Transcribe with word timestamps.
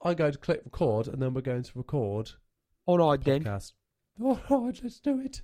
I 0.00 0.14
go 0.14 0.30
to 0.30 0.38
click 0.38 0.60
record, 0.64 1.08
and 1.08 1.20
then 1.20 1.34
we're 1.34 1.40
going 1.40 1.64
to 1.64 1.72
record 1.74 2.30
All 2.86 2.98
right 2.98 3.20
then. 3.20 3.42
podcast. 3.42 3.72
All 4.22 4.40
right, 4.48 4.80
let's 4.80 5.00
do 5.00 5.20
it. 5.20 5.42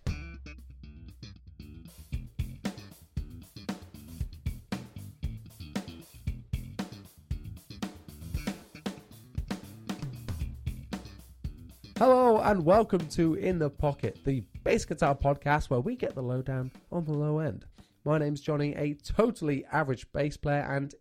Hello 11.98 12.38
and 12.38 12.64
welcome 12.64 13.06
to 13.08 13.34
In 13.34 13.58
the 13.58 13.70
Pocket, 13.70 14.20
the 14.24 14.44
bass 14.62 14.84
guitar 14.84 15.16
podcast 15.16 15.68
where 15.68 15.80
we 15.80 15.96
get 15.96 16.14
the 16.14 16.22
lowdown 16.22 16.70
on 16.92 17.04
the 17.04 17.12
low 17.12 17.40
end. 17.40 17.64
My 18.04 18.18
name's 18.18 18.40
Jonny, 18.40 18.72
a 18.76 18.94
totally 18.94 19.64
average 19.72 20.06
bass 20.12 20.36
player, 20.36 20.62
and 20.62 20.94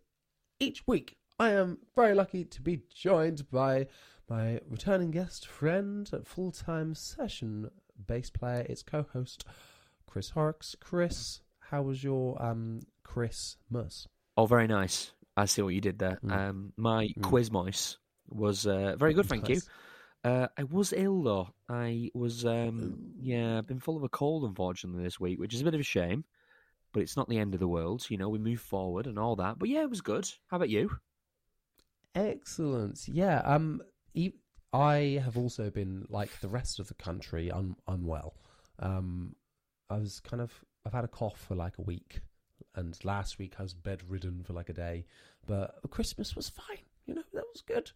each 0.58 0.84
week 0.88 1.18
I 1.38 1.50
am 1.50 1.78
very 1.96 2.14
lucky 2.14 2.44
to 2.44 2.62
be 2.62 2.82
joined 2.94 3.50
by 3.50 3.88
my 4.28 4.60
returning 4.68 5.10
guest, 5.10 5.46
friend, 5.46 6.08
full 6.24 6.52
time 6.52 6.94
session 6.94 7.70
bass 8.06 8.30
player, 8.30 8.64
its 8.68 8.82
co 8.82 9.04
host, 9.12 9.44
Chris 10.06 10.30
Horrocks. 10.30 10.76
Chris, 10.78 11.40
how 11.58 11.82
was 11.82 12.04
your 12.04 12.40
um 12.40 12.80
Christmas? 13.02 14.06
Oh, 14.36 14.46
very 14.46 14.66
nice. 14.68 15.12
I 15.36 15.46
see 15.46 15.62
what 15.62 15.74
you 15.74 15.80
did 15.80 15.98
there. 15.98 16.20
Mm. 16.24 16.32
Um, 16.32 16.72
my 16.76 17.08
Mm. 17.18 17.22
quiz 17.22 17.50
mouse 17.50 17.98
was 18.28 18.66
uh, 18.66 18.94
very 18.96 19.14
good, 19.14 19.26
thank 19.26 19.48
you. 19.48 19.60
Uh, 20.22 20.46
I 20.56 20.62
was 20.62 20.92
ill 20.92 21.22
though. 21.22 21.48
I 21.68 22.10
was, 22.14 22.46
um, 22.46 23.12
yeah, 23.20 23.58
I've 23.58 23.66
been 23.66 23.80
full 23.80 23.96
of 23.96 24.04
a 24.04 24.08
cold 24.08 24.44
unfortunately 24.44 25.02
this 25.02 25.20
week, 25.20 25.38
which 25.38 25.52
is 25.52 25.60
a 25.60 25.64
bit 25.64 25.74
of 25.74 25.80
a 25.80 25.84
shame. 25.84 26.24
But 26.92 27.02
it's 27.02 27.16
not 27.16 27.28
the 27.28 27.38
end 27.38 27.54
of 27.54 27.60
the 27.60 27.68
world, 27.68 28.08
you 28.08 28.16
know. 28.16 28.28
We 28.28 28.38
move 28.38 28.60
forward 28.60 29.08
and 29.08 29.18
all 29.18 29.34
that. 29.36 29.58
But 29.58 29.68
yeah, 29.68 29.82
it 29.82 29.90
was 29.90 30.00
good. 30.00 30.30
How 30.46 30.56
about 30.58 30.70
you? 30.70 30.90
Excellent. 32.14 33.08
Yeah. 33.08 33.38
Um. 33.44 33.82
I 34.72 35.20
have 35.22 35.36
also 35.38 35.70
been 35.70 36.04
like 36.08 36.40
the 36.40 36.48
rest 36.48 36.80
of 36.80 36.88
the 36.88 36.94
country, 36.94 37.50
un- 37.50 37.76
unwell. 37.86 38.34
Um. 38.78 39.36
I 39.90 39.98
was 39.98 40.20
kind 40.20 40.42
of. 40.42 40.52
I've 40.86 40.92
had 40.92 41.04
a 41.04 41.08
cough 41.08 41.38
for 41.38 41.54
like 41.54 41.78
a 41.78 41.82
week, 41.82 42.20
and 42.74 42.98
last 43.04 43.38
week 43.38 43.54
I 43.58 43.62
was 43.62 43.74
bedridden 43.74 44.42
for 44.44 44.52
like 44.52 44.68
a 44.68 44.74
day. 44.74 45.06
But 45.46 45.74
Christmas 45.90 46.34
was 46.36 46.48
fine. 46.48 46.84
You 47.06 47.14
know 47.14 47.22
that 47.32 47.44
was 47.52 47.62
good. 47.62 47.90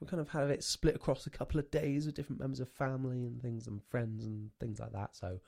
We 0.00 0.06
kind 0.06 0.20
of 0.20 0.28
had 0.28 0.50
it 0.50 0.62
split 0.62 0.96
across 0.96 1.26
a 1.26 1.30
couple 1.30 1.58
of 1.58 1.70
days 1.70 2.04
with 2.06 2.14
different 2.14 2.40
members 2.40 2.60
of 2.60 2.68
family 2.68 3.24
and 3.24 3.40
things 3.40 3.66
and 3.66 3.82
friends 3.82 4.26
and 4.26 4.50
things 4.60 4.78
like 4.78 4.92
that. 4.92 5.16
So 5.16 5.38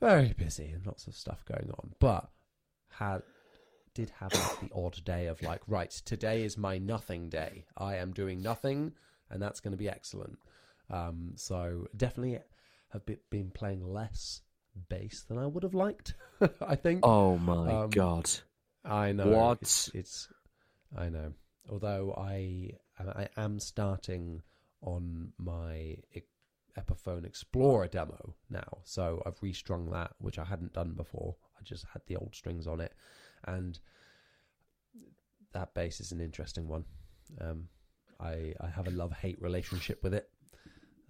very 0.00 0.32
busy 0.32 0.70
and 0.70 0.86
lots 0.86 1.06
of 1.06 1.14
stuff 1.14 1.44
going 1.44 1.70
on. 1.78 1.92
But 1.98 2.28
had 2.90 3.22
did 3.96 4.10
have 4.20 4.32
like 4.34 4.60
the 4.60 4.74
odd 4.76 5.02
day 5.04 5.26
of 5.26 5.42
like, 5.42 5.62
right, 5.66 5.90
today 5.90 6.42
is 6.44 6.58
my 6.58 6.76
nothing 6.76 7.30
day. 7.30 7.64
I 7.78 7.96
am 7.96 8.12
doing 8.12 8.42
nothing, 8.42 8.92
and 9.30 9.40
that's 9.42 9.60
going 9.60 9.72
to 9.72 9.78
be 9.78 9.88
excellent. 9.88 10.38
Um, 10.90 11.32
so 11.36 11.88
definitely 11.96 12.38
have 12.90 13.02
been 13.30 13.50
playing 13.50 13.82
less 13.90 14.42
bass 14.90 15.24
than 15.26 15.38
I 15.38 15.46
would 15.46 15.62
have 15.62 15.72
liked. 15.74 16.14
I 16.60 16.76
think. 16.76 17.00
Oh 17.04 17.38
my 17.38 17.72
Um, 17.84 17.90
god! 17.90 18.30
I 18.84 19.12
know 19.12 19.28
What? 19.30 19.62
It's, 19.62 19.88
it's 19.94 20.28
I 20.96 21.08
know. 21.08 21.32
Although 21.70 22.14
I 22.16 22.72
I 22.98 23.28
am 23.38 23.58
starting 23.58 24.42
on 24.82 25.32
my 25.38 25.96
Epiphone 26.78 27.24
Explorer 27.24 27.88
demo 27.88 28.34
now, 28.50 28.78
so 28.84 29.22
I've 29.24 29.42
restrung 29.42 29.90
that, 29.92 30.12
which 30.18 30.38
I 30.38 30.44
hadn't 30.44 30.74
done 30.74 30.92
before. 30.92 31.34
I 31.58 31.64
just 31.64 31.86
had 31.94 32.02
the 32.06 32.16
old 32.16 32.34
strings 32.34 32.66
on 32.66 32.80
it, 32.80 32.92
and 33.46 33.78
that 35.52 35.74
bass 35.74 36.00
is 36.00 36.12
an 36.12 36.20
interesting 36.20 36.68
one. 36.68 36.84
Um, 37.40 37.68
I 38.20 38.54
I 38.60 38.68
have 38.68 38.86
a 38.88 38.90
love 38.92 39.12
hate 39.12 39.40
relationship 39.40 40.02
with 40.02 40.14
it. 40.14 40.28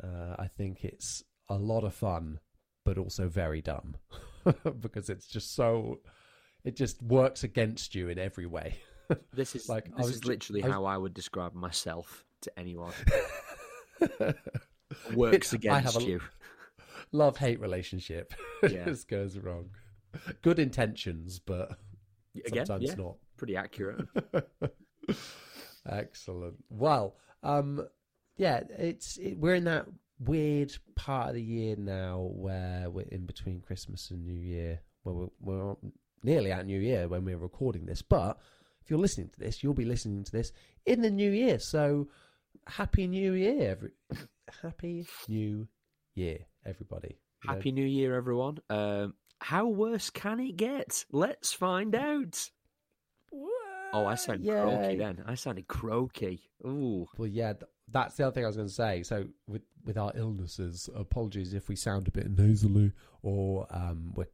Uh, 0.02 0.36
I 0.38 0.48
think 0.48 0.84
it's 0.84 1.22
a 1.48 1.56
lot 1.56 1.84
of 1.84 1.94
fun, 1.94 2.40
but 2.84 2.98
also 2.98 3.28
very 3.28 3.62
dumb 3.62 3.96
because 4.80 5.08
it's 5.08 5.26
just 5.26 5.54
so 5.54 6.00
it 6.64 6.76
just 6.76 7.02
works 7.02 7.44
against 7.44 7.94
you 7.94 8.08
in 8.08 8.18
every 8.18 8.46
way. 8.46 8.78
This 9.32 9.54
is 9.54 9.68
like, 9.68 9.86
I 9.94 9.98
this 9.98 10.06
was 10.06 10.16
is 10.16 10.24
literally 10.24 10.64
I 10.64 10.66
was- 10.66 10.74
how 10.74 10.84
I 10.84 10.96
would 10.96 11.14
describe 11.14 11.54
myself 11.54 12.24
to 12.42 12.50
anyone. 12.58 12.92
Works 15.14 15.52
against 15.52 16.00
you. 16.02 16.20
love 17.12 17.36
hate 17.36 17.60
relationship. 17.60 18.34
Yeah. 18.62 18.68
it 18.70 18.84
just 18.86 19.08
goes 19.08 19.38
wrong. 19.38 19.70
Good 20.42 20.58
intentions, 20.58 21.38
but 21.38 21.78
Again, 22.44 22.66
sometimes 22.66 22.90
yeah, 22.90 22.94
not. 22.96 23.16
pretty 23.36 23.56
accurate. 23.56 24.06
Excellent. 25.88 26.56
Well, 26.68 27.16
um, 27.42 27.86
yeah, 28.36 28.62
it's 28.78 29.16
it, 29.18 29.38
we're 29.38 29.54
in 29.54 29.64
that 29.64 29.86
weird 30.18 30.72
part 30.94 31.28
of 31.28 31.34
the 31.34 31.42
year 31.42 31.76
now 31.76 32.30
where 32.32 32.88
we're 32.90 33.06
in 33.10 33.26
between 33.26 33.60
Christmas 33.60 34.10
and 34.10 34.24
New 34.24 34.32
Year. 34.32 34.80
Where 35.02 35.14
we're, 35.14 35.28
we're 35.40 35.76
nearly 36.22 36.50
at 36.50 36.66
New 36.66 36.80
Year 36.80 37.08
when 37.08 37.24
we're 37.24 37.38
recording 37.38 37.86
this, 37.86 38.02
but 38.02 38.38
if 38.86 38.90
you're 38.90 39.00
listening 39.00 39.28
to 39.30 39.38
this, 39.38 39.62
you'll 39.62 39.74
be 39.74 39.84
listening 39.84 40.22
to 40.22 40.32
this 40.32 40.52
in 40.84 41.02
the 41.02 41.10
New 41.10 41.30
Year. 41.30 41.58
So, 41.58 42.08
happy 42.66 43.06
New 43.08 43.32
Year, 43.32 43.70
every 43.70 43.90
happy 44.62 45.06
New 45.28 45.66
Year, 46.14 46.38
everybody. 46.64 47.18
You 47.42 47.50
know, 47.50 47.54
Happy 47.56 47.72
New 47.72 47.84
Year, 47.84 48.14
everyone. 48.14 48.58
Um, 48.70 49.14
how 49.40 49.66
worse 49.66 50.10
can 50.10 50.40
it 50.40 50.56
get? 50.56 51.04
Let's 51.12 51.52
find 51.52 51.94
out. 51.94 52.50
Oh, 53.92 54.04
I 54.04 54.14
sound 54.16 54.44
Yay. 54.44 54.52
croaky 54.52 54.96
then. 54.96 55.22
I 55.26 55.34
sounded 55.36 55.68
croaky. 55.68 56.42
Ooh. 56.66 57.06
Well, 57.16 57.28
yeah, 57.28 57.52
th- 57.52 57.70
that's 57.90 58.16
the 58.16 58.24
other 58.26 58.34
thing 58.34 58.44
I 58.44 58.48
was 58.48 58.56
going 58.56 58.68
to 58.68 58.74
say. 58.74 59.02
So, 59.02 59.26
with 59.46 59.62
with 59.84 59.96
our 59.96 60.12
illnesses, 60.16 60.90
apologies 60.94 61.54
if 61.54 61.68
we 61.68 61.76
sound 61.76 62.08
a 62.08 62.10
bit 62.10 62.28
nasally 62.36 62.92
or 63.22 63.66
um, 63.70 64.12
we're 64.14 64.26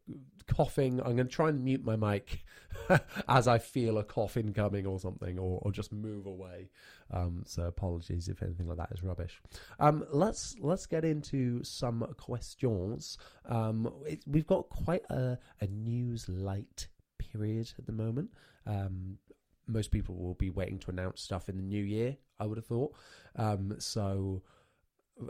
coughing. 0.46 1.00
I'm 1.00 1.16
going 1.16 1.28
to 1.28 1.34
try 1.34 1.48
and 1.48 1.64
mute 1.64 1.84
my 1.84 1.96
mic 1.96 2.44
as 3.28 3.48
I 3.48 3.58
feel 3.58 3.98
a 3.98 4.04
cough 4.04 4.36
incoming 4.36 4.86
or 4.86 4.98
something, 4.98 5.38
or, 5.38 5.60
or 5.62 5.72
just 5.72 5.92
move 5.92 6.26
away. 6.26 6.70
Um, 7.10 7.42
so, 7.46 7.64
apologies 7.64 8.28
if 8.28 8.42
anything 8.42 8.68
like 8.68 8.78
that 8.78 8.90
is 8.92 9.02
rubbish. 9.02 9.40
Um, 9.78 10.04
let's 10.12 10.56
let's 10.60 10.86
get 10.86 11.04
into 11.04 11.62
some 11.62 12.06
questions. 12.16 13.18
Um, 13.48 13.92
it, 14.06 14.22
we've 14.26 14.46
got 14.46 14.68
quite 14.68 15.04
a, 15.10 15.38
a 15.60 15.66
news 15.66 16.28
light 16.28 16.88
period 17.18 17.72
at 17.78 17.86
the 17.86 17.92
moment. 17.92 18.30
Um, 18.66 19.18
most 19.66 19.90
people 19.90 20.16
will 20.16 20.34
be 20.34 20.50
waiting 20.50 20.78
to 20.80 20.90
announce 20.90 21.22
stuff 21.22 21.48
in 21.48 21.56
the 21.56 21.62
new 21.62 21.82
year. 21.82 22.16
I 22.40 22.46
would 22.46 22.58
have 22.58 22.66
thought. 22.66 22.94
Um, 23.36 23.76
so 23.78 24.42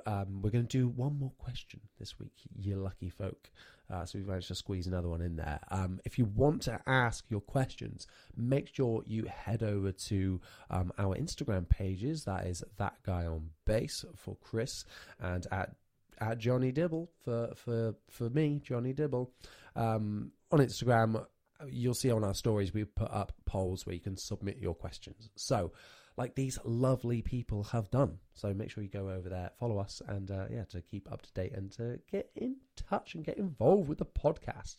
um, 0.06 0.42
we're 0.42 0.50
going 0.50 0.66
to 0.66 0.78
do 0.78 0.88
one 0.88 1.18
more 1.18 1.32
question 1.38 1.80
this 1.98 2.18
week, 2.18 2.32
you 2.58 2.76
lucky 2.76 3.10
folk. 3.10 3.50
Uh, 3.92 4.04
so 4.04 4.18
we've 4.18 4.26
managed 4.26 4.48
to 4.48 4.54
squeeze 4.54 4.86
another 4.86 5.08
one 5.08 5.20
in 5.20 5.36
there. 5.36 5.60
Um, 5.70 6.00
if 6.04 6.18
you 6.18 6.24
want 6.24 6.62
to 6.62 6.80
ask 6.86 7.24
your 7.28 7.40
questions, 7.40 8.06
make 8.36 8.74
sure 8.74 9.02
you 9.06 9.24
head 9.24 9.62
over 9.62 9.92
to 9.92 10.40
um, 10.70 10.92
our 10.98 11.14
Instagram 11.16 11.68
pages. 11.68 12.24
That 12.24 12.46
is 12.46 12.64
that 12.78 12.94
guy 13.04 13.26
on 13.26 13.50
bass 13.66 14.04
for 14.16 14.36
Chris, 14.40 14.84
and 15.20 15.46
at 15.50 15.74
at 16.18 16.38
Jonny 16.38 16.72
Dibble 16.72 17.10
for 17.24 17.52
for 17.54 17.94
for 18.08 18.30
me, 18.30 18.60
Jonny 18.64 18.92
Dibble. 18.92 19.30
Um, 19.76 20.32
on 20.50 20.60
Instagram, 20.60 21.26
you'll 21.68 21.94
see 21.94 22.10
on 22.10 22.24
our 22.24 22.34
stories 22.34 22.72
we 22.72 22.84
put 22.84 23.10
up 23.10 23.32
polls 23.44 23.84
where 23.84 23.94
you 23.94 24.00
can 24.00 24.16
submit 24.16 24.58
your 24.58 24.74
questions. 24.74 25.28
So, 25.36 25.72
like 26.16 26.34
these 26.34 26.58
lovely 26.64 27.22
people 27.22 27.64
have 27.64 27.90
done. 27.90 28.18
So 28.34 28.52
make 28.52 28.70
sure 28.70 28.82
you 28.82 28.90
go 28.90 29.08
over 29.08 29.28
there, 29.28 29.50
follow 29.58 29.78
us, 29.78 30.02
and 30.06 30.30
uh, 30.30 30.46
yeah, 30.50 30.64
to 30.70 30.80
keep 30.82 31.10
up 31.10 31.22
to 31.22 31.32
date 31.32 31.52
and 31.54 31.70
to 31.72 31.98
get 32.10 32.30
in 32.36 32.56
touch 32.76 33.14
and 33.14 33.24
get 33.24 33.38
involved 33.38 33.88
with 33.88 33.98
the 33.98 34.06
podcast. 34.06 34.76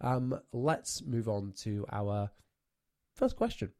Um, 0.00 0.38
let's 0.52 1.02
move 1.02 1.28
on 1.28 1.52
to 1.58 1.86
our 1.90 2.30
first 3.16 3.36
question. 3.36 3.72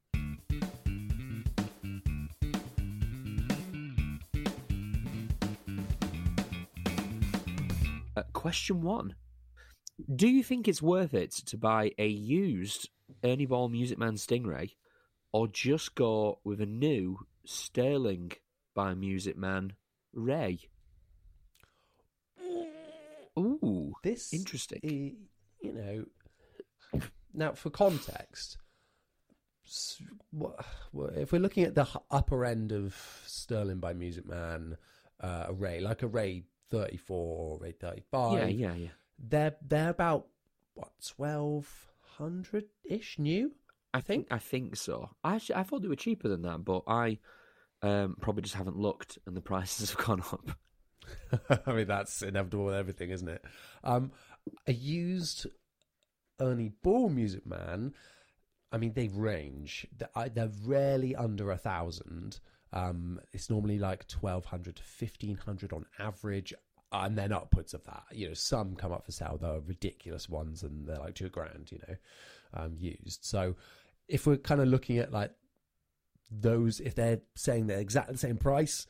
Uh, 8.17 8.23
question 8.33 8.81
one. 8.81 9.15
Do 10.15 10.29
you 10.29 10.43
think 10.43 10.67
it's 10.67 10.83
worth 10.83 11.15
it 11.15 11.33
to 11.47 11.57
buy 11.57 11.93
a 11.99 12.07
used 12.07 12.89
Ernie 13.25 13.47
Ball 13.47 13.69
Music 13.69 13.99
Man 13.99 14.15
Stingray 14.15 14.71
or 15.35 15.49
just 15.49 15.97
go 15.97 16.39
with 16.45 16.61
a 16.61 16.67
new 16.67 17.19
Sterling 17.45 18.31
by 18.73 18.95
Music 18.95 19.37
Man 19.37 19.73
Ray? 20.13 20.61
Ooh, 23.37 23.95
This 24.05 24.33
Interesting. 24.33 24.81
i- 24.85 25.67
you 25.67 25.73
know, 25.73 27.01
now 27.33 27.53
for 27.55 27.71
context, 27.71 28.59
s- 29.67 30.01
wha- 30.31 30.55
wha- 30.93 31.07
if 31.07 31.33
we're 31.33 31.41
looking 31.41 31.65
at 31.65 31.75
the 31.75 31.89
upper 32.13 32.45
end 32.45 32.71
of 32.71 32.95
Sterling 33.27 33.81
by 33.81 33.93
Music 33.93 34.25
Man 34.27 34.77
uh, 35.21 35.47
array, 35.49 35.81
like 35.81 36.03
array 36.05 36.45
thirty 36.69 36.97
four, 36.97 37.59
array 37.61 37.73
thirty 37.73 38.03
five, 38.03 38.51
yeah, 38.51 38.69
yeah, 38.69 38.75
yeah. 38.75 38.89
they're 39.19 39.57
they're 39.63 39.91
about 39.91 40.29
what 40.75 40.93
twelve 41.05 41.91
hundred 42.17 42.67
ish 42.85 43.19
new. 43.19 43.53
I 43.95 44.01
think 44.03 44.27
I 44.31 44.39
think 44.39 44.77
so. 44.77 45.09
I 45.25 45.37
actually, 45.37 45.55
I 45.55 45.63
thought 45.63 45.81
they 45.83 45.89
were 45.89 45.97
cheaper 45.97 46.29
than 46.29 46.43
that, 46.43 46.65
but 46.65 46.83
I 46.87 47.19
Um, 47.83 48.17
probably 48.21 48.43
just 48.43 48.55
haven't 48.57 48.79
looked, 48.79 49.19
and 49.27 49.37
the 49.37 49.43
prices 49.43 49.91
have 49.95 50.05
gone 50.05 50.23
up. 50.33 50.51
I 51.67 51.73
mean, 51.73 51.87
that's 51.87 52.23
inevitable 52.23 52.65
with 52.67 52.75
everything, 52.75 53.11
isn't 53.11 53.29
it? 53.29 53.45
Um, 53.85 54.13
a 54.67 54.73
used 54.73 55.47
Ernie 56.41 56.73
Ball 56.83 57.11
Music 57.11 57.47
Man. 57.47 57.95
I 58.73 58.79
mean, 58.79 58.95
they 58.95 59.09
range. 59.09 59.87
They're, 59.97 60.51
rarely 60.65 61.15
under 61.15 61.51
a 61.51 61.57
thousand. 61.59 62.41
Um, 62.73 63.21
it's 63.33 63.51
normally 63.51 63.79
like 63.79 64.09
twelve 64.09 64.47
hundred 64.47 64.77
to 64.77 64.83
fifteen 64.83 65.37
hundred 65.37 65.73
on 65.73 65.85
average, 65.99 66.53
and 66.91 67.17
then 67.19 67.33
upwards 67.33 67.75
of 67.75 67.85
that. 67.85 68.05
You 68.13 68.29
know, 68.29 68.35
some 68.35 68.75
come 68.77 68.93
up 68.93 69.05
for 69.05 69.13
sale. 69.13 69.39
They're 69.41 69.61
ridiculous 69.61 70.29
ones, 70.29 70.63
and 70.65 70.87
they're 70.89 70.97
like 70.99 71.15
two 71.15 71.29
grand. 71.29 71.71
You 71.71 71.81
know, 71.87 71.97
um, 72.55 72.77
used. 72.79 73.25
So, 73.25 73.55
if 74.09 74.27
we're 74.27 74.37
kind 74.37 74.61
of 74.61 74.69
looking 74.69 74.99
at 74.99 75.13
like 75.13 75.33
those, 76.31 76.81
if 76.81 76.95
they're 76.95 77.21
saying 77.35 77.67
they're 77.67 77.79
exactly 77.81 78.13
the 78.15 78.19
same 78.19 78.37
price, 78.37 78.87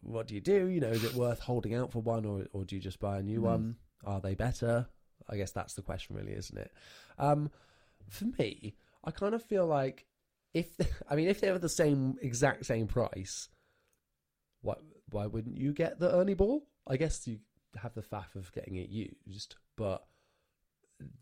what 0.00 0.26
do 0.26 0.34
you 0.34 0.40
do? 0.40 0.66
You 0.66 0.80
know, 0.80 0.90
is 0.90 1.04
it 1.04 1.14
worth 1.14 1.40
holding 1.40 1.74
out 1.74 1.92
for 1.92 2.00
one, 2.02 2.24
or 2.24 2.46
or 2.52 2.64
do 2.64 2.74
you 2.76 2.80
just 2.82 2.98
buy 3.00 3.18
a 3.18 3.22
new 3.22 3.40
Mm. 3.40 3.44
one? 3.44 3.76
Are 4.04 4.20
they 4.20 4.34
better? 4.34 4.86
I 5.28 5.36
guess 5.36 5.52
that's 5.52 5.74
the 5.74 5.82
question, 5.82 6.14
really, 6.16 6.32
isn't 6.34 6.58
it? 6.58 6.70
Um, 7.18 7.50
for 8.10 8.26
me, 8.38 8.76
I 9.02 9.10
kind 9.10 9.34
of 9.34 9.42
feel 9.42 9.66
like 9.66 10.04
if 10.52 10.68
I 11.08 11.16
mean 11.16 11.28
if 11.28 11.40
they 11.40 11.50
were 11.50 11.58
the 11.58 11.68
same 11.68 12.16
exact 12.20 12.66
same 12.66 12.86
price, 12.86 13.48
why 14.60 14.74
why 15.10 15.26
wouldn't 15.26 15.56
you 15.58 15.72
get 15.72 15.98
the 15.98 16.14
Ernie 16.14 16.34
Ball? 16.34 16.66
I 16.86 16.96
guess 16.96 17.26
you 17.26 17.38
have 17.76 17.94
the 17.94 18.02
faff 18.02 18.34
of 18.36 18.52
getting 18.52 18.76
it 18.76 18.88
used, 18.90 19.56
but 19.76 20.06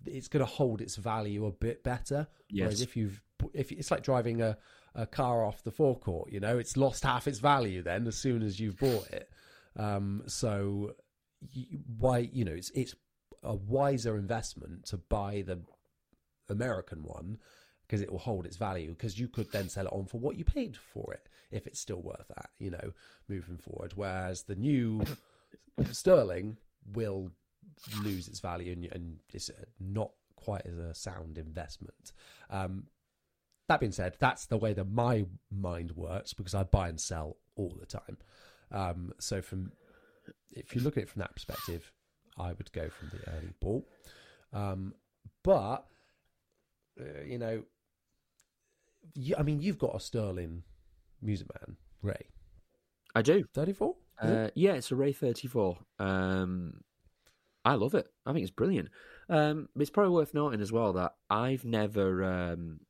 it's 0.04 0.28
going 0.28 0.44
to 0.44 0.50
hold 0.50 0.80
its 0.80 0.96
value 0.96 1.46
a 1.46 1.52
bit 1.52 1.82
better. 1.82 2.26
Whereas 2.52 2.80
Yes. 2.80 2.88
if 2.88 2.96
you've 2.96 3.22
if 3.52 3.72
it's 3.72 3.90
like 3.90 4.02
driving 4.02 4.42
a, 4.42 4.56
a 4.94 5.06
car 5.06 5.44
off 5.44 5.64
the 5.64 5.70
forecourt, 5.70 6.32
you 6.32 6.40
know, 6.40 6.58
it's 6.58 6.76
lost 6.76 7.04
half 7.04 7.26
its 7.26 7.38
value 7.38 7.82
then 7.82 8.06
as 8.06 8.16
soon 8.16 8.42
as 8.42 8.60
you've 8.60 8.78
bought 8.78 9.08
it. 9.10 9.30
Um, 9.76 10.22
so 10.26 10.94
why 11.98 12.18
you 12.18 12.44
know 12.44 12.52
it's 12.52 12.70
it's 12.70 12.94
a 13.42 13.54
wiser 13.54 14.16
investment 14.16 14.86
to 14.86 14.96
buy 14.96 15.42
the 15.44 15.60
American 16.48 17.02
one 17.02 17.38
because 17.86 18.00
it 18.00 18.10
will 18.10 18.18
hold 18.18 18.46
its 18.46 18.56
value 18.56 18.90
because 18.90 19.18
you 19.18 19.28
could 19.28 19.50
then 19.52 19.68
sell 19.68 19.86
it 19.86 19.92
on 19.92 20.06
for 20.06 20.18
what 20.18 20.36
you 20.36 20.44
paid 20.44 20.76
for 20.76 21.12
it 21.12 21.28
if 21.50 21.66
it's 21.66 21.80
still 21.80 22.00
worth 22.00 22.26
that, 22.28 22.50
you 22.58 22.70
know, 22.70 22.92
moving 23.28 23.58
forward. 23.58 23.92
Whereas 23.94 24.44
the 24.44 24.54
new 24.54 25.02
sterling 25.90 26.56
will 26.94 27.30
lose 28.02 28.28
its 28.28 28.40
value 28.40 28.72
and, 28.72 28.84
and 28.92 29.18
it's 29.32 29.50
not 29.78 30.12
quite 30.36 30.64
as 30.64 30.78
a 30.78 30.94
sound 30.94 31.36
investment. 31.36 32.12
Um, 32.48 32.84
that 33.68 33.80
being 33.80 33.92
said, 33.92 34.16
that's 34.18 34.46
the 34.46 34.56
way 34.56 34.72
that 34.72 34.90
my 34.90 35.26
mind 35.50 35.92
works 35.92 36.32
because 36.32 36.54
I 36.54 36.64
buy 36.64 36.88
and 36.88 37.00
sell 37.00 37.36
all 37.56 37.74
the 37.78 37.86
time. 37.86 38.18
Um, 38.70 39.12
so 39.18 39.42
from 39.42 39.72
if 40.50 40.74
you 40.74 40.82
look 40.82 40.96
at 40.96 41.04
it 41.04 41.08
from 41.08 41.20
that 41.20 41.34
perspective, 41.34 41.92
I 42.38 42.52
would 42.52 42.72
go 42.72 42.88
from 42.88 43.10
the 43.10 43.30
Ernie 43.32 43.54
Ball. 43.60 43.86
Um, 44.52 44.94
but 45.42 45.86
uh, 47.00 47.22
you 47.26 47.38
know, 47.38 47.62
you, 49.14 49.34
I 49.38 49.42
mean, 49.42 49.60
you've 49.60 49.78
got 49.78 49.94
a 49.96 50.00
Sterling 50.00 50.62
Music 51.20 51.48
Man, 51.54 51.76
Ray, 52.02 52.26
I 53.14 53.22
do. 53.22 53.44
thirty-four. 53.54 53.96
Uh, 54.20 54.48
yeah, 54.54 54.72
it's 54.74 54.92
a 54.92 54.94
Ray 54.94 55.12
34. 55.12 55.78
Um, 55.98 56.82
I 57.64 57.74
love 57.74 57.94
it. 57.94 58.06
I 58.24 58.32
think 58.32 58.42
it's 58.42 58.52
brilliant. 58.52 58.88
Um, 59.28 59.68
it's 59.76 59.90
probably 59.90 60.12
worth 60.12 60.32
noting 60.32 60.60
as 60.60 60.70
well 60.70 60.92
that 60.92 61.14
I've 61.28 61.64
never, 61.64 62.22
um, 62.22 62.80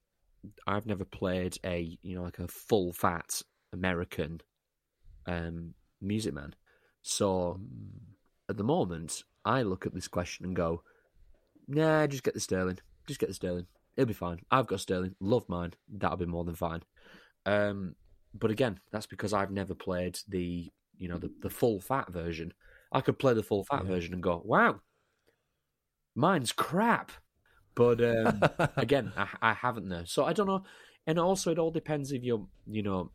I've 0.67 0.87
never 0.87 1.05
played 1.05 1.57
a 1.65 1.97
you 2.03 2.15
know 2.17 2.23
like 2.23 2.39
a 2.39 2.49
full 2.49 2.93
fat 2.93 3.43
American 3.73 4.41
um, 5.27 5.75
music 6.01 6.35
man. 6.35 6.55
So 7.03 7.61
at 8.49 8.57
the 8.57 8.65
moment, 8.65 9.23
I 9.45 9.63
look 9.63 9.87
at 9.87 9.95
this 9.95 10.09
question 10.09 10.47
and 10.47 10.57
go, 10.57 10.83
"Nah, 11.69 12.07
just 12.07 12.23
get 12.23 12.35
the 12.35 12.41
Sterling. 12.41 12.79
Just 13.07 13.21
get 13.21 13.29
the 13.29 13.35
Sterling. 13.35 13.67
It'll 13.97 14.09
be 14.09 14.15
fine. 14.15 14.41
I've 14.51 14.67
got 14.67 14.81
Sterling. 14.81 15.15
Love 15.21 15.49
mine. 15.49 15.75
That'll 15.89 16.17
be 16.17 16.27
more 16.27 16.45
than 16.45 16.55
fine." 16.55 16.83
Um, 17.47 17.95
but 18.35 18.51
again, 18.51 18.81
that's 18.91 19.07
because 19.07 19.33
I've 19.33 19.51
never 19.51 19.75
played 19.75 20.19
the 20.29 20.71
you 20.99 21.09
know 21.09 21.19
the, 21.19 21.31
the 21.41 21.51
full 21.51 21.81
fat 21.81 22.11
version. 22.11 22.53
I 22.93 23.01
could 23.01 23.19
play 23.19 23.35
the 23.35 23.43
full 23.43 23.65
fat 23.65 23.83
Yeah. 23.83 23.89
version 23.89 24.15
and 24.15 24.23
go, 24.23 24.43
"Wow, 24.45 24.81
mine's 26.15 26.53
crap." 26.53 27.13
But 27.75 28.03
um, 28.03 28.41
again, 28.77 29.13
I, 29.17 29.29
I 29.41 29.53
haven't 29.55 29.89
there, 29.89 30.07
so 30.07 30.25
I 30.25 30.33
don't 30.33 30.47
know. 30.47 30.65
And 31.07 31.19
also, 31.19 31.51
it 31.51 31.59
all 31.59 31.71
depends 31.71 32.13
if 32.13 32.23
you're, 32.23 32.47
you 32.67 32.83
know, 32.83 33.11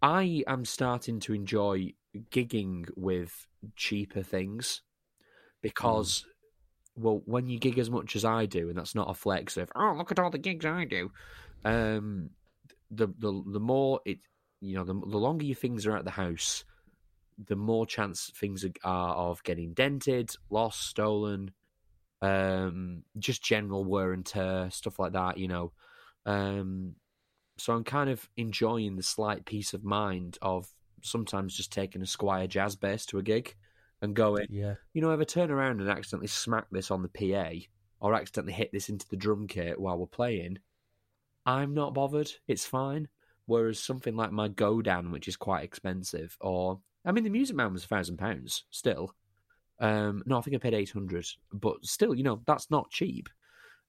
I 0.00 0.42
am 0.46 0.64
starting 0.64 1.20
to 1.20 1.34
enjoy 1.34 1.92
gigging 2.30 2.88
with 2.96 3.46
cheaper 3.74 4.22
things 4.22 4.82
because, 5.60 6.24
well, 6.94 7.22
when 7.26 7.48
you 7.48 7.58
gig 7.58 7.78
as 7.78 7.90
much 7.90 8.16
as 8.16 8.24
I 8.24 8.46
do, 8.46 8.68
and 8.68 8.78
that's 8.78 8.94
not 8.94 9.10
a 9.10 9.14
flex 9.14 9.56
of, 9.56 9.70
oh, 9.74 9.94
look 9.96 10.12
at 10.12 10.18
all 10.18 10.30
the 10.30 10.38
gigs 10.38 10.64
I 10.64 10.84
do. 10.84 11.10
Um, 11.64 12.30
the 12.90 13.08
the 13.18 13.42
the 13.52 13.60
more 13.60 14.00
it, 14.04 14.18
you 14.60 14.76
know, 14.76 14.84
the 14.84 14.94
the 14.94 15.18
longer 15.18 15.44
your 15.44 15.56
things 15.56 15.86
are 15.86 15.96
at 15.96 16.04
the 16.04 16.10
house, 16.12 16.64
the 17.44 17.56
more 17.56 17.86
chance 17.86 18.30
things 18.38 18.64
are 18.84 19.14
of 19.14 19.42
getting 19.42 19.74
dented, 19.74 20.30
lost, 20.50 20.86
stolen, 20.86 21.50
um, 22.22 23.02
just 23.18 23.42
general 23.42 23.84
wear 23.84 24.12
and 24.12 24.24
tear, 24.24 24.70
stuff 24.70 24.98
like 24.98 25.12
that. 25.12 25.38
You 25.38 25.48
know, 25.48 25.72
um, 26.24 26.94
so 27.58 27.74
I'm 27.74 27.84
kind 27.84 28.10
of 28.10 28.28
enjoying 28.36 28.96
the 28.96 29.02
slight 29.02 29.44
peace 29.44 29.74
of 29.74 29.84
mind 29.84 30.38
of 30.42 30.68
sometimes 31.02 31.56
just 31.56 31.72
taking 31.72 32.02
a 32.02 32.06
Squier 32.06 32.48
jazz 32.48 32.76
bass 32.76 33.06
to 33.06 33.18
a 33.18 33.22
gig 33.22 33.54
and 34.02 34.14
going, 34.14 34.46
yeah, 34.50 34.74
you 34.92 35.00
know, 35.00 35.12
if 35.12 35.20
I 35.20 35.24
turn 35.24 35.50
around 35.50 35.80
and 35.80 35.88
accidentally 35.88 36.28
smack 36.28 36.66
this 36.70 36.90
on 36.90 37.02
the 37.02 37.08
PA 37.08 37.50
or 38.00 38.14
accidentally 38.14 38.52
hit 38.52 38.72
this 38.72 38.88
into 38.88 39.08
the 39.08 39.16
drum 39.16 39.46
kit 39.46 39.80
while 39.80 39.98
we're 39.98 40.06
playing, 40.06 40.58
I'm 41.46 41.74
not 41.74 41.94
bothered. 41.94 42.30
It's 42.48 42.66
fine. 42.66 43.08
Whereas 43.46 43.78
something 43.78 44.16
like 44.16 44.32
my 44.32 44.48
Godin, 44.48 45.12
which 45.12 45.28
is 45.28 45.36
quite 45.36 45.62
expensive, 45.62 46.36
or 46.40 46.80
I 47.04 47.12
mean, 47.12 47.22
the 47.22 47.30
Music 47.30 47.54
Man 47.54 47.72
was 47.72 47.84
a 47.84 47.88
thousand 47.88 48.18
pounds 48.18 48.64
still. 48.70 49.14
Um, 49.78 50.22
no, 50.26 50.38
I 50.38 50.40
think 50.40 50.56
I 50.56 50.58
paid 50.58 50.74
eight 50.74 50.90
hundred, 50.90 51.26
but 51.52 51.84
still, 51.84 52.14
you 52.14 52.22
know, 52.22 52.40
that's 52.46 52.70
not 52.70 52.90
cheap. 52.90 53.28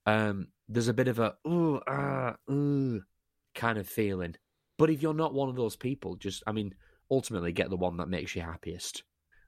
Um, 0.06 0.48
there's 0.70 0.88
a 0.88 0.94
bit 0.94 1.08
of 1.08 1.20
a 1.20 1.36
ooh 1.48 1.82
ah 1.88 2.36
ooh 2.50 3.02
kind 3.56 3.78
of 3.78 3.88
feeling. 3.88 4.36
But 4.78 4.90
if 4.90 5.02
you're 5.02 5.14
not 5.14 5.34
one 5.34 5.50
of 5.50 5.56
those 5.56 5.76
people, 5.76 6.16
just 6.16 6.44
I 6.46 6.52
mean, 6.52 6.76
ultimately 7.10 7.52
get 7.52 7.70
the 7.70 7.78
one 7.78 7.98
that 7.98 8.10
makes 8.10 8.36
you 8.36 8.42
happiest. 8.42 9.04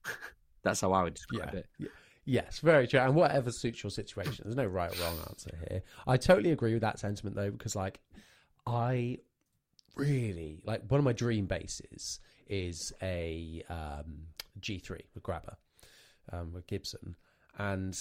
That's 0.63 0.81
how 0.81 0.91
I 0.93 1.03
would 1.03 1.13
describe 1.13 1.53
Yeah. 1.53 1.59
it. 1.59 1.91
Yes, 2.25 2.59
very 2.59 2.87
true. 2.87 2.99
And 2.99 3.15
whatever 3.15 3.51
suits 3.51 3.81
your 3.83 3.89
situation, 3.89 4.43
there's 4.43 4.55
no 4.55 4.65
right 4.65 4.91
or 4.91 5.03
wrong 5.03 5.17
answer 5.29 5.51
here. 5.67 5.81
I 6.05 6.17
totally 6.17 6.51
agree 6.51 6.73
with 6.73 6.81
that 6.81 6.99
sentiment 6.99 7.35
though, 7.35 7.49
because 7.49 7.75
like 7.75 7.99
I 8.67 9.19
really 9.95 10.61
like 10.63 10.83
one 10.89 10.99
of 10.99 11.05
my 11.05 11.13
dream 11.13 11.45
bases 11.45 12.19
is 12.47 12.93
a 13.01 13.63
um, 13.69 14.27
G3 14.59 15.01
with 15.13 15.23
Grabber 15.23 15.55
um, 16.31 16.53
with 16.53 16.67
Gibson, 16.67 17.15
and 17.57 17.97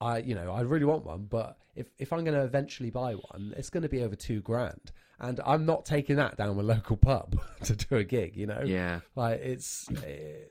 I, 0.00 0.18
you 0.18 0.34
know, 0.34 0.50
I 0.52 0.62
really 0.62 0.86
want 0.86 1.04
one, 1.04 1.26
but 1.28 1.58
if 1.76 1.88
if 1.98 2.12
I'm 2.12 2.24
going 2.24 2.36
to 2.36 2.44
eventually 2.44 2.90
buy 2.90 3.14
one, 3.14 3.54
it's 3.56 3.70
going 3.70 3.82
to 3.82 3.88
be 3.88 4.02
over 4.02 4.16
two 4.16 4.40
grand, 4.40 4.92
and 5.18 5.40
I'm 5.44 5.66
not 5.66 5.84
taking 5.84 6.16
that 6.16 6.36
down 6.36 6.56
a 6.58 6.62
local 6.62 6.96
pub 6.96 7.38
to 7.64 7.76
do 7.76 7.96
a 7.96 8.04
gig. 8.04 8.36
You 8.36 8.46
know, 8.46 8.62
Yeah. 8.64 9.00
like 9.14 9.40
it's 9.40 9.88
eh, 10.04 10.46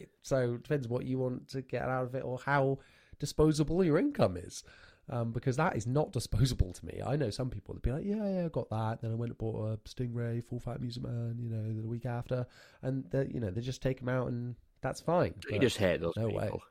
it, 0.00 0.10
so 0.22 0.54
it 0.54 0.62
depends 0.62 0.86
what 0.86 1.06
you 1.06 1.18
want 1.18 1.48
to 1.50 1.62
get 1.62 1.82
out 1.82 2.04
of 2.04 2.14
it 2.14 2.24
or 2.24 2.38
how 2.44 2.78
disposable 3.18 3.82
your 3.84 3.98
income 3.98 4.36
is. 4.36 4.64
Um, 5.10 5.32
because 5.32 5.56
that 5.58 5.76
is 5.76 5.86
not 5.86 6.12
disposable 6.18 6.72
to 6.72 6.86
me. 6.86 7.02
I 7.04 7.16
know 7.16 7.28
some 7.28 7.50
people 7.50 7.74
would 7.74 7.82
be 7.82 7.92
like, 7.92 8.06
"Yeah, 8.06 8.26
yeah, 8.26 8.44
I 8.46 8.48
got 8.48 8.70
that." 8.70 9.00
Then 9.02 9.12
I 9.12 9.14
went 9.14 9.30
and 9.32 9.38
bought 9.38 9.72
a 9.72 9.76
Stingray 9.88 10.42
full 10.42 10.60
fat 10.60 10.80
Music 10.80 11.02
Man, 11.02 11.36
you 11.38 11.50
know, 11.50 11.82
the 11.82 11.86
week 11.86 12.06
after, 12.06 12.46
and 12.80 13.04
they, 13.10 13.28
you 13.32 13.38
know 13.40 13.50
they 13.50 13.60
just 13.60 13.82
take 13.82 13.98
them 14.00 14.08
out 14.08 14.28
and 14.28 14.56
that's 14.84 15.00
fine. 15.00 15.34
You 15.50 15.58
just 15.58 15.78
hate 15.78 16.00
those 16.00 16.12
no 16.16 16.28
way. 16.28 16.44
people. 16.44 16.62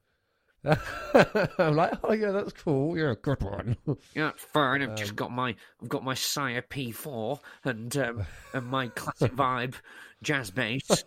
I'm 1.60 1.76
like, 1.76 1.92
"Oh 2.06 2.14
yeah, 2.14 2.32
that's 2.32 2.54
cool. 2.54 2.96
You're 2.98 3.12
a 3.12 3.16
good 3.18 3.42
one." 3.44 3.76
Yeah, 4.16 4.30
it's 4.30 4.46
fine. 4.46 4.82
I've 4.82 4.92
Um, 4.92 4.96
just 4.96 5.16
got 5.18 5.32
my 5.32 5.56
I've 5.82 5.90
got 5.90 6.06
my 6.06 6.14
Sire 6.14 6.62
P4 6.62 7.40
and 7.66 7.98
um, 7.98 8.24
and 8.54 8.68
my 8.68 8.88
classic 8.88 9.34
vibe 9.34 9.74
jazz 10.22 10.52
bass. 10.52 11.04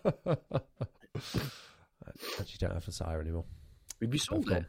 Actually, 2.39 2.57
don't 2.59 2.73
have 2.73 2.87
a 2.87 2.91
sire 2.91 3.19
anymore. 3.21 3.45
We'd 3.99 4.11
be 4.11 4.17
sold 4.17 4.45
gone. 4.45 4.57
it. 4.59 4.65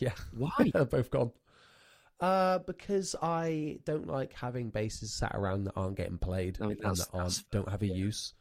Yeah, 0.00 0.12
Why? 0.36 0.70
they're 0.72 0.84
both 0.84 1.10
gone. 1.10 1.30
Uh, 2.20 2.58
because 2.60 3.16
I 3.22 3.78
don't 3.84 4.06
like 4.06 4.32
having 4.34 4.70
basses 4.70 5.12
sat 5.14 5.32
around 5.34 5.64
that 5.64 5.72
aren't 5.76 5.96
getting 5.96 6.18
played 6.18 6.58
I 6.60 6.66
mean, 6.66 6.76
and 6.82 6.96
that 6.96 7.08
aren't 7.12 7.42
don't 7.50 7.68
have 7.68 7.82
a 7.82 7.86
use. 7.86 8.34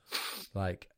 Like, 0.53 0.89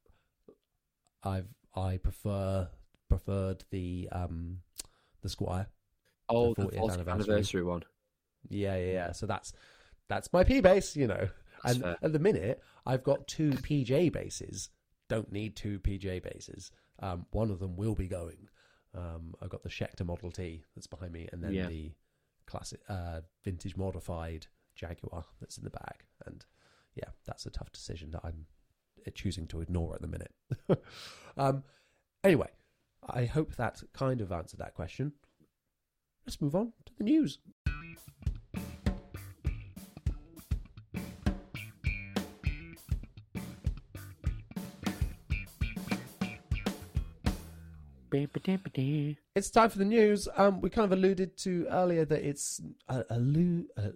I've 1.23 1.47
I 1.75 1.97
prefer 1.97 2.69
preferred 3.09 3.63
the 3.71 4.09
um 4.11 4.59
the 5.21 5.29
Squier. 5.29 5.67
Oh, 6.29 6.53
the 6.53 6.65
the 6.65 6.71
40th 6.71 6.77
40th 6.79 6.93
anniversary. 6.93 7.13
anniversary 7.13 7.63
one. 7.63 7.83
Yeah, 8.49 8.75
yeah, 8.77 8.91
yeah. 8.91 9.11
So 9.11 9.25
that's 9.25 9.53
that's 10.07 10.31
my 10.33 10.43
P 10.43 10.61
bass, 10.61 10.95
you 10.95 11.07
know. 11.07 11.27
and 11.63 11.81
fair. 11.81 11.97
at 12.01 12.13
the 12.13 12.19
minute, 12.19 12.61
I've 12.85 13.03
got 13.03 13.27
two 13.27 13.51
PJ 13.51 14.11
bases. 14.11 14.69
Don't 15.09 15.31
need 15.31 15.55
two 15.55 15.79
PJ 15.79 16.23
bases. 16.23 16.71
Um, 16.99 17.25
one 17.31 17.51
of 17.51 17.59
them 17.59 17.75
will 17.75 17.95
be 17.95 18.07
going. 18.07 18.49
Um, 18.95 19.35
I've 19.41 19.49
got 19.49 19.63
the 19.63 19.69
Schecter 19.69 20.05
Model 20.05 20.31
T 20.31 20.63
that's 20.75 20.87
behind 20.87 21.11
me, 21.11 21.27
and 21.33 21.43
then 21.43 21.53
Yeah. 21.53 21.67
the 21.67 21.91
classic 22.45 22.79
uh, 22.87 23.21
vintage 23.43 23.75
modified 23.75 24.47
Jaguar 24.75 25.25
that's 25.39 25.57
in 25.57 25.63
the 25.63 25.69
bag. 25.69 26.05
And 26.25 26.45
yeah, 26.95 27.09
that's 27.25 27.45
a 27.45 27.49
tough 27.49 27.71
decision 27.71 28.11
that 28.11 28.21
I'm 28.23 28.45
choosing 29.11 29.47
to 29.47 29.61
ignore 29.61 29.95
at 29.95 30.01
the 30.01 30.07
minute. 30.07 30.33
um, 31.37 31.63
anyway, 32.23 32.49
I 33.07 33.25
hope 33.25 33.55
that 33.55 33.81
kind 33.93 34.21
of 34.21 34.31
answered 34.31 34.59
that 34.59 34.73
question. 34.73 35.13
Let's 36.25 36.41
move 36.41 36.55
on 36.55 36.73
to 36.85 36.93
the 36.97 37.03
news. 37.03 37.39
It's 49.35 49.49
time 49.49 49.69
for 49.69 49.77
the 49.77 49.85
news. 49.85 50.29
Um, 50.37 50.61
we 50.61 50.69
kind 50.69 50.85
of 50.85 50.97
alluded 50.97 51.37
to 51.39 51.67
earlier 51.69 52.05
that 52.05 52.23
it's 52.23 52.61
a, 52.87 53.03
a, 53.09 53.19
a, 53.75 53.91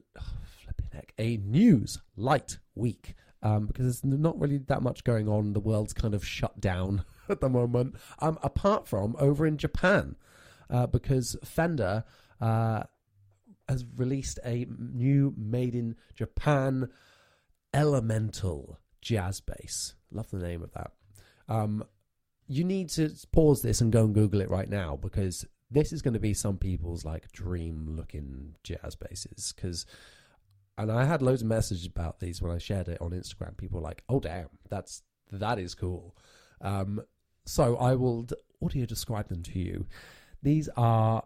flipping 0.62 0.90
heck, 0.92 1.14
a 1.18 1.38
news 1.38 2.00
light 2.18 2.58
week 2.76 3.16
um, 3.42 3.68
because 3.68 4.02
there's 4.02 4.20
not 4.20 4.40
really 4.40 4.58
that 4.58 4.82
much 4.82 5.04
going 5.04 5.28
on. 5.28 5.54
The 5.54 5.60
world's 5.60 5.94
kind 5.94 6.14
of 6.14 6.26
shut 6.26 6.60
down 6.60 7.06
at 7.30 7.42
the 7.42 7.50
moment, 7.50 7.96
um, 8.20 8.38
apart 8.44 8.88
from 8.88 9.16
over 9.20 9.46
in 9.46 9.58
Japan, 9.58 10.16
uh, 10.70 10.88
because 10.88 11.36
Fender 11.44 12.04
uh, 12.42 12.84
has 13.68 13.86
released 13.96 14.40
a 14.44 14.66
new 14.78 15.34
made 15.38 15.76
in 15.76 15.96
Japan 16.16 16.90
elemental 17.74 18.80
jazz 19.02 19.40
bass. 19.40 19.94
Love 20.12 20.30
the 20.32 20.38
name 20.38 20.64
of 20.64 20.72
that. 20.74 20.92
Um, 21.48 21.84
you 22.48 22.64
need 22.64 22.90
to 22.90 23.12
pause 23.32 23.62
this 23.62 23.80
and 23.80 23.92
go 23.92 24.04
and 24.04 24.14
Google 24.14 24.42
it 24.42 24.50
right 24.50 24.70
now 24.70 24.98
because 25.00 25.46
this 25.70 25.94
is 25.94 26.02
going 26.02 26.16
to 26.16 26.20
be 26.20 26.34
some 26.34 26.58
people's 26.58 27.06
like 27.06 27.32
dream 27.32 27.96
looking 27.96 28.56
jazz 28.64 28.96
basses. 28.96 29.54
Because, 29.56 29.86
and 30.80 30.90
I 30.90 31.04
had 31.04 31.22
loads 31.22 31.42
of 31.42 31.48
messages 31.50 31.86
about 31.86 32.22
these 32.22 32.42
when 32.42 32.54
I 32.54 32.58
shared 32.58 32.88
it 32.88 33.02
on 33.02 33.12
Instagram. 33.12 33.58
People 33.58 33.82
were 33.82 33.88
like, 33.88 34.04
"Oh 34.08 34.22
damn, 34.22 34.48
that's 34.70 35.04
that 35.30 35.60
is 35.60 35.76
cool." 35.76 36.16
Um, 36.62 37.02
so 37.46 37.76
I 37.76 37.96
will 37.96 38.24
d- 38.24 38.36
audio 38.64 38.86
describe 38.86 39.28
them 39.28 39.44
to 39.44 39.60
you. 39.60 39.88
These 40.42 40.70
are 40.78 41.26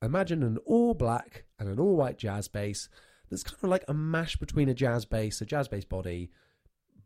imagine 0.00 0.44
an 0.44 0.58
all 0.58 0.94
black 0.94 1.44
and 1.58 1.68
an 1.68 1.80
all 1.80 1.96
white 1.96 2.16
jazz 2.16 2.46
bass 2.46 2.88
that's 3.28 3.42
kind 3.42 3.58
of 3.64 3.70
like 3.70 3.84
a 3.88 3.94
mash 3.94 4.36
between 4.36 4.68
a 4.68 4.74
jazz 4.74 5.04
bass, 5.04 5.40
a 5.40 5.46
jazz 5.46 5.66
bass 5.66 5.84
body, 5.84 6.30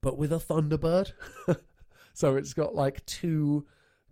but 0.02 0.18
with 0.18 0.33
a 0.33 0.37
Thunderbird. 0.37 1.12
so 2.12 2.37
it's 2.37 2.52
got 2.52 2.75
like 2.75 3.04
two 3.06 3.66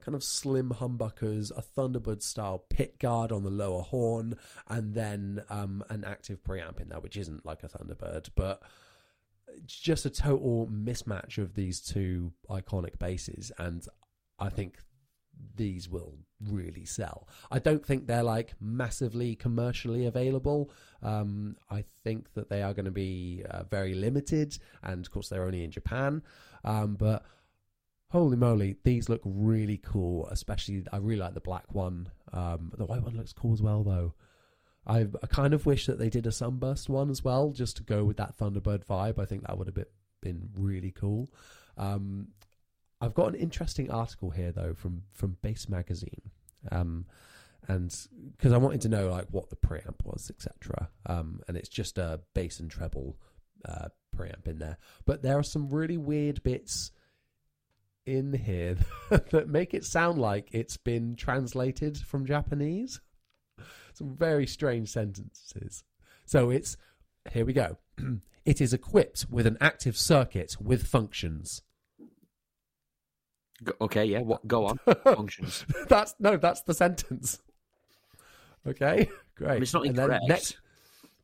kind 0.05 0.15
of 0.15 0.25
slim 0.25 0.71
humbuckers, 0.71 1.51
a 1.57 1.63
Thunderbird 1.63 2.23
style 2.23 2.65
pick 2.69 2.99
guard 2.99 3.33
on 3.33 3.43
the 3.43 3.51
lower 3.51 3.83
horn, 3.83 4.37
and 4.69 4.95
then 4.95 5.43
um, 5.49 5.85
an 5.89 6.05
active 6.05 6.43
preamp 6.43 6.81
in 6.81 6.89
there, 6.89 7.01
which 7.01 7.17
isn't 7.17 7.47
like 7.47 7.63
a 7.63 7.69
Thunderbird, 7.69 8.31
but 8.35 8.63
it's 9.49 9.79
just 9.79 10.07
a 10.07 10.11
total 10.11 10.69
mismatch 10.69 11.39
of 11.39 11.55
these 11.55 11.81
two 11.81 12.33
iconic 12.51 12.99
basses. 12.99 13.53
And 13.59 13.87
I 14.39 14.49
think 14.49 14.79
these 15.57 15.89
will 15.89 16.15
really 16.51 16.85
sell. 16.85 17.29
I 17.51 17.59
don't 17.59 17.85
think 17.85 18.07
they're 18.07 18.23
like 18.23 18.55
massively 18.61 19.35
commercially 19.35 20.07
available. 20.07 20.71
Um, 21.03 21.57
I 21.71 21.85
think 22.05 22.33
that 22.35 22.49
they 22.49 22.63
are 22.63 22.75
going 22.75 22.85
to 22.87 22.91
be 22.91 23.45
uh, 23.49 23.65
very 23.65 23.95
limited, 23.95 24.59
and 24.83 25.05
of 25.05 25.13
course 25.13 25.29
they're 25.29 25.45
only 25.45 25.65
in 25.65 25.71
Japan. 25.71 26.23
Um, 26.65 26.95
but 26.95 27.25
holy 28.13 28.37
moly, 28.37 28.77
these 28.85 29.09
look 29.09 29.23
really 29.25 29.79
cool. 29.79 30.29
Especially, 30.29 30.85
I 30.93 30.99
really 30.99 31.21
like 31.21 31.35
the 31.35 31.41
black 31.41 31.75
one. 31.75 32.11
Um, 32.33 32.73
the 32.77 32.85
white 32.85 33.03
one 33.03 33.17
looks 33.17 33.33
cool 33.33 33.55
as 33.55 33.63
well, 33.63 33.83
though. 33.83 34.15
I, 34.87 35.07
I 35.23 35.27
kind 35.29 35.55
of 35.55 35.65
wish 35.65 35.87
that 35.87 35.99
they 35.99 36.11
did 36.11 36.27
a 36.27 36.33
sunburst 36.33 36.89
one 36.89 37.09
as 37.09 37.25
well, 37.25 37.51
just 37.51 37.77
to 37.79 37.83
go 37.83 38.05
with 38.05 38.19
that 38.19 38.37
Thunderbird 38.37 38.85
vibe. 38.85 39.19
I 39.19 39.25
think 39.25 39.47
that 39.47 39.57
would 39.57 39.67
have 39.67 39.75
been, 39.75 39.87
been 40.21 40.49
really 40.55 40.91
cool. 40.91 41.29
Um, 41.79 42.29
I've 43.01 43.15
got 43.15 43.29
an 43.29 43.35
interesting 43.35 43.91
article 43.91 44.31
here 44.31 44.53
though 44.53 44.75
from 44.75 45.03
from 45.13 45.37
Bass 45.43 45.69
Magazine, 45.69 46.31
um, 46.71 47.07
and 47.67 47.93
because 48.37 48.53
I 48.53 48.59
wanted 48.59 48.83
to 48.83 48.89
know 48.89 49.09
like 49.09 49.27
what 49.31 49.51
the 49.51 49.57
preamp 49.57 50.05
was, 50.05 50.31
etc. 50.31 50.89
Um, 51.07 51.41
and 51.49 51.57
it's 51.57 51.69
just 51.69 51.99
a 51.99 52.21
bass 52.35 52.61
and 52.61 52.71
treble 52.71 53.17
uh, 53.65 53.89
preamp 54.17 54.47
in 54.47 54.59
there, 54.59 54.79
but 55.05 55.23
there 55.23 55.37
are 55.37 55.43
some 55.43 55.69
really 55.69 55.97
weird 55.97 56.43
bits 56.45 56.93
in 58.07 58.33
here 58.33 58.77
that 59.11 59.49
make 59.49 59.75
it 59.75 59.85
sound 59.85 60.19
like 60.19 60.49
it's 60.53 60.77
been 60.77 61.15
translated 61.17 61.99
from 61.99 62.27
Japanese. 62.27 63.01
Some 63.95 64.17
very 64.17 64.47
strange 64.47 64.89
sentences. 64.91 65.85
So 66.25 66.51
it's 66.51 66.77
here 67.31 67.45
we 67.45 67.53
go. 67.53 67.79
it 68.45 68.61
is 68.61 68.73
equipped 68.73 69.27
with 69.31 69.47
an 69.47 69.59
active 69.61 69.97
circuit 69.97 70.57
with 70.61 70.87
functions. 70.87 71.63
Go- 73.63 73.75
okay, 73.81 74.05
yeah. 74.05 74.21
What? 74.21 74.47
Go 74.49 74.67
on. 74.67 74.79
Functions. 75.05 75.65
that's 75.89 76.15
no, 76.19 76.37
that's 76.37 76.63
the 76.63 76.75
sentence. 76.75 77.41
Okay, 78.67 79.09
great. 79.37 79.51
I 79.51 79.55
mean, 79.55 79.63
it's 79.63 79.75
not 79.75 79.87
incorrect. 79.87 80.25
next- 80.27 80.57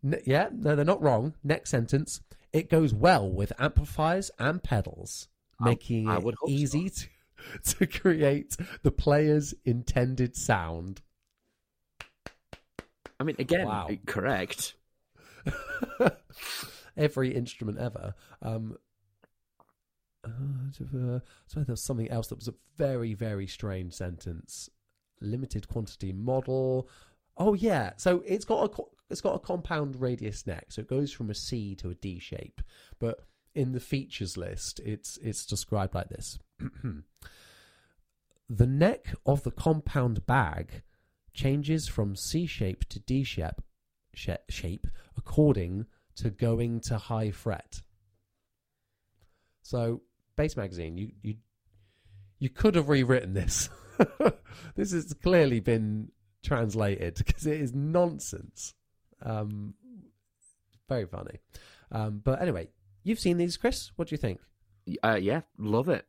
ne- 0.02 0.23
yeah, 0.25 0.49
no, 0.52 0.76
they're 0.76 0.85
not 0.85 1.02
wrong. 1.02 1.35
Next 1.42 1.70
sentence. 1.70 2.20
It 2.52 2.70
goes 2.70 2.94
well 2.94 3.28
with 3.30 3.52
amplifiers 3.58 4.30
and 4.38 4.62
pedals, 4.62 5.28
making 5.60 6.08
I 6.08 6.16
it 6.16 6.22
would 6.22 6.34
hope 6.36 6.48
so. 6.48 6.54
easy 6.54 6.90
to, 7.64 7.76
to 7.76 7.86
create 7.86 8.56
the 8.82 8.90
player's 8.90 9.54
intended 9.64 10.36
sound. 10.36 11.00
I 13.20 13.24
mean, 13.24 13.36
again, 13.38 13.66
Wow. 13.66 13.88
correct. 14.06 14.74
Every 16.96 17.34
instrument 17.34 17.78
ever. 17.78 18.14
Um, 18.42 18.76
uh, 20.24 21.20
so 21.46 21.60
there's 21.60 21.82
something 21.82 22.10
else 22.10 22.28
that 22.28 22.36
was 22.38 22.48
a 22.48 22.54
very, 22.76 23.14
very 23.14 23.46
strange 23.46 23.94
sentence. 23.94 24.68
Limited 25.20 25.68
quantity 25.68 26.12
model. 26.12 26.88
Oh 27.36 27.54
yeah, 27.54 27.92
so 27.96 28.22
it's 28.26 28.44
got 28.44 28.78
a 28.78 28.82
it's 29.10 29.20
got 29.20 29.34
a 29.36 29.38
compound 29.38 30.00
radius 30.00 30.46
neck, 30.46 30.66
so 30.68 30.80
it 30.80 30.88
goes 30.88 31.12
from 31.12 31.30
a 31.30 31.34
C 31.34 31.74
to 31.76 31.90
a 31.90 31.94
D 31.94 32.18
shape. 32.18 32.60
But 32.98 33.20
in 33.55 33.73
the 33.73 33.81
features 33.81 34.37
list, 34.37 34.81
it's 34.85 35.19
it's 35.19 35.47
described 35.47 35.95
like 35.95 36.09
this: 36.09 36.38
the 38.49 38.67
neck 38.67 39.14
of 39.26 39.43
the 39.43 39.50
compound 39.50 40.26
bag 40.26 40.83
changes 41.35 41.88
from 41.88 42.17
C 42.17 42.47
shape 42.47 42.85
to 42.88 43.00
D 43.00 43.25
shape 43.25 43.61
shape 44.49 44.87
according 45.17 45.87
to 46.17 46.31
going 46.31 46.81
to 46.81 46.99
high 46.99 47.31
fret. 47.31 47.83
So, 49.62 50.02
Bass 50.37 50.57
Magazine, 50.57 50.97
you 50.97 51.12
you 51.23 51.37
you 52.38 52.49
could 52.49 52.75
have 52.75 52.88
rewritten 52.88 53.35
this. 53.35 53.69
this 54.76 54.93
has 54.93 55.12
clearly 55.23 55.61
been 55.61 56.11
translated 56.43 57.14
because 57.17 57.47
it 57.47 57.61
is 57.61 57.75
nonsense. 57.75 58.75
Um, 59.23 59.75
very 60.88 61.07
funny. 61.07 61.38
Um, 61.90 62.21
but 62.23 62.40
anyway, 62.40 62.69
you've 63.02 63.19
seen 63.19 63.37
these, 63.37 63.57
Chris. 63.57 63.93
What 63.97 64.09
do 64.09 64.14
you 64.14 64.19
think? 64.19 64.40
Uh, 65.02 65.19
yeah, 65.21 65.43
love 65.59 65.88
it. 65.88 66.07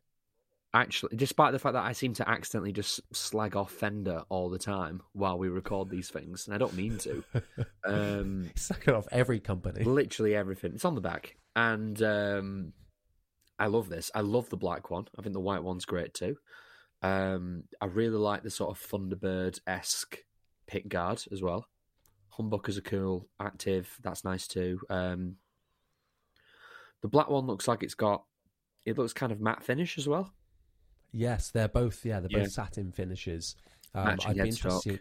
Actually, 0.74 1.17
despite 1.17 1.51
the 1.51 1.60
fact 1.60 1.74
that 1.74 1.84
I 1.84 1.93
seem 1.93 2.13
to 2.13 2.29
accidentally 2.29 2.72
just 2.72 3.01
slag 3.12 3.55
off 3.55 3.72
Fender 3.72 4.22
all 4.29 4.50
the 4.50 4.60
time 4.60 5.01
while 5.13 5.38
we 5.39 5.50
record 5.50 5.89
these 5.89 6.10
things, 6.10 6.46
and 6.46 6.53
I 6.53 6.60
don't 6.60 6.75
mean 6.75 6.98
to. 7.00 7.24
um, 7.86 8.51
Sucking 8.55 8.93
off 8.93 9.08
every 9.12 9.39
company. 9.39 9.84
literally 9.84 10.36
everything. 10.36 10.74
It's 10.75 10.86
on 10.86 10.93
the 10.93 11.01
back, 11.01 11.38
and 11.55 12.00
um, 12.03 12.74
I 13.58 13.65
love 13.65 13.89
this. 13.89 14.12
I 14.13 14.22
love 14.22 14.50
the 14.50 14.58
black 14.58 14.91
one. 14.91 15.08
I 15.17 15.24
think 15.24 15.34
the 15.34 15.39
white 15.39 15.63
one's 15.63 15.86
great 15.86 16.13
too. 16.13 16.38
Um, 17.01 17.63
I 17.81 17.86
really 17.86 18.17
like 18.17 18.43
the 18.43 18.51
sort 18.51 18.69
of 18.69 18.79
Thunderbird 18.86 19.60
esque 19.65 20.19
pick 20.67 20.88
guard 20.88 21.24
as 21.31 21.41
well. 21.41 21.65
Humbuckers 22.38 22.77
are 22.77 22.81
cool, 22.81 23.27
active. 23.39 23.98
That's 24.03 24.24
nice 24.24 24.48
too. 24.48 24.79
Um, 24.89 25.38
the 27.01 27.07
black 27.07 27.29
one 27.29 27.45
looks 27.45 27.67
like 27.67 27.83
it's 27.83 27.95
got. 27.95 28.23
It 28.85 28.97
looks 28.97 29.13
kind 29.13 29.31
of 29.31 29.39
matte 29.41 29.63
finish 29.63 29.97
as 29.97 30.07
well. 30.07 30.33
Yes, 31.11 31.51
they're 31.51 31.67
both. 31.67 32.05
Yeah, 32.05 32.19
they're 32.19 32.29
Yeah. 32.31 32.39
both 32.43 32.51
satin 32.51 32.91
finishes. 32.91 33.55
Um, 33.93 34.19
I'd 34.25 34.35
be 34.35 34.41
interested. 34.41 34.99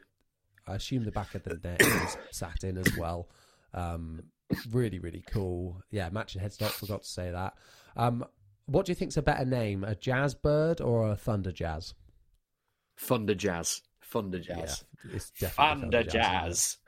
I 0.66 0.74
assume 0.74 1.04
the 1.04 1.12
back 1.12 1.34
of 1.34 1.42
the 1.44 1.58
neck 1.62 1.80
is 1.82 2.16
satin 2.30 2.78
as 2.78 2.96
well. 2.96 3.28
Um, 3.74 4.22
really, 4.70 4.98
really 4.98 5.22
cool. 5.30 5.82
Yeah, 5.90 6.08
matching 6.10 6.42
headstock. 6.42 6.70
Forgot 6.70 7.02
to 7.02 7.08
say 7.08 7.30
that. 7.30 7.54
Um, 7.96 8.24
what 8.66 8.86
do 8.86 8.92
you 8.92 8.96
think's 8.96 9.16
a 9.16 9.22
better 9.22 9.44
name, 9.44 9.84
a 9.84 9.94
jazz 9.94 10.34
bird 10.34 10.80
or 10.80 11.10
a 11.10 11.16
thunder 11.16 11.52
jazz? 11.52 11.94
Thunder 12.98 13.34
Jazz. 13.34 13.82
Thunder 14.02 14.40
Jazz. 14.40 14.84
Yeah, 15.04 15.14
it's 15.16 15.30
definitely 15.30 15.80
Thunder 15.82 16.02
Jazz. 16.02 16.78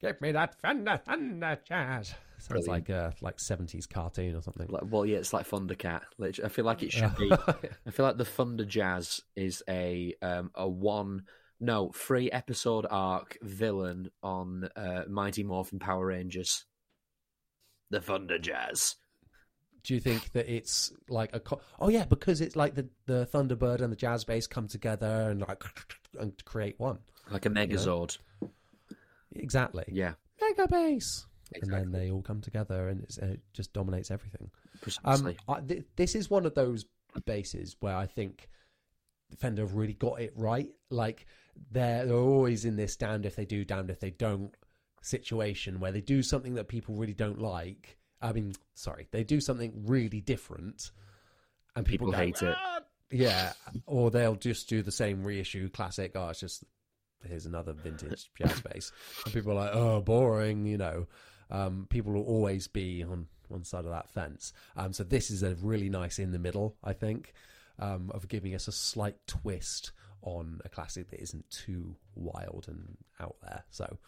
Give 0.00 0.20
me 0.20 0.32
that 0.32 0.60
thunder, 0.60 1.00
thunder 1.04 1.58
jazz. 1.66 2.14
Sounds 2.38 2.48
Brilliant. 2.66 2.68
like 2.68 2.88
a 2.90 3.14
like 3.22 3.40
seventies 3.40 3.86
cartoon 3.86 4.36
or 4.36 4.42
something. 4.42 4.66
Like, 4.68 4.82
well, 4.90 5.06
yeah, 5.06 5.16
it's 5.16 5.32
like 5.32 5.48
Thundercat. 5.48 6.02
Literally, 6.18 6.46
I 6.46 6.52
feel 6.52 6.64
like 6.66 6.82
it 6.82 6.92
should 6.92 7.16
be. 7.16 7.32
I 7.86 7.90
feel 7.90 8.04
like 8.04 8.18
the 8.18 8.26
Thunder 8.26 8.64
Jazz 8.64 9.22
is 9.34 9.62
a 9.68 10.14
um, 10.20 10.50
a 10.54 10.68
one 10.68 11.22
no 11.60 11.90
three 11.94 12.30
episode 12.30 12.86
arc 12.90 13.38
villain 13.40 14.10
on 14.22 14.68
uh, 14.76 15.04
Mighty 15.08 15.44
Morphin 15.44 15.78
Power 15.78 16.06
Rangers. 16.06 16.66
The 17.90 18.02
Thunder 18.02 18.38
Jazz. 18.38 18.96
Do 19.82 19.94
you 19.94 20.00
think 20.00 20.32
that 20.32 20.52
it's 20.52 20.92
like 21.08 21.30
a? 21.34 21.40
Co- 21.40 21.60
oh 21.80 21.88
yeah, 21.88 22.04
because 22.04 22.42
it's 22.42 22.56
like 22.56 22.74
the 22.74 22.88
the 23.06 23.26
Thunderbird 23.32 23.80
and 23.80 23.90
the 23.90 23.96
Jazz 23.96 24.24
Bass 24.24 24.46
come 24.46 24.68
together 24.68 25.30
and 25.30 25.40
like 25.40 25.62
and 26.18 26.44
create 26.44 26.74
one. 26.78 26.98
Like 27.30 27.46
a 27.46 27.50
Megazord. 27.50 28.18
Exactly. 29.34 29.84
Yeah, 29.88 30.14
Mega 30.40 30.68
Bass. 30.68 31.26
exactly. 31.52 31.82
And 31.82 31.92
then 31.94 32.00
they 32.00 32.10
all 32.10 32.22
come 32.22 32.40
together 32.40 32.88
and 32.88 33.02
it's, 33.02 33.18
uh, 33.18 33.26
it 33.26 33.40
just 33.52 33.72
dominates 33.72 34.10
everything. 34.10 34.50
Precisely. 34.80 35.36
Um, 35.48 35.56
I, 35.56 35.60
th- 35.60 35.84
this 35.96 36.14
is 36.14 36.30
one 36.30 36.46
of 36.46 36.54
those 36.54 36.84
bases 37.24 37.76
where 37.80 37.96
I 37.96 38.06
think 38.06 38.48
Fender 39.38 39.62
have 39.62 39.74
really 39.74 39.94
got 39.94 40.20
it 40.20 40.32
right. 40.36 40.70
Like 40.90 41.26
they're, 41.70 42.06
they're 42.06 42.16
always 42.16 42.64
in 42.64 42.76
this 42.76 42.96
damned 42.96 43.26
if 43.26 43.36
they 43.36 43.44
do, 43.44 43.64
damned 43.64 43.90
if 43.90 44.00
they 44.00 44.10
don't 44.10 44.54
situation 45.02 45.78
where 45.80 45.92
they 45.92 46.00
do 46.00 46.22
something 46.22 46.54
that 46.54 46.68
people 46.68 46.94
really 46.94 47.14
don't 47.14 47.40
like. 47.40 47.96
I 48.20 48.32
mean, 48.32 48.54
sorry, 48.74 49.08
they 49.10 49.24
do 49.24 49.40
something 49.40 49.84
really 49.86 50.20
different, 50.20 50.90
and 51.76 51.84
people, 51.84 52.06
People 52.08 52.12
go, 52.12 52.24
hate 52.26 52.42
it. 52.42 52.54
"Ah!" 52.58 52.80
Yeah, 53.10 53.52
or 53.86 54.10
they'll 54.10 54.34
just 54.36 54.68
do 54.68 54.82
the 54.82 54.90
same 54.90 55.22
reissue 55.22 55.68
classic. 55.68 56.12
Oh, 56.16 56.28
it's 56.30 56.40
just 56.40 56.64
here's 57.24 57.46
another 57.46 57.72
vintage 57.72 58.30
jazz 58.36 58.60
bass, 58.60 58.92
and 59.24 59.34
people 59.34 59.52
are 59.52 59.66
like, 59.66 59.74
oh, 59.74 60.00
boring. 60.00 60.66
You 60.66 60.78
know, 60.78 61.06
um, 61.50 61.86
people 61.90 62.12
will 62.12 62.24
always 62.24 62.68
be 62.68 63.02
on 63.04 63.26
one 63.48 63.64
side 63.64 63.84
of 63.84 63.90
that 63.90 64.10
fence. 64.10 64.52
Um, 64.76 64.92
so 64.92 65.04
this 65.04 65.30
is 65.30 65.42
a 65.42 65.54
really 65.56 65.88
nice 65.88 66.18
in 66.18 66.32
the 66.32 66.38
middle, 66.38 66.76
I 66.82 66.92
think, 66.92 67.32
um, 67.78 68.10
of 68.12 68.28
giving 68.28 68.54
us 68.54 68.68
a 68.68 68.72
slight 68.72 69.16
twist 69.26 69.92
on 70.22 70.60
a 70.64 70.68
classic 70.68 71.10
that 71.10 71.20
isn't 71.20 71.48
too 71.50 71.96
wild 72.14 72.66
and 72.68 72.96
out 73.20 73.36
there. 73.42 73.64
So 73.70 73.98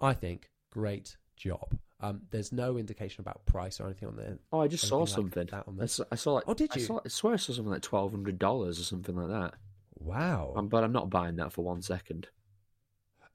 I 0.00 0.14
think 0.14 0.50
great 0.70 1.16
job. 1.36 1.76
Um, 2.00 2.22
there's 2.30 2.52
no 2.52 2.76
indication 2.76 3.22
about 3.22 3.44
price 3.46 3.80
or 3.80 3.86
anything 3.86 4.08
on 4.08 4.16
there. 4.16 4.38
oh, 4.52 4.60
I 4.60 4.68
just 4.68 4.86
saw 4.86 4.98
like 4.98 5.08
something. 5.08 5.48
that 5.50 5.64
on 5.66 5.78
I 5.80 5.86
saw, 5.86 6.04
I 6.12 6.14
saw 6.16 6.34
like. 6.34 6.44
Oh, 6.46 6.54
did 6.54 6.70
I, 6.72 6.76
you? 6.76 6.84
saw, 6.84 7.00
I 7.04 7.08
swear 7.08 7.34
I 7.34 7.36
saw 7.36 7.54
something 7.54 7.72
like 7.72 7.82
twelve 7.82 8.10
hundred 8.10 8.38
dollars 8.38 8.78
or 8.78 8.84
something 8.84 9.16
like 9.16 9.28
that. 9.28 9.54
Wow. 9.98 10.52
Um, 10.56 10.68
but 10.68 10.84
I'm 10.84 10.92
not 10.92 11.08
buying 11.08 11.36
that 11.36 11.52
for 11.52 11.64
one 11.64 11.80
second. 11.80 12.28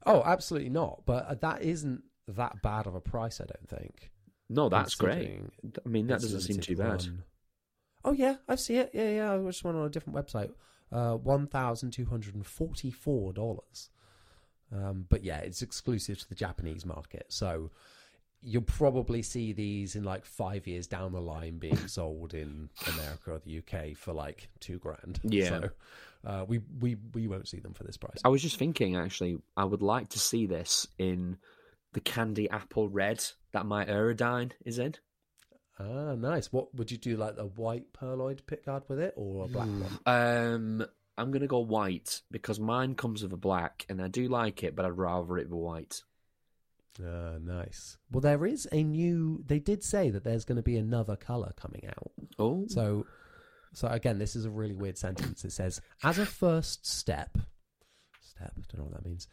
Oh, 0.06 0.24
absolutely 0.26 0.70
not. 0.70 1.04
But 1.06 1.26
uh, 1.28 1.36
that 1.36 1.62
isn't 1.62 2.04
that 2.28 2.62
bad 2.62 2.88
of 2.88 2.96
a 2.96 3.02
price, 3.02 3.42
I 3.42 3.46
don't 3.46 3.70
think. 3.70 4.12
No, 4.50 4.70
that's 4.70 4.96
great. 4.96 5.40
I 5.86 5.90
mean, 5.90 6.08
that 6.08 6.22
doesn't 6.22 6.42
seem 6.42 6.60
too 6.60 6.76
bad. 6.76 7.06
run. 7.06 7.24
Oh 8.04 8.12
yeah, 8.12 8.36
I 8.48 8.56
see 8.56 8.78
it. 8.78 8.92
Yeah, 8.94 9.10
yeah. 9.10 9.34
I 9.34 9.38
just 9.40 9.64
went 9.64 9.78
on 9.78 9.86
a 9.86 9.90
different 9.90 10.18
website. 10.18 10.52
Uh, 10.92 11.16
one 11.16 11.48
thousand 11.48 11.92
two 11.92 12.06
hundred 12.06 12.36
and 12.36 12.46
forty-four 12.46 13.34
dollars. 13.34 13.90
Um, 14.74 15.06
but 15.10 15.24
yeah, 15.24 15.40
it's 15.40 15.62
exclusive 15.62 16.20
to 16.20 16.30
the 16.30 16.36
Japanese 16.36 16.86
market, 16.86 17.26
so 17.30 17.72
you'll 18.42 18.64
probably 18.64 19.22
see 19.22 19.54
these 19.54 19.96
in 19.96 20.04
like 20.04 20.26
five 20.26 20.66
years 20.66 20.88
down 20.88 21.12
the 21.12 21.22
line 21.22 21.60
being 21.60 21.88
sold 21.88 22.34
in 22.34 22.70
America 22.88 23.32
or 23.32 23.40
the 23.40 23.60
UK 23.60 23.96
for 23.96 24.14
like 24.14 24.50
two 24.60 24.80
grand. 24.80 25.20
Yeah. 25.24 25.50
so 25.50 25.70
uh, 26.26 26.46
we 26.48 26.60
we 26.80 26.98
we 27.14 27.28
won't 27.28 27.48
see 27.48 27.60
them 27.60 27.74
for 27.74 27.84
this 27.84 27.98
price. 27.98 28.20
I 28.24 28.30
was 28.30 28.42
just 28.42 28.58
thinking, 28.58 28.96
actually, 28.96 29.38
I 29.58 29.66
would 29.66 29.82
like 29.82 30.10
to 30.10 30.20
see 30.20 30.46
this 30.46 30.88
in 30.98 31.38
the 31.94 32.02
candy 32.02 32.50
apple 32.50 32.90
red 32.90 33.24
that 33.54 33.66
my 33.66 33.86
Aerodyne 33.86 34.52
is 34.66 34.80
in. 34.80 34.96
Ah, 35.80 36.16
nice. 36.16 36.52
What 36.52 36.74
would 36.76 36.92
you 36.92 36.98
do? 36.98 37.18
Like 37.18 37.36
a 37.38 37.46
white 37.46 37.92
pearloid 37.94 38.42
pickguard 38.44 38.84
with 38.88 39.00
it, 39.00 39.14
or 39.18 39.46
a 39.46 39.48
black 39.48 39.68
one? 39.68 40.00
Um, 40.06 40.86
I'm 41.18 41.32
gonna 41.32 41.48
go 41.48 41.60
white 41.60 42.22
because 42.30 42.60
mine 42.60 42.96
comes 42.96 43.24
with 43.24 43.34
a 43.34 43.38
black, 43.38 43.86
and 43.90 44.02
I 44.02 44.08
do 44.08 44.28
like 44.28 44.64
it, 44.64 44.76
but 44.76 44.86
I'd 44.86 44.98
rather 44.98 45.38
it 45.38 45.50
be 45.50 45.56
white. 45.56 46.02
Ah, 47.04 47.38
nice. 47.42 47.98
Well, 48.12 48.22
there 48.22 48.46
is 48.46 48.68
a 48.72 48.84
new. 48.84 49.44
They 49.48 49.60
did 49.60 49.84
say 49.84 50.10
that 50.10 50.24
there's 50.24 50.46
going 50.46 50.58
to 50.58 50.62
be 50.62 50.78
another 50.78 51.16
color 51.16 51.52
coming 51.56 51.88
out. 51.88 52.12
Oh, 52.38 52.66
So, 52.68 53.06
so 53.74 53.88
again, 53.88 54.20
this 54.20 54.36
is 54.36 54.46
a 54.46 54.50
really 54.50 54.76
weird 54.76 54.98
sentence. 54.98 55.46
It 55.46 55.52
says, 55.52 55.82
as 56.04 56.20
a 56.20 56.26
first 56.26 56.86
step, 56.86 57.38
step. 58.20 58.54
I 58.58 58.62
Don't 58.70 58.78
know 58.80 58.84
what 58.86 58.96
that 58.96 59.06
means. 59.06 59.28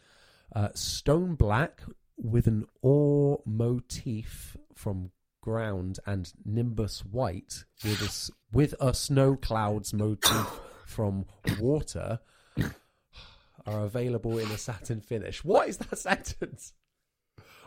Uh, 0.55 0.69
stone 0.75 1.35
black 1.35 1.83
with 2.17 2.47
an 2.47 2.67
ore 2.83 3.41
motif 3.45 4.57
from 4.75 5.11
ground 5.41 5.99
and 6.05 6.33
nimbus 6.45 7.05
white 7.05 7.65
with 7.85 8.03
a, 8.03 8.33
with 8.57 8.75
a 8.81 8.93
snow 8.93 9.37
clouds 9.37 9.95
motif 9.95 10.47
from 10.85 11.25
water 11.61 12.19
are 13.67 13.85
available 13.85 14.39
in 14.39 14.51
a 14.51 14.59
satin 14.59 15.01
finish. 15.01 15.45
What 15.45 15.69
is 15.69 15.79
that 15.79 15.99
sentence? 15.99 16.73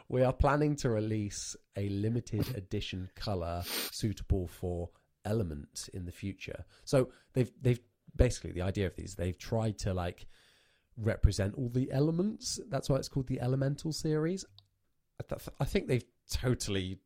We 0.10 0.24
are 0.24 0.34
planning 0.34 0.76
to 0.78 0.90
release 0.90 1.56
a 1.78 1.88
limited 1.90 2.56
edition 2.58 3.10
color 3.16 3.64
suitable 3.92 4.48
for 4.48 4.90
element 5.26 5.90
in 5.94 6.06
the 6.06 6.12
future. 6.12 6.66
So 6.84 7.10
they've 7.34 7.52
they've 7.62 7.80
basically 8.16 8.52
the 8.52 8.62
idea 8.62 8.88
of 8.88 8.96
these 8.96 9.16
they've 9.16 9.38
tried 9.38 9.78
to 9.80 9.94
like 9.94 10.28
represent 10.98 11.56
all 11.56 11.70
the 11.70 11.92
elements. 11.92 12.60
That's 12.70 12.90
why 12.90 12.98
it's 12.98 13.08
called 13.08 13.28
the 13.28 13.40
Elemental 13.42 13.92
series. 13.92 14.46
I, 15.20 15.24
th- 15.36 15.50
I 15.60 15.66
think 15.66 15.88
they've 15.88 16.06
totally 16.30 17.00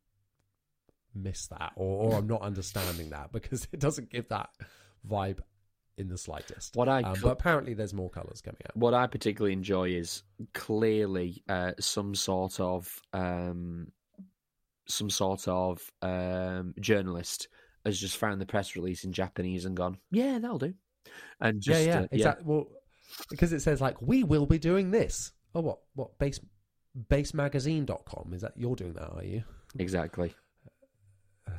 missed 1.13 1.49
that, 1.51 1.73
or, 1.75 2.11
or 2.11 2.17
I'm 2.17 2.27
not 2.27 2.41
understanding 2.41 3.09
that 3.09 3.31
because 3.31 3.67
it 3.73 3.79
doesn't 3.79 4.09
give 4.09 4.27
that 4.29 4.49
vibe 5.07 5.39
in 5.97 6.09
the 6.09 6.17
slightest. 6.17 6.75
what 6.75 6.89
I 6.89 7.01
Um, 7.01 7.15
but 7.21 7.31
apparently, 7.31 7.73
there's 7.73 7.93
more 7.93 8.09
colors 8.09 8.41
coming 8.41 8.59
out. 8.65 8.75
what 8.75 8.93
I 8.93 9.07
particularly 9.07 9.53
enjoy 9.53 9.91
is 9.91 10.23
clearly 10.53 11.43
uh, 11.47 11.71
some 11.79 12.15
sort 12.15 12.59
of 12.59 13.01
um, 13.13 13.91
some 14.87 15.09
sort 15.09 15.47
of 15.47 15.81
um, 16.01 16.73
journalist 16.79 17.47
has 17.85 17.99
just 17.99 18.17
found 18.17 18.41
the 18.41 18.45
press 18.45 18.75
release 18.75 19.03
in 19.03 19.13
Japanese 19.13 19.65
and 19.65 19.75
gone, 19.75 19.97
yeah, 20.11 20.39
that'll 20.39 20.59
do, 20.59 20.73
and 21.39 21.61
just 21.61 21.81
yeah, 21.81 21.93
yeah, 21.93 22.01
uh, 22.01 22.07
exactly. 22.11 22.45
Well, 22.45 22.67
because 23.29 23.53
it 23.53 23.61
says 23.61 23.81
like 23.81 24.01
we 24.01 24.23
will 24.23 24.45
be 24.45 24.57
doing 24.57 24.91
this. 24.91 25.31
Oh, 25.53 25.61
what? 25.61 25.79
What? 25.93 26.17
Base 26.19 26.39
bassmagazine.com 27.09 28.33
is 28.33 28.41
that 28.41 28.53
you're 28.55 28.75
doing 28.75 28.93
that? 28.93 29.11
Are 29.11 29.23
you? 29.23 29.43
exactly. 29.77 30.33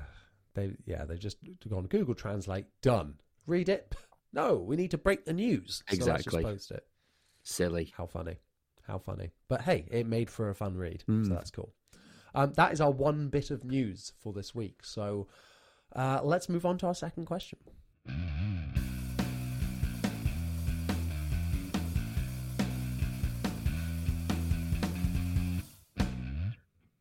They 0.55 0.73
yeah, 0.87 1.05
they 1.05 1.19
just 1.19 1.37
gone 1.69 1.85
Google 1.85 2.15
Translate. 2.15 2.65
Done. 2.81 3.17
Read 3.47 3.69
it. 3.69 3.95
No, 4.33 4.55
we 4.57 4.77
need 4.77 4.91
to 4.93 4.99
break 4.99 5.27
the 5.27 5.35
news. 5.35 5.83
So 5.89 5.95
Exactly. 5.95 6.43
just 6.43 6.51
post 6.53 6.71
it. 6.71 6.87
Silly. 7.43 7.93
How 7.95 8.07
funny. 8.07 8.39
How 8.87 8.99
funny. 8.99 9.33
But 9.49 9.63
hey, 9.63 9.87
it 9.91 10.07
made 10.07 10.31
for 10.31 10.49
a 10.49 10.55
fun 10.55 10.77
read. 10.77 11.05
Mm. 11.09 11.29
So 11.29 11.35
that's 11.35 11.51
cool. 11.51 11.75
Um, 12.35 12.53
that 12.57 12.73
is 12.73 12.81
our 12.81 12.91
one 12.91 13.29
bit 13.29 13.51
of 13.51 13.65
news 13.65 14.13
for 14.19 14.33
this 14.33 14.55
week. 14.55 14.81
So 14.83 15.27
uh, 15.97 16.21
let's 16.23 16.49
move 16.49 16.67
on 16.67 16.79
to 16.79 16.87
our 16.87 16.95
second 16.95 17.25
question. 17.25 17.59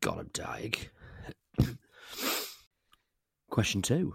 Got 0.00 0.18
him 0.18 0.30
dying. 0.32 0.74
Question 3.50 3.82
two. 3.82 4.14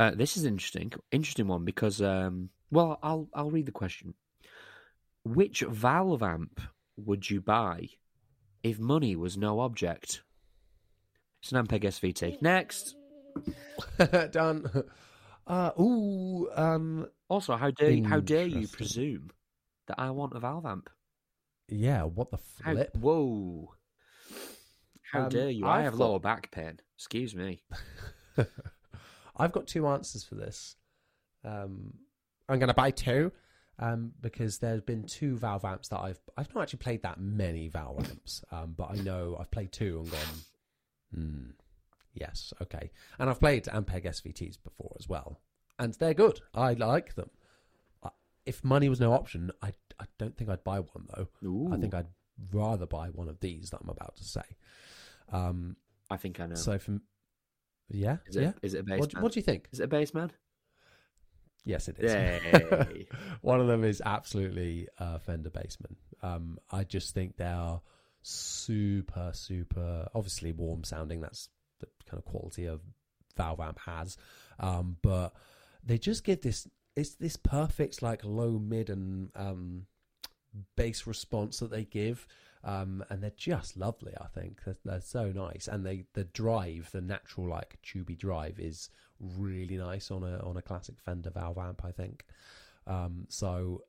Uh, 0.00 0.12
this 0.12 0.36
is 0.36 0.44
interesting. 0.44 0.92
Interesting 1.12 1.46
one 1.46 1.64
because, 1.64 2.02
um, 2.02 2.50
well, 2.70 2.98
I'll 3.02 3.28
I'll 3.34 3.50
read 3.50 3.66
the 3.66 3.72
question. 3.72 4.14
Which 5.22 5.60
valve 5.60 6.22
amp 6.22 6.60
would 6.96 7.30
you 7.30 7.40
buy 7.40 7.90
if 8.62 8.78
money 8.78 9.14
was 9.16 9.36
no 9.36 9.60
object? 9.60 10.22
It's 11.42 11.52
an 11.52 11.64
Ampeg 11.64 11.84
SVT. 11.84 12.40
Next. 12.42 12.96
Done. 14.30 14.70
Uh, 15.46 15.70
ooh, 15.78 16.48
um, 16.54 17.06
Also, 17.28 17.56
how 17.56 17.70
dare 17.70 18.02
how 18.04 18.20
dare 18.20 18.46
you 18.46 18.62
Interesting. 18.62 18.76
presume 18.76 19.30
that 19.88 19.98
I 19.98 20.10
want 20.10 20.34
a 20.34 20.40
valve 20.40 20.66
amp? 20.66 20.90
yeah, 21.68 22.02
what 22.04 22.30
the 22.30 22.38
How, 22.62 22.72
flip? 22.72 22.96
whoa! 22.96 23.74
How 25.12 25.22
Um, 25.24 25.28
dare 25.28 25.50
you? 25.50 25.66
I 25.66 25.78
I've 25.78 25.84
have 25.84 25.92
got- 25.98 26.00
lower 26.00 26.20
back 26.20 26.50
pain. 26.50 26.80
Excuse 26.96 27.34
me. 27.34 27.62
I've 29.36 29.52
got 29.52 29.66
two 29.66 29.86
answers 29.86 30.24
for 30.24 30.34
this. 30.34 30.76
Um, 31.44 31.94
I'm 32.48 32.58
going 32.58 32.68
to 32.68 32.74
buy 32.74 32.90
two 32.90 33.32
um, 33.78 34.12
because 34.20 34.58
there's 34.58 34.80
been 34.82 35.04
two 35.06 35.36
Valve 35.36 35.64
amps 35.64 35.88
that 35.88 36.00
I've 36.00 36.20
I've 36.36 36.52
not 36.54 36.62
actually 36.62 36.78
played 36.78 37.02
that 37.02 37.20
many 37.20 37.68
Valve 37.68 38.08
amps, 38.08 38.44
um, 38.50 38.74
but 38.76 38.90
I 38.90 38.94
know 39.02 39.36
I've 39.38 39.50
played 39.50 39.72
two 39.72 40.00
and 40.00 40.10
gone, 40.10 40.20
hmm, 41.14 41.50
yes, 42.14 42.52
okay, 42.62 42.90
and 43.18 43.28
I've 43.28 43.40
played 43.40 43.64
Ampeg 43.64 44.04
SVTs 44.06 44.56
before 44.62 44.96
as 44.98 45.08
well, 45.08 45.40
and 45.78 45.94
they're 45.94 46.14
good. 46.14 46.40
I 46.54 46.72
like 46.74 47.14
them. 47.14 47.30
I- 48.02 48.10
If 48.46 48.64
money 48.64 48.88
was 48.88 49.00
no 49.00 49.12
option, 49.12 49.50
I 49.62 49.74
I 49.98 50.06
don't 50.18 50.36
think 50.36 50.50
I'd 50.50 50.64
buy 50.64 50.80
one 50.80 51.06
though. 51.14 51.28
I 51.72 51.76
think 51.78 51.94
I'd 51.94 52.08
rather 52.52 52.86
buy 52.86 53.08
one 53.10 53.28
of 53.28 53.38
these 53.40 53.70
that 53.70 53.80
I'm 53.82 53.88
about 53.90 54.16
to 54.16 54.24
say. 54.24 54.42
Um, 55.30 55.76
I 56.10 56.16
think 56.16 56.40
I 56.40 56.46
know. 56.46 56.54
So 56.56 56.78
from 56.78 57.02
yeah, 57.88 58.16
is 58.26 58.36
it? 58.36 58.42
yeah. 58.42 58.52
Is 58.62 58.74
it 58.74 58.78
a 58.80 58.82
bass 58.82 59.00
What, 59.00 59.20
what 59.22 59.32
do 59.32 59.38
you 59.38 59.44
think? 59.44 59.68
Is 59.72 59.80
it 59.80 59.84
a 59.84 59.88
bass 59.88 60.14
man? 60.14 60.32
Yes, 61.66 61.88
it 61.88 61.96
is. 61.98 62.12
Yay. 62.12 63.06
One 63.40 63.58
of 63.60 63.68
them 63.68 63.84
is 63.84 64.02
absolutely 64.04 64.86
uh, 64.98 65.18
Fender 65.18 65.48
Bassman. 65.48 65.96
Um, 66.22 66.58
I 66.70 66.84
just 66.84 67.14
think 67.14 67.36
they 67.38 67.46
are 67.46 67.80
super, 68.20 69.30
super, 69.32 70.08
obviously 70.14 70.52
warm 70.52 70.84
sounding. 70.84 71.20
That's 71.22 71.48
the 71.98 72.10
kind 72.10 72.18
of 72.18 72.24
quality 72.24 72.66
of 72.66 72.80
Valve 73.36 73.60
Amp 73.60 73.78
has. 73.80 74.16
Um, 74.58 74.96
but 75.02 75.34
they 75.84 75.98
just 75.98 76.24
give 76.24 76.42
this, 76.42 76.68
it's 76.96 77.14
this 77.14 77.36
perfect, 77.36 78.02
like 78.02 78.24
low, 78.24 78.58
mid, 78.58 78.90
and 78.90 79.30
um, 79.34 79.86
bass 80.76 81.06
response 81.06 81.58
that 81.58 81.70
they 81.70 81.84
give. 81.84 82.26
Um, 82.62 83.04
and 83.10 83.22
they're 83.22 83.32
just 83.36 83.76
lovely. 83.76 84.14
I 84.18 84.26
think 84.28 84.64
they're, 84.64 84.78
they're 84.86 85.00
so 85.02 85.30
nice, 85.32 85.68
and 85.68 85.84
they 85.84 86.06
the 86.14 86.24
drive, 86.24 86.88
the 86.92 87.02
natural 87.02 87.46
like 87.46 87.78
tubey 87.84 88.16
drive, 88.16 88.58
is 88.58 88.88
really 89.20 89.76
nice 89.76 90.10
on 90.10 90.22
a 90.22 90.38
on 90.38 90.56
a 90.56 90.62
classic 90.62 90.94
Fender 90.98 91.28
Valve 91.28 91.58
amp. 91.58 91.84
I 91.84 91.92
think. 91.92 92.24
Um, 92.86 93.26
so 93.28 93.82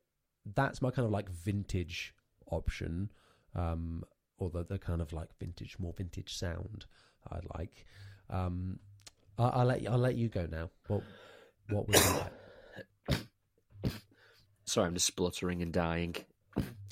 that's 0.56 0.82
my 0.82 0.92
kind 0.92 1.06
of 1.06 1.12
like 1.12 1.30
vintage 1.30 2.14
option, 2.52 3.12
um, 3.56 4.04
or 4.38 4.50
the, 4.50 4.66
the 4.66 4.78
kind 4.78 5.02
of 5.02 5.14
like 5.14 5.30
vintage, 5.40 5.78
more 5.80 5.94
vintage 5.94 6.36
sound 6.36 6.86
I 7.32 7.40
like. 7.58 7.86
Um, 8.30 8.80
I, 9.38 9.44
I'll 9.44 9.66
let 9.66 9.82
you, 9.82 9.90
I'll 9.90 9.98
let 9.98 10.16
you 10.16 10.30
go 10.30 10.48
now. 10.50 10.70
What 10.88 11.04
what 11.70 11.88
you 11.88 11.94
like? 11.94 13.22
Sorry, 14.66 14.88
I'm 14.88 14.94
just 14.94 15.08
spluttering 15.08 15.62
and 15.62 15.72
dying. 15.72 16.16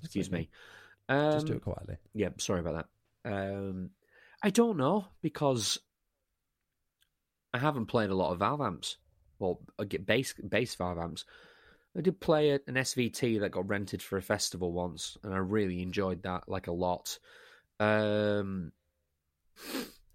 Excuse 0.04 0.32
me. 0.32 0.50
Um, 1.10 1.34
Just 1.34 1.48
do 1.48 1.54
it 1.54 1.64
quietly. 1.64 1.98
Yeah, 2.14 2.30
sorry 2.38 2.60
about 2.60 2.86
that. 3.24 3.32
Um, 3.32 3.90
I 4.42 4.50
don't 4.50 4.78
know 4.78 5.06
because 5.22 5.80
I 7.54 7.58
haven't 7.58 7.88
played 7.88 8.10
a 8.10 8.16
lot 8.16 8.32
of 8.32 8.40
Valve 8.40 8.62
amps. 8.62 8.98
Well, 9.40 9.60
I 9.80 9.86
get 9.86 10.06
bass 10.06 10.34
bass 10.34 10.76
Valve 10.76 10.98
amps. 10.98 11.26
I 11.98 12.02
did 12.02 12.20
play 12.20 12.52
an 12.52 12.62
SVT 12.68 13.40
that 13.42 13.52
got 13.52 13.68
rented 13.68 14.02
for 14.02 14.18
a 14.18 14.22
festival 14.22 14.72
once, 14.72 15.18
and 15.24 15.34
I 15.34 15.38
really 15.38 15.82
enjoyed 15.82 16.24
that 16.24 16.50
like 16.50 16.68
a 16.68 16.72
lot. 16.72 17.20
Um, 17.80 18.72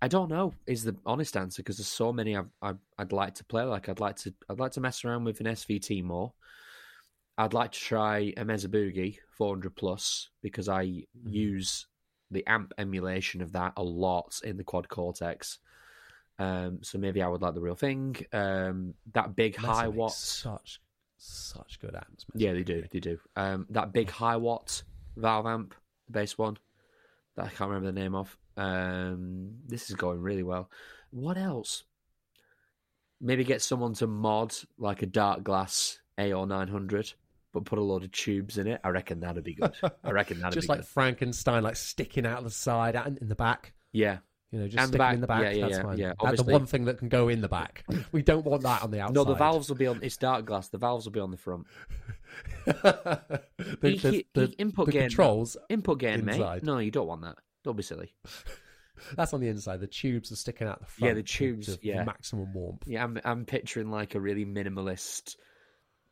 I 0.00 0.08
don't 0.08 0.30
know 0.30 0.54
is 0.66 0.84
the 0.84 0.96
honest 1.04 1.36
answer 1.36 1.62
because 1.62 1.78
there's 1.78 1.88
so 1.88 2.12
many 2.12 2.36
I've, 2.36 2.50
I've, 2.62 2.78
I'd 2.98 3.12
like 3.12 3.34
to 3.36 3.44
play. 3.44 3.64
Like 3.64 3.88
I'd 3.88 4.00
like 4.00 4.16
to 4.16 4.32
I'd 4.48 4.60
like 4.60 4.72
to 4.72 4.80
mess 4.80 5.04
around 5.04 5.24
with 5.24 5.40
an 5.40 5.46
SVT 5.46 6.04
more. 6.04 6.32
I'd 7.36 7.54
like 7.54 7.72
to 7.72 7.80
try 7.80 8.32
a 8.36 8.44
Mesa 8.44 8.68
Boogie 8.68 9.18
400 9.36 9.74
plus 9.76 10.30
because 10.42 10.68
I 10.68 11.04
use 11.24 11.86
the 12.30 12.44
amp 12.46 12.72
emulation 12.78 13.40
of 13.40 13.52
that 13.52 13.72
a 13.76 13.82
lot 13.82 14.40
in 14.44 14.56
the 14.56 14.64
Quad 14.64 14.88
Cortex. 14.88 15.58
Um, 16.40 16.80
so 16.82 16.98
maybe 16.98 17.22
I 17.22 17.28
would 17.28 17.42
like 17.42 17.54
the 17.54 17.60
real 17.60 17.74
thing. 17.74 18.16
Um, 18.32 18.94
that 19.14 19.34
big 19.34 19.60
Mesa 19.60 19.72
Hiwatt, 19.72 20.10
such 20.10 20.80
such 21.16 21.80
good 21.80 21.94
amps. 21.94 22.26
Mesa 22.32 22.44
yeah, 22.44 22.52
they 22.52 22.62
do, 22.62 22.84
they 22.92 23.00
do. 23.00 23.18
Um, 23.36 23.66
that 23.70 23.92
big 23.92 24.08
Hiwatt 24.08 24.82
valve 25.16 25.46
amp, 25.46 25.74
the 26.06 26.12
bass 26.12 26.38
one, 26.38 26.56
that 27.36 27.46
I 27.46 27.48
can't 27.48 27.70
remember 27.70 27.90
the 27.90 28.00
name 28.00 28.14
of. 28.14 28.36
Um, 28.58 29.50
this 29.66 29.88
is 29.88 29.96
going 29.96 30.20
really 30.20 30.42
well. 30.42 30.70
What 31.10 31.38
else? 31.38 31.84
Maybe 33.20 33.44
get 33.44 33.62
someone 33.62 33.94
to 33.94 34.06
mod 34.06 34.54
like 34.78 35.02
a 35.02 35.06
Darkglass 35.06 35.98
AO 36.18 36.44
900, 36.44 37.12
but 37.52 37.64
put 37.64 37.78
a 37.78 37.82
load 37.82 38.04
of 38.04 38.12
tubes 38.12 38.58
in 38.58 38.66
it. 38.66 38.80
I 38.84 38.88
reckon 38.90 39.20
that'd 39.20 39.42
be 39.44 39.54
good. 39.54 39.72
I 40.04 40.10
reckon 40.10 40.38
that'd 40.40 40.54
just 40.54 40.66
be 40.68 40.72
like 40.72 40.80
good. 40.80 40.88
Frankenstein, 40.88 41.62
like 41.62 41.76
sticking 41.76 42.26
out 42.26 42.38
of 42.38 42.44
the 42.44 42.50
side 42.50 42.94
and 42.96 43.18
in 43.18 43.28
the 43.28 43.34
back. 43.34 43.72
Yeah, 43.92 44.18
You 44.50 44.60
know, 44.60 44.66
just 44.68 44.78
And 44.84 44.92
the 44.92 44.98
back. 44.98 45.14
in 45.14 45.20
the 45.20 45.26
back. 45.26 45.42
Yeah, 45.42 45.50
yeah, 45.50 45.62
that's 45.62 45.76
yeah, 45.78 45.82
fine. 45.82 45.98
yeah. 45.98 46.12
That's 46.22 46.42
the 46.42 46.52
one 46.52 46.66
thing 46.66 46.84
that 46.84 46.98
can 46.98 47.08
go 47.08 47.28
in 47.28 47.40
the 47.40 47.48
back. 47.48 47.84
We 48.12 48.22
don't 48.22 48.44
want 48.44 48.62
that 48.64 48.82
on 48.82 48.90
the 48.90 49.00
outside. 49.00 49.14
no, 49.14 49.24
the 49.24 49.34
valves 49.34 49.68
will 49.68 49.76
be 49.76 49.86
on. 49.86 50.00
It's 50.02 50.16
Darkglass. 50.16 50.70
The 50.70 50.78
valves 50.78 51.04
will 51.06 51.12
be 51.12 51.20
on 51.20 51.30
the 51.30 51.36
front. 51.36 51.66
the, 52.66 53.40
the, 53.80 54.26
the, 54.34 54.42
e- 54.44 54.54
input 54.58 54.86
the 54.86 54.92
gain, 54.92 55.02
controls. 55.02 55.56
Input 55.68 55.98
gain, 55.98 56.24
mate. 56.24 56.62
No, 56.62 56.78
you 56.78 56.90
don't 56.90 57.06
want 57.06 57.22
that. 57.22 57.36
Don't 57.68 57.76
be 57.76 57.82
silly. 57.82 58.14
That's 59.14 59.34
on 59.34 59.40
the 59.42 59.48
inside. 59.48 59.80
The 59.80 59.86
tubes 59.86 60.32
are 60.32 60.36
sticking 60.36 60.66
out 60.66 60.80
the 60.80 60.86
front. 60.86 61.10
Yeah, 61.10 61.14
the 61.14 61.22
tubes, 61.22 61.78
yeah. 61.82 62.02
maximum 62.02 62.50
warmth. 62.54 62.82
Yeah, 62.86 63.04
I'm 63.04 63.20
I'm 63.26 63.44
picturing 63.44 63.90
like 63.90 64.14
a 64.14 64.20
really 64.20 64.46
minimalist 64.46 65.36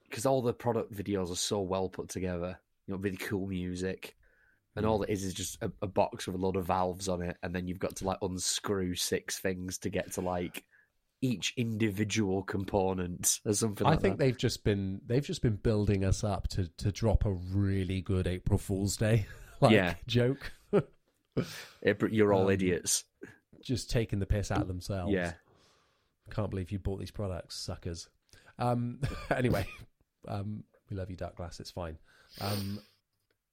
because 0.06 0.26
all 0.26 0.42
the 0.42 0.52
product 0.52 0.92
videos 0.92 1.32
are 1.32 1.36
so 1.36 1.62
well 1.62 1.88
put 1.88 2.10
together. 2.10 2.58
You 2.86 2.92
know, 2.92 3.00
really 3.00 3.16
cool 3.16 3.46
music, 3.46 4.16
and 4.76 4.84
all 4.84 5.02
it 5.02 5.08
is 5.08 5.24
is 5.24 5.32
just 5.32 5.62
a, 5.62 5.72
a 5.80 5.86
box 5.86 6.26
with 6.26 6.36
a 6.36 6.38
lot 6.38 6.56
of 6.56 6.66
valves 6.66 7.08
on 7.08 7.22
it, 7.22 7.38
and 7.42 7.54
then 7.54 7.66
you've 7.66 7.78
got 7.78 7.96
to 7.96 8.04
like 8.04 8.18
unscrew 8.20 8.94
six 8.94 9.38
things 9.38 9.78
to 9.78 9.88
get 9.88 10.12
to 10.12 10.20
like 10.20 10.62
each 11.22 11.54
individual 11.56 12.42
component 12.42 13.40
or 13.46 13.54
something. 13.54 13.86
I 13.86 13.92
like 13.92 14.02
think 14.02 14.18
that. 14.18 14.24
they've 14.26 14.36
just 14.36 14.62
been 14.62 15.00
they've 15.06 15.24
just 15.24 15.40
been 15.40 15.56
building 15.56 16.04
us 16.04 16.22
up 16.22 16.48
to 16.48 16.68
to 16.76 16.92
drop 16.92 17.24
a 17.24 17.32
really 17.32 18.02
good 18.02 18.26
April 18.26 18.58
Fool's 18.58 18.98
Day 18.98 19.24
like 19.62 19.72
Yeah. 19.72 19.94
joke. 20.06 20.52
You're 22.10 22.32
all 22.32 22.46
um, 22.46 22.50
idiots. 22.50 23.04
just 23.62 23.90
taking 23.90 24.18
the 24.18 24.26
piss 24.26 24.50
out 24.50 24.60
of 24.62 24.68
themselves. 24.68 25.12
Yeah. 25.12 25.32
Can't 26.30 26.50
believe 26.50 26.70
you 26.72 26.78
bought 26.78 26.98
these 26.98 27.10
products, 27.10 27.56
suckers. 27.56 28.08
Um, 28.58 29.00
anyway, 29.30 29.66
um, 30.26 30.64
we 30.90 30.96
love 30.96 31.10
you, 31.10 31.16
Darkglass. 31.16 31.60
It's 31.60 31.70
fine. 31.70 31.98
Um, 32.40 32.80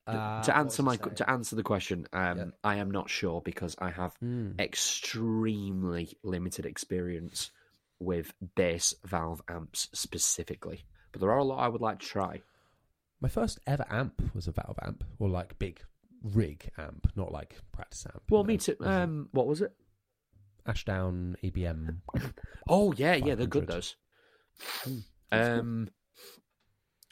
uh, 0.07 0.43
to 0.43 0.55
answer 0.57 0.83
my 0.83 0.97
to 0.97 1.29
answer 1.29 1.55
the 1.55 1.63
question, 1.63 2.07
um, 2.11 2.37
Yeah. 2.37 2.45
I 2.63 2.75
am 2.77 2.91
not 2.91 3.09
sure 3.09 3.41
because 3.41 3.75
I 3.79 3.89
have 3.91 4.15
Hmm. 4.17 4.51
extremely 4.59 6.17
limited 6.23 6.65
experience 6.65 7.51
with 7.99 8.33
bass 8.55 8.93
valve 9.05 9.41
amps 9.47 9.87
specifically. 9.93 10.85
But 11.11 11.21
there 11.21 11.31
are 11.31 11.37
a 11.37 11.43
lot 11.43 11.59
I 11.59 11.67
would 11.69 11.81
like 11.81 11.99
to 11.99 12.05
try. 12.05 12.41
My 13.21 13.29
first 13.29 13.59
ever 13.65 13.85
amp 13.89 14.33
was 14.35 14.47
a 14.47 14.51
Valve 14.51 14.77
amp, 14.81 15.03
or 15.19 15.29
like 15.29 15.57
big 15.57 15.81
rig 16.23 16.69
amp, 16.77 17.11
not 17.15 17.31
like 17.31 17.55
practice 17.71 18.05
amp. 18.05 18.23
Well, 18.29 18.41
you 18.41 18.47
me 18.47 18.53
know. 18.55 18.59
too. 18.59 18.75
Was 18.79 18.87
Um, 18.87 19.29
what 19.31 19.47
was 19.47 19.61
it? 19.61 19.73
Ashdown 20.65 21.37
ABM. 21.43 21.97
Oh 22.67 22.93
yeah, 22.93 23.15
yeah, 23.15 23.35
they're 23.35 23.45
good 23.45 23.67
500. 23.67 23.67
those. 23.67 23.95
Hmm, 24.83 24.97
good. 25.31 25.59
Um, 25.59 25.89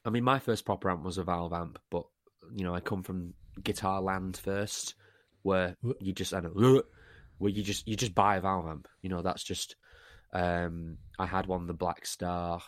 I 0.05 0.09
mean, 0.09 0.23
my 0.23 0.39
first 0.39 0.65
proper 0.65 0.89
amp 0.89 1.03
was 1.03 1.17
a 1.17 1.23
valve 1.23 1.51
amp, 1.51 1.77
but 1.89 2.05
you 2.55 2.63
know, 2.63 2.73
I 2.73 2.79
come 2.79 3.03
from 3.03 3.33
guitar 3.61 4.01
land 4.01 4.37
first, 4.37 4.95
where 5.41 5.75
you 5.99 6.13
just 6.13 6.33
I 6.33 6.39
know 6.39 6.83
where 7.37 7.51
you 7.51 7.63
just 7.63 7.85
you 7.87 7.97
just 7.97 8.15
buy 8.15 8.37
a 8.37 8.41
valve 8.41 8.67
amp. 8.67 8.87
You 9.01 9.09
know, 9.09 9.21
that's 9.21 9.43
just. 9.43 9.75
Um, 10.33 10.97
I 11.19 11.25
had 11.25 11.47
one 11.47 11.67
the 11.67 11.73
Blackstar 11.73 12.61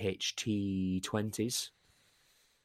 HT 0.00 1.02
twenties. 1.02 1.72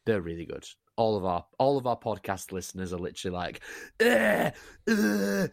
They're 0.05 0.21
really 0.21 0.45
good. 0.45 0.67
All 0.97 1.15
of 1.15 1.23
our 1.25 1.45
all 1.59 1.77
of 1.77 1.87
our 1.87 1.97
podcast 1.97 2.51
listeners 2.51 2.91
are 2.91 2.97
literally 2.97 3.35
like, 3.35 3.61
"Eh, 3.99 4.51
uh, 4.87 4.91
uh, 4.91 5.47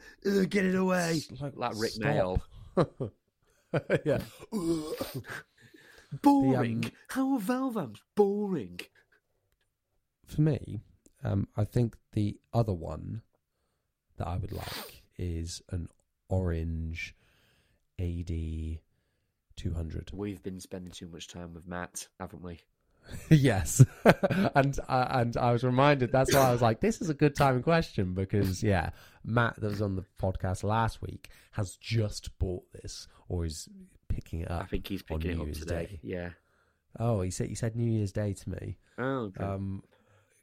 get 0.49 0.65
it 0.65 0.75
away, 0.75 1.21
like, 1.41 1.53
like 1.57 1.73
Rick. 1.77 1.99
Mail. 1.99 2.43
yeah. 4.05 4.23
Boring. 6.23 6.85
um, 6.85 6.93
How 7.09 7.33
are 7.35 7.39
valve 7.39 7.77
amps 7.77 8.03
boring? 8.15 8.81
For 10.25 10.41
me, 10.41 10.81
um, 11.23 11.49
I 11.57 11.65
think 11.65 11.97
the 12.13 12.39
other 12.53 12.73
one 12.73 13.23
that 14.17 14.27
I 14.27 14.37
would 14.37 14.53
like 14.53 15.03
is 15.19 15.61
an 15.71 15.89
orange 16.29 17.15
AD 17.99 18.81
200. 19.57 20.11
We've 20.13 20.43
been 20.43 20.61
spending 20.61 20.93
too 20.93 21.09
much 21.09 21.29
time 21.29 21.55
with 21.55 21.67
Matt, 21.67 22.09
haven't 22.19 22.43
we? 22.43 22.61
yes, 23.31 23.85
and 24.55 24.79
uh, 24.89 25.07
and 25.11 25.37
I 25.37 25.53
was 25.53 25.65
reminded. 25.65 26.13
That's 26.13 26.35
why 26.35 26.49
I 26.49 26.53
was 26.53 26.63
like, 26.63 26.81
"This 26.81 27.01
is 27.01 27.11
a 27.11 27.15
good 27.15 27.35
time 27.37 27.57
in 27.57 27.63
question," 27.63 28.15
because 28.15 28.63
yeah, 28.63 28.91
Matt 29.25 29.61
that 29.61 29.71
was 29.71 29.83
on 29.83 29.97
the 29.97 30.05
podcast 30.21 30.65
last 30.65 31.03
week 31.03 31.29
has 31.53 31.77
just 31.77 32.37
bought 32.39 32.65
this 32.73 33.07
or 33.29 33.45
is 33.45 33.69
picking 34.09 34.41
it 34.41 34.51
up. 34.51 34.63
I 34.63 34.67
think 34.67 34.87
he's 34.87 35.03
picking 35.03 35.33
it 35.33 35.35
New 35.35 35.41
up 35.41 35.47
Year's 35.47 35.61
today. 35.61 35.87
Day. 35.87 36.01
Yeah. 36.03 36.31
Oh, 36.99 37.21
he 37.23 37.31
said 37.31 37.49
he 37.49 37.55
said 37.55 37.77
New 37.77 37.91
Year's 37.91 38.13
Day 38.13 38.33
to 38.33 38.51
me. 38.51 38.79
Oh, 38.99 39.05
okay. 39.05 39.45
Um, 39.45 39.83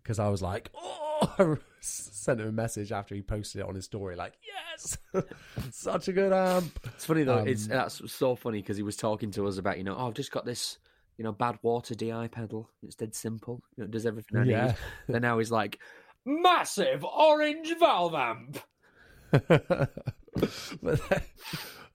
because 0.03 0.19
I 0.19 0.29
was 0.29 0.41
like, 0.41 0.69
oh, 0.75 1.29
I 1.39 1.55
sent 1.79 2.41
him 2.41 2.47
a 2.47 2.51
message 2.51 2.91
after 2.91 3.15
he 3.15 3.21
posted 3.21 3.61
it 3.61 3.67
on 3.67 3.75
his 3.75 3.85
story, 3.85 4.15
like, 4.15 4.33
yes, 4.45 4.97
such 5.71 6.07
a 6.07 6.13
good 6.13 6.33
amp. 6.33 6.79
it's 6.85 7.05
funny 7.05 7.23
though. 7.23 7.37
it's 7.39 7.65
um, 7.65 7.69
that's 7.69 8.11
so 8.11 8.35
funny 8.35 8.61
because 8.61 8.77
he 8.77 8.83
was 8.83 8.95
talking 8.97 9.31
to 9.31 9.47
us 9.47 9.57
about 9.57 9.77
you 9.77 9.83
know, 9.83 9.95
oh, 9.97 10.07
I've 10.07 10.13
just 10.13 10.31
got 10.31 10.45
this, 10.45 10.79
you 11.21 11.23
know, 11.23 11.31
bad 11.33 11.59
water 11.61 11.93
DI 11.93 12.27
pedal. 12.29 12.67
It's 12.81 12.95
dead 12.95 13.13
simple. 13.13 13.61
You 13.77 13.83
know, 13.83 13.85
it 13.85 13.91
does 13.91 14.07
everything 14.07 14.39
I 14.39 14.43
Yeah. 14.43 14.65
need. 14.65 14.75
And 15.15 15.21
now 15.21 15.37
he's 15.37 15.51
like, 15.51 15.77
massive 16.25 17.05
orange 17.05 17.71
valve 17.79 18.15
amp. 18.15 18.57
but 19.47 20.99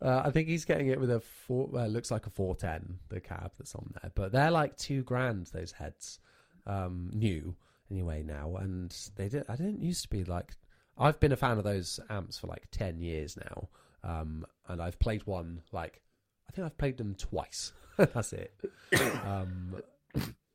uh, 0.01 0.23
I 0.25 0.31
think 0.31 0.47
he's 0.49 0.65
getting 0.65 0.87
it 0.89 1.01
with 1.01 1.11
a 1.11 1.19
four. 1.19 1.67
Looks 1.89 2.13
like 2.13 2.27
a 2.27 2.31
four 2.31 2.55
ten, 2.55 2.99
the 3.09 3.21
cab 3.21 3.51
that's 3.59 3.75
on 3.75 3.93
there, 4.01 4.13
but 4.15 4.31
they're 4.31 4.53
like 4.53 4.77
two 4.77 5.03
grand. 5.03 5.47
Those 5.53 5.73
heads, 5.73 6.21
um, 6.67 7.11
new 7.13 7.57
anyway 7.91 8.23
now, 8.23 8.57
and 8.57 8.97
they 9.17 9.29
did. 9.29 9.45
I 9.49 9.57
didn't 9.57 9.83
used 9.83 10.03
to 10.05 10.09
be 10.09 10.23
like. 10.25 10.53
I've 10.97 11.21
been 11.21 11.33
a 11.33 11.37
fan 11.37 11.59
of 11.59 11.65
those 11.65 11.99
amps 12.09 12.39
for 12.39 12.47
like 12.47 12.69
ten 12.71 13.01
years 13.01 13.37
now. 13.37 13.69
um, 14.05 14.47
and 14.69 14.81
I've 14.81 14.99
played 15.01 15.27
one 15.27 15.63
like 15.73 16.01
I 16.49 16.53
think 16.53 16.65
I've 16.65 16.79
played 16.79 16.97
them 16.97 17.15
twice. 17.17 17.73
That's 18.15 18.33
it. 18.33 18.53
um, 19.25 19.77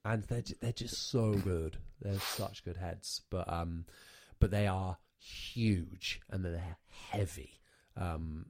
and 0.05 0.23
they're 0.23 0.43
they're 0.59 0.71
just 0.71 1.09
so 1.09 1.33
good. 1.33 1.77
They're 2.01 2.19
such 2.19 2.63
good 2.63 2.77
heads, 2.77 3.21
but 3.29 3.51
um, 3.51 3.85
but 4.39 4.51
they 4.51 4.67
are 4.67 4.97
huge 5.17 6.21
and 6.29 6.43
they're 6.43 6.77
heavy. 7.09 7.59
Um, 7.97 8.45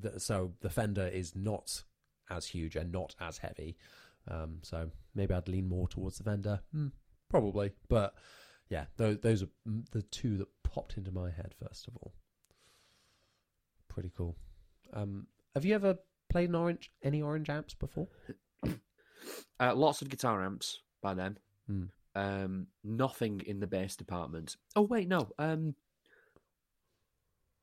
the, 0.00 0.18
so 0.18 0.52
the 0.60 0.70
Fender 0.70 1.06
is 1.06 1.36
not 1.36 1.82
as 2.30 2.46
huge 2.46 2.76
and 2.76 2.90
not 2.92 3.14
as 3.20 3.38
heavy. 3.38 3.76
Um, 4.28 4.58
so 4.62 4.90
maybe 5.14 5.34
I'd 5.34 5.48
lean 5.48 5.68
more 5.68 5.88
towards 5.88 6.18
the 6.18 6.24
Fender, 6.24 6.60
hmm, 6.72 6.88
probably. 7.28 7.72
But 7.88 8.14
yeah, 8.68 8.86
those 8.96 9.18
those 9.18 9.42
are 9.42 9.48
mm, 9.68 9.88
the 9.90 10.02
two 10.02 10.38
that 10.38 10.48
popped 10.62 10.96
into 10.96 11.12
my 11.12 11.30
head 11.30 11.54
first 11.62 11.88
of 11.88 11.96
all. 11.96 12.12
Pretty 13.88 14.12
cool. 14.16 14.36
Um, 14.92 15.26
have 15.54 15.64
you 15.64 15.74
ever 15.74 15.98
played 16.32 16.48
an 16.48 16.54
orange 16.56 16.90
any 17.02 17.22
orange 17.22 17.48
amps 17.50 17.74
before? 17.74 18.08
Uh, 19.60 19.74
lots 19.74 20.02
of 20.02 20.08
guitar 20.08 20.44
amps 20.44 20.80
by 21.00 21.14
them. 21.14 21.36
Hmm. 21.68 21.84
Um, 22.14 22.66
nothing 22.82 23.40
in 23.46 23.60
the 23.60 23.66
bass 23.66 23.94
department. 23.96 24.56
Oh 24.74 24.82
wait, 24.82 25.08
no. 25.08 25.30
Um, 25.38 25.74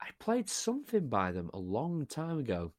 I 0.01 0.07
played 0.19 0.49
something 0.49 1.07
by 1.09 1.31
them 1.31 1.49
a 1.53 1.59
long 1.59 2.05
time 2.05 2.39
ago. 2.39 2.71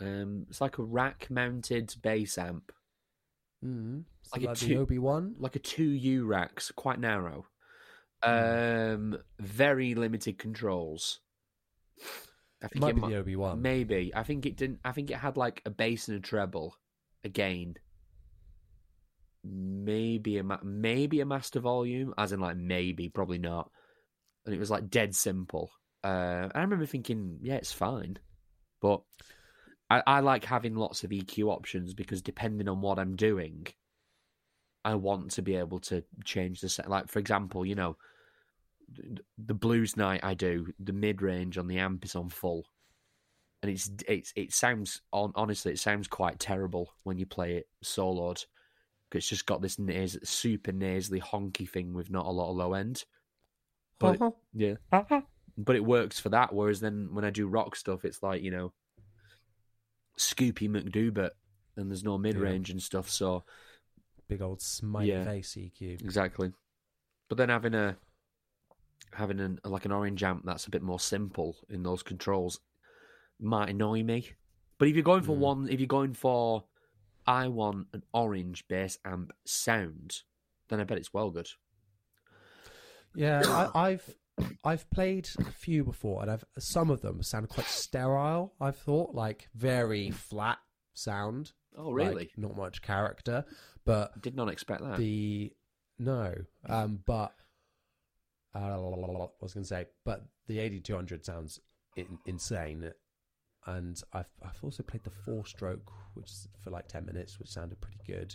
Um, 0.00 0.46
it's 0.48 0.60
like 0.60 0.78
a 0.78 0.82
rack-mounted 0.82 1.94
bass 2.02 2.38
amp, 2.38 2.72
Mm, 3.64 4.02
so 4.22 4.30
Like 4.34 4.42
a 4.42 4.46
like 4.48 4.56
two- 4.56 4.86
OB1. 4.86 5.34
like 5.38 5.54
a 5.54 5.60
two 5.60 5.90
U 5.90 6.24
racks, 6.26 6.72
quite 6.72 6.98
narrow. 6.98 7.46
Um, 8.24 9.18
very 9.38 9.94
limited 9.94 10.38
controls. 10.38 11.20
I 12.62 12.66
It 12.66 12.76
might 12.76 12.94
be 12.94 13.00
mi- 13.00 13.08
the 13.08 13.22
OB1. 13.22 13.60
Maybe. 13.60 14.12
I 14.14 14.22
think 14.22 14.46
it 14.46 14.56
didn't. 14.56 14.80
I 14.84 14.92
think 14.92 15.10
it 15.10 15.16
had 15.16 15.36
like 15.36 15.62
a 15.66 15.70
bass 15.70 16.08
and 16.08 16.18
a 16.18 16.20
treble, 16.20 16.76
again. 17.24 17.74
Maybe 19.44 20.38
a 20.38 20.44
ma- 20.44 20.62
maybe 20.62 21.20
a 21.20 21.26
master 21.26 21.60
volume, 21.60 22.14
as 22.16 22.32
in 22.32 22.40
like 22.40 22.56
maybe, 22.56 23.08
probably 23.08 23.38
not. 23.38 23.70
And 24.46 24.54
it 24.54 24.58
was 24.58 24.70
like 24.70 24.90
dead 24.90 25.14
simple. 25.14 25.70
Uh, 26.04 26.48
I 26.54 26.60
remember 26.60 26.86
thinking, 26.86 27.38
yeah, 27.42 27.54
it's 27.54 27.72
fine, 27.72 28.18
but 28.80 29.02
I, 29.90 30.02
I 30.06 30.20
like 30.20 30.44
having 30.44 30.74
lots 30.74 31.04
of 31.04 31.10
EQ 31.10 31.50
options 31.50 31.94
because 31.94 32.22
depending 32.22 32.68
on 32.68 32.80
what 32.80 32.98
I'm 32.98 33.14
doing, 33.14 33.66
I 34.84 34.94
want 34.96 35.32
to 35.32 35.42
be 35.42 35.56
able 35.56 35.80
to 35.80 36.02
change 36.24 36.60
the 36.60 36.68
set. 36.68 36.88
Like 36.90 37.08
for 37.08 37.18
example, 37.18 37.66
you 37.66 37.74
know, 37.74 37.96
the 39.38 39.54
blues 39.54 39.96
night 39.96 40.20
I 40.22 40.34
do, 40.34 40.72
the 40.78 40.92
mid 40.92 41.22
range 41.22 41.58
on 41.58 41.66
the 41.68 41.78
amp 41.78 42.04
is 42.04 42.14
on 42.16 42.28
full, 42.28 42.66
and 43.62 43.70
it's 43.70 43.90
it's 44.08 44.32
it 44.36 44.52
sounds 44.52 45.02
on 45.12 45.32
honestly 45.34 45.72
it 45.72 45.78
sounds 45.78 46.08
quite 46.08 46.38
terrible 46.38 46.92
when 47.04 47.18
you 47.18 47.26
play 47.26 47.56
it 47.56 47.68
soloed. 47.84 48.44
It's 49.12 49.28
just 49.28 49.44
got 49.46 49.60
this 49.60 49.78
nas- 49.78 50.18
super 50.24 50.72
nasally 50.72 51.20
honky 51.20 51.68
thing 51.68 51.92
with 51.92 52.10
not 52.10 52.24
a 52.26 52.30
lot 52.30 52.50
of 52.50 52.56
low 52.56 52.72
end. 52.74 53.04
But 53.98 54.20
Uh-huh. 54.20 54.30
yeah, 54.54 54.74
but 55.58 55.76
it 55.76 55.84
works 55.84 56.18
for 56.18 56.30
that. 56.30 56.54
Whereas 56.54 56.80
then 56.80 57.10
when 57.12 57.24
I 57.24 57.30
do 57.30 57.46
rock 57.46 57.76
stuff, 57.76 58.04
it's 58.06 58.22
like 58.22 58.42
you 58.42 58.50
know, 58.50 58.72
Scoopy 60.18 60.68
McDoobert, 60.68 61.30
and 61.76 61.90
there's 61.90 62.04
no 62.04 62.18
mid 62.18 62.36
range 62.36 62.70
and 62.70 62.82
stuff. 62.82 63.08
So 63.10 63.44
Big 64.28 64.40
old 64.40 64.62
smiley 64.62 65.08
Yeah. 65.08 65.24
face 65.24 65.54
EQ. 65.58 66.00
Exactly. 66.00 66.52
But 67.28 67.36
then 67.36 67.50
having 67.50 67.74
a 67.74 67.98
having 69.14 69.40
an 69.40 69.58
like 69.64 69.84
an 69.84 69.92
orange 69.92 70.22
amp 70.22 70.42
that's 70.44 70.66
a 70.66 70.70
bit 70.70 70.82
more 70.82 71.00
simple 71.00 71.56
in 71.68 71.82
those 71.82 72.02
controls 72.02 72.60
might 73.40 73.70
annoy 73.70 74.02
me. 74.02 74.30
But 74.78 74.88
if 74.88 74.94
you're 74.94 75.02
going 75.04 75.22
for 75.22 75.36
Mm. 75.36 75.40
one, 75.40 75.68
if 75.68 75.80
you're 75.80 75.86
going 75.86 76.14
for 76.14 76.64
I 77.26 77.48
want 77.48 77.88
an 77.92 78.02
orange 78.12 78.66
bass 78.68 78.98
amp 79.04 79.32
sound, 79.44 80.22
then 80.68 80.80
I 80.80 80.84
bet 80.84 80.98
it's 80.98 81.12
well 81.14 81.30
good. 81.30 81.48
Yeah, 83.14 83.42
I, 83.46 83.70
I've 83.90 84.14
I've 84.64 84.88
played 84.90 85.28
a 85.38 85.50
few 85.52 85.84
before, 85.84 86.22
and 86.22 86.30
I've 86.30 86.44
some 86.58 86.90
of 86.90 87.02
them 87.02 87.22
sound 87.22 87.48
quite 87.48 87.66
sterile. 87.66 88.54
I've 88.60 88.76
thought 88.76 89.14
like 89.14 89.48
very 89.54 90.10
flat 90.10 90.58
sound. 90.94 91.52
Oh, 91.76 91.88
like, 91.90 92.08
really? 92.08 92.30
not 92.36 92.56
much 92.56 92.82
character, 92.82 93.44
but 93.84 94.20
Did 94.20 94.36
not 94.36 94.50
expect 94.50 94.82
that. 94.82 94.98
the 94.98 95.52
no, 95.98 96.34
um, 96.68 97.00
but 97.06 97.32
uh, 98.54 98.76
what 98.76 99.32
was 99.40 99.54
going 99.54 99.64
to 99.64 99.68
say, 99.68 99.86
but 100.04 100.24
the 100.46 100.60
AD 100.60 100.84
two 100.84 100.94
hundred 100.94 101.24
sounds 101.24 101.60
in, 101.96 102.18
insane, 102.26 102.92
and 103.66 104.02
I've 104.12 104.30
I've 104.42 104.62
also 104.62 104.82
played 104.82 105.04
the 105.04 105.10
four 105.10 105.46
stroke, 105.46 105.90
which 106.14 106.30
for 106.62 106.70
like 106.70 106.88
ten 106.88 107.04
minutes, 107.06 107.38
which 107.38 107.48
sounded 107.48 107.80
pretty 107.80 108.00
good, 108.06 108.34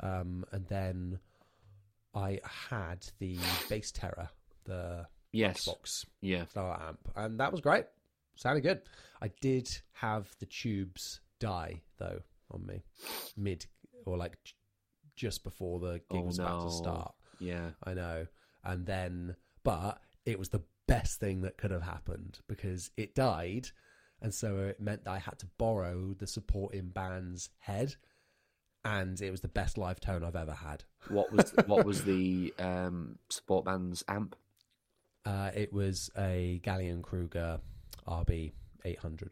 um, 0.00 0.44
and 0.52 0.66
then 0.68 1.18
I 2.14 2.40
had 2.44 3.06
the 3.18 3.38
bass 3.68 3.90
terror, 3.92 4.28
the 4.64 5.06
yes. 5.32 5.64
box, 5.66 6.06
Yeah. 6.20 6.46
slower 6.52 6.80
amp, 6.88 7.08
and 7.16 7.38
that 7.40 7.50
was 7.52 7.60
great. 7.60 7.86
Sounded 8.36 8.62
good. 8.62 8.82
I 9.22 9.28
did 9.40 9.68
have 9.92 10.28
the 10.40 10.46
tubes 10.46 11.20
die 11.38 11.82
though 11.98 12.20
on 12.50 12.66
me, 12.66 12.82
mid 13.36 13.66
or 14.06 14.16
like 14.16 14.36
j- 14.44 14.54
just 15.16 15.44
before 15.44 15.78
the 15.80 15.94
gig 16.10 16.20
Oh, 16.22 16.22
was 16.22 16.38
about 16.38 16.62
no. 16.62 16.68
to 16.68 16.74
start. 16.74 17.14
Yeah. 17.38 17.70
I 17.84 17.94
know, 17.94 18.26
and 18.64 18.84
then 18.86 19.36
but 19.64 20.00
it 20.24 20.38
was 20.38 20.50
the 20.50 20.62
best 20.86 21.18
thing 21.18 21.42
that 21.42 21.56
could 21.56 21.70
have 21.70 21.82
happened 21.82 22.38
because 22.48 22.90
it 22.96 23.14
died, 23.14 23.68
and 24.22 24.32
so 24.32 24.58
it 24.58 24.80
meant 24.80 25.04
that 25.04 25.10
I 25.10 25.18
had 25.18 25.38
to 25.40 25.46
borrow 25.58 26.14
the 26.16 26.26
supporting 26.26 26.90
band's 26.90 27.50
head, 27.58 27.96
and 28.84 29.20
it 29.20 29.30
was 29.30 29.40
the 29.40 29.48
best 29.48 29.76
live 29.76 30.00
tone 30.00 30.22
I've 30.22 30.36
ever 30.36 30.52
had. 30.52 30.84
What 31.08 31.32
was 31.32 31.52
what 31.66 31.84
was 31.84 32.04
the 32.04 32.54
um, 32.58 33.18
support 33.28 33.64
band's 33.64 34.04
amp? 34.08 34.36
Uh, 35.26 35.50
it 35.54 35.72
was 35.72 36.10
a 36.18 36.60
Gallien-Krueger 36.62 37.58
RB 38.06 38.52
800. 38.84 39.30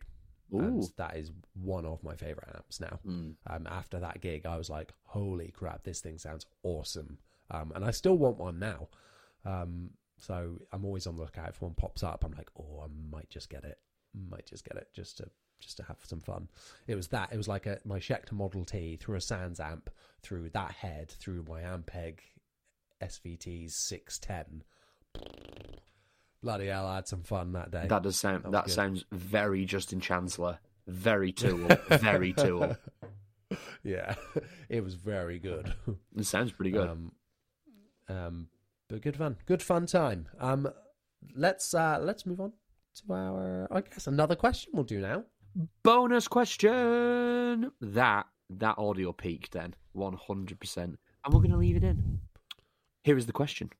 And 0.52 0.82
that 0.98 1.16
is 1.16 1.30
one 1.54 1.86
of 1.86 2.02
my 2.02 2.14
favorite 2.14 2.48
amps 2.54 2.78
now. 2.78 2.98
Mm. 3.06 3.34
Um, 3.46 3.66
after 3.66 3.98
that 4.00 4.20
gig, 4.20 4.44
I 4.44 4.58
was 4.58 4.68
like, 4.68 4.92
"Holy 5.04 5.50
crap, 5.50 5.82
this 5.82 6.00
thing 6.00 6.18
sounds 6.18 6.44
awesome!" 6.62 7.18
Um, 7.50 7.72
and 7.74 7.84
I 7.84 7.90
still 7.90 8.18
want 8.18 8.36
one 8.36 8.58
now. 8.58 8.88
Um, 9.46 9.90
so 10.22 10.58
I'm 10.72 10.84
always 10.84 11.06
on 11.08 11.16
the 11.16 11.22
lookout 11.22 11.48
if 11.48 11.60
one 11.60 11.74
pops 11.74 12.02
up. 12.02 12.24
I'm 12.24 12.32
like, 12.32 12.48
"Oh, 12.58 12.80
I 12.84 12.86
might 13.10 13.28
just 13.28 13.50
get 13.50 13.64
it. 13.64 13.78
Might 14.14 14.46
just 14.46 14.64
get 14.64 14.76
it 14.76 14.86
just 14.94 15.18
to 15.18 15.28
just 15.60 15.76
to 15.78 15.82
have 15.82 15.98
some 16.04 16.20
fun." 16.20 16.48
It 16.86 16.94
was 16.94 17.08
that. 17.08 17.32
It 17.32 17.36
was 17.36 17.48
like 17.48 17.66
a 17.66 17.78
my 17.84 17.98
Schecter 17.98 18.32
Model 18.32 18.64
T 18.64 18.96
through 18.96 19.16
a 19.16 19.20
SansAmp, 19.20 19.88
through 20.22 20.50
that 20.50 20.70
head, 20.70 21.10
through 21.10 21.44
my 21.48 21.62
Ampeg 21.62 22.20
SVT's 23.02 23.74
610. 23.74 24.62
Bloody 26.42 26.66
hell, 26.66 26.86
I 26.86 26.96
had 26.96 27.08
some 27.08 27.22
fun 27.22 27.52
that 27.52 27.70
day. 27.70 27.86
That 27.88 28.02
does 28.02 28.16
sound. 28.18 28.44
That 28.44 28.52
That, 28.52 28.70
sounds 28.70 29.04
very 29.12 29.64
Justin 29.64 30.00
Chancellor. 30.00 30.58
Very 30.88 31.32
Tool. 31.32 31.68
very 31.88 32.32
Tool. 32.36 32.76
yeah, 33.84 34.14
it 34.68 34.82
was 34.82 34.94
very 34.94 35.38
good. 35.38 35.72
It 36.16 36.26
sounds 36.26 36.50
pretty 36.52 36.72
good. 36.72 36.88
Um, 36.88 37.12
um, 38.08 38.48
but 38.92 39.00
good 39.00 39.16
fun, 39.16 39.36
good 39.46 39.62
fun 39.62 39.86
time. 39.86 40.28
Um, 40.38 40.68
let's 41.34 41.72
uh, 41.72 41.98
let's 42.02 42.26
move 42.26 42.40
on 42.40 42.52
to 42.96 43.12
our, 43.14 43.66
I 43.72 43.80
guess, 43.80 44.06
another 44.06 44.36
question 44.36 44.72
we'll 44.74 44.84
do 44.84 45.00
now. 45.00 45.24
Bonus 45.82 46.28
question. 46.28 47.72
That 47.80 48.26
that 48.50 48.76
audio 48.76 49.12
peak 49.12 49.48
then, 49.50 49.74
one 49.92 50.12
hundred 50.12 50.60
percent, 50.60 50.98
and 51.24 51.32
we're 51.32 51.40
going 51.40 51.52
to 51.52 51.56
leave 51.56 51.76
it 51.76 51.84
in. 51.84 52.20
Here 53.02 53.16
is 53.16 53.24
the 53.24 53.32
question: 53.32 53.70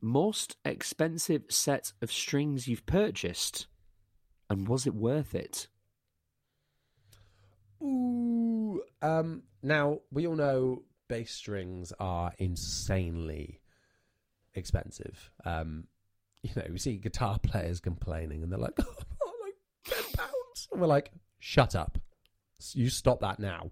Most 0.00 0.56
expensive 0.64 1.42
set 1.50 1.92
of 2.00 2.10
strings 2.10 2.66
you've 2.66 2.86
purchased, 2.86 3.66
and 4.48 4.68
was 4.68 4.86
it 4.86 4.94
worth 4.94 5.34
it? 5.34 5.68
Ooh, 7.82 8.82
um, 9.02 9.42
now 9.62 10.00
we 10.10 10.26
all 10.26 10.36
know 10.36 10.82
bass 11.10 11.32
strings 11.32 11.92
are 11.98 12.32
insanely 12.38 13.60
expensive. 14.54 15.30
Um, 15.44 15.88
you 16.42 16.50
know, 16.56 16.62
we 16.70 16.78
see 16.78 16.96
guitar 16.96 17.38
players 17.42 17.80
complaining, 17.80 18.42
and 18.42 18.50
they're 18.50 18.58
like, 18.58 18.72
"Oh, 18.80 19.32
like 19.44 19.54
ten 19.84 20.04
pounds," 20.16 20.68
and 20.72 20.80
we're 20.80 20.86
like, 20.86 21.10
"Shut 21.40 21.74
up! 21.74 21.98
You 22.72 22.88
stop 22.88 23.20
that 23.20 23.40
now." 23.40 23.70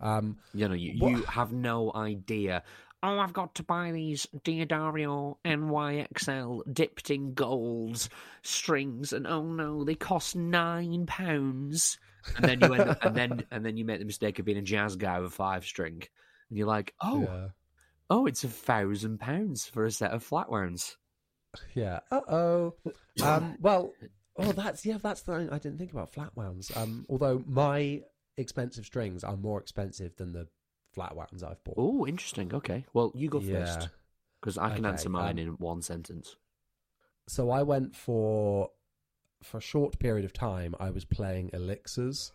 Um, 0.00 0.36
You 0.54 0.68
know, 0.68 0.74
you, 0.74 0.92
you 0.92 1.22
have 1.24 1.52
no 1.52 1.90
idea. 1.92 2.62
Oh, 3.02 3.18
I've 3.18 3.32
got 3.32 3.54
to 3.56 3.62
buy 3.62 3.92
these 3.92 4.26
D'Addario 4.44 5.36
NYXL 5.44 6.72
dipped 6.72 7.10
in 7.10 7.32
gold 7.34 8.08
strings, 8.42 9.12
and 9.12 9.26
oh 9.26 9.42
no, 9.42 9.84
they 9.84 9.94
cost 9.94 10.36
nine 10.36 11.06
pounds. 11.06 11.98
And 12.36 12.44
then 12.44 12.60
you 12.60 12.74
end 12.74 12.90
up, 12.90 13.04
and 13.04 13.16
then 13.16 13.44
and 13.50 13.64
then 13.64 13.76
you 13.76 13.84
make 13.84 14.00
the 14.00 14.04
mistake 14.04 14.38
of 14.38 14.44
being 14.44 14.58
a 14.58 14.62
jazz 14.62 14.96
guy 14.96 15.18
with 15.20 15.32
a 15.32 15.34
five 15.34 15.64
string, 15.64 16.02
and 16.48 16.58
you're 16.58 16.66
like, 16.66 16.94
oh, 17.00 17.22
yeah. 17.22 17.48
oh, 18.10 18.26
it's 18.26 18.44
a 18.44 18.48
thousand 18.48 19.18
pounds 19.20 19.66
for 19.66 19.84
a 19.84 19.90
set 19.90 20.12
of 20.12 20.22
flat 20.22 20.50
wounds. 20.50 20.96
Yeah. 21.74 22.00
Uh 22.10 22.20
oh. 22.28 22.74
Um, 23.22 23.56
well, 23.60 23.94
Oh, 24.40 24.52
that's 24.52 24.86
yeah, 24.86 24.98
that's 25.02 25.22
the 25.22 25.36
thing 25.36 25.50
I 25.50 25.58
didn't 25.58 25.78
think 25.78 25.92
about 25.92 26.12
flat 26.12 26.30
wounds. 26.36 26.70
Um, 26.76 27.04
although 27.08 27.42
my 27.46 28.02
expensive 28.36 28.86
strings 28.86 29.24
are 29.24 29.36
more 29.36 29.60
expensive 29.60 30.14
than 30.16 30.32
the 30.32 30.46
flat 30.94 31.16
wounds 31.16 31.42
I've 31.42 31.62
bought. 31.64 31.74
Oh, 31.76 32.06
interesting. 32.06 32.54
Okay. 32.54 32.84
Well, 32.92 33.12
you 33.16 33.28
go 33.28 33.40
Yeah. 33.40 33.58
first 33.58 33.88
because 34.40 34.56
I 34.56 34.70
can 34.70 34.84
Okay, 34.84 34.92
answer 34.92 35.08
mine 35.08 35.32
um, 35.32 35.38
in 35.38 35.48
one 35.58 35.82
sentence. 35.82 36.36
So 37.26 37.50
I 37.50 37.62
went 37.62 37.96
for 37.96 38.70
for 39.42 39.58
a 39.58 39.60
short 39.60 39.98
period 39.98 40.24
of 40.24 40.32
time. 40.32 40.74
I 40.78 40.90
was 40.90 41.04
playing 41.04 41.50
elixirs, 41.52 42.32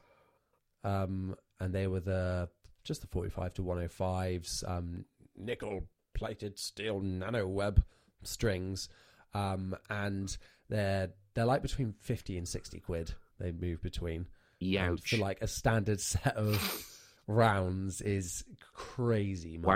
um, 0.84 1.36
and 1.60 1.74
they 1.74 1.88
were 1.88 2.02
the 2.02 2.50
just 2.84 3.02
the 3.02 3.08
forty 3.08 3.30
five 3.30 3.54
to 3.56 3.64
one 3.64 3.78
hundred 3.78 3.92
fives, 3.92 4.64
um, 4.68 5.06
nickel 5.36 5.84
plated 6.14 6.60
steel 6.60 7.00
nano 7.00 7.48
web 7.48 7.84
strings, 8.24 8.90
um, 9.34 9.76
and 9.90 10.38
they're 10.70 11.10
they're 11.34 11.46
like 11.46 11.62
between 11.62 11.94
fifty 12.00 12.38
and 12.38 12.48
sixty 12.48 12.80
quid. 12.80 13.14
They 13.40 13.52
move 13.52 13.82
between. 13.82 14.28
Yeah, 14.60 14.90
Youch. 14.90 15.10
for 15.10 15.18
like 15.18 15.42
a 15.42 15.48
standard 15.48 16.00
set 16.02 16.36
of 16.36 16.88
rounds 17.28 18.02
is 18.02 18.44
crazy 18.74 19.58
money. 19.58 19.68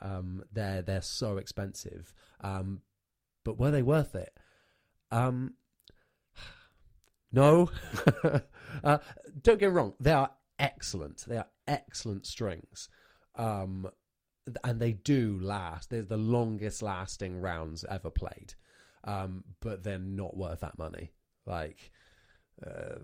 Um, 0.00 0.44
they're 0.52 0.82
they're 0.82 1.02
so 1.02 1.38
expensive. 1.38 2.12
Um, 2.40 2.82
but 3.44 3.58
were 3.58 3.70
they 3.70 3.82
worth 3.82 4.14
it? 4.14 4.32
Um, 5.10 5.54
no. 7.32 7.70
uh, 8.84 8.98
don't 9.42 9.58
get 9.58 9.70
me 9.70 9.74
wrong. 9.74 9.94
They 10.00 10.12
are 10.12 10.30
excellent. 10.58 11.24
They 11.26 11.38
are 11.38 11.46
excellent 11.68 12.26
strings. 12.26 12.88
Um, 13.36 13.88
and 14.64 14.80
they 14.80 14.92
do 14.92 15.38
last. 15.40 15.90
They're 15.90 16.02
the 16.02 16.16
longest 16.16 16.82
lasting 16.82 17.40
rounds 17.40 17.84
ever 17.88 18.10
played. 18.10 18.54
Um, 19.04 19.44
but 19.60 19.84
they're 19.84 19.98
not 19.98 20.36
worth 20.36 20.60
that 20.60 20.78
money. 20.78 21.12
Like, 21.46 21.92
uh, 22.66 22.96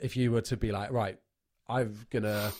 if 0.00 0.16
you 0.16 0.32
were 0.32 0.40
to 0.42 0.56
be 0.56 0.72
like, 0.72 0.90
right, 0.90 1.18
I'm 1.68 2.06
gonna 2.10 2.52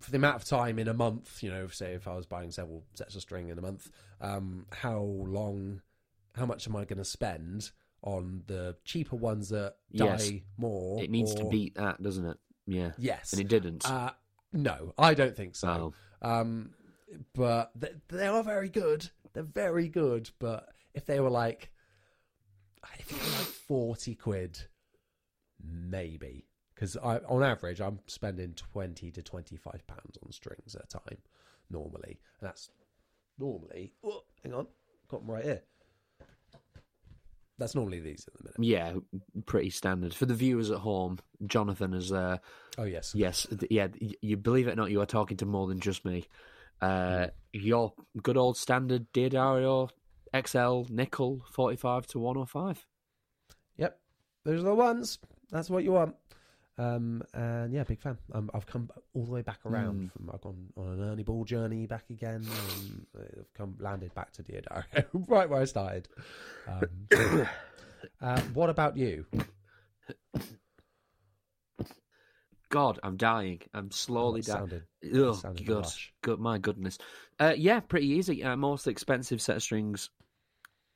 for 0.00 0.10
the 0.10 0.16
amount 0.16 0.36
of 0.36 0.44
time 0.44 0.78
in 0.78 0.88
a 0.88 0.94
month, 0.94 1.42
you 1.42 1.50
know, 1.50 1.66
say 1.68 1.94
if 1.94 2.08
I 2.08 2.14
was 2.14 2.26
buying 2.26 2.50
several 2.50 2.84
sets 2.94 3.14
of 3.14 3.22
string 3.22 3.48
in 3.48 3.58
a 3.58 3.62
month, 3.62 3.90
um, 4.20 4.66
how 4.72 5.00
long, 5.00 5.82
how 6.34 6.46
much 6.46 6.66
am 6.66 6.76
I 6.76 6.84
going 6.84 6.98
to 6.98 7.04
spend 7.04 7.70
on 8.02 8.42
the 8.46 8.76
cheaper 8.84 9.16
ones 9.16 9.48
that 9.50 9.76
die 9.94 10.04
Yes. 10.06 10.32
more? 10.56 11.02
It 11.02 11.10
needs 11.10 11.34
to 11.36 11.44
beat 11.44 11.76
that, 11.76 12.02
doesn't 12.02 12.26
it? 12.26 12.38
Yeah. 12.66 12.92
yes. 12.98 13.32
And 13.32 13.40
it 13.40 13.48
didn't. 13.48 13.88
Uh, 13.88 14.10
no, 14.54 14.94
I 14.96 15.12
don't 15.14 15.36
think 15.36 15.56
so. 15.56 15.92
oh. 16.22 16.28
Um, 16.30 16.70
but 17.34 17.72
they, 17.74 17.90
they 18.08 18.26
are 18.26 18.42
very 18.42 18.68
good. 18.70 19.10
They're 19.34 19.42
very 19.42 19.88
good. 19.88 20.30
But 20.38 20.68
if 20.94 21.04
they 21.04 21.20
were 21.20 21.30
like, 21.30 21.70
if 22.98 23.08
they 23.08 23.16
were 23.16 23.36
like 23.38 23.46
forty 23.46 24.14
quid, 24.14 24.58
maybe 25.62 26.46
because 26.74 26.96
I, 26.96 27.18
on 27.18 27.42
average, 27.42 27.80
I'm 27.80 27.98
spending 28.06 28.54
twenty 28.54 29.10
to 29.10 29.22
twenty-five 29.22 29.86
pounds 29.86 30.18
on 30.24 30.32
strings 30.32 30.74
at 30.74 30.84
a 30.84 30.86
time 30.86 31.18
normally, 31.70 32.20
and 32.40 32.48
that's 32.48 32.70
normally. 33.38 33.92
Oh, 34.04 34.22
hang 34.42 34.54
on, 34.54 34.66
got 35.08 35.20
them 35.20 35.30
right 35.30 35.44
here. 35.44 35.62
That's 37.58 37.74
normally 37.74 38.00
these 38.00 38.26
at 38.26 38.34
the 38.34 38.44
minute. 38.44 38.68
Yeah, 38.68 38.94
pretty 39.46 39.70
standard. 39.70 40.12
For 40.12 40.26
the 40.26 40.34
viewers 40.34 40.70
at 40.70 40.78
home, 40.78 41.18
Jonathan 41.46 41.94
is 41.94 42.12
uh 42.12 42.38
Oh 42.78 42.84
yes, 42.84 43.14
yes, 43.14 43.46
yeah, 43.70 43.88
you 44.20 44.36
believe 44.36 44.66
it 44.66 44.72
or 44.72 44.76
not, 44.76 44.90
you 44.90 45.00
are 45.00 45.06
talking 45.06 45.36
to 45.38 45.46
more 45.46 45.66
than 45.66 45.80
just 45.80 46.04
me. 46.04 46.24
Uh 46.80 47.28
your 47.52 47.92
good 48.22 48.36
old 48.36 48.56
standard 48.56 49.12
D'Addario 49.12 49.90
XL 50.34 50.82
nickel 50.92 51.44
45 51.52 52.06
to 52.08 52.18
105. 52.18 52.86
Yep, 53.76 54.00
those 54.44 54.60
are 54.60 54.64
the 54.64 54.74
ones. 54.74 55.18
That's 55.50 55.70
what 55.70 55.84
you 55.84 55.92
want. 55.92 56.16
Um, 56.76 57.22
and 57.32 57.72
yeah, 57.72 57.84
big 57.84 58.00
fan. 58.00 58.18
Um, 58.32 58.50
I've 58.52 58.66
come 58.66 58.90
all 59.14 59.24
the 59.24 59.30
way 59.30 59.42
back 59.42 59.60
around. 59.64 60.10
Mm. 60.10 60.12
From 60.12 60.30
I've 60.32 60.40
gone 60.40 60.66
on 60.76 60.86
an 60.86 61.00
Ernie 61.02 61.22
Ball 61.22 61.44
journey 61.44 61.86
back 61.86 62.10
again, 62.10 62.44
and 62.44 63.06
I've 63.16 63.54
come 63.54 63.76
landed 63.78 64.14
back 64.14 64.32
to 64.32 64.42
D'Addario, 64.42 65.04
right 65.28 65.48
where 65.48 65.60
I 65.60 65.64
started. 65.66 66.08
Um, 66.66 66.88
uh, 68.20 68.40
what 68.54 68.70
about 68.70 68.96
you? 68.96 69.24
God, 72.70 72.98
I'm 73.04 73.16
dying. 73.16 73.60
I'm 73.72 73.92
slowly 73.92 74.40
that 74.40 74.68
dying. 74.68 74.82
Oh, 75.14 75.40
good, 75.64 75.86
good, 76.22 76.40
my 76.40 76.58
goodness. 76.58 76.98
Uh, 77.38 77.54
yeah, 77.56 77.78
pretty 77.78 78.08
easy. 78.08 78.42
Uh, 78.42 78.56
most 78.56 78.88
expensive 78.88 79.40
set 79.40 79.54
of 79.54 79.62
strings 79.62 80.10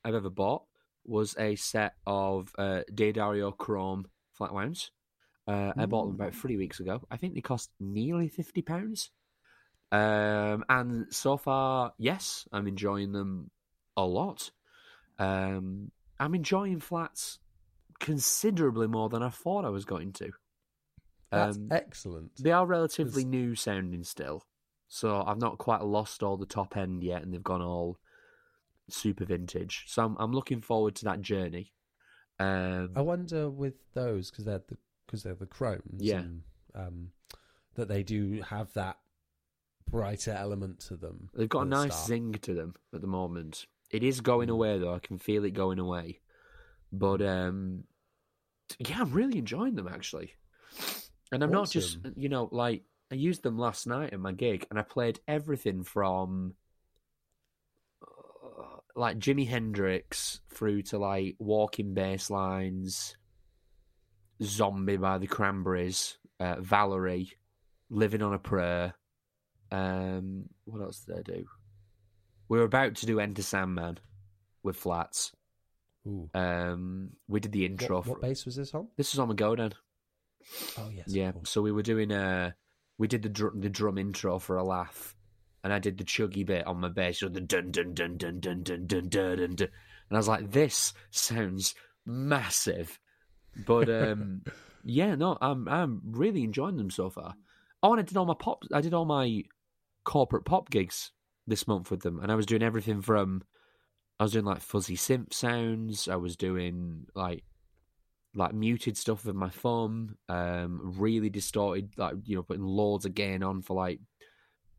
I've 0.03 0.15
ever 0.15 0.29
bought 0.29 0.63
was 1.05 1.37
a 1.39 1.55
set 1.55 1.93
of 2.05 2.53
uh, 2.57 2.81
D'Addario 2.93 3.55
Chrome 3.55 4.07
flat 4.33 4.53
wounds. 4.53 4.91
Uh, 5.47 5.73
I 5.75 5.85
bought 5.87 6.05
them 6.05 6.15
about 6.15 6.35
three 6.35 6.57
weeks 6.57 6.79
ago. 6.79 7.01
I 7.09 7.17
think 7.17 7.33
they 7.33 7.41
cost 7.41 7.71
nearly 7.79 8.27
fifty 8.27 8.61
pounds. 8.61 9.11
Um, 9.91 10.63
and 10.69 11.07
so 11.11 11.37
far, 11.37 11.93
yes, 11.97 12.47
I'm 12.51 12.67
enjoying 12.67 13.11
them 13.11 13.49
a 13.97 14.05
lot. 14.05 14.51
Um, 15.17 15.91
I'm 16.19 16.35
enjoying 16.35 16.79
flats 16.79 17.39
considerably 17.99 18.87
more 18.87 19.09
than 19.09 19.23
I 19.23 19.29
thought 19.29 19.65
I 19.65 19.69
was 19.69 19.85
going 19.85 20.13
to. 20.13 20.31
That's 21.31 21.57
Um, 21.57 21.67
excellent. 21.71 22.31
they 22.37 22.51
are 22.51 22.65
relatively 22.65 23.25
new 23.25 23.55
sounding 23.55 24.03
still, 24.03 24.43
so 24.87 25.23
I've 25.23 25.39
not 25.39 25.57
quite 25.57 25.83
lost 25.83 26.21
all 26.23 26.37
the 26.37 26.45
top 26.45 26.77
end 26.77 27.03
yet, 27.03 27.23
and 27.23 27.33
they've 27.33 27.43
gone 27.43 27.61
all 27.61 27.97
super 28.89 29.25
vintage. 29.25 29.85
So 29.87 30.05
I'm, 30.05 30.15
I'm 30.19 30.33
looking 30.33 30.61
forward 30.61 30.95
to 30.97 31.05
that 31.05 31.21
journey. 31.21 31.73
Um, 32.39 32.91
I 32.95 33.01
wonder 33.01 33.49
with 33.49 33.75
those 33.93 34.29
because 34.31 34.45
they're 34.45 34.61
the 34.67 34.77
because 35.09 35.23
they're 35.23 35.33
the 35.33 35.47
chromes. 35.47 35.81
Yeah. 35.97 36.19
and, 36.19 36.41
um, 36.75 37.11
that 37.75 37.87
they 37.87 38.03
do 38.03 38.41
have 38.43 38.71
that 38.73 38.97
brighter 39.89 40.31
element 40.31 40.81
to 40.81 40.95
them. 40.95 41.29
they've 41.33 41.49
got 41.49 41.61
a 41.61 41.65
the 41.65 41.69
nice 41.71 41.93
start. 41.95 42.07
zing 42.07 42.33
to 42.33 42.53
them 42.53 42.75
at 42.93 43.01
the 43.01 43.07
moment. 43.07 43.65
It 43.89 44.03
is 44.03 44.21
going 44.21 44.49
Mm. 44.49 44.53
away 44.53 44.77
though; 44.77 44.93
I 44.93 44.99
can 44.99 45.17
feel 45.17 45.45
it 45.45 45.51
going 45.55 45.79
away. 45.79 46.19
But 46.91 47.21
um, 47.23 47.85
yeah, 48.77 49.01
I'm 49.01 49.11
really 49.11 49.39
enjoying 49.39 49.75
them 49.75 49.87
actually. 49.87 50.33
And 51.31 51.43
I'm 51.43 51.51
not 51.51 51.69
just 51.71 51.97
you 52.15 52.29
know 52.29 52.49
like 52.51 52.83
I 53.11 53.15
used 53.15 53.41
them 53.41 53.57
last 53.57 53.87
night 53.87 54.13
in 54.13 54.19
my 54.21 54.31
gig, 54.31 54.67
and 54.69 54.77
I 54.77 54.83
played 54.83 55.19
everything 55.27 55.83
from 55.83 56.53
uh, 58.03 58.77
like 58.95 59.17
Jimi 59.19 59.47
Hendrix 59.47 60.41
through 60.49 60.83
to 60.83 60.97
like 60.99 61.35
Walking 61.39 61.93
Bass 61.93 62.29
Lines, 62.29 63.15
Zombie 64.41 64.97
by 64.97 65.17
the 65.17 65.27
Cranberries, 65.27 66.17
uh, 66.39 66.55
Valerie, 66.59 67.31
Living 67.89 68.21
on 68.21 68.33
a 68.33 68.39
Prayer. 68.39 68.93
Um, 69.71 70.45
what 70.65 70.81
else 70.81 71.01
did 71.01 71.17
I 71.17 71.21
do? 71.21 71.45
We 72.47 72.57
were 72.57 72.65
about 72.65 72.95
to 72.95 73.05
do 73.05 73.19
Enter 73.19 73.43
Sandman 73.43 73.99
with 74.63 74.77
flats. 74.77 75.31
Ooh. 76.07 76.29
Um, 76.33 77.11
we 77.27 77.39
did 77.39 77.51
the 77.51 77.65
intro. 77.65 77.97
What, 77.97 78.07
what 78.07 78.21
bass 78.21 78.45
was 78.45 78.55
this 78.55 78.73
on? 78.73 78.87
this 78.97 79.13
was 79.13 79.19
on 79.19 79.27
my 79.27 79.35
Godin. 79.35 79.73
Oh 80.77 80.89
yes. 80.91 81.05
Yeah, 81.07 81.33
so 81.43 81.61
we 81.61 81.71
were 81.71 81.83
doing 81.83 82.11
uh 82.11 82.51
we 82.97 83.07
did 83.07 83.21
the 83.21 83.29
drum 83.29 83.59
the 83.59 83.69
drum 83.69 83.97
intro 83.97 84.39
for 84.39 84.57
a 84.57 84.63
laugh, 84.63 85.15
and 85.63 85.73
I 85.73 85.79
did 85.79 85.97
the 85.97 86.03
chuggy 86.03 86.45
bit 86.45 86.65
on 86.65 86.79
my 86.79 86.89
bass, 86.89 87.19
so 87.19 87.29
the 87.29 87.41
dun 87.41 87.71
dun 87.71 87.93
dun 87.93 88.17
dun 88.17 88.39
dun 88.39 88.63
dun 88.63 88.87
dun 88.87 89.09
dun 89.09 89.35
dun, 89.35 89.55
dun. 89.55 89.67
and 90.09 90.11
I 90.11 90.17
was 90.17 90.27
like, 90.27 90.51
this 90.51 90.93
sounds 91.11 91.75
massive, 92.05 92.99
but 93.55 93.89
um 94.03 94.41
yeah, 94.83 95.15
no, 95.15 95.37
I'm 95.41 95.67
I'm 95.67 96.01
really 96.05 96.43
enjoying 96.43 96.77
them 96.77 96.89
so 96.89 97.09
far. 97.09 97.35
Oh, 97.81 97.93
and 97.93 98.01
I 98.01 98.03
did 98.03 98.17
all 98.17 98.25
my 98.25 98.35
pop, 98.37 98.63
I 98.73 98.81
did 98.81 98.93
all 98.93 99.05
my 99.05 99.43
corporate 100.03 100.45
pop 100.45 100.69
gigs 100.69 101.11
this 101.47 101.67
month 101.67 101.91
with 101.91 102.01
them, 102.01 102.19
and 102.19 102.31
I 102.31 102.35
was 102.35 102.45
doing 102.45 102.63
everything 102.63 103.01
from 103.01 103.43
I 104.19 104.23
was 104.23 104.33
doing 104.33 104.45
like 104.45 104.61
fuzzy 104.61 104.97
synth 104.97 105.33
sounds, 105.33 106.07
I 106.07 106.17
was 106.17 106.35
doing 106.35 107.05
like 107.15 107.43
like 108.35 108.53
muted 108.53 108.97
stuff 108.97 109.25
with 109.25 109.35
my 109.35 109.49
thumb, 109.49 110.17
um, 110.27 110.93
really 110.97 111.29
distorted, 111.29 111.91
like 111.97 112.15
you 112.25 112.35
know, 112.35 112.43
putting 112.43 112.63
loads 112.63 113.05
of 113.05 113.15
gain 113.15 113.43
on 113.43 113.61
for 113.61 113.75
like 113.75 113.99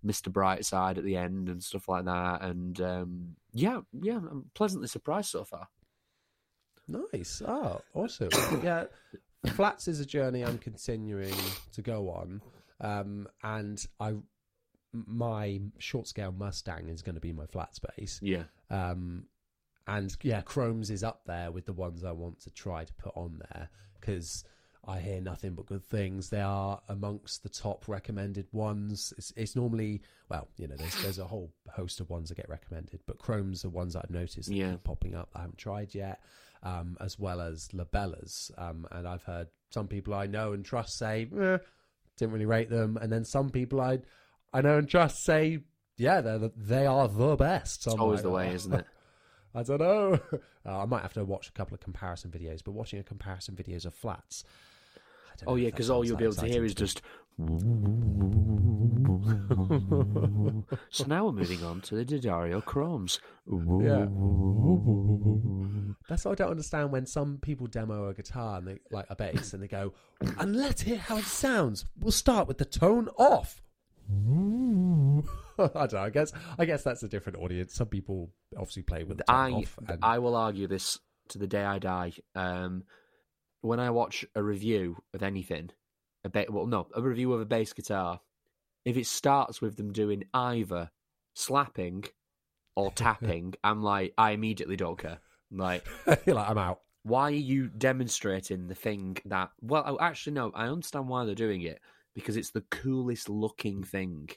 Mr. 0.04 0.30
Brightside 0.30 0.98
at 0.98 1.04
the 1.04 1.16
end 1.16 1.48
and 1.48 1.62
stuff 1.62 1.88
like 1.88 2.04
that. 2.04 2.42
And 2.42 2.80
um, 2.80 3.36
yeah, 3.52 3.80
yeah, 4.00 4.16
I'm 4.16 4.50
pleasantly 4.54 4.88
surprised 4.88 5.30
so 5.30 5.44
far. 5.44 5.68
Nice. 7.12 7.42
Oh, 7.46 7.80
awesome. 7.94 8.28
yeah. 8.62 8.84
Flats 9.54 9.88
is 9.88 10.00
a 10.00 10.06
journey 10.06 10.44
I'm 10.44 10.58
continuing 10.58 11.34
to 11.72 11.82
go 11.82 12.10
on. 12.10 12.42
Um, 12.80 13.28
and 13.42 13.84
I, 13.98 14.14
my 14.92 15.60
short 15.78 16.06
scale 16.08 16.32
Mustang 16.32 16.88
is 16.88 17.02
going 17.02 17.14
to 17.14 17.20
be 17.20 17.32
my 17.32 17.46
flat 17.46 17.74
space. 17.74 18.18
Yeah, 18.22 18.44
Um, 18.70 19.24
and 19.86 20.14
yeah, 20.22 20.42
Chrome's 20.42 20.90
is 20.90 21.02
up 21.02 21.22
there 21.26 21.50
with 21.50 21.66
the 21.66 21.72
ones 21.72 22.04
I 22.04 22.12
want 22.12 22.40
to 22.40 22.50
try 22.50 22.84
to 22.84 22.92
put 22.94 23.12
on 23.16 23.40
there 23.50 23.68
because 23.98 24.44
I 24.86 24.98
hear 24.98 25.20
nothing 25.20 25.54
but 25.54 25.66
good 25.66 25.84
things. 25.84 26.30
They 26.30 26.40
are 26.40 26.80
amongst 26.88 27.42
the 27.42 27.48
top 27.50 27.86
recommended 27.86 28.46
ones. 28.52 29.12
It's, 29.18 29.32
it's 29.36 29.54
normally 29.54 30.00
well, 30.30 30.48
you 30.56 30.68
know, 30.68 30.76
there's 30.76 31.02
there's 31.02 31.18
a 31.18 31.24
whole 31.26 31.52
host 31.68 32.00
of 32.00 32.08
ones 32.08 32.28
that 32.30 32.36
get 32.36 32.48
recommended, 32.48 33.00
but 33.06 33.18
Chrome's 33.18 33.62
the 33.62 33.68
ones 33.68 33.92
that 33.94 34.04
I've 34.04 34.10
noticed 34.10 34.48
that 34.48 34.54
Yeah. 34.54 34.70
keep 34.72 34.84
popping 34.84 35.14
up. 35.14 35.30
that 35.32 35.38
I 35.40 35.42
haven't 35.42 35.58
tried 35.58 35.94
yet. 35.94 36.20
um, 36.62 36.94
as 37.00 37.18
well 37.18 37.40
as 37.40 37.68
LaBellas. 37.68 38.50
Um, 38.58 38.86
and 38.90 39.08
I've 39.08 39.22
heard 39.22 39.48
some 39.70 39.88
people 39.88 40.12
I 40.12 40.26
know 40.26 40.52
and 40.52 40.62
trust 40.62 40.98
say, 40.98 41.26
eh, 41.40 41.56
didn't 42.18 42.32
really 42.34 42.44
rate 42.44 42.68
them, 42.68 42.98
and 43.00 43.10
then 43.10 43.24
some 43.24 43.48
people 43.48 43.80
I 43.80 44.00
I 44.52 44.60
know 44.60 44.76
and 44.76 44.86
trust 44.88 45.24
say, 45.24 45.60
yeah, 45.96 46.20
they're 46.20 46.38
the, 46.38 46.52
they 46.56 46.84
are 46.86 47.08
the 47.08 47.34
best. 47.36 47.84
So 47.84 47.92
It's 47.92 48.00
always 48.00 48.16
like, 48.18 48.22
the 48.24 48.30
way, 48.30 48.48
"Oh, 48.50 48.54
isn't 48.54 48.74
it? 48.74 48.86
I 49.54 49.62
don't 49.62 49.78
know. 49.80 50.20
Uh, 50.66 50.82
I 50.82 50.84
might 50.84 51.00
have 51.00 51.14
to 51.14 51.24
watch 51.24 51.48
a 51.48 51.52
couple 51.52 51.72
of 51.72 51.80
comparison 51.80 52.30
videos, 52.30 52.62
but 52.62 52.72
watching 52.72 52.98
a 53.00 53.02
comparison 53.02 53.56
videos 53.56 53.86
of 53.86 53.94
flats. 53.94 54.44
I 55.42 55.44
don't 55.44 55.52
Oh 55.52 55.56
know 55.56 55.62
yeah, 55.62 55.70
because 55.70 55.90
all 55.90 56.04
you'll 56.04 56.16
be 56.16 56.24
able 56.24 56.34
to 56.34 56.46
hear 56.46 56.64
is 56.64 56.74
just. 56.74 57.02
so 60.90 61.04
now 61.06 61.24
we're 61.26 61.32
moving 61.32 61.64
on 61.64 61.80
to 61.82 61.94
the 61.94 62.04
D'Addario 62.04 62.62
Chromes. 62.64 63.18
Yeah. 63.46 64.06
That's 66.08 66.24
why 66.24 66.32
I 66.32 66.34
don't 66.34 66.50
understand 66.50 66.92
when 66.92 67.06
some 67.06 67.38
people 67.40 67.66
demo 67.66 68.08
a 68.08 68.14
guitar 68.14 68.58
and 68.58 68.66
they 68.66 68.80
like 68.90 69.06
a 69.08 69.16
bass 69.16 69.54
and 69.54 69.62
they 69.62 69.68
go, 69.68 69.94
and 70.38 70.56
let's 70.56 70.82
hear 70.82 70.98
how 70.98 71.16
it 71.16 71.24
sounds. 71.24 71.86
We'll 71.98 72.12
start 72.12 72.48
with 72.48 72.58
the 72.58 72.64
tone 72.64 73.08
off. 73.16 73.62
I 75.58 75.86
don't 75.86 75.92
know. 75.92 76.00
I 76.00 76.10
guess 76.10 76.32
I 76.58 76.64
guess 76.64 76.82
that's 76.82 77.02
a 77.02 77.08
different 77.08 77.38
audience. 77.38 77.74
Some 77.74 77.88
people 77.88 78.32
obviously 78.56 78.82
play 78.82 79.04
with 79.04 79.18
the 79.18 79.24
tone 79.24 79.36
I 79.36 79.50
off. 79.52 79.78
And, 79.88 79.98
I 80.02 80.18
will 80.18 80.34
argue 80.34 80.66
this 80.66 80.98
to 81.28 81.38
the 81.38 81.46
day 81.46 81.64
I 81.64 81.78
die. 81.78 82.12
Um, 82.34 82.84
when 83.60 83.80
I 83.80 83.90
watch 83.90 84.24
a 84.34 84.42
review 84.42 85.02
of 85.14 85.22
anything, 85.22 85.70
a 86.24 86.28
ba- 86.28 86.46
well, 86.48 86.66
no, 86.66 86.88
a 86.94 87.02
review 87.02 87.32
of 87.32 87.40
a 87.40 87.44
bass 87.46 87.72
guitar, 87.72 88.20
if 88.84 88.96
it 88.96 89.06
starts 89.06 89.60
with 89.60 89.76
them 89.76 89.92
doing 89.92 90.24
either 90.34 90.90
slapping 91.34 92.04
or 92.76 92.90
tapping, 92.94 93.54
I'm 93.62 93.82
like, 93.82 94.14
I 94.16 94.32
immediately 94.32 94.76
don't 94.76 94.98
care. 94.98 95.18
Like, 95.50 95.86
you're 96.26 96.36
like, 96.36 96.48
I'm 96.48 96.58
out. 96.58 96.80
why 97.02 97.24
are 97.24 97.30
you 97.30 97.68
demonstrating 97.68 98.66
the 98.68 98.74
thing 98.74 99.18
that? 99.26 99.50
Well, 99.60 99.84
oh, 99.86 99.98
actually, 100.00 100.34
no, 100.34 100.50
I 100.54 100.66
understand 100.66 101.08
why 101.08 101.24
they're 101.24 101.34
doing 101.34 101.62
it 101.62 101.80
because 102.14 102.36
it's 102.36 102.50
the 102.50 102.64
coolest 102.70 103.28
looking 103.28 103.82
thing. 103.84 104.28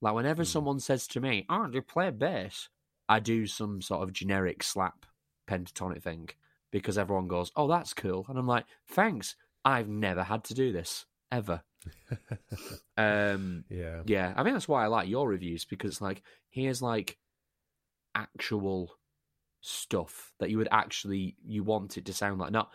Like 0.00 0.14
whenever 0.14 0.42
Hmm. 0.42 0.46
someone 0.46 0.80
says 0.80 1.06
to 1.08 1.20
me, 1.20 1.44
"Oh, 1.48 1.66
do 1.66 1.74
you 1.76 1.82
play 1.82 2.10
bass?" 2.10 2.68
I 3.08 3.20
do 3.20 3.46
some 3.46 3.80
sort 3.82 4.02
of 4.02 4.12
generic 4.12 4.62
slap 4.62 5.06
pentatonic 5.48 6.02
thing 6.02 6.28
because 6.70 6.98
everyone 6.98 7.28
goes, 7.28 7.50
"Oh, 7.56 7.66
that's 7.68 7.94
cool," 7.94 8.26
and 8.28 8.38
I'm 8.38 8.46
like, 8.46 8.66
"Thanks, 8.88 9.36
I've 9.64 9.88
never 9.88 10.22
had 10.22 10.44
to 10.44 10.54
do 10.54 10.72
this 10.72 11.06
ever." 11.30 11.62
um, 12.96 13.64
Yeah. 13.68 14.02
yeah, 14.06 14.34
I 14.36 14.42
mean, 14.42 14.54
that's 14.54 14.68
why 14.68 14.84
I 14.84 14.88
like 14.88 15.08
your 15.08 15.28
reviews 15.28 15.64
because 15.64 15.92
it's 15.92 16.00
like 16.00 16.22
here's 16.50 16.82
like 16.82 17.18
actual 18.14 18.98
stuff 19.60 20.32
that 20.38 20.50
you 20.50 20.58
would 20.58 20.68
actually 20.70 21.36
you 21.44 21.62
want 21.64 21.96
it 21.96 22.04
to 22.06 22.12
sound 22.12 22.38
like. 22.40 22.52
Not, 22.52 22.70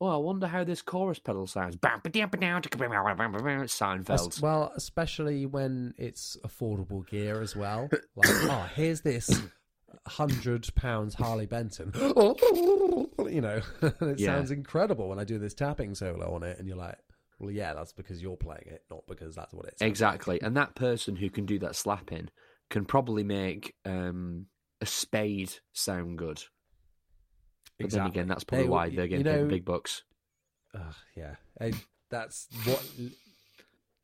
oh, 0.00 0.08
I 0.08 0.16
wonder 0.16 0.46
how 0.46 0.64
this 0.64 0.82
chorus 0.82 1.18
pedal 1.18 1.46
sounds. 1.46 1.76
Seinfeld. 3.68 4.40
well, 4.40 4.72
especially 4.76 5.46
when 5.46 5.94
it's 5.96 6.36
affordable 6.44 7.06
gear 7.08 7.40
as 7.42 7.54
well. 7.56 7.88
Like, 8.16 8.28
oh, 8.30 8.68
here's 8.74 9.00
this 9.02 9.40
hundred 10.06 10.68
pounds 10.74 11.14
Harley 11.14 11.46
Benton. 11.46 11.92
you 11.96 13.40
know, 13.40 13.60
it 13.82 14.18
Yeah. 14.18 14.36
sounds 14.36 14.50
incredible 14.50 15.08
when 15.08 15.18
I 15.18 15.24
do 15.24 15.38
this 15.38 15.54
tapping 15.54 15.94
solo 15.94 16.34
on 16.34 16.42
it, 16.42 16.58
and 16.58 16.66
you're 16.68 16.76
like, 16.76 16.98
well, 17.38 17.50
yeah, 17.50 17.74
that's 17.74 17.92
because 17.92 18.20
you're 18.22 18.36
playing 18.36 18.66
it, 18.66 18.82
not 18.90 19.06
because 19.06 19.34
that's 19.34 19.52
what 19.54 19.66
it 19.66 19.74
is. 19.74 19.82
Exactly, 19.82 20.40
and 20.42 20.56
that 20.56 20.74
person 20.74 21.16
who 21.16 21.30
can 21.30 21.46
do 21.46 21.58
that 21.60 21.76
slapping 21.76 22.28
can 22.70 22.84
probably 22.84 23.22
make 23.24 23.74
um, 23.84 24.46
a 24.80 24.86
spade 24.86 25.52
sound 25.72 26.18
good. 26.18 26.42
But 27.78 27.90
then 27.90 28.06
again, 28.06 28.26
that's 28.26 28.44
probably 28.44 28.64
They- 28.66 28.70
why 28.70 28.90
they're 28.90 29.04
you 29.04 29.08
getting 29.18 29.24
paid 29.24 29.40
know- 29.42 29.48
big 29.48 29.64
bucks. 29.64 30.02
Ugh, 30.74 30.94
yeah, 31.16 31.36
Eh, 31.60 31.72
that's 32.10 32.46
what. 32.64 32.84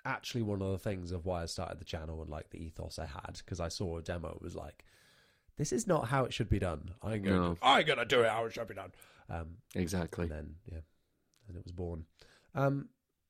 Actually, 0.06 0.42
one 0.42 0.60
of 0.60 0.70
the 0.70 0.78
things 0.78 1.12
of 1.12 1.24
why 1.24 1.42
I 1.42 1.46
started 1.46 1.78
the 1.80 1.84
channel 1.84 2.20
and 2.20 2.30
like 2.30 2.50
the 2.50 2.58
ethos 2.62 2.98
I 2.98 3.06
had 3.06 3.38
because 3.38 3.58
I 3.58 3.68
saw 3.68 3.96
a 3.98 4.02
demo. 4.02 4.32
It 4.34 4.42
was 4.42 4.54
like, 4.54 4.84
this 5.56 5.72
is 5.72 5.86
not 5.86 6.08
how 6.08 6.24
it 6.24 6.32
should 6.32 6.48
be 6.48 6.58
done. 6.58 6.90
I'm 7.02 7.22
going. 7.22 7.36
No. 7.36 7.54
to 7.54 7.58
I'm 7.62 7.84
going 7.86 7.98
to 7.98 8.04
do 8.04 8.20
it 8.22 8.28
how 8.30 8.44
it 8.46 8.52
should 8.52 8.68
be 8.68 8.74
done. 8.74 8.92
Um, 9.30 9.56
Exactly. 9.74 10.24
and 10.24 10.32
then 10.32 10.54
yeah, 10.70 10.78
and 11.48 11.56
it 11.56 11.62
was 11.64 11.72
born. 11.72 12.04
Um, 12.54 12.88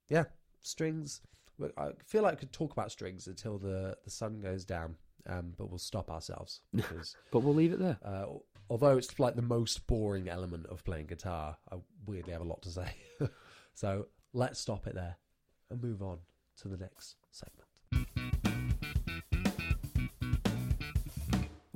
yeah, 0.09 0.25
strings. 0.61 1.21
I 1.79 1.91
feel 2.07 2.23
like 2.23 2.33
I 2.33 2.37
could 2.37 2.53
talk 2.53 2.73
about 2.73 2.91
strings 2.91 3.27
until 3.27 3.59
the 3.59 3.97
the 4.05 4.11
sun 4.11 4.41
goes 4.41 4.65
down. 4.65 4.97
Um, 5.27 5.55
but 5.57 5.71
we'll 5.71 5.79
stop 5.79 6.11
ourselves 6.11 6.61
because 6.75 7.17
But 7.31 7.41
we'll 7.41 7.55
leave 7.55 7.73
it 7.73 7.79
there. 7.79 7.97
uh, 8.05 8.27
although 8.69 8.99
it's 8.99 9.19
like 9.19 9.37
the 9.37 9.41
most 9.43 9.87
boring 9.87 10.29
element 10.29 10.67
of 10.67 10.85
playing 10.85 11.07
guitar, 11.07 11.57
I 11.73 11.77
weirdly 12.05 12.33
have 12.33 12.43
a 12.43 12.45
lot 12.45 12.61
to 12.63 12.71
say. 12.71 12.89
so 13.75 14.09
let's 14.35 14.61
stop 14.61 14.87
it 14.87 14.95
there 14.95 15.17
and 15.71 15.83
move 15.83 16.03
on 16.03 16.19
to 16.59 16.69
the 16.69 16.77
next 16.77 17.17
segment. 17.31 18.34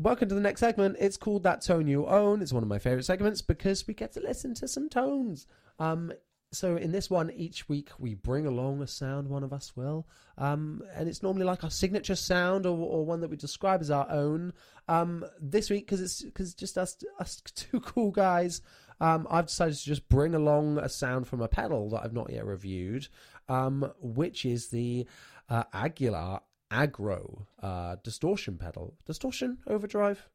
Welcome 0.01 0.29
to 0.29 0.37
the 0.37 0.41
next 0.41 0.61
segment. 0.61 0.97
It's 1.01 1.17
called 1.17 1.43
That 1.43 1.61
Tone 1.61 1.89
You 1.89 2.07
Own. 2.07 2.41
It's 2.41 2.53
one 2.53 2.63
of 2.63 2.69
my 2.69 2.79
favorite 2.79 3.03
segments 3.03 3.43
because 3.43 3.85
we 3.85 3.95
get 3.95 4.13
to 4.13 4.21
listen 4.21 4.55
to 4.55 4.69
some 4.69 4.89
tones. 4.89 5.49
Um, 5.81 6.13
so 6.53 6.77
in 6.77 6.93
this 6.93 7.11
one, 7.11 7.33
each 7.33 7.69
week 7.69 7.91
we 7.99 8.15
bring 8.15 8.47
along 8.47 8.81
a 8.81 8.87
sound, 8.87 9.27
one 9.27 9.43
of 9.43 9.53
us 9.53 9.73
will. 9.75 10.07
Um, 10.39 10.85
and 10.95 11.09
it's 11.09 11.21
normally 11.21 11.47
like 11.47 11.65
our 11.65 11.71
signature 11.71 12.15
sound 12.15 12.65
or, 12.65 12.79
or 12.79 13.05
one 13.05 13.23
that 13.23 13.31
we 13.31 13.37
describe 13.37 13.81
as 13.81 13.91
our 13.91 14.09
own. 14.09 14.53
Um, 14.87 15.25
this 15.41 15.69
week, 15.69 15.87
because 15.87 16.01
it's 16.01 16.25
cause 16.33 16.55
just 16.55 16.79
us, 16.79 16.97
us 17.19 17.43
two 17.57 17.81
cool 17.81 18.13
guys, 18.13 18.63
um, 19.01 19.27
I've 19.29 19.47
decided 19.47 19.79
to 19.79 19.85
just 19.85 20.09
bring 20.09 20.33
along 20.33 20.79
a 20.79 20.89
sound 20.89 21.27
from 21.27 21.41
a 21.41 21.49
pedal 21.49 21.91
that 21.91 22.05
I've 22.05 22.13
not 22.13 22.31
yet 22.31 22.47
reviewed, 22.47 23.09
um, 23.49 23.93
which 24.01 24.45
is 24.45 24.69
the 24.69 25.09
uh, 25.49 25.65
Aguilar 25.73 26.43
Agro 26.71 27.47
uh, 27.63 27.97
distortion 28.03 28.59
pedal. 28.59 28.95
Distortion 29.07 29.59
overdrive? 29.67 30.29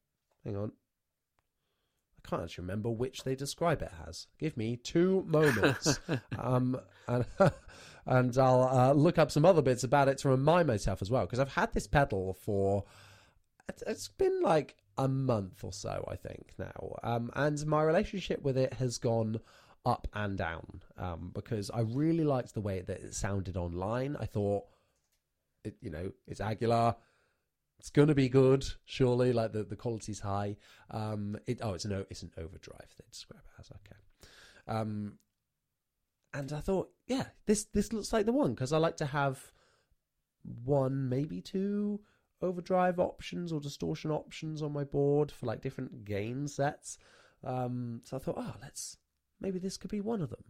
Hang 0.43 0.57
on. 0.57 0.71
I 2.17 2.29
can't 2.29 2.43
actually 2.43 2.63
remember 2.63 2.89
which 2.89 3.23
they 3.23 3.35
describe 3.35 3.81
it 3.81 3.91
as. 4.07 4.27
Give 4.39 4.55
me 4.55 4.77
two 4.77 5.23
moments. 5.27 5.99
um, 6.39 6.79
and, 7.07 7.25
and 8.05 8.37
I'll 8.37 8.63
uh, 8.63 8.93
look 8.93 9.17
up 9.17 9.31
some 9.31 9.45
other 9.45 9.61
bits 9.61 9.83
about 9.83 10.07
it 10.07 10.17
to 10.19 10.29
remind 10.29 10.67
myself 10.67 11.01
as 11.01 11.11
well, 11.11 11.25
because 11.25 11.39
I've 11.39 11.53
had 11.53 11.73
this 11.73 11.87
pedal 11.87 12.33
for. 12.33 12.85
It's, 13.69 13.83
it's 13.87 14.07
been 14.09 14.41
like 14.41 14.75
a 14.97 15.07
month 15.07 15.63
or 15.63 15.71
so, 15.73 16.05
I 16.09 16.15
think, 16.15 16.53
now. 16.57 16.97
Um, 17.03 17.31
and 17.35 17.65
my 17.65 17.83
relationship 17.83 18.41
with 18.41 18.57
it 18.57 18.73
has 18.73 18.97
gone 18.97 19.39
up 19.85 20.07
and 20.13 20.37
down 20.37 20.81
um, 20.97 21.31
because 21.33 21.69
I 21.69 21.81
really 21.81 22.23
liked 22.23 22.53
the 22.53 22.61
way 22.61 22.81
that 22.81 23.01
it 23.01 23.15
sounded 23.15 23.57
online. 23.57 24.15
I 24.19 24.25
thought, 24.25 24.63
it, 25.63 25.75
you 25.81 25.89
know, 25.89 26.11
it's 26.27 26.41
Aguilar 26.41 26.95
it's 27.83 27.89
gonna 27.89 28.15
be 28.15 28.29
good, 28.29 28.65
surely. 28.85 29.33
Like 29.33 29.51
the, 29.51 29.65
the 29.65 29.75
quality's 29.75 30.21
high. 30.21 30.55
Um, 30.89 31.37
it 31.45 31.59
oh, 31.61 31.73
it's 31.73 31.83
an 31.83 32.05
it's 32.09 32.23
an 32.23 32.31
overdrive. 32.37 32.93
They 32.97 33.03
describe 33.11 33.41
it 33.43 33.59
as 33.59 33.71
okay. 33.71 34.79
Um, 34.79 35.19
and 36.33 36.53
I 36.53 36.61
thought, 36.61 36.91
yeah, 37.07 37.25
this 37.45 37.65
this 37.65 37.91
looks 37.91 38.13
like 38.13 38.25
the 38.25 38.31
one 38.31 38.53
because 38.53 38.71
I 38.71 38.77
like 38.77 38.95
to 38.97 39.05
have 39.05 39.51
one, 40.63 41.09
maybe 41.09 41.41
two 41.41 41.99
overdrive 42.41 42.99
options 42.99 43.51
or 43.51 43.59
distortion 43.59 44.11
options 44.11 44.61
on 44.61 44.71
my 44.71 44.85
board 44.85 45.29
for 45.29 45.45
like 45.45 45.61
different 45.61 46.05
gain 46.05 46.47
sets. 46.47 46.97
Um, 47.43 47.99
so 48.05 48.15
I 48.15 48.19
thought, 48.21 48.37
oh, 48.37 48.55
let's 48.61 48.95
maybe 49.41 49.59
this 49.59 49.75
could 49.75 49.91
be 49.91 49.99
one 49.99 50.21
of 50.21 50.29
them. 50.29 50.45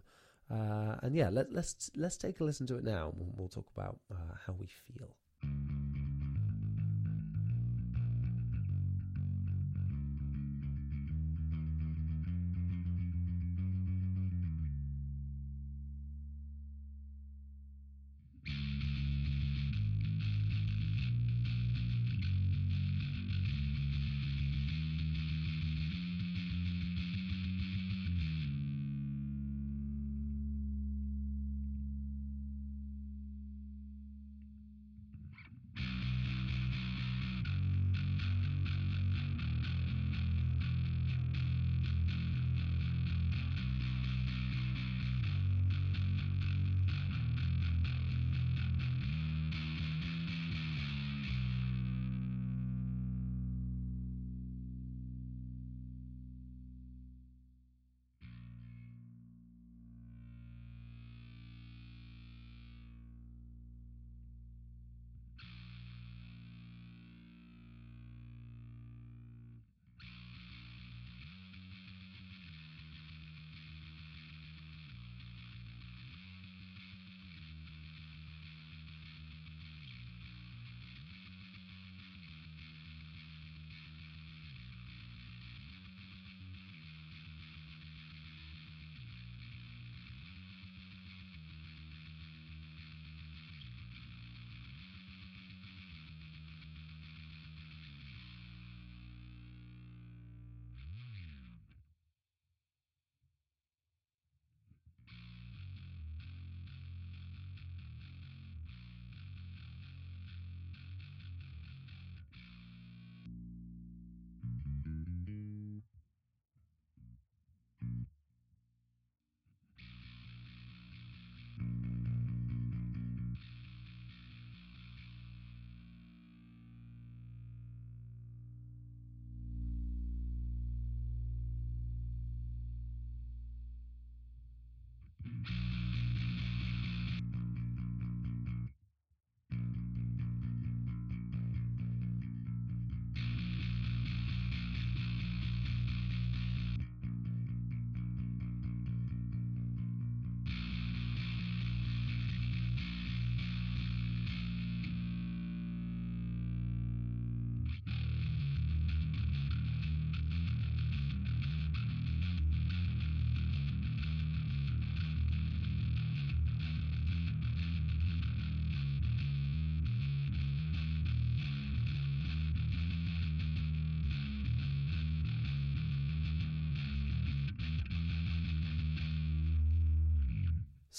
Uh, 0.53 0.95
and 1.01 1.15
yeah, 1.15 1.29
let, 1.29 1.51
let's 1.51 1.89
let's 1.95 2.17
take 2.17 2.39
a 2.39 2.43
listen 2.43 2.67
to 2.67 2.77
it 2.77 2.83
now. 2.83 3.07
and 3.09 3.17
We'll, 3.17 3.33
we'll 3.35 3.47
talk 3.47 3.65
about 3.75 3.97
uh, 4.11 4.35
how 4.45 4.53
we 4.53 4.67
feel. 4.67 5.82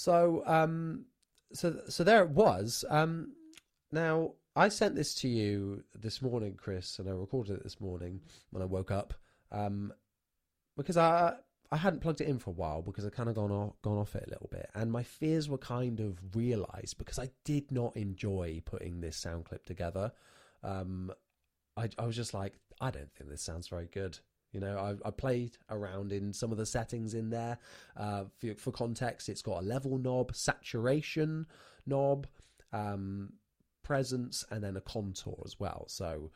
So, 0.05 0.43
um, 0.45 1.05
so, 1.51 1.81
so 1.89 2.03
there 2.03 2.21
it 2.21 2.29
was. 2.29 2.85
Um, 2.91 3.33
now 3.91 4.33
I 4.55 4.69
sent 4.69 4.93
this 4.93 5.15
to 5.15 5.27
you 5.27 5.83
this 5.95 6.21
morning, 6.21 6.53
Chris, 6.55 6.99
and 6.99 7.09
I 7.09 7.11
recorded 7.11 7.57
it 7.57 7.63
this 7.63 7.81
morning 7.81 8.21
when 8.51 8.61
I 8.61 8.67
woke 8.67 8.91
up, 8.91 9.15
um, 9.51 9.91
because 10.77 10.95
I 10.95 11.33
I 11.71 11.77
hadn't 11.77 12.01
plugged 12.01 12.21
it 12.21 12.27
in 12.27 12.37
for 12.37 12.51
a 12.51 12.53
while 12.53 12.83
because 12.83 13.03
I 13.03 13.09
kind 13.09 13.29
of 13.29 13.35
gone 13.35 13.51
off, 13.51 13.73
gone 13.81 13.97
off 13.97 14.15
it 14.15 14.25
a 14.27 14.29
little 14.29 14.49
bit, 14.51 14.69
and 14.75 14.91
my 14.91 15.01
fears 15.01 15.49
were 15.49 15.57
kind 15.57 15.99
of 15.99 16.19
realised 16.35 16.99
because 16.99 17.17
I 17.17 17.31
did 17.43 17.71
not 17.71 17.97
enjoy 17.97 18.61
putting 18.63 19.01
this 19.01 19.17
sound 19.17 19.45
clip 19.45 19.65
together. 19.65 20.11
Um, 20.63 21.11
I, 21.75 21.89
I 21.97 22.05
was 22.05 22.15
just 22.15 22.35
like, 22.35 22.53
I 22.79 22.91
don't 22.91 23.11
think 23.11 23.31
this 23.31 23.41
sounds 23.41 23.69
very 23.69 23.87
good. 23.91 24.19
You 24.55 24.61
know, 24.61 24.77
I, 24.77 25.07
I 25.07 25.11
played 25.11 25.57
around 25.69 26.13
in 26.13 26.31
some 26.31 26.53
of 26.53 26.57
the 26.57 26.65
settings 26.65 27.13
in 27.13 27.29
there. 27.29 27.57
Uh, 27.97 28.23
for, 28.39 28.55
for 28.55 28.71
context, 28.71 29.27
it's 29.27 29.41
got 29.41 29.61
a 29.61 29.65
level 29.65 29.97
knob, 29.97 30.33
saturation 30.33 31.45
knob, 31.85 32.25
um, 32.71 33.33
presence, 33.83 34.45
and 34.49 34.63
then 34.63 34.77
a 34.77 34.81
contour 34.81 35.43
as 35.43 35.59
well. 35.59 35.83
So, 35.89 36.31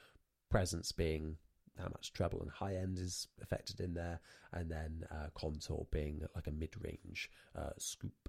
presence 0.49 0.91
being 0.91 1.37
how 1.77 1.85
much 1.85 2.11
treble 2.11 2.41
and 2.41 2.51
high 2.51 2.75
end 2.75 2.99
is 2.99 3.29
affected 3.41 3.79
in 3.79 3.93
there, 3.93 4.19
and 4.51 4.69
then 4.69 5.05
uh, 5.09 5.27
contour 5.33 5.87
being 5.89 6.21
like 6.35 6.47
a 6.47 6.51
mid 6.51 6.75
range 6.83 7.31
uh, 7.57 7.69
scoop. 7.77 8.27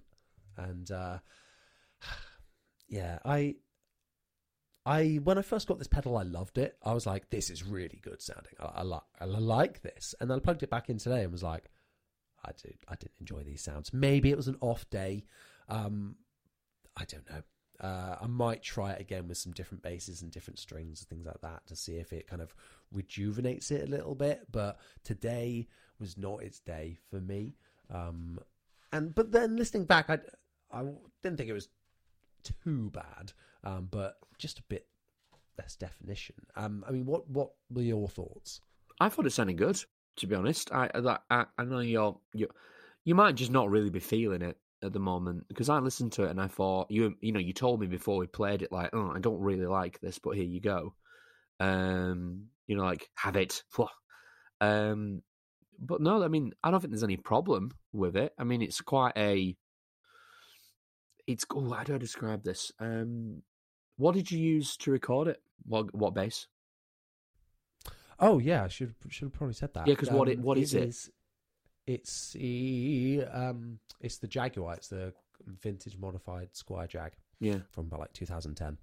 And 0.57 0.88
uh, 0.93 1.18
yeah, 2.88 3.18
I 3.24 3.57
I 4.87 5.20
when 5.22 5.39
I 5.39 5.43
first 5.43 5.68
got 5.68 5.78
this 5.78 5.89
pedal, 5.89 6.16
I 6.16 6.22
loved 6.22 6.59
it. 6.59 6.76
I 6.83 6.93
was 6.93 7.07
like, 7.07 7.31
"This 7.31 7.51
is 7.51 7.64
really 7.64 8.01
good 8.03 8.22
sounding. 8.22 8.55
I, 8.59 8.66
I 8.76 8.83
like 8.83 9.03
I 9.20 9.24
like 9.26 9.83
this." 9.83 10.14
And 10.20 10.31
then 10.31 10.39
I 10.39 10.41
plugged 10.41 10.62
it 10.62 10.70
back 10.70 10.89
in 10.89 10.99
today 10.99 11.22
and 11.22 11.33
was 11.33 11.43
like, 11.43 11.70
"I 12.45 12.53
did 12.62 12.78
I 12.89 12.95
didn't 12.95 13.20
enjoy 13.20 13.43
these 13.43 13.62
sounds. 13.62 13.93
Maybe 13.93 14.31
it 14.31 14.37
was 14.37 14.49
an 14.49 14.57
off 14.61 14.89
day. 14.91 15.24
Um, 15.68 16.16
I 16.97 17.05
don't 17.05 17.28
know. 17.31 17.43
Uh, 17.81 18.16
I 18.20 18.26
might 18.26 18.62
try 18.62 18.93
it 18.93 19.01
again 19.01 19.26
with 19.26 19.39
some 19.39 19.53
different 19.53 19.83
basses 19.83 20.20
and 20.20 20.31
different 20.31 20.59
strings 20.59 21.01
and 21.01 21.09
things 21.09 21.26
like 21.26 21.41
that 21.41 21.66
to 21.66 21.76
see 21.76 21.95
if 21.95 22.12
it 22.12 22.26
kind 22.26 22.43
of 22.43 22.55
rejuvenates 22.93 23.70
it 23.70 23.87
a 23.89 23.91
little 23.91 24.14
bit. 24.14 24.47
But 24.51 24.78
today 25.03 25.68
was 25.99 26.18
not 26.18 26.43
its 26.43 26.61
day 26.61 26.99
for 27.11 27.20
me. 27.20 27.57
Um, 27.91 28.39
and 28.93 29.14
but 29.14 29.33
then 29.33 29.57
listening 29.57 29.85
back, 29.85 30.11
I 30.11 30.18
I 30.72 30.85
didn't 31.22 31.37
think 31.37 31.51
it 31.51 31.55
was 31.55 31.68
too 32.45 32.91
bad, 32.91 33.32
um, 33.64 33.88
but 33.91 34.16
just 34.38 34.59
a 34.59 34.64
bit 34.68 34.86
less 35.59 35.76
definition. 35.76 36.36
Um, 36.57 36.84
I 36.88 36.91
mean, 36.91 37.07
what 37.07 37.28
what 37.28 37.51
were 37.70 37.82
your 37.82 38.09
thoughts? 38.09 38.61
I 39.01 39.09
thought 39.09 39.26
it 39.26 39.32
sounded 39.32 39.59
good. 39.59 39.82
To 40.16 40.26
be 40.26 40.34
honest, 40.34 40.72
I 40.72 40.91
I, 41.30 41.47
I 41.57 41.64
know 41.64 41.80
you're 41.80 42.18
you 42.34 42.49
you 43.05 43.14
might 43.14 43.36
just 43.36 43.51
not 43.51 43.70
really 43.70 43.91
be 43.91 44.01
feeling 44.01 44.43
it 44.43 44.57
at 44.82 44.93
the 44.93 44.99
moment 44.99 45.47
because 45.49 45.68
I 45.68 45.78
listened 45.78 46.12
to 46.12 46.24
it 46.24 46.30
and 46.30 46.41
I 46.41 46.49
thought 46.49 46.91
you 46.91 47.14
you 47.20 47.32
know 47.32 47.41
you 47.41 47.53
told 47.53 47.80
me 47.80 47.86
before 47.86 48.16
we 48.16 48.26
played 48.26 48.62
it 48.62 48.72
like 48.72 48.91
oh 48.93 49.11
I 49.14 49.18
don't 49.18 49.41
really 49.41 49.66
like 49.66 50.01
this 50.01 50.18
but 50.18 50.36
here 50.36 50.45
you 50.45 50.61
go, 50.61 50.95
um 51.59 52.47
you 52.66 52.76
know 52.76 52.84
like 52.84 53.09
have 53.14 53.36
it, 53.36 53.62
um 54.61 55.22
but 55.78 56.01
no 56.01 56.22
I 56.22 56.28
mean 56.28 56.53
I 56.62 56.70
don't 56.70 56.80
think 56.80 56.93
there's 56.93 57.05
any 57.05 57.16
problem 57.16 57.72
with 57.93 58.16
it. 58.16 58.32
I 58.38 58.45
mean 58.45 58.62
it's 58.62 58.80
quite 58.80 59.12
a 59.16 59.57
it's 61.27 61.45
oh 61.55 61.71
how 61.71 61.85
do 61.85 61.95
I 61.95 61.99
describe 61.99 62.45
this? 62.45 62.73
Um, 62.79 63.43
what 63.97 64.14
did 64.14 64.31
you 64.31 64.39
use 64.39 64.77
to 64.79 64.91
record 64.91 65.29
it? 65.29 65.43
What 65.66 65.95
what 65.95 66.14
bass? 66.14 66.47
Oh 68.18 68.39
yeah, 68.39 68.64
I 68.64 68.68
should 68.68 68.95
should 69.09 69.27
have 69.27 69.33
probably 69.33 69.55
said 69.55 69.75
that. 69.75 69.87
Yeah, 69.87 69.95
because 69.95 70.11
um, 70.11 70.16
what 70.16 70.29
it 70.29 70.39
what 70.39 70.59
is 70.59 70.75
it? 70.75 70.89
Is, 70.89 71.11
it's 71.87 72.33
the 72.33 73.25
um, 73.33 73.79
it's 74.01 74.18
the 74.18 74.29
Jaguar. 74.29 74.75
It's 74.75 74.89
the 74.89 75.12
vintage 75.47 75.97
modified 75.99 76.51
Squier 76.53 76.89
Jag. 76.89 77.12
Yeah, 77.41 77.59
from 77.71 77.87
about 77.87 78.01
like 78.01 78.12
2010. 78.12 78.77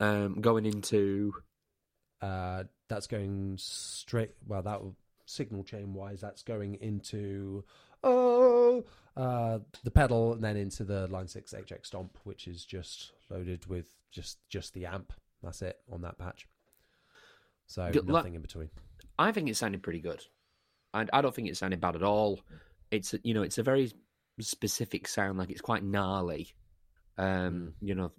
Um, 0.00 0.40
going 0.40 0.66
into 0.66 1.32
uh, 2.20 2.64
that's 2.88 3.06
going 3.06 3.56
straight. 3.58 4.32
Well, 4.46 4.62
that 4.62 4.80
signal 5.26 5.64
chain 5.64 5.94
wise, 5.94 6.20
that's 6.20 6.42
going 6.42 6.76
into 6.76 7.64
oh, 8.02 8.84
uh, 9.16 9.58
the 9.84 9.90
pedal, 9.90 10.32
and 10.32 10.42
then 10.42 10.56
into 10.56 10.84
the 10.84 11.06
Line 11.08 11.28
Six 11.28 11.52
HX 11.52 11.86
Stomp, 11.86 12.16
which 12.24 12.46
is 12.46 12.64
just 12.64 13.12
loaded 13.30 13.66
with 13.66 13.86
just 14.10 14.38
just 14.48 14.74
the 14.74 14.86
amp. 14.86 15.12
That's 15.42 15.62
it 15.62 15.78
on 15.92 16.02
that 16.02 16.18
patch. 16.18 16.46
So 17.66 17.90
good, 17.92 18.08
nothing 18.08 18.34
in 18.34 18.42
between. 18.42 18.70
I 19.18 19.32
think 19.32 19.48
it 19.48 19.56
sounded 19.56 19.82
pretty 19.82 20.00
good. 20.00 20.24
I, 20.94 21.06
I 21.12 21.20
don't 21.20 21.34
think 21.34 21.48
it 21.48 21.56
sounded 21.56 21.80
bad 21.80 21.96
at 21.96 22.02
all. 22.02 22.40
It's 22.90 23.14
you 23.22 23.34
know 23.34 23.42
it's 23.42 23.58
a 23.58 23.62
very 23.62 23.92
specific 24.40 25.08
sound, 25.08 25.38
like 25.38 25.50
it's 25.50 25.60
quite 25.60 25.84
gnarly. 25.84 26.54
Um, 27.16 27.26
mm. 27.26 27.72
you 27.80 27.94
know, 27.94 28.12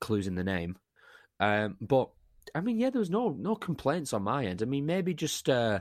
clues 0.00 0.26
in 0.26 0.36
the 0.36 0.44
name. 0.44 0.76
Um, 1.40 1.76
but 1.80 2.10
I 2.54 2.60
mean, 2.60 2.78
yeah, 2.78 2.90
there 2.90 3.00
was 3.00 3.10
no 3.10 3.30
no 3.38 3.56
complaints 3.56 4.12
on 4.12 4.22
my 4.22 4.46
end. 4.46 4.62
I 4.62 4.66
mean, 4.66 4.86
maybe 4.86 5.14
just 5.14 5.48
uh, 5.48 5.80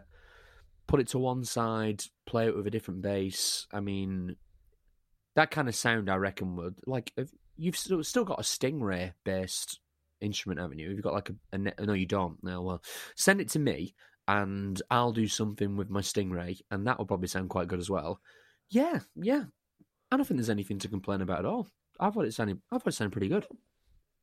put 0.88 1.00
it 1.00 1.08
to 1.10 1.20
one 1.20 1.44
side, 1.44 2.04
play 2.26 2.48
it 2.48 2.56
with 2.56 2.68
a 2.68 2.72
different 2.72 3.02
bass. 3.02 3.68
I 3.72 3.80
mean, 3.80 4.36
that 5.36 5.52
kind 5.52 5.68
of 5.68 5.76
sound, 5.76 6.10
I 6.10 6.16
reckon, 6.16 6.56
would 6.56 6.76
like 6.86 7.14
you've 7.58 7.78
still 7.78 8.04
still 8.04 8.26
got 8.26 8.40
a 8.40 8.44
Stingray 8.44 9.14
based 9.24 9.80
instrument, 10.22 10.60
haven't 10.60 10.80
you? 10.80 10.90
You've 10.90 11.04
got 11.04 11.14
like 11.14 11.30
a, 11.30 11.36
a 11.52 11.86
no, 11.86 11.94
you 11.94 12.06
don't. 12.06 12.44
No, 12.44 12.62
well, 12.62 12.84
send 13.16 13.42
it 13.42 13.50
to 13.50 13.60
me, 13.60 13.94
and 14.28 14.82
I'll 14.90 15.12
do 15.12 15.28
something 15.28 15.76
with 15.76 15.90
my 15.90 16.02
Stingray, 16.02 16.60
and 16.72 16.88
that 16.88 16.98
will 16.98 17.06
probably 17.06 17.28
sound 17.28 17.50
quite 17.50 17.68
good 17.68 17.80
as 17.80 17.90
well. 17.90 18.20
Yeah, 18.70 19.00
yeah. 19.16 19.44
I 20.12 20.18
don't 20.18 20.26
think 20.26 20.38
there's 20.38 20.50
anything 20.50 20.80
to 20.80 20.88
complain 20.88 21.22
about 21.22 21.40
at 21.40 21.46
all. 21.46 21.68
I 22.00 22.10
thought 22.10 22.26
it 22.26 22.34
sounded, 22.34 22.60
I 22.72 22.78
thought 22.78 22.88
it 22.88 22.94
sounded 22.94 23.14
pretty 23.14 23.30
good. 23.30 23.48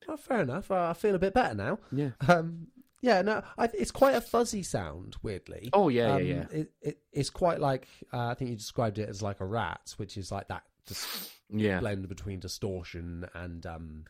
Oh, 0.08 0.16
fair 0.16 0.42
enough. 0.42 0.70
I 0.70 0.92
feel 0.92 1.14
a 1.14 1.18
bit 1.18 1.34
better 1.34 1.54
now. 1.54 1.78
Yeah. 1.92 2.10
Um, 2.28 2.68
yeah, 3.00 3.22
no, 3.22 3.42
I, 3.56 3.68
it's 3.74 3.90
quite 3.90 4.14
a 4.14 4.20
fuzzy 4.20 4.62
sound. 4.62 5.16
Weirdly. 5.22 5.70
Oh 5.72 5.88
yeah, 5.88 6.14
um, 6.14 6.24
yeah, 6.24 6.34
yeah. 6.34 6.46
It, 6.58 6.72
it, 6.82 6.98
it's 7.12 7.30
quite 7.30 7.60
like 7.60 7.88
uh, 8.12 8.26
I 8.26 8.34
think 8.34 8.50
you 8.50 8.56
described 8.56 8.98
it 8.98 9.08
as 9.08 9.22
like 9.22 9.40
a 9.40 9.46
rat, 9.46 9.94
which 9.96 10.16
is 10.16 10.30
like 10.30 10.48
that 10.48 10.64
just 10.86 11.30
yeah. 11.48 11.80
blend 11.80 12.08
between 12.08 12.40
distortion 12.40 13.26
and 13.34 13.64
um, 13.66 14.04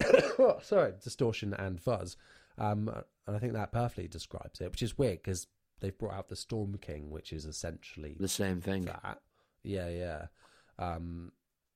sorry, 0.62 0.92
distortion 1.02 1.54
and 1.54 1.80
fuzz. 1.80 2.16
Um, 2.58 2.90
and 3.26 3.36
I 3.36 3.38
think 3.38 3.52
that 3.52 3.72
perfectly 3.72 4.08
describes 4.08 4.60
it, 4.60 4.70
which 4.70 4.82
is 4.82 4.96
weird 4.96 5.22
because 5.22 5.46
they've 5.80 5.96
brought 5.96 6.14
out 6.14 6.28
the 6.28 6.36
Storm 6.36 6.78
King, 6.80 7.10
which 7.10 7.32
is 7.32 7.44
essentially 7.44 8.16
the 8.18 8.28
same 8.28 8.60
thing. 8.60 8.86
That, 8.86 9.20
yeah, 9.62 9.88
yeah. 9.88 10.26
Um, 10.78 11.32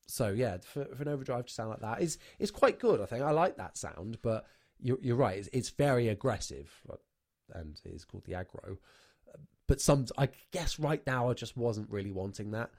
so 0.07 0.31
yeah, 0.31 0.59
for, 0.59 0.87
for 0.87 1.03
an 1.03 1.09
overdrive 1.09 1.47
to 1.47 1.53
sound 1.53 1.71
like 1.71 1.81
that 1.81 2.03
is 2.03 2.19
is 2.39 2.51
quite 2.51 2.79
good. 2.79 3.01
I 3.01 3.07
think 3.07 3.23
I 3.23 3.31
like 3.31 3.57
that 3.57 3.77
sound, 3.77 4.19
but 4.23 4.47
you're, 4.83 4.99
you're 5.01 5.16
right. 5.16 5.39
It's, 5.39 5.49
it's 5.53 5.70
very 5.70 6.09
aggressive, 6.09 6.70
and 7.53 7.81
it 7.85 7.95
is 7.95 8.05
called 8.05 8.24
the 8.24 8.35
Agro. 8.35 8.78
But 9.66 9.81
some, 9.81 10.07
I 10.18 10.28
guess, 10.51 10.78
right 10.78 11.07
now 11.07 11.31
I 11.31 11.35
just 11.35 11.57
wasn't 11.57 11.91
really 11.91 12.11
wanting 12.11 12.51
that. 12.53 12.70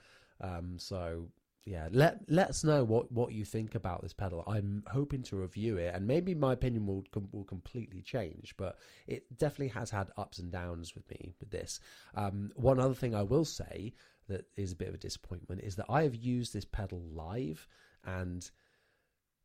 Um, 0.41 0.77
so 0.77 1.27
yeah, 1.65 1.87
let 1.91 2.19
let 2.27 2.49
us 2.49 2.63
know 2.63 2.83
what, 2.83 3.11
what 3.11 3.33
you 3.33 3.45
think 3.45 3.75
about 3.75 4.01
this 4.01 4.13
pedal. 4.13 4.43
I'm 4.47 4.83
hoping 4.87 5.21
to 5.23 5.35
review 5.35 5.77
it, 5.77 5.93
and 5.93 6.07
maybe 6.07 6.33
my 6.33 6.53
opinion 6.53 6.85
will 6.87 7.05
will 7.31 7.43
completely 7.43 8.01
change. 8.01 8.55
But 8.57 8.77
it 9.07 9.37
definitely 9.37 9.69
has 9.69 9.91
had 9.91 10.09
ups 10.17 10.39
and 10.39 10.51
downs 10.51 10.95
with 10.95 11.09
me 11.09 11.35
with 11.39 11.51
this. 11.51 11.79
Um, 12.15 12.51
one 12.55 12.79
other 12.79 12.95
thing 12.95 13.13
I 13.13 13.23
will 13.23 13.45
say 13.45 13.93
that 14.27 14.45
is 14.57 14.71
a 14.71 14.75
bit 14.75 14.87
of 14.87 14.95
a 14.95 14.97
disappointment 14.97 15.61
is 15.61 15.75
that 15.75 15.85
I 15.87 16.03
have 16.03 16.15
used 16.15 16.53
this 16.53 16.65
pedal 16.65 17.01
live, 17.13 17.67
and 18.05 18.49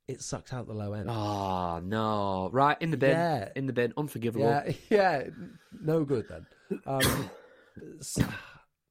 it 0.09 0.23
sucks 0.23 0.53
out 0.53 0.67
the 0.67 0.75
low 0.75 0.93
end. 0.93 1.11
Oh 1.11 1.81
no! 1.83 2.49
Right 2.53 2.77
in 2.81 2.91
the 2.91 2.97
bin. 2.97 3.11
Yeah. 3.11 3.49
In 3.57 3.67
the 3.67 3.73
bin. 3.73 3.93
Unforgivable. 3.97 4.47
Yeah, 4.47 4.73
yeah. 4.91 5.23
No 5.81 6.05
good 6.05 6.27
then. 6.29 6.47
Um, 6.87 7.31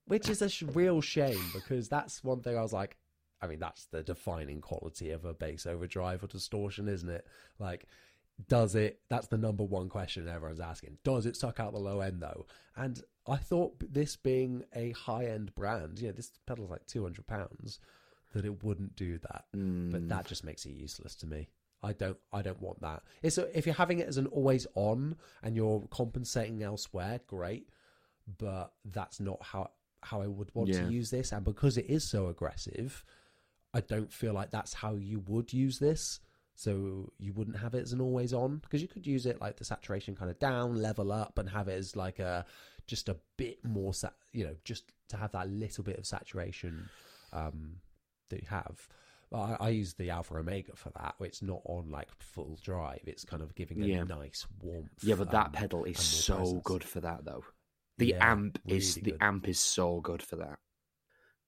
which 0.05 0.29
is 0.29 0.41
a 0.41 0.49
sh- 0.49 0.63
real 0.73 1.01
shame 1.01 1.39
because 1.53 1.87
that's 1.87 2.23
one 2.23 2.41
thing 2.41 2.57
I 2.57 2.61
was 2.61 2.73
like. 2.73 2.97
I 3.41 3.47
mean, 3.47 3.59
that's 3.59 3.85
the 3.87 4.01
defining 4.01 4.61
quality 4.61 5.11
of 5.11 5.25
a 5.25 5.33
bass 5.33 5.65
overdrive 5.65 6.23
or 6.23 6.27
distortion, 6.27 6.87
isn't 6.87 7.09
it? 7.09 7.27
Like, 7.59 7.85
does 8.47 8.75
it? 8.75 9.01
That's 9.09 9.27
the 9.27 9.37
number 9.37 9.63
one 9.63 9.89
question 9.89 10.27
everyone's 10.27 10.61
asking. 10.61 10.97
Does 11.03 11.25
it 11.25 11.35
suck 11.35 11.59
out 11.59 11.73
the 11.73 11.79
low 11.79 11.99
end 11.99 12.21
though? 12.21 12.45
And 12.75 13.01
I 13.27 13.37
thought 13.37 13.75
this 13.79 14.15
being 14.15 14.63
a 14.75 14.91
high 14.91 15.25
end 15.25 15.53
brand, 15.55 15.99
yeah, 15.99 16.11
this 16.11 16.31
pedal's 16.45 16.71
like 16.71 16.85
two 16.87 17.03
hundred 17.03 17.27
pounds 17.27 17.79
that 18.35 18.45
it 18.45 18.63
wouldn't 18.63 18.95
do 18.97 19.17
that. 19.17 19.45
Mm. 19.55 19.91
But 19.91 20.09
that 20.09 20.27
just 20.27 20.43
makes 20.43 20.65
it 20.65 20.73
useless 20.73 21.15
to 21.15 21.25
me. 21.25 21.47
I 21.81 21.93
don't 21.93 22.17
I 22.33 22.41
don't 22.41 22.61
want 22.61 22.81
that. 22.81 23.03
It's 23.23 23.37
a, 23.37 23.57
if 23.57 23.65
you're 23.65 23.75
having 23.75 23.99
it 23.99 24.07
as 24.07 24.17
an 24.17 24.27
always 24.27 24.67
on 24.75 25.15
and 25.41 25.55
you're 25.55 25.87
compensating 25.89 26.61
elsewhere, 26.61 27.21
great. 27.27 27.69
But 28.37 28.73
that's 28.83 29.19
not 29.19 29.41
how 29.41 29.71
how 30.01 30.21
I 30.21 30.27
would 30.27 30.53
want 30.53 30.69
yeah. 30.69 30.81
to 30.81 30.91
use 30.91 31.09
this. 31.09 31.31
And 31.31 31.45
because 31.45 31.77
it 31.77 31.85
is 31.89 32.03
so 32.03 32.27
aggressive, 32.27 33.03
I 33.73 33.79
don't 33.81 34.11
feel 34.11 34.33
like 34.33 34.51
that's 34.51 34.73
how 34.73 34.95
you 34.95 35.23
would 35.27 35.53
use 35.53 35.79
this. 35.79 36.19
So 36.55 37.11
you 37.17 37.33
wouldn't 37.33 37.57
have 37.57 37.73
it 37.73 37.83
as 37.83 37.93
an 37.93 38.01
always 38.01 38.33
on 38.33 38.57
because 38.57 38.81
you 38.81 38.87
could 38.87 39.07
use 39.07 39.25
it 39.25 39.39
like 39.39 39.57
the 39.57 39.65
saturation 39.65 40.15
kind 40.15 40.29
of 40.29 40.39
down, 40.39 40.81
level 40.81 41.11
up, 41.11 41.39
and 41.39 41.49
have 41.49 41.69
it 41.69 41.77
as 41.77 41.95
like 41.95 42.19
a 42.19 42.45
just 42.87 43.07
a 43.07 43.17
bit 43.37 43.63
more, 43.63 43.93
you 44.33 44.43
know, 44.45 44.55
just 44.63 44.91
to 45.09 45.17
have 45.17 45.31
that 45.31 45.49
little 45.49 45.83
bit 45.83 45.97
of 45.97 46.05
saturation 46.05 46.89
um, 47.33 47.77
you 48.31 48.47
have. 48.49 48.87
I, 49.33 49.57
I 49.59 49.69
use 49.69 49.93
the 49.93 50.09
Alpha 50.09 50.35
Omega 50.35 50.75
for 50.75 50.91
that. 50.91 51.15
It's 51.19 51.41
not 51.41 51.61
on 51.65 51.89
like 51.91 52.09
full 52.19 52.57
drive. 52.63 53.01
It's 53.05 53.25
kind 53.25 53.41
of 53.41 53.55
giving 53.55 53.81
a 53.81 53.87
Yeah. 53.87 54.03
nice 54.03 54.45
warmth. 54.61 54.89
Yeah, 55.03 55.15
but 55.15 55.31
that 55.31 55.47
um, 55.47 55.53
pedal 55.53 55.83
is 55.85 55.99
so 55.99 56.35
presence. 56.35 56.61
good 56.63 56.83
for 56.83 57.01
that, 57.01 57.25
though. 57.25 57.43
The 57.97 58.11
Yeah, 58.11 58.19
amp 58.21 58.59
is 58.67 58.95
really 58.95 59.11
the 59.11 59.23
amp 59.23 59.47
is 59.47 59.59
so 59.59 60.01
good 60.01 60.21
for 60.21 60.35
that. 60.37 60.59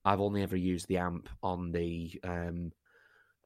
I've 0.04 0.20
only 0.20 0.42
ever 0.42 0.56
used 0.56 0.88
the 0.88 0.98
amp 0.98 1.28
on 1.42 1.72
the 1.72 2.18
um, 2.24 2.72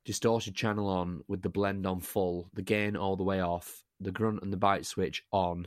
distorted 0.04 0.54
channel 0.54 0.88
on 0.88 1.22
with 1.28 1.42
the 1.42 1.48
blend 1.48 1.86
on 1.86 2.00
full, 2.00 2.48
the 2.54 2.62
gain 2.62 2.96
all 2.96 3.16
the 3.16 3.24
way 3.24 3.40
off, 3.40 3.82
the 4.00 4.12
grunt 4.12 4.42
and 4.42 4.52
the 4.52 4.56
bite 4.56 4.86
switch 4.86 5.24
on, 5.32 5.66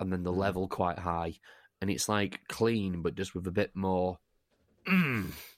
and 0.00 0.12
then 0.12 0.22
the 0.22 0.32
Mm. 0.32 0.38
level 0.38 0.68
quite 0.68 0.98
high, 0.98 1.34
and 1.80 1.90
it's 1.90 2.08
like 2.08 2.40
clean 2.48 3.02
but 3.02 3.14
just 3.16 3.34
with 3.34 3.46
a 3.46 3.52
bit 3.52 3.74
more, 3.74 4.18
mm, 4.86 5.32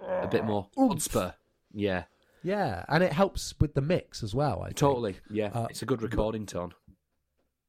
a 0.00 0.28
bit 0.28 0.44
more 0.44 0.68
chutzpah. 0.76 1.34
Yeah, 1.72 2.04
Yeah, 2.42 2.84
and 2.88 3.02
it 3.02 3.12
helps 3.12 3.54
with 3.60 3.74
the 3.74 3.80
mix 3.80 4.22
as 4.22 4.34
well. 4.34 4.60
I 4.62 4.66
think. 4.68 4.76
totally. 4.76 5.16
Yeah, 5.30 5.50
Uh, 5.52 5.66
it's 5.70 5.82
a 5.82 5.86
good 5.86 6.02
recording 6.02 6.46
tone. 6.46 6.72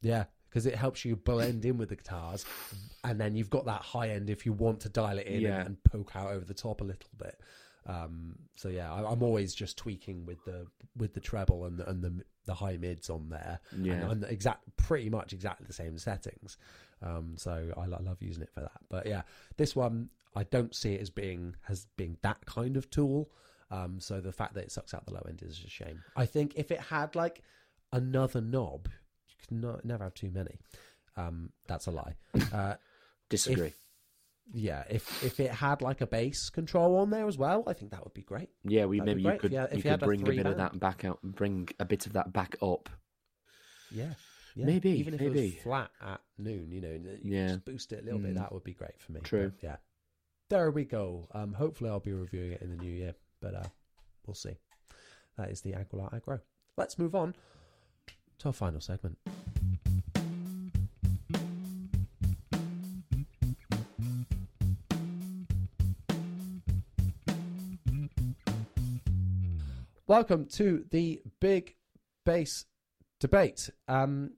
Yeah, 0.01 0.25
because 0.49 0.65
it 0.65 0.75
helps 0.75 1.03
you 1.03 1.15
blend 1.15 1.65
in 1.65 1.78
with 1.78 1.89
the 1.89 1.95
guitars, 1.95 2.45
and 3.03 3.19
then 3.19 3.36
you've 3.36 3.49
got 3.49 3.65
that 3.65 3.82
high 3.82 4.09
end 4.09 4.30
if 4.30 4.45
you 4.45 4.53
want 4.53 4.80
to 4.82 4.89
dial 4.89 5.17
it 5.17 5.28
in 5.28 5.41
Yeah. 5.41 5.59
and, 5.59 5.67
and 5.67 5.84
poke 5.84 6.15
out 6.15 6.32
over 6.32 6.45
the 6.45 6.53
top 6.53 6.82
a 6.82 6.84
little 6.84 7.09
bit. 7.17 7.39
Um, 7.86 8.36
so 8.55 8.67
yeah, 8.69 8.93
I, 8.93 9.09
I'm 9.09 9.23
always 9.23 9.55
just 9.55 9.78
tweaking 9.78 10.25
with 10.25 10.43
the 10.45 10.67
with 10.97 11.13
the 11.13 11.21
treble 11.21 11.65
and 11.65 11.78
the, 11.80 11.89
and 11.89 12.03
the 12.03 12.23
the 12.45 12.53
high 12.53 12.78
mids 12.78 13.09
on 13.09 13.30
there, 13.30 13.59
Yeah. 13.78 13.93
and, 13.93 14.11
and 14.11 14.23
exact 14.25 14.63
pretty 14.78 15.09
much 15.09 15.34
exactly 15.34 15.65
the 15.67 15.73
same 15.73 15.97
settings. 15.97 16.57
Um, 17.01 17.36
so 17.38 17.71
I, 17.78 17.86
lo- 17.86 18.01
love 18.01 18.17
using 18.21 18.43
it 18.43 18.49
for 18.53 18.61
that. 18.61 18.71
But 18.89 19.05
yeah, 19.05 19.21
this 19.57 19.75
one 19.75 20.09
I 20.38 20.43
don't 20.43 20.75
see 20.75 20.93
it 20.93 21.01
as 21.01 21.09
being 21.09 21.55
as 21.67 21.88
being 21.97 22.17
that 22.21 22.45
kind 22.45 22.77
of 22.77 22.89
tool. 22.89 23.31
Um, 23.71 23.99
so 23.99 24.21
the 24.21 24.31
fact 24.31 24.53
that 24.53 24.63
it 24.63 24.71
sucks 24.71 24.93
out 24.93 25.05
the 25.05 25.13
low 25.13 25.25
end 25.27 25.41
is 25.43 25.61
a 25.65 25.69
shame. 25.69 26.01
I 26.15 26.25
think 26.25 26.53
if 26.55 26.71
it 26.71 26.79
had 26.79 27.15
like 27.15 27.41
another 27.91 28.39
knob, 28.39 28.88
you 29.27 29.35
could 29.39 29.51
not, 29.51 29.83
never 29.83 30.05
have 30.05 30.13
too 30.13 30.31
many. 30.31 30.57
Um, 31.17 31.49
that's 31.67 31.88
a 31.88 31.91
lie. 31.91 32.15
Uh, 32.53 32.75
Disagree. 33.29 33.73
yeah, 34.53 34.83
if 34.89 35.21
if 35.23 35.39
it 35.41 35.51
had 35.51 35.81
like 35.81 35.99
a 35.99 36.07
bass 36.07 36.49
control 36.49 36.95
on 36.97 37.09
there 37.09 37.27
as 37.27 37.38
well, 37.38 37.63
I 37.67 37.73
think 37.73 37.91
that 37.91 38.03
would 38.05 38.13
be 38.13 38.21
great. 38.21 38.49
Yeah, 38.63 38.85
we 38.85 38.99
That'd 38.99 39.17
maybe 39.17 39.23
you 39.23 39.29
if 39.31 39.41
could 39.41 39.51
you 39.51 39.59
if 39.63 39.75
you 39.77 39.81
could 39.81 39.91
had 39.91 40.03
a 40.03 40.05
bring 40.05 40.21
a 40.21 40.25
bit 40.25 40.45
of 40.45 40.57
that 40.57 40.79
back 40.79 41.03
out, 41.03 41.19
bring 41.23 41.67
a 41.79 41.83
bit 41.85 42.05
of 42.05 42.13
that 42.13 42.31
back 42.31 42.55
up. 42.61 42.89
Yeah. 43.91 44.13
yeah. 44.55 44.65
Maybe, 44.65 44.91
even 44.91 45.13
if 45.13 45.21
it 45.21 45.33
maybe. 45.33 45.53
was 45.55 45.63
flat 45.63 45.89
at 46.01 46.21
noon, 46.38 46.71
you 46.71 46.79
know, 46.81 46.91
you 46.91 47.19
Yeah. 47.23 47.47
just 47.49 47.65
boost 47.65 47.91
it 47.91 48.01
a 48.03 48.05
little 48.05 48.19
bit. 48.19 48.31
Mm. 48.31 48.38
That 48.38 48.53
would 48.53 48.63
be 48.63 48.73
great 48.73 48.97
for 48.99 49.11
me. 49.11 49.19
True. 49.21 49.51
But, 49.59 49.63
yeah, 49.63 49.75
there 50.49 50.71
we 50.71 50.85
go. 50.85 51.27
Um, 51.33 51.53
hopefully, 51.53 51.89
I'll 51.89 51.99
be 51.99 52.13
reviewing 52.13 52.53
it 52.53 52.61
in 52.61 52.69
the 52.69 52.77
new 52.77 52.91
year, 52.91 53.15
but 53.41 53.53
uh, 53.53 53.63
we'll 54.25 54.33
see. 54.35 54.57
That 55.37 55.49
is 55.49 55.61
the 55.61 55.73
Aguilar 55.73 56.09
Agro. 56.13 56.39
Let's 56.77 56.97
move 56.97 57.15
on 57.15 57.35
to 58.39 58.47
our 58.47 58.53
final 58.53 58.79
segment. 58.79 59.17
Welcome 70.07 70.45
to 70.53 70.85
the 70.89 71.21
big 71.41 71.75
Bass 72.25 72.65
debate. 73.19 73.69
Um, 73.89 74.31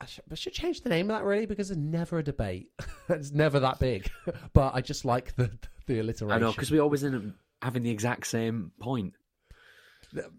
I 0.00 0.06
should, 0.06 0.24
I 0.30 0.34
should 0.34 0.52
change 0.52 0.82
the 0.82 0.90
name 0.90 1.10
of 1.10 1.16
that 1.16 1.24
really 1.24 1.46
because 1.46 1.70
it's 1.70 1.80
never 1.80 2.18
a 2.18 2.22
debate. 2.22 2.68
it's 3.08 3.32
never 3.32 3.60
that 3.60 3.78
big, 3.78 4.10
but 4.52 4.74
I 4.74 4.80
just 4.82 5.04
like 5.04 5.34
the 5.36 5.50
the 5.86 6.00
alliteration. 6.00 6.32
I 6.32 6.38
know 6.38 6.52
because 6.52 6.70
we 6.70 6.78
always 6.80 7.02
end 7.02 7.14
up 7.14 7.22
having 7.62 7.82
the 7.82 7.90
exact 7.90 8.26
same 8.26 8.72
point. 8.80 9.14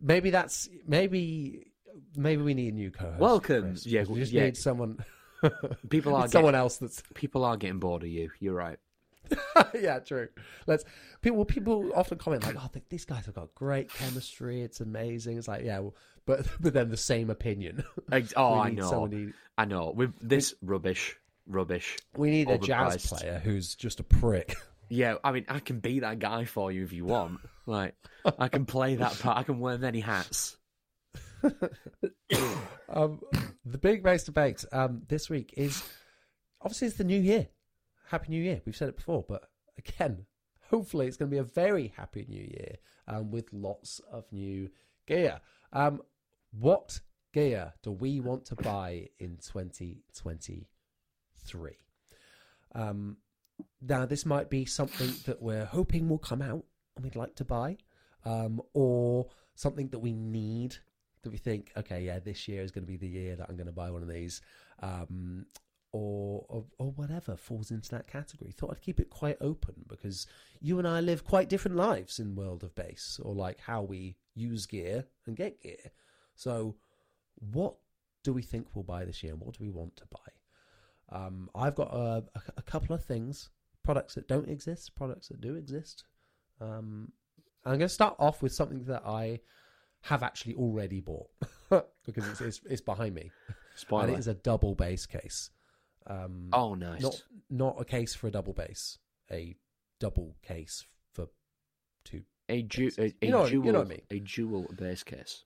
maybe 0.01 0.29
that's 0.29 0.69
maybe 0.87 1.71
maybe 2.15 2.41
we 2.43 2.53
need 2.53 2.73
a 2.73 2.75
new 2.75 2.91
co-host. 2.91 3.19
Welcome. 3.19 3.61
Chris, 3.71 3.85
Yeah, 3.85 4.03
we 4.07 4.19
just 4.19 4.31
yeah. 4.31 4.45
need 4.45 4.57
someone. 4.57 5.03
People 5.89 6.15
are 6.15 6.27
someone 6.27 6.55
else 6.55 6.77
that's 6.77 7.01
People 7.13 7.43
are 7.43 7.57
getting 7.57 7.79
bored 7.79 8.03
of 8.03 8.09
you. 8.09 8.29
You're 8.39 8.55
right. 8.55 8.79
yeah, 9.79 9.99
true. 9.99 10.27
Let's 10.67 10.83
people. 11.21 11.45
People 11.45 11.91
often 11.95 12.17
comment 12.17 12.43
like, 12.43 12.55
"Oh, 12.57 12.69
th- 12.71 12.85
these 12.89 13.05
guys 13.05 13.25
have 13.25 13.35
got 13.35 13.53
great 13.55 13.91
chemistry. 13.93 14.61
It's 14.61 14.79
amazing." 14.81 15.37
It's 15.37 15.47
like, 15.47 15.63
yeah, 15.63 15.79
well, 15.79 15.95
but 16.25 16.45
but 16.59 16.73
then 16.73 16.89
the 16.89 16.97
same 16.97 17.29
opinion. 17.29 17.83
Oh, 18.35 18.55
I 18.59 18.69
know. 18.71 18.89
somebody- 18.89 19.33
I 19.57 19.65
know. 19.65 19.91
With 19.95 20.13
this 20.21 20.53
rubbish, 20.61 21.15
rubbish. 21.47 21.97
we 22.15 22.29
need 22.31 22.49
a 22.49 22.57
jazz 22.57 23.05
player 23.07 23.41
who's 23.43 23.75
just 23.75 23.99
a 23.99 24.03
prick. 24.03 24.55
Yeah, 24.89 25.15
I 25.23 25.33
mean, 25.33 25.45
I 25.49 25.59
can 25.59 25.79
be 25.79 25.99
that 25.99 26.19
guy 26.19 26.45
for 26.45 26.71
you 26.71 26.83
if 26.83 26.93
you 26.93 27.03
want. 27.05 27.41
Like, 27.65 27.95
I 28.39 28.47
can 28.47 28.65
play 28.65 28.95
that 28.95 29.19
part. 29.19 29.37
I 29.37 29.43
can 29.43 29.59
wear 29.59 29.77
many 29.77 29.99
hats. 29.99 30.55
um, 32.89 33.19
the 33.65 33.77
big 33.77 34.03
bass 34.03 34.23
debate 34.23 34.63
um, 34.71 35.03
this 35.07 35.29
week 35.29 35.53
is 35.57 35.83
obviously 36.61 36.87
it's 36.87 36.97
the 36.97 37.03
new 37.03 37.19
year. 37.19 37.47
Happy 38.09 38.29
New 38.29 38.41
Year. 38.41 38.61
We've 38.65 38.75
said 38.75 38.89
it 38.89 38.95
before, 38.95 39.25
but 39.27 39.49
again, 39.77 40.25
hopefully 40.69 41.07
it's 41.07 41.17
going 41.17 41.29
to 41.29 41.35
be 41.35 41.39
a 41.39 41.43
very 41.43 41.93
happy 41.95 42.25
New 42.27 42.43
Year 42.43 42.77
um, 43.07 43.31
with 43.31 43.51
lots 43.51 44.01
of 44.11 44.25
new 44.31 44.69
gear. 45.05 45.41
Um, 45.73 46.01
what 46.51 46.99
gear 47.33 47.73
do 47.83 47.91
we 47.91 48.19
want 48.19 48.45
to 48.45 48.55
buy 48.55 49.09
in 49.19 49.37
2023? 49.37 51.77
Um, 52.73 53.17
now, 53.81 54.05
this 54.05 54.25
might 54.25 54.49
be 54.49 54.65
something 54.65 55.13
that 55.25 55.41
we're 55.41 55.65
hoping 55.65 56.07
will 56.07 56.17
come 56.17 56.41
out 56.41 56.63
and 56.95 57.03
we'd 57.03 57.15
like 57.15 57.35
to 57.35 57.45
buy, 57.45 57.77
um, 58.23 58.61
or 58.73 59.27
something 59.55 59.89
that 59.89 59.99
we 59.99 60.13
need 60.13 60.75
that 61.23 61.31
we 61.31 61.37
think, 61.37 61.71
okay, 61.75 62.01
yeah, 62.01 62.19
this 62.19 62.47
year 62.47 62.61
is 62.61 62.71
going 62.71 62.85
to 62.85 62.91
be 62.91 62.97
the 62.97 63.07
year 63.07 63.35
that 63.35 63.47
I'm 63.49 63.57
going 63.57 63.67
to 63.67 63.73
buy 63.73 63.91
one 63.91 64.01
of 64.01 64.07
these, 64.07 64.41
um, 64.81 65.45
or, 65.97 66.45
or 66.49 66.65
or 66.77 66.91
whatever 66.91 67.35
falls 67.35 67.71
into 67.71 67.89
that 67.91 68.07
category. 68.07 68.51
Thought 68.51 68.71
I'd 68.71 68.81
keep 68.81 68.99
it 68.99 69.09
quite 69.09 69.37
open 69.41 69.75
because 69.87 70.27
you 70.61 70.79
and 70.79 70.87
I 70.87 70.99
live 70.99 71.23
quite 71.23 71.49
different 71.49 71.77
lives 71.77 72.19
in 72.19 72.35
world 72.35 72.63
of 72.63 72.75
bass, 72.75 73.19
or 73.23 73.33
like 73.33 73.59
how 73.59 73.81
we 73.81 74.17
use 74.35 74.65
gear 74.65 75.05
and 75.25 75.35
get 75.35 75.61
gear. 75.61 75.91
So, 76.35 76.75
what 77.51 77.75
do 78.23 78.33
we 78.33 78.41
think 78.41 78.67
we'll 78.73 78.83
buy 78.83 79.05
this 79.05 79.23
year, 79.23 79.33
and 79.33 79.41
what 79.41 79.57
do 79.57 79.63
we 79.63 79.69
want 79.69 79.95
to 79.97 80.05
buy? 80.11 81.17
Um, 81.17 81.49
I've 81.55 81.75
got 81.75 81.93
a, 81.93 82.23
a, 82.35 82.41
a 82.57 82.61
couple 82.61 82.95
of 82.95 83.03
things, 83.03 83.49
products 83.83 84.15
that 84.15 84.27
don't 84.27 84.49
exist, 84.49 84.95
products 84.95 85.29
that 85.29 85.41
do 85.41 85.55
exist. 85.55 86.03
Um, 86.59 87.11
I'm 87.65 87.77
going 87.77 87.79
to 87.81 87.89
start 87.89 88.15
off 88.19 88.41
with 88.41 88.53
something 88.53 88.83
that 88.85 89.03
I 89.05 89.39
have 90.01 90.23
actually 90.23 90.55
already 90.55 90.99
bought 90.99 91.29
because 92.05 92.27
it's, 92.29 92.41
it's 92.41 92.61
it's 92.69 92.81
behind 92.81 93.15
me, 93.15 93.31
and 94.03 94.15
it 94.15 94.19
is 94.19 94.27
a 94.27 94.35
double 94.35 94.75
bass 94.75 95.05
case. 95.05 95.49
Um, 96.09 96.49
oh, 96.53 96.73
nice. 96.73 97.01
not 97.01 97.21
not 97.49 97.75
a 97.81 97.85
case 97.85 98.15
for 98.15 98.27
a 98.27 98.31
double 98.31 98.53
bass, 98.53 98.97
a 99.31 99.55
double 99.99 100.35
case 100.41 100.85
for 101.13 101.27
two. 102.05 102.23
a, 102.49 102.61
ju- 102.63 102.91
a, 102.97 103.03
a 103.05 103.13
You 103.21 103.31
know- 103.31 103.45
you 103.45 103.61
know 103.63 103.79
what 103.79 103.87
I 103.87 103.89
mean. 103.89 104.01
A 104.11 104.19
jewel 104.19 104.67
bass 104.77 105.03
case. 105.03 105.43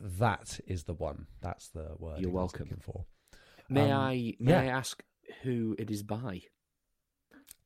That 0.00 0.60
is 0.66 0.84
the 0.84 0.94
one. 0.94 1.26
That's 1.40 1.68
the 1.70 1.88
word 1.98 2.20
You're 2.20 2.30
welcome. 2.30 2.66
looking 2.66 2.80
for. 2.80 3.04
May 3.68 3.90
Um, 3.90 4.00
I? 4.00 4.34
May 4.38 4.52
yeah. 4.52 4.60
I 4.60 4.64
ask 4.66 5.02
who 5.42 5.74
it 5.78 5.90
is 5.90 6.02
by? 6.04 6.42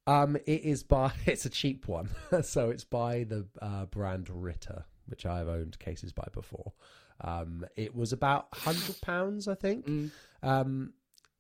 Um, 0.07 0.37
it 0.47 0.63
is 0.65 0.83
by 0.83 1.13
it's 1.27 1.45
a 1.45 1.51
cheap 1.51 1.87
one, 1.87 2.09
so 2.43 2.71
it's 2.71 2.85
by 2.85 3.25
the 3.25 3.47
uh, 3.61 3.85
brand 3.87 4.29
Ritter, 4.31 4.85
which 5.07 5.27
I 5.27 5.39
have 5.39 5.49
owned 5.49 5.79
cases 5.79 6.13
by 6.13 6.27
before. 6.33 6.73
Um, 7.21 7.65
it 7.77 7.95
was 7.95 8.13
about 8.13 8.49
hundred 8.53 9.01
pounds, 9.01 9.47
I 9.47 9.55
think. 9.55 9.87
Mm. 9.87 10.11
Um, 10.43 10.93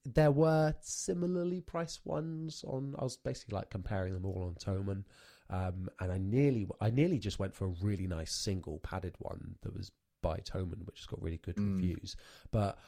there 0.05 0.31
were 0.33 0.75
similarly 0.81 1.61
priced 1.61 2.05
ones 2.05 2.65
on. 2.67 2.95
I 2.99 3.05
was 3.05 3.17
basically 3.17 3.57
like 3.57 3.71
comparing 3.71 4.15
them 4.15 4.25
all 4.25 4.43
on 4.45 4.55
Thomann, 4.55 5.05
um, 5.51 5.89
and 6.01 6.11
I 6.11 6.19
nearly, 6.19 6.67
I 6.81 6.91
nearly 6.91 7.19
just 7.19 7.39
went 7.39 7.55
for 7.55 7.67
a 7.67 7.75
really 7.81 8.07
nice 8.07 8.33
single 8.33 8.79
padded 8.81 9.15
one 9.19 9.57
that 9.63 9.75
was 9.77 9.93
by 10.23 10.39
Thomann, 10.39 10.85
which 10.87 10.99
has 11.01 11.07
got 11.07 11.23
really 11.23 11.39
good 11.39 11.57
Mm. 11.57 11.77
reviews. 11.77 12.17
But 12.51 12.79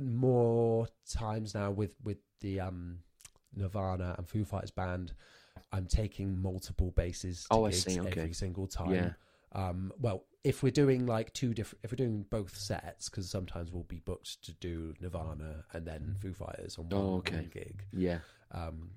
more 0.00 0.88
times 1.10 1.54
now 1.54 1.70
with 1.70 1.92
with 2.04 2.18
the 2.40 2.60
um, 2.60 2.98
Nirvana 3.54 4.14
and 4.18 4.28
Foo 4.28 4.44
Fighters 4.44 4.70
band, 4.70 5.12
I'm 5.72 5.86
taking 5.86 6.40
multiple 6.40 6.92
basses 6.92 7.42
to 7.44 7.54
Oh, 7.54 7.64
I 7.66 7.70
see, 7.70 8.00
okay. 8.00 8.20
every 8.20 8.32
single 8.32 8.66
time. 8.66 8.92
Yeah. 8.94 9.12
Um, 9.52 9.92
well, 9.98 10.24
if 10.44 10.62
we're 10.62 10.70
doing 10.70 11.04
like 11.06 11.32
two 11.32 11.52
different, 11.52 11.80
if 11.84 11.90
we're 11.92 11.96
doing 11.96 12.24
both 12.30 12.56
sets, 12.56 13.08
because 13.08 13.28
sometimes 13.30 13.72
we'll 13.72 13.82
be 13.84 13.98
booked 14.00 14.42
to 14.44 14.52
do 14.52 14.94
Nirvana 15.00 15.64
and 15.72 15.86
then 15.86 16.16
Foo 16.20 16.32
Fighters 16.32 16.78
on 16.78 16.88
one, 16.88 17.04
Oh, 17.04 17.16
okay. 17.18 17.48
gig. 17.50 17.84
Yeah. 17.92 18.20
Um, 18.52 18.90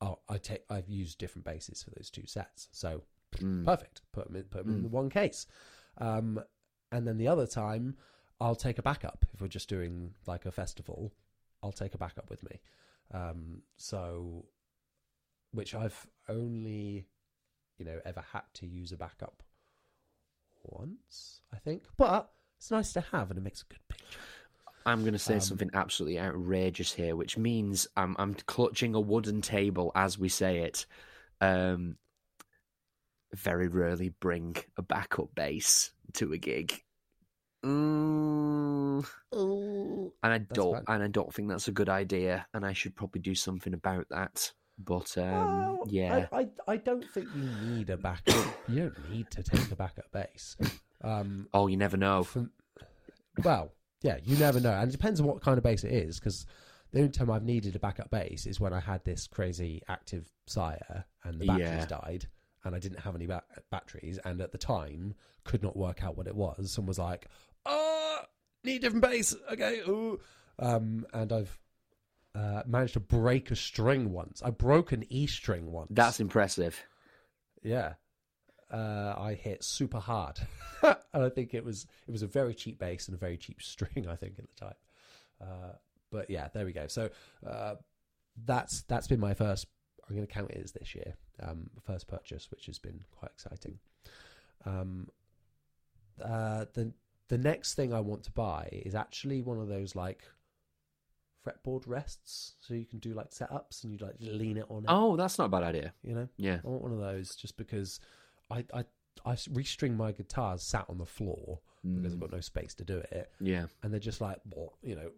I'll, 0.00 0.22
I 0.28 0.38
take, 0.38 0.64
I've 0.70 0.88
used 0.88 1.18
different 1.18 1.44
basses 1.44 1.82
for 1.82 1.90
those 1.90 2.10
two 2.10 2.26
sets, 2.26 2.68
so 2.72 3.02
Mm. 3.32 3.64
perfect. 3.64 4.02
Put 4.12 4.26
them 4.26 4.36
in, 4.36 4.44
put 4.44 4.60
'em 4.62 4.70
in 4.70 4.78
Mm. 4.80 4.82
the 4.82 4.88
one 4.88 5.08
case. 5.10 5.46
Um, 5.98 6.42
and 6.90 7.06
then 7.06 7.16
the 7.18 7.28
other 7.28 7.46
time, 7.46 7.96
I'll 8.40 8.56
take 8.56 8.78
a 8.78 8.82
backup 8.82 9.24
if 9.32 9.40
we're 9.40 9.46
just 9.48 9.68
doing 9.68 10.14
like 10.26 10.46
a 10.46 10.50
festival. 10.50 11.12
I'll 11.62 11.70
take 11.70 11.94
a 11.94 11.98
backup 11.98 12.28
with 12.30 12.42
me. 12.42 12.60
Um, 13.12 13.62
so, 13.76 14.48
which 15.52 15.74
I've 15.74 16.08
only, 16.28 17.06
you 17.78 17.84
know 17.84 18.00
ever 18.04 18.20
had 18.20 18.42
to 18.54 18.66
use 18.66 18.90
a 18.92 18.96
backup 18.96 19.42
once, 20.64 21.42
I 21.52 21.58
think. 21.58 21.84
But 21.96 22.30
it's 22.58 22.70
nice 22.70 22.92
to 22.94 23.00
have, 23.00 23.30
and 23.30 23.38
it 23.38 23.42
makes 23.42 23.62
a 23.62 23.66
good 23.66 23.80
picture. 23.88 24.18
I'm 24.86 25.02
going 25.02 25.12
to 25.12 25.18
say 25.18 25.34
Um, 25.34 25.40
something 25.40 25.70
absolutely 25.74 26.18
outrageous 26.18 26.92
here, 26.92 27.14
which 27.14 27.36
means 27.36 27.86
I'm 27.96 28.16
I'm 28.18 28.34
clutching 28.34 28.94
a 28.94 29.00
wooden 29.00 29.42
table 29.42 29.92
as 29.94 30.18
we 30.18 30.28
say 30.28 30.58
it. 30.58 30.86
Um, 31.40 31.96
very 33.32 33.68
rarely 33.68 34.08
bring 34.08 34.56
a 34.76 34.82
backup 34.82 35.34
bass 35.34 35.92
to 36.14 36.32
a 36.32 36.38
gig. 36.38 36.82
Mm, 37.64 39.06
and 39.32 40.12
I 40.22 40.38
don't 40.38 40.82
and 40.88 41.02
I 41.02 41.08
don't 41.08 41.32
think 41.32 41.48
that's 41.48 41.68
a 41.68 41.72
good 41.72 41.90
idea, 41.90 42.46
and 42.54 42.64
I 42.64 42.72
should 42.72 42.96
probably 42.96 43.20
do 43.20 43.34
something 43.34 43.74
about 43.74 44.06
that. 44.08 44.52
But 44.84 45.16
um, 45.18 45.24
Well, 45.26 45.82
yeah, 45.88 46.26
I, 46.32 46.40
I, 46.40 46.48
I 46.68 46.76
don't 46.76 47.08
think 47.10 47.28
you 47.34 47.42
need 47.44 47.90
a 47.90 47.96
backup. 47.96 48.46
you 48.68 48.80
don't 48.80 49.10
need 49.10 49.30
to 49.32 49.42
take 49.42 49.70
a 49.70 49.76
backup 49.76 50.10
bass. 50.12 50.56
Um, 51.02 51.48
oh, 51.52 51.66
you 51.66 51.76
never 51.76 51.96
know. 51.96 52.26
well, 53.44 53.72
yeah, 54.02 54.18
you 54.24 54.36
never 54.36 54.60
know, 54.60 54.72
and 54.72 54.88
it 54.88 54.92
depends 54.92 55.20
on 55.20 55.26
what 55.26 55.42
kind 55.42 55.58
of 55.58 55.64
bass 55.64 55.84
it 55.84 55.92
is. 55.92 56.18
Because 56.18 56.46
the 56.92 57.00
only 57.00 57.10
time 57.10 57.30
I've 57.30 57.44
needed 57.44 57.76
a 57.76 57.78
backup 57.78 58.10
bass 58.10 58.46
is 58.46 58.58
when 58.60 58.72
I 58.72 58.80
had 58.80 59.04
this 59.04 59.26
crazy 59.26 59.82
active 59.88 60.28
sire 60.46 61.04
and 61.24 61.38
the 61.40 61.46
batteries 61.46 61.68
Yeah. 61.68 61.86
died, 61.86 62.26
and 62.64 62.74
I 62.74 62.78
didn't 62.78 63.00
have 63.00 63.14
any 63.14 63.26
ba- 63.26 63.44
batteries, 63.70 64.18
and 64.24 64.40
at 64.40 64.52
the 64.52 64.58
time 64.58 65.14
could 65.44 65.62
not 65.62 65.76
work 65.76 66.02
out 66.02 66.16
what 66.16 66.26
it 66.26 66.34
was, 66.34 66.76
and 66.78 66.88
was 66.88 66.98
like, 66.98 67.26
"Oh, 67.66 68.20
need 68.64 68.76
a 68.76 68.80
different 68.80 69.02
bass." 69.02 69.34
Okay, 69.52 69.80
ooh. 69.80 70.18
Um, 70.58 71.06
and 71.14 71.32
I've 71.32 71.58
uh, 72.34 72.62
managed 72.66 72.94
to 72.94 73.00
break 73.00 73.50
a 73.50 73.56
string 73.56 74.12
once. 74.12 74.42
I 74.44 74.50
broke 74.50 74.92
an 74.92 75.04
E 75.08 75.26
string 75.26 75.70
once. 75.70 75.88
That's 75.90 76.20
impressive. 76.20 76.80
Yeah. 77.62 77.94
Uh, 78.72 79.14
I 79.18 79.34
hit 79.34 79.64
super 79.64 79.98
hard, 79.98 80.38
and 80.82 81.24
I 81.24 81.28
think 81.28 81.54
it 81.54 81.64
was 81.64 81.86
it 82.06 82.12
was 82.12 82.22
a 82.22 82.28
very 82.28 82.54
cheap 82.54 82.78
bass 82.78 83.08
and 83.08 83.16
a 83.16 83.18
very 83.18 83.36
cheap 83.36 83.60
string. 83.60 84.06
I 84.08 84.14
think 84.14 84.38
at 84.38 84.44
the 84.46 84.64
time, 84.64 84.74
uh, 85.42 85.72
but 86.12 86.30
yeah, 86.30 86.48
there 86.54 86.64
we 86.64 86.72
go. 86.72 86.86
So 86.86 87.10
uh, 87.44 87.74
that's 88.44 88.82
that's 88.82 89.08
been 89.08 89.18
my 89.18 89.34
first. 89.34 89.66
I'm 90.08 90.14
going 90.14 90.26
to 90.26 90.32
count 90.32 90.52
it 90.52 90.60
as 90.62 90.70
this 90.70 90.94
year, 90.94 91.14
um, 91.42 91.68
first 91.84 92.06
purchase, 92.06 92.48
which 92.52 92.66
has 92.66 92.78
been 92.78 93.00
quite 93.10 93.32
exciting. 93.32 93.78
Um, 94.64 95.08
uh, 96.24 96.66
the 96.74 96.92
the 97.28 97.38
next 97.38 97.74
thing 97.74 97.92
I 97.92 98.00
want 98.00 98.22
to 98.24 98.32
buy 98.32 98.68
is 98.70 98.94
actually 98.94 99.42
one 99.42 99.58
of 99.58 99.66
those 99.66 99.96
like 99.96 100.22
fretboard 101.46 101.84
rests, 101.86 102.54
so 102.60 102.74
you 102.74 102.84
can 102.86 102.98
do 102.98 103.14
like 103.14 103.30
setups 103.30 103.82
and 103.84 103.92
you 103.92 103.98
like 104.04 104.16
lean 104.20 104.56
it 104.56 104.66
on 104.68 104.84
it. 104.84 104.88
Oh, 104.88 105.16
that's 105.16 105.38
not 105.38 105.46
a 105.46 105.48
bad 105.48 105.62
idea. 105.62 105.92
You 106.02 106.14
know, 106.14 106.28
Yeah, 106.36 106.58
I 106.64 106.68
want 106.68 106.82
one 106.82 106.92
of 106.92 106.98
those 107.00 107.34
just 107.36 107.56
because 107.56 108.00
I 108.50 108.64
I 108.74 108.84
I 109.24 109.32
restring 109.34 109.96
my 109.96 110.12
guitars 110.12 110.62
sat 110.62 110.86
on 110.88 110.98
the 110.98 111.06
floor 111.06 111.60
because 111.82 112.12
I've 112.12 112.18
Mm, 112.18 112.20
got 112.20 112.32
no 112.32 112.40
space 112.40 112.74
to 112.74 112.84
do 112.84 112.98
it, 112.98 113.30
yeah. 113.40 113.66
and 113.82 113.92
they're 113.92 114.00
just 114.00 114.20
like 114.20 114.38
well, 114.54 114.78
you 114.82 114.94
know 114.96 115.10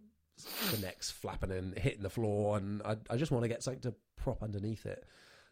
the 0.71 0.77
necks 0.77 1.11
flapping 1.11 1.51
and 1.51 1.77
hitting 1.77 2.01
the 2.03 2.09
floor, 2.09 2.57
and 2.57 2.81
I 2.83 2.97
I 3.09 3.17
just 3.17 3.31
want 3.31 3.43
to 3.43 3.49
get 3.49 3.61
something 3.63 3.81
to 3.81 3.93
prop 4.15 4.41
underneath 4.41 4.85
it. 4.85 5.03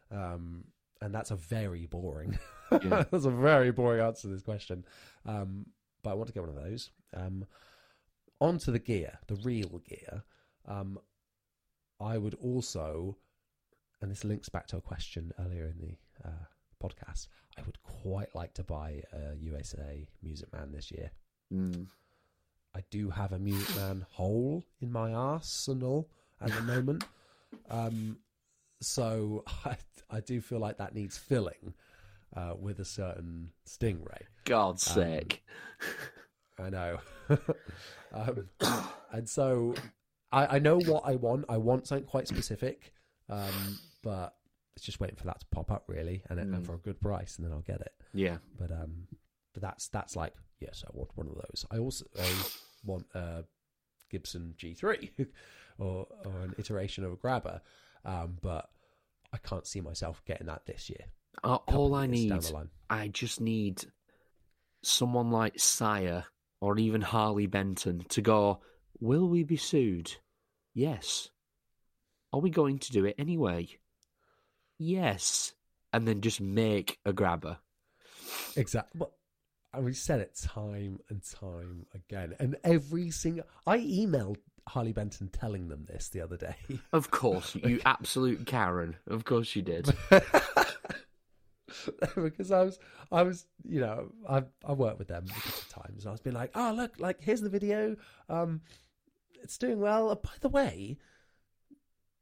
Um, 0.10 0.66
and 1.02 1.14
that's 1.14 1.32
a 1.32 1.36
very 1.36 1.86
boring. 1.88 2.38
Yeah. 2.72 3.04
that's 3.12 3.26
a 3.26 3.32
very 3.32 3.72
boring 3.72 4.02
answer 4.02 4.24
to 4.24 4.28
this 4.34 4.44
question. 4.44 4.86
Um, 5.26 5.66
but 6.04 6.12
I 6.12 6.14
want 6.14 6.28
to 6.28 6.34
get 6.34 6.44
one 6.44 6.56
of 6.56 6.64
those. 6.64 6.90
Um, 7.14 7.46
onto 8.40 8.72
the 8.72 8.80
gear, 8.80 9.20
the 9.28 9.36
real 9.36 9.80
gear. 9.88 10.24
Um, 10.68 11.00
I 12.00 12.18
would 12.18 12.36
also, 12.36 13.18
and 14.02 14.10
this 14.12 14.24
links 14.24 14.50
back 14.50 14.68
to 14.68 14.78
a 14.78 14.82
question 14.82 15.32
earlier 15.40 15.66
in 15.68 15.78
the 15.80 16.28
uh, 16.28 16.32
podcast. 16.84 17.28
I 17.58 17.62
would 17.64 17.82
quite 17.84 18.34
like 18.34 18.54
to 18.56 18.64
buy 18.64 19.04
a 19.14 19.36
USA 19.40 20.08
Music 20.24 20.52
Man 20.54 20.72
this 20.72 20.92
year. 20.92 21.12
Mm. 21.54 21.88
I 22.74 22.82
do 22.90 23.10
have 23.10 23.34
a 23.34 23.40
Music 23.40 23.76
Man 23.76 24.06
hole 24.12 24.64
in 24.80 24.92
my 24.92 25.14
arsenal 25.14 26.10
at 26.40 26.52
the 26.52 26.62
moment. 26.62 27.04
Um, 27.70 28.18
so 28.82 29.44
I, 29.66 29.76
I 30.10 30.22
do 30.22 30.42
feel 30.42 30.60
like 30.60 30.78
that 30.78 30.96
needs 30.96 31.18
filling 31.18 31.74
uh, 32.36 32.54
with 32.58 32.80
a 32.80 32.86
certain 32.86 33.52
Stingray. 33.68 34.22
God's 34.46 34.88
Um, 34.88 34.94
sake. 34.96 35.44
I 36.58 36.70
know. 36.70 37.00
um, 38.14 38.50
and 39.12 39.30
so 39.30 39.76
I, 40.32 40.56
I 40.56 40.60
know 40.60 40.80
what 40.80 41.04
I 41.06 41.16
want. 41.16 41.46
I 41.50 41.58
want 41.58 41.88
something 41.88 42.06
quite 42.08 42.28
specific, 42.28 42.94
um, 43.30 43.80
but 44.04 44.34
it's 44.76 44.86
just 44.86 45.00
waiting 45.00 45.18
for 45.18 45.26
that 45.26 45.40
to 45.42 45.46
pop 45.52 45.70
up, 45.72 45.84
really, 45.88 46.24
and, 46.30 46.40
and 46.40 46.54
Mm. 46.54 46.66
for 46.66 46.76
a 46.76 46.78
good 46.78 47.00
price, 47.02 47.38
and 47.38 47.46
then 47.46 47.52
I'll 47.54 47.62
get 47.62 47.82
it. 47.82 47.94
Yeah. 48.14 48.38
But 48.58 48.72
um, 48.72 49.08
but 49.54 49.62
that's 49.62 49.88
that's 49.90 50.16
like 50.16 50.34
yes, 50.60 50.84
I 50.88 50.92
want 50.94 51.10
one 51.16 51.28
of 51.28 51.36
those. 51.36 51.66
I 51.72 51.78
also 51.80 52.06
I 52.20 52.30
want 52.86 53.06
a 53.14 53.44
Gibson 54.10 54.54
G3 54.58 55.10
or 55.78 56.08
or 56.26 56.40
an 56.44 56.56
iteration 56.58 57.04
of 57.04 57.12
a 57.12 57.16
Grabber, 57.18 57.62
um, 58.06 58.38
but 58.42 58.70
I 59.34 59.38
can't 59.38 59.66
see 59.68 59.82
myself 59.82 60.22
getting 60.26 60.48
that 60.48 60.66
this 60.66 60.90
year. 60.90 61.06
Uh, 61.44 61.56
all 61.68 61.96
I 61.96 62.08
need. 62.08 62.34
I 62.90 63.08
just 63.08 63.40
need 63.42 63.86
someone 64.84 65.32
like 65.32 65.60
Sire 65.60 66.26
or 66.60 66.78
even 66.78 67.02
Harley 67.02 67.48
Benton 67.48 68.04
to 68.10 68.22
go, 68.22 68.60
Will 69.02 69.28
we 69.28 69.44
be 69.44 69.58
sued? 69.58 70.14
Yes. 70.74 71.30
Are 72.32 72.40
we 72.40 72.50
going 72.50 72.80
to 72.80 72.92
do 72.92 73.04
it 73.04 73.16
anyway? 73.18 73.68
Yes. 74.78 75.54
And 75.92 76.08
then 76.08 76.22
just 76.22 76.40
make 76.40 77.00
a 77.06 77.12
grabber. 77.12 77.58
Exactly. 78.56 79.00
But 79.00 79.12
we 79.80 79.94
said 79.94 80.20
it 80.20 80.36
time 80.36 81.00
and 81.10 81.22
time 81.24 81.86
again, 81.94 82.36
and 82.40 82.58
every 82.64 83.10
single 83.12 83.46
I 83.66 83.80
emailed 83.80 84.38
Harley 84.68 84.92
Benton 84.92 85.30
telling 85.30 85.70
them 85.70 85.86
this 85.88 86.10
the 86.10 86.22
other 86.22 86.38
day. 86.38 86.56
Of 86.94 87.12
course, 87.12 87.56
you 87.56 87.80
absolute 87.86 88.46
Karen. 88.46 88.96
Of 89.08 89.24
course 89.26 89.56
you 89.56 89.62
did. 89.62 89.94
because 92.16 92.52
I 92.52 92.64
was, 92.64 92.80
I 93.12 93.24
was, 93.24 93.46
you 93.64 93.80
know, 93.80 94.12
I 94.28 94.44
I 94.66 94.74
worked 94.74 95.00
with 95.00 95.08
them 95.08 95.26
a 95.30 95.34
couple 95.34 95.62
of 95.62 95.70
times, 95.70 96.04
and 96.04 96.10
I 96.10 96.12
was 96.12 96.22
being 96.22 96.36
like, 96.36 96.52
oh 96.56 96.74
look, 96.76 97.00
like 97.00 97.22
here's 97.22 97.42
the 97.42 97.50
video, 97.50 97.96
um, 98.30 98.62
it's 99.44 99.58
doing 99.58 99.80
well. 99.80 100.10
Uh, 100.10 100.16
by 100.16 100.32
the 100.42 100.50
way, 100.50 100.98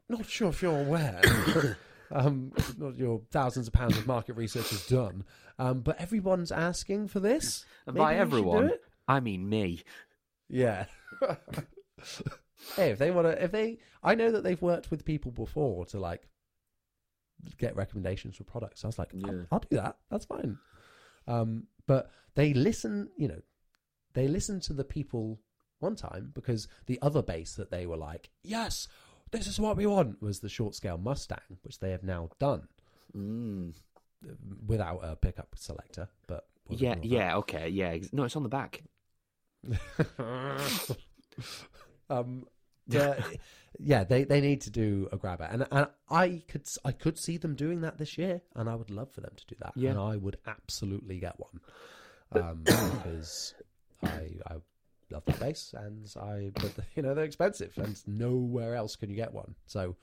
not 0.07 0.25
sure 0.25 0.49
if 0.49 0.61
you're 0.61 0.79
aware, 0.79 1.77
um, 2.11 2.51
not 2.77 2.97
your 2.97 3.21
thousands 3.31 3.67
of 3.67 3.73
pounds 3.73 3.97
of 3.97 4.07
market 4.07 4.33
research 4.35 4.71
is 4.71 4.85
done, 4.87 5.23
um, 5.57 5.81
but 5.81 5.99
everyone's 5.99 6.51
asking 6.51 7.07
for 7.07 7.19
this. 7.19 7.65
And 7.85 7.95
Maybe 7.95 8.03
by 8.03 8.13
you 8.13 8.19
should 8.19 8.29
do 8.31 8.37
everyone. 8.37 8.71
I 9.07 9.19
mean 9.19 9.47
me. 9.49 9.83
Yeah. 10.49 10.85
hey, 12.75 12.91
if 12.91 12.99
they 12.99 13.11
want 13.11 13.27
to, 13.27 13.43
if 13.43 13.51
they, 13.51 13.79
I 14.03 14.15
know 14.15 14.31
that 14.31 14.43
they've 14.43 14.61
worked 14.61 14.91
with 14.91 15.05
people 15.05 15.31
before 15.31 15.85
to 15.87 15.99
like 15.99 16.27
get 17.57 17.75
recommendations 17.75 18.37
for 18.37 18.43
products. 18.43 18.83
I 18.83 18.87
was 18.87 18.99
like, 18.99 19.11
I'll, 19.25 19.45
I'll 19.51 19.59
do 19.59 19.77
that. 19.77 19.97
That's 20.09 20.25
fine. 20.25 20.57
Um, 21.27 21.63
but 21.87 22.11
they 22.35 22.53
listen, 22.53 23.09
you 23.17 23.27
know, 23.27 23.41
they 24.13 24.27
listen 24.27 24.59
to 24.61 24.73
the 24.73 24.83
people 24.83 25.39
one 25.79 25.95
time 25.95 26.31
because 26.33 26.67
the 26.85 26.99
other 27.01 27.21
bass 27.21 27.55
that 27.55 27.71
they 27.71 27.85
were 27.85 27.97
like, 27.97 28.29
yes, 28.43 28.87
this 29.31 29.47
is 29.47 29.59
what 29.59 29.77
we 29.77 29.85
want 29.85 30.21
was 30.21 30.39
the 30.39 30.49
short 30.49 30.75
scale 30.75 30.97
Mustang, 30.97 31.57
which 31.63 31.79
they 31.79 31.91
have 31.91 32.03
now 32.03 32.29
done 32.39 32.67
Mm. 33.17 33.73
without 34.67 34.99
a 34.99 35.15
pickup 35.15 35.55
selector. 35.55 36.09
But 36.27 36.45
Yeah, 36.69 36.95
yeah, 37.01 37.37
okay, 37.37 37.69
yeah. 37.69 37.97
No, 38.11 38.23
it's 38.25 38.35
on 38.35 38.43
the 38.43 38.49
back. 38.49 38.83
um, 42.09 42.45
yeah, 42.87 44.03
they, 44.03 44.23
they 44.23 44.41
need 44.41 44.61
to 44.61 44.69
do 44.69 45.07
a 45.11 45.17
grabber, 45.17 45.45
and 45.45 45.65
and 45.71 45.87
I 46.09 46.43
could 46.47 46.67
I 46.83 46.91
could 46.91 47.17
see 47.17 47.37
them 47.37 47.55
doing 47.55 47.81
that 47.81 47.97
this 47.97 48.17
year, 48.17 48.41
and 48.55 48.69
I 48.69 48.75
would 48.75 48.89
love 48.89 49.11
for 49.11 49.21
them 49.21 49.33
to 49.35 49.45
do 49.47 49.55
that, 49.59 49.73
Yeah. 49.75 49.91
and 49.91 49.99
I 49.99 50.15
would 50.15 50.37
absolutely 50.47 51.19
get 51.19 51.39
one, 51.39 51.59
um, 52.31 52.63
because 52.63 53.53
I 54.03 54.29
I 54.47 54.55
love 55.11 55.25
that 55.25 55.39
bass, 55.39 55.73
and 55.77 56.11
I 56.19 56.51
but 56.53 56.73
you 56.95 57.03
know 57.03 57.13
they're 57.13 57.25
expensive, 57.25 57.77
and 57.77 58.01
nowhere 58.07 58.75
else 58.75 58.95
can 58.95 59.09
you 59.09 59.15
get 59.15 59.33
one, 59.33 59.55
so 59.65 59.95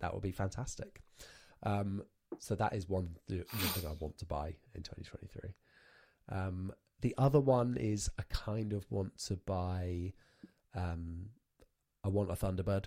that 0.00 0.12
would 0.12 0.22
be 0.22 0.32
fantastic. 0.32 1.00
Um, 1.62 2.02
so 2.38 2.54
that 2.56 2.74
is 2.74 2.88
one 2.88 3.16
th- 3.28 3.46
one 3.52 3.68
thing 3.68 3.86
I 3.86 3.92
want 3.98 4.18
to 4.18 4.26
buy 4.26 4.54
in 4.74 4.82
2023. 4.82 5.54
Um, 6.30 6.72
the 7.00 7.14
other 7.18 7.40
one 7.40 7.76
is 7.76 8.10
I 8.18 8.22
kind 8.30 8.72
of 8.72 8.90
want 8.90 9.18
to 9.26 9.36
buy. 9.36 10.12
Um, 10.74 11.26
I 12.02 12.08
want 12.08 12.30
a 12.30 12.34
Thunderbird. 12.34 12.86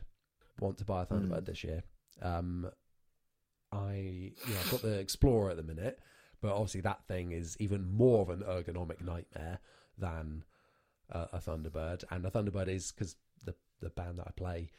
Want 0.60 0.78
to 0.80 0.86
buy 0.86 1.04
a 1.04 1.06
Thunderbird 1.06 1.46
this 1.46 1.64
year. 1.64 1.84
Um, 2.22 2.70
I 3.72 4.32
yeah, 4.48 4.56
I've 4.60 4.72
got 4.72 4.82
the 4.82 5.00
Explorer 5.00 5.52
at 5.52 5.58
the 5.58 5.64
minute, 5.64 6.00
but 6.42 6.54
obviously 6.54 6.82
that 6.82 7.06
thing 7.08 7.32
is 7.32 7.58
even 7.60 7.96
more 7.96 8.22
of 8.22 8.30
an 8.30 8.42
ergonomic 8.42 9.02
nightmare 9.02 9.60
than 9.98 10.44
uh, 11.12 11.28
a 11.34 11.40
Thunderbird. 11.40 12.04
And 12.12 12.26
a 12.26 12.32
Thunderbird 12.32 12.68
is 12.68 12.92
because 12.92 13.16
the 13.44 13.56
the 13.82 13.90
band 13.90 14.20
that 14.20 14.28
I 14.28 14.32
play 14.32 14.72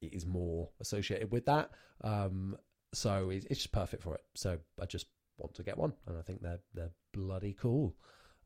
is 0.00 0.26
more 0.26 0.68
associated 0.80 1.32
with 1.32 1.46
that. 1.46 1.70
Um, 2.02 2.56
so 2.92 3.30
it's, 3.30 3.46
it's 3.46 3.60
just 3.60 3.72
perfect 3.72 4.02
for 4.02 4.14
it. 4.14 4.22
So 4.34 4.58
I 4.80 4.86
just 4.86 5.06
want 5.38 5.54
to 5.54 5.62
get 5.62 5.78
one, 5.78 5.92
and 6.06 6.16
I 6.18 6.22
think 6.22 6.42
they're 6.42 6.60
they're 6.74 6.92
bloody 7.12 7.54
cool. 7.54 7.94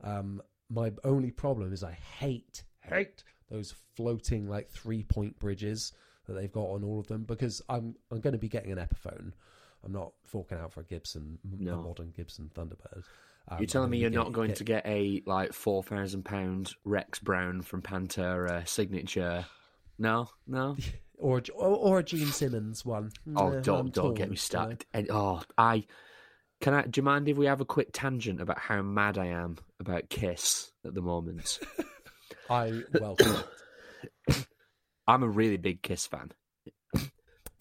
Um, 0.02 0.42
my 0.70 0.92
only 1.04 1.30
problem 1.30 1.72
is 1.72 1.82
I 1.82 1.92
hate 1.92 2.62
hate 2.80 3.24
those 3.50 3.74
floating 3.96 4.48
like 4.48 4.70
three 4.70 5.02
point 5.02 5.38
bridges 5.38 5.92
that 6.26 6.34
they've 6.34 6.52
got 6.52 6.68
on 6.68 6.84
all 6.84 7.00
of 7.00 7.06
them 7.08 7.24
because 7.24 7.62
I'm 7.68 7.94
I'm 8.10 8.20
going 8.20 8.32
to 8.32 8.38
be 8.38 8.48
getting 8.48 8.72
an 8.72 8.78
Epiphone. 8.78 9.32
I'm 9.84 9.92
not 9.92 10.12
forking 10.26 10.58
out 10.58 10.72
for 10.72 10.80
a 10.80 10.84
Gibson, 10.84 11.38
No. 11.44 11.74
a 11.74 11.82
modern 11.82 12.10
Gibson 12.16 12.50
Thunderbird. 12.54 13.04
Um, 13.50 13.58
You're 13.60 13.66
telling 13.66 13.90
me 13.90 13.98
you're 13.98 14.10
be 14.10 14.16
not 14.16 14.32
going 14.32 14.48
get- 14.48 14.56
to 14.58 14.64
get 14.64 14.86
a 14.86 15.22
like 15.24 15.52
four 15.52 15.82
thousand 15.82 16.24
pound 16.24 16.74
Rex 16.84 17.18
Brown 17.18 17.62
from 17.62 17.80
Pantera 17.82 18.66
signature? 18.68 19.46
No, 19.98 20.28
no. 20.46 20.76
or 21.18 21.42
or, 21.54 21.68
or 21.76 21.98
a 22.00 22.02
Gene 22.02 22.26
Simmons 22.26 22.84
one. 22.84 23.10
Oh, 23.36 23.52
Yeah, 23.54 23.60
don't 23.60 23.80
I'm 23.80 23.90
don't 23.90 24.14
get 24.14 24.16
torn, 24.16 24.16
me 24.16 24.22
you 24.24 24.28
know. 24.30 24.34
started. 24.36 24.84
And, 24.92 25.10
oh, 25.10 25.42
I 25.56 25.84
can 26.60 26.74
I. 26.74 26.82
Do 26.82 26.98
you 26.98 27.02
mind 27.04 27.28
if 27.28 27.36
we 27.38 27.46
have 27.46 27.60
a 27.60 27.64
quick 27.64 27.88
tangent 27.92 28.40
about 28.40 28.58
how 28.58 28.82
mad 28.82 29.16
I 29.16 29.26
am 29.26 29.56
about 29.80 30.10
Kiss 30.10 30.70
at 30.84 30.92
the 30.94 31.00
moment? 31.02 31.58
I 32.50 32.82
welcome. 33.00 33.36
I'm 35.06 35.22
a 35.22 35.28
really 35.28 35.56
big 35.56 35.82
Kiss 35.82 36.06
fan. 36.06 36.32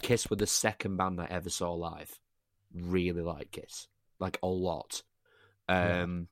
Kiss 0.07 0.29
were 0.29 0.37
the 0.37 0.47
second 0.47 0.95
band 0.95 1.19
I 1.19 1.27
ever 1.29 1.49
saw 1.49 1.73
live. 1.73 2.17
Really 2.73 3.21
like 3.21 3.51
Kiss, 3.51 3.89
like 4.19 4.39
a 4.41 4.47
lot. 4.47 5.03
Yeah. 5.67 6.03
Um, 6.03 6.29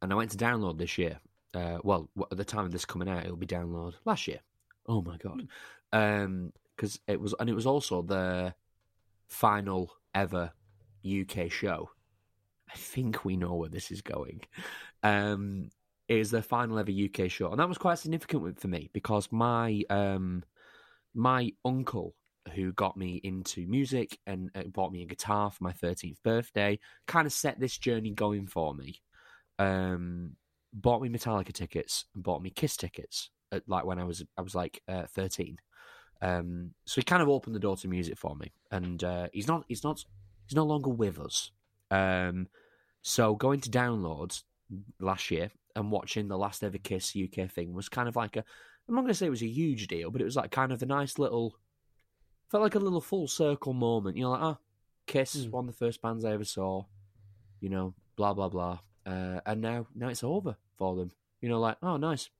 and 0.00 0.12
I 0.12 0.14
went 0.14 0.30
to 0.30 0.36
download 0.36 0.78
this 0.78 0.96
year. 0.96 1.18
Uh, 1.52 1.78
well, 1.82 2.08
at 2.30 2.36
the 2.36 2.44
time 2.44 2.64
of 2.64 2.70
this 2.70 2.84
coming 2.84 3.08
out, 3.08 3.24
it'll 3.24 3.36
be 3.36 3.44
download 3.44 3.94
last 4.04 4.28
year. 4.28 4.38
Oh 4.86 5.02
my 5.02 5.16
god! 5.16 5.48
Um, 5.92 6.52
because 6.76 7.00
it 7.08 7.20
was, 7.20 7.34
and 7.40 7.50
it 7.50 7.54
was 7.54 7.66
also 7.66 8.02
the 8.02 8.54
final 9.26 9.90
ever 10.14 10.52
UK 11.04 11.50
show. 11.50 11.90
I 12.72 12.76
think 12.76 13.24
we 13.24 13.36
know 13.36 13.54
where 13.54 13.68
this 13.68 13.90
is 13.90 14.00
going. 14.00 14.42
Um, 15.02 15.70
it 16.06 16.18
was 16.18 16.30
the 16.30 16.40
final 16.40 16.78
ever 16.78 16.92
UK 16.92 17.28
show, 17.28 17.50
and 17.50 17.58
that 17.58 17.68
was 17.68 17.78
quite 17.78 17.98
significant 17.98 18.60
for 18.60 18.68
me 18.68 18.90
because 18.92 19.32
my 19.32 19.82
um 19.90 20.44
my 21.14 21.50
uncle 21.64 22.14
who 22.54 22.72
got 22.72 22.96
me 22.96 23.20
into 23.24 23.66
music 23.66 24.18
and 24.26 24.50
uh, 24.54 24.62
bought 24.64 24.92
me 24.92 25.02
a 25.02 25.06
guitar 25.06 25.50
for 25.50 25.64
my 25.64 25.72
13th 25.72 26.16
birthday 26.22 26.78
kind 27.06 27.26
of 27.26 27.32
set 27.32 27.58
this 27.58 27.78
journey 27.78 28.10
going 28.10 28.46
for 28.46 28.74
me. 28.74 29.00
Um 29.58 30.36
bought 30.74 31.00
me 31.00 31.08
metallica 31.08 31.52
tickets 31.52 32.06
and 32.14 32.24
bought 32.24 32.42
me 32.42 32.50
kiss 32.50 32.76
tickets 32.76 33.30
at, 33.52 33.62
like 33.68 33.84
when 33.84 33.98
i 33.98 34.04
was 34.04 34.24
i 34.36 34.42
was 34.42 34.54
like 34.54 34.82
uh, 34.88 35.04
13 35.14 35.56
um 36.20 36.72
so 36.84 37.00
he 37.00 37.04
kind 37.04 37.22
of 37.22 37.28
opened 37.28 37.54
the 37.54 37.60
door 37.60 37.76
to 37.76 37.86
music 37.86 38.18
for 38.18 38.34
me 38.34 38.52
and 38.72 39.04
uh 39.04 39.28
he's 39.32 39.46
not 39.46 39.64
he's 39.68 39.84
not 39.84 40.04
he's 40.46 40.56
no 40.56 40.64
longer 40.64 40.90
with 40.90 41.18
us. 41.18 41.52
Um 41.90 42.48
so 43.02 43.34
going 43.34 43.60
to 43.60 43.70
download 43.70 44.42
last 45.00 45.30
year 45.30 45.50
and 45.76 45.92
watching 45.92 46.28
the 46.28 46.38
last 46.38 46.64
ever 46.64 46.78
kiss 46.78 47.16
uk 47.16 47.50
thing 47.50 47.72
was 47.72 47.88
kind 47.88 48.08
of 48.08 48.16
like 48.16 48.36
a 48.36 48.44
i'm 48.88 48.94
not 48.94 49.02
going 49.02 49.12
to 49.12 49.14
say 49.14 49.26
it 49.26 49.30
was 49.30 49.42
a 49.42 49.46
huge 49.46 49.86
deal 49.86 50.10
but 50.10 50.20
it 50.20 50.24
was 50.24 50.36
like 50.36 50.50
kind 50.50 50.72
of 50.72 50.82
a 50.82 50.86
nice 50.86 51.18
little 51.18 51.54
felt 52.50 52.62
like 52.62 52.74
a 52.74 52.78
little 52.80 53.00
full 53.00 53.26
circle 53.28 53.72
moment. 53.72 54.16
You 54.16 54.24
know, 54.24 54.30
like, 54.30 54.42
oh, 54.42 54.58
Kiss, 55.06 55.36
Mm. 55.36 55.50
one 55.50 55.68
of 55.68 55.74
the 55.74 55.84
first 55.84 56.00
bands 56.02 56.24
I 56.24 56.32
ever 56.32 56.44
saw. 56.44 56.84
You 57.60 57.68
know, 57.70 57.94
blah 58.16 58.34
blah 58.34 58.48
blah. 58.48 58.78
Uh, 59.06 59.40
and 59.44 59.60
now, 59.60 59.86
now 59.94 60.08
it's 60.08 60.24
over 60.24 60.56
for 60.76 60.96
them. 60.96 61.10
You 61.40 61.48
know, 61.50 61.60
like, 61.60 61.76
oh, 61.82 61.96
nice. 61.98 62.30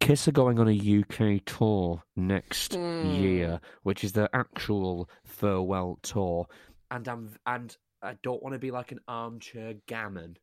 Kiss 0.00 0.26
are 0.28 0.32
going 0.32 0.58
on 0.58 0.68
a 0.68 0.72
UK 0.72 1.44
tour 1.44 2.02
next 2.16 2.74
year, 2.74 3.60
which 3.82 4.04
is 4.04 4.12
their 4.12 4.28
actual 4.34 5.08
farewell 5.24 5.98
tour. 6.02 6.46
And 6.90 7.06
I'm 7.06 7.30
and 7.46 7.76
I 8.02 8.14
don't 8.22 8.42
want 8.42 8.54
to 8.54 8.58
be 8.58 8.70
like 8.70 8.92
an 8.92 9.00
armchair 9.06 9.74
gammon, 9.86 10.38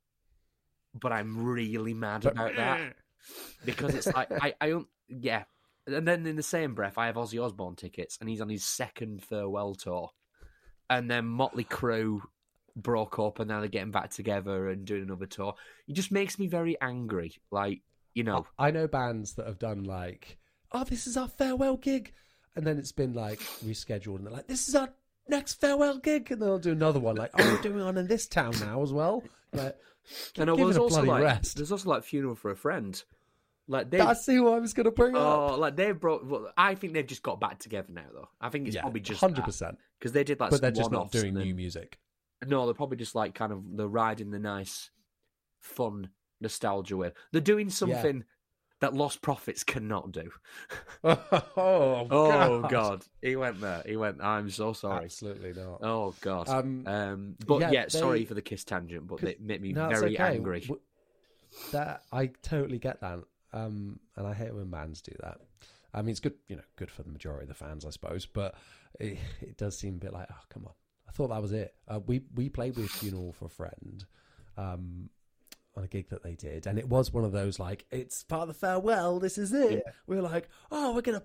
but 0.94 1.12
I'm 1.12 1.44
really 1.46 1.94
mad 1.94 2.26
about 2.26 2.56
that 2.58 2.96
because 3.66 3.96
it's 3.96 4.08
like 4.08 4.32
I, 4.32 4.54
I 4.62 4.70
don't 4.70 4.88
yeah. 5.08 5.46
And 5.88 6.08
then 6.08 6.26
in 6.26 6.36
the 6.36 6.44
same 6.44 6.74
breath, 6.74 6.98
I 6.98 7.08
have 7.08 7.16
Ozzy 7.16 7.44
Osbourne 7.44 7.76
tickets, 7.76 8.18
and 8.20 8.30
he's 8.30 8.42
on 8.42 8.50
his 8.50 8.64
second 8.64 9.24
farewell 9.24 9.76
tour. 9.76 10.12
And 10.90 11.10
then 11.10 11.26
Motley 11.26 11.64
Crue 11.64 12.22
broke 12.76 13.20
up, 13.20 13.40
and 13.40 13.48
now 13.48 13.60
they're 13.60 13.70
getting 13.70 13.92
back 13.92 14.10
together 14.10 14.70
and 14.70 14.86
doing 14.86 15.04
another 15.04 15.28
tour. 15.28 15.56
It 15.88 15.94
just 15.94 16.12
makes 16.12 16.40
me 16.40 16.48
very 16.48 16.80
angry. 16.82 17.34
Like 17.52 17.82
you 18.16 18.24
know, 18.24 18.48
oh, 18.48 18.64
I 18.64 18.72
know 18.72 18.88
bands 18.88 19.34
that 19.34 19.46
have 19.46 19.60
done 19.60 19.84
like, 19.84 20.38
oh, 20.72 20.84
this 20.86 21.06
is 21.06 21.18
our 21.18 21.28
farewell 21.28 21.78
gig, 21.78 22.14
and 22.56 22.66
then 22.66 22.80
it's 22.80 22.94
been 22.94 23.14
like 23.14 23.40
rescheduled, 23.64 24.16
and 24.16 24.26
they're 24.26 24.34
like, 24.34 24.48
this 24.48 24.68
is 24.68 24.76
our 24.76 24.90
next 25.28 25.56
farewell 25.56 26.00
gig, 26.00 26.32
and 26.32 26.42
then 26.42 26.50
they'll 26.50 26.58
do 26.58 26.72
another 26.72 27.00
one 27.00 27.18
like, 27.18 27.32
oh, 27.38 27.52
we're 27.52 27.62
doing 27.62 27.84
one 27.84 27.98
in 27.98 28.08
this 28.08 28.26
town 28.26 28.54
now 28.62 28.82
as 28.82 28.92
well. 28.92 29.22
Like, 29.54 29.76
and 30.38 30.56
give 30.56 30.70
it 30.70 30.78
a 30.78 30.82
also 30.82 30.88
bloody 30.88 31.08
like 31.08 31.24
rest. 31.24 31.58
there's 31.58 31.72
also 31.72 31.90
like 31.90 32.04
funeral 32.04 32.36
for 32.36 32.52
a 32.52 32.56
friend. 32.56 33.04
Like 33.68 33.90
they, 33.90 34.00
I 34.00 34.14
see 34.14 34.40
what 34.40 34.54
I 34.54 34.60
was 34.60 34.74
going 34.74 34.86
to 34.86 34.92
bring 34.92 35.16
up. 35.16 35.22
oh, 35.52 35.58
like 35.58 35.76
they 35.76 35.92
brought. 35.92 36.26
Well, 36.26 36.52
I 36.56 36.76
think 36.76 36.94
they've 36.94 37.06
just 37.06 37.24
got 37.24 37.40
back 37.40 37.58
together 37.60 37.92
now, 37.92 38.06
though. 38.14 38.30
I 38.40 38.50
think 38.50 38.68
it's 38.68 38.76
yeah, 38.76 38.82
probably 38.82 39.02
just 39.02 39.20
hundred 39.20 39.44
percent. 39.46 39.78
because 40.00 40.12
they 40.12 40.24
did 40.24 40.40
like, 40.40 40.52
But 40.52 40.62
they're 40.62 40.72
just 40.72 40.92
not 40.92 41.12
doing 41.12 41.34
then- 41.34 41.44
new 41.46 41.56
music. 41.56 41.98
No, 42.46 42.66
they're 42.66 42.76
probably 42.76 42.98
just 42.98 43.16
like 43.16 43.34
kind 43.34 43.52
of 43.52 43.64
they're 43.76 43.88
riding 43.88 44.30
the 44.30 44.38
nice, 44.40 44.92
fun 45.62 46.10
nostalgia 46.42 46.96
with. 46.98 47.14
They're 47.32 47.42
doing 47.42 47.70
something 47.70 48.24
that 48.82 48.92
Lostprophets 48.92 49.66
cannot 49.66 50.12
do. 50.12 50.30
oh, 51.04 52.08
Oh 52.12 52.68
God, 52.70 53.04
he 53.22 53.36
went 53.36 53.62
there. 53.62 53.82
He 53.86 53.96
went. 53.96 54.22
I'm 54.22 54.50
so 54.52 54.74
sorry. 54.74 55.06
absolutely 55.06 55.54
not. 55.54 55.80
Oh 55.82 56.14
God. 56.22 56.50
Um, 56.50 56.84
Um, 56.86 57.36
but 57.48 57.62
yeah, 57.62 57.72
yeah, 57.72 57.86
sorry 57.88 58.26
for 58.26 58.34
the 58.36 58.42
kiss 58.42 58.64
tangent, 58.64 59.08
but 59.08 59.24
it 59.24 59.42
made 59.42 59.62
me 59.62 59.72
no, 59.74 59.88
very 59.90 60.16
okay. 60.16 60.36
angry. 60.36 60.70
That 61.72 62.04
I 62.12 62.28
totally 62.44 62.80
get 62.80 63.00
that, 63.02 63.20
um, 63.54 64.00
and 64.16 64.28
I 64.28 64.34
hate 64.34 64.54
when 64.54 64.70
bands 64.70 65.02
do 65.02 65.14
that. 65.22 65.38
I 65.94 66.02
mean, 66.02 66.12
it's 66.12 66.20
good, 66.20 66.34
you 66.48 66.58
know, 66.58 66.64
good 66.76 66.92
for 66.92 67.04
the 67.04 67.12
majority 67.12 67.44
of 67.44 67.50
the 67.50 67.54
fans, 67.56 67.86
I 67.86 67.90
suppose, 67.90 68.26
but 68.26 68.56
it, 69.00 69.18
it 69.42 69.58
does 69.58 69.78
seem 69.78 69.96
a 69.96 70.00
bit 70.00 70.14
like, 70.14 70.28
oh, 70.32 70.44
come 70.50 70.66
on. 70.66 70.74
I 71.08 71.12
thought 71.12 71.30
that 71.30 71.42
was 71.42 71.54
it. 71.54 71.74
Uh, 71.88 72.00
we 72.06 72.24
we 72.36 72.50
played 72.50 72.76
with 72.76 72.90
Funeral 72.90 73.32
for 73.32 73.46
a 73.46 73.50
Friend 73.50 74.04
um, 74.58 75.10
on 75.78 75.84
a 75.84 75.88
gig 75.88 76.10
that 76.10 76.24
they 76.24 76.36
did, 76.36 76.68
and 76.68 76.78
it 76.78 76.90
was 76.90 77.14
one 77.14 77.24
of 77.24 77.32
those 77.32 77.60
like, 77.60 77.86
it's 77.92 78.24
part 78.24 78.42
of 78.44 78.48
the 78.50 78.54
farewell. 78.54 79.20
This 79.20 79.38
is 79.38 79.54
it. 79.54 79.84
We 80.08 80.16
were 80.18 80.22
like, 80.24 80.50
oh, 80.72 80.94
we're 80.94 81.02
gonna 81.02 81.24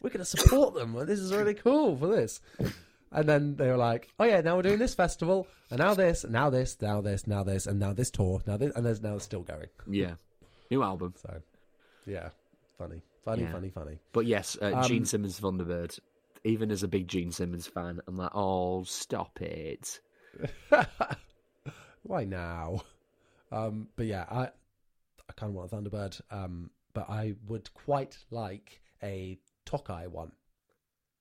we're 0.00 0.10
gonna 0.10 0.24
support 0.24 0.74
them. 0.74 0.94
This 1.06 1.18
is 1.18 1.34
really 1.34 1.54
cool 1.54 1.96
for 1.96 2.06
this. 2.06 2.40
And 3.10 3.26
then 3.28 3.56
they 3.56 3.68
were 3.68 3.76
like, 3.76 4.10
"Oh 4.20 4.24
yeah, 4.24 4.42
now 4.42 4.56
we're 4.56 4.62
doing 4.62 4.78
this 4.78 4.94
festival, 4.94 5.46
and 5.70 5.78
now 5.78 5.94
this, 5.94 6.24
and 6.24 6.32
now 6.32 6.50
this, 6.50 6.76
now 6.80 7.00
this, 7.00 7.26
now 7.26 7.42
this, 7.42 7.66
and 7.66 7.80
now 7.80 7.94
this 7.94 8.10
tour, 8.10 8.42
now 8.46 8.58
this, 8.58 8.74
and 8.76 8.84
there's 8.84 9.00
now 9.00 9.14
it's 9.16 9.24
still 9.24 9.42
going." 9.42 9.68
Yeah, 9.90 10.14
new 10.70 10.82
album. 10.82 11.14
So, 11.16 11.40
yeah, 12.06 12.30
funny, 12.76 13.02
funny, 13.24 13.42
Yeah. 13.42 13.52
funny, 13.52 13.70
funny. 13.70 13.98
But 14.12 14.26
yes, 14.26 14.56
uh, 14.60 14.86
Gene 14.86 15.02
Um, 15.02 15.04
Simmons 15.06 15.40
Thunderbird. 15.40 15.98
Even 16.44 16.70
as 16.70 16.82
a 16.82 16.88
big 16.88 17.08
Gene 17.08 17.32
Simmons 17.32 17.66
fan, 17.66 18.00
I'm 18.06 18.16
like, 18.16 18.30
oh, 18.34 18.84
stop 18.84 19.40
it. 19.42 20.00
Why 22.02 22.24
now? 22.24 22.82
Um, 23.50 23.88
but 23.96 24.06
yeah, 24.06 24.24
I 24.30 24.42
I 25.28 25.32
kind 25.36 25.50
of 25.50 25.54
want 25.54 25.72
a 25.72 25.76
Thunderbird, 25.76 26.20
um, 26.30 26.70
but 26.94 27.08
I 27.10 27.34
would 27.46 27.72
quite 27.74 28.16
like 28.30 28.80
a 29.02 29.38
Tokai 29.66 30.06
one. 30.06 30.32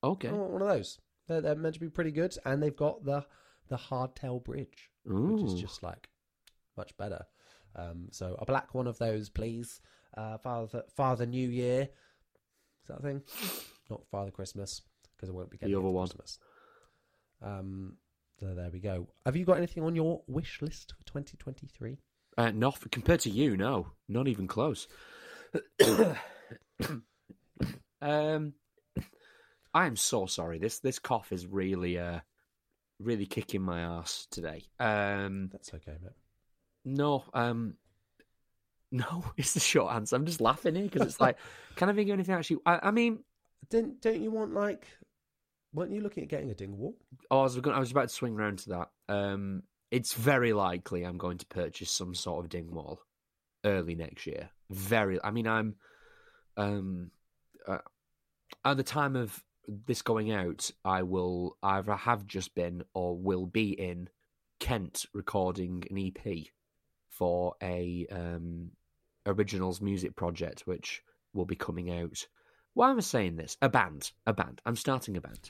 Okay. 0.03 0.29
I 0.29 0.31
want 0.33 0.51
one 0.51 0.61
of 0.61 0.67
those. 0.69 0.99
They're, 1.27 1.41
they're 1.41 1.55
meant 1.55 1.73
to 1.75 1.79
be 1.81 1.89
pretty 1.89 2.11
good, 2.11 2.35
and 2.45 2.61
they've 2.61 2.75
got 2.75 3.03
the 3.03 3.25
the 3.69 3.77
hardtail 3.77 4.43
bridge, 4.43 4.89
which 5.03 5.43
is 5.43 5.59
just 5.59 5.83
like 5.83 6.09
much 6.77 6.95
better. 6.97 7.25
Um, 7.77 8.07
so 8.11 8.35
a 8.39 8.45
black 8.45 8.73
one 8.73 8.87
of 8.87 8.97
those, 8.97 9.29
please. 9.29 9.79
Uh, 10.15 10.37
Father 10.39 10.83
Father 10.95 11.25
New 11.25 11.47
Year, 11.47 11.81
is 11.83 12.87
that 12.87 12.99
a 12.99 13.01
thing? 13.01 13.21
Not 13.89 14.01
Father 14.09 14.31
Christmas 14.31 14.81
because 15.15 15.29
I 15.29 15.33
won't 15.33 15.49
be 15.49 15.57
getting 15.57 15.73
The 15.73 15.79
other 15.79 15.89
one. 15.89 16.07
Christmas. 16.07 16.39
Um, 17.41 17.97
so 18.39 18.53
there 18.55 18.69
we 18.71 18.79
go. 18.79 19.07
Have 19.25 19.35
you 19.35 19.45
got 19.45 19.57
anything 19.57 19.83
on 19.83 19.95
your 19.95 20.21
wish 20.27 20.61
list 20.61 20.93
for 20.97 21.03
2023? 21.05 21.97
Uh, 22.37 22.51
not 22.51 22.79
compared 22.91 23.19
to 23.21 23.29
you, 23.29 23.57
no, 23.57 23.87
not 24.07 24.27
even 24.27 24.47
close. 24.47 24.87
um, 28.01 28.53
I 29.73 29.85
am 29.85 29.95
so 29.95 30.25
sorry. 30.27 30.59
This 30.59 30.79
this 30.79 30.99
cough 30.99 31.31
is 31.31 31.45
really 31.47 31.97
uh 31.99 32.19
really 32.99 33.25
kicking 33.25 33.61
my 33.61 33.81
ass 33.81 34.27
today. 34.31 34.63
Um, 34.79 35.49
That's 35.51 35.73
okay, 35.73 35.97
mate. 36.01 36.13
No, 36.87 37.25
um, 37.33 37.75
no, 38.91 39.25
it's 39.35 39.53
the 39.53 39.59
short 39.59 39.93
answer. 39.93 40.15
I'm 40.15 40.25
just 40.25 40.41
laughing 40.41 40.75
here 40.75 40.85
because 40.85 41.01
it's 41.01 41.21
like, 41.21 41.37
can 41.75 41.89
I 41.89 41.93
think 41.93 42.09
of 42.09 42.13
anything 42.13 42.35
actually? 42.35 42.59
I, 42.65 42.79
I 42.83 42.91
mean, 42.91 43.19
Didn't 43.69 44.01
don't 44.01 44.21
you 44.21 44.31
want 44.31 44.53
like? 44.53 44.87
Weren't 45.73 45.91
you 45.91 46.01
looking 46.01 46.23
at 46.23 46.29
getting 46.29 46.49
a 46.49 46.55
Dingwall? 46.55 46.95
Oh, 47.29 47.41
I 47.41 47.43
was 47.43 47.57
going. 47.57 47.75
I 47.75 47.79
was 47.79 47.91
about 47.91 48.09
to 48.09 48.15
swing 48.15 48.35
round 48.35 48.59
to 48.59 48.69
that. 48.69 48.89
Um, 49.09 49.63
it's 49.91 50.13
very 50.13 50.53
likely 50.53 51.03
I'm 51.03 51.17
going 51.17 51.37
to 51.37 51.45
purchase 51.47 51.91
some 51.91 52.15
sort 52.15 52.43
of 52.43 52.49
Dingwall 52.49 52.99
early 53.65 53.95
next 53.95 54.25
year. 54.25 54.49
Very. 54.69 55.21
I 55.23 55.31
mean, 55.31 55.47
I'm 55.47 55.75
um, 56.55 57.11
uh, 57.67 57.79
at 58.63 58.77
the 58.77 58.83
time 58.83 59.15
of 59.15 59.43
this 59.67 60.01
going 60.01 60.31
out, 60.31 60.71
I 60.85 61.03
will 61.03 61.57
either 61.61 61.95
have 61.95 62.25
just 62.25 62.55
been 62.55 62.83
or 62.93 63.17
will 63.17 63.45
be 63.45 63.71
in 63.71 64.09
Kent 64.59 65.05
recording 65.13 65.83
an 65.91 65.97
EP 65.97 66.47
for 67.17 67.55
a 67.63 68.05
um, 68.11 68.69
originals 69.25 69.81
music 69.81 70.15
project, 70.15 70.61
which 70.65 71.01
will 71.33 71.45
be 71.45 71.55
coming 71.55 71.91
out. 71.91 72.27
Why 72.73 72.91
am 72.91 72.97
I 72.97 73.01
saying 73.01 73.37
this? 73.37 73.57
A 73.61 73.69
band, 73.69 74.11
a 74.27 74.33
band. 74.33 74.61
I'm 74.65 74.75
starting 74.75 75.17
a 75.17 75.21
band. 75.21 75.49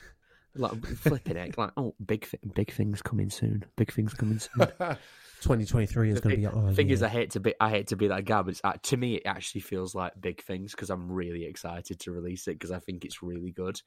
Like 0.56 0.84
flipping 0.86 1.36
it, 1.36 1.58
like 1.58 1.72
oh, 1.76 1.94
big, 2.04 2.24
thi- 2.24 2.38
big 2.54 2.72
things 2.72 3.02
coming 3.02 3.28
soon. 3.28 3.64
Big 3.76 3.92
things 3.92 4.14
coming 4.14 4.38
soon. 4.38 4.68
2023 5.40 6.10
is 6.10 6.20
going 6.20 6.34
to 6.34 6.40
be 6.40 6.46
our 6.46 6.72
thing 6.72 6.90
is. 6.90 7.02
I 7.02 7.08
hate 7.08 7.32
to 7.32 7.40
be, 7.40 7.54
I 7.60 7.70
hate 7.70 7.88
to 7.88 7.96
be 7.96 8.08
that 8.08 8.24
guy, 8.24 8.42
but 8.42 8.50
it's, 8.50 8.60
uh, 8.64 8.72
to 8.82 8.96
me, 8.96 9.16
it 9.16 9.22
actually 9.26 9.60
feels 9.60 9.94
like 9.94 10.14
big 10.20 10.42
things 10.42 10.72
because 10.72 10.90
I'm 10.90 11.12
really 11.12 11.44
excited 11.44 12.00
to 12.00 12.12
release 12.12 12.48
it 12.48 12.54
because 12.54 12.72
I 12.72 12.78
think 12.80 13.04
it's 13.04 13.22
really 13.22 13.52
good. 13.52 13.80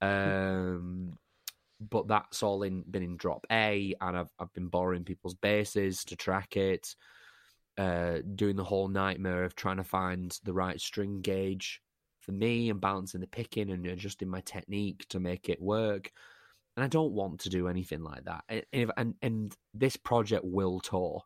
Um, 0.00 1.18
but 1.80 2.08
that's 2.08 2.42
all 2.42 2.62
in 2.62 2.82
been 2.90 3.02
in 3.02 3.16
drop 3.16 3.46
A, 3.50 3.94
and 4.00 4.16
I've 4.16 4.30
I've 4.38 4.52
been 4.52 4.68
borrowing 4.68 5.04
people's 5.04 5.34
basses 5.34 6.04
to 6.04 6.16
track 6.16 6.56
it, 6.56 6.94
uh, 7.76 8.18
doing 8.34 8.56
the 8.56 8.64
whole 8.64 8.88
nightmare 8.88 9.44
of 9.44 9.54
trying 9.54 9.76
to 9.76 9.84
find 9.84 10.36
the 10.44 10.52
right 10.52 10.80
string 10.80 11.20
gauge 11.20 11.80
for 12.20 12.32
me 12.32 12.68
and 12.68 12.80
balancing 12.80 13.20
the 13.20 13.26
picking 13.26 13.70
and 13.70 13.86
adjusting 13.86 14.28
my 14.28 14.40
technique 14.40 15.06
to 15.08 15.20
make 15.20 15.48
it 15.48 15.62
work. 15.62 16.10
And 16.76 16.84
I 16.84 16.88
don't 16.88 17.12
want 17.12 17.40
to 17.40 17.48
do 17.48 17.68
anything 17.68 18.02
like 18.02 18.24
that. 18.24 18.44
And, 18.48 18.64
and, 18.72 18.92
and, 18.96 19.14
and 19.22 19.56
this 19.74 19.96
project 19.96 20.44
will 20.44 20.78
tour. 20.78 21.22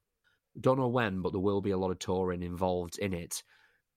Don't 0.61 0.79
know 0.79 0.89
when, 0.89 1.21
but 1.21 1.33
there 1.33 1.41
will 1.41 1.61
be 1.61 1.73
a 1.73 1.77
lot 1.77 1.91
of 1.91 1.99
touring 1.99 2.43
involved 2.43 2.99
in 2.99 3.13
it. 3.13 3.43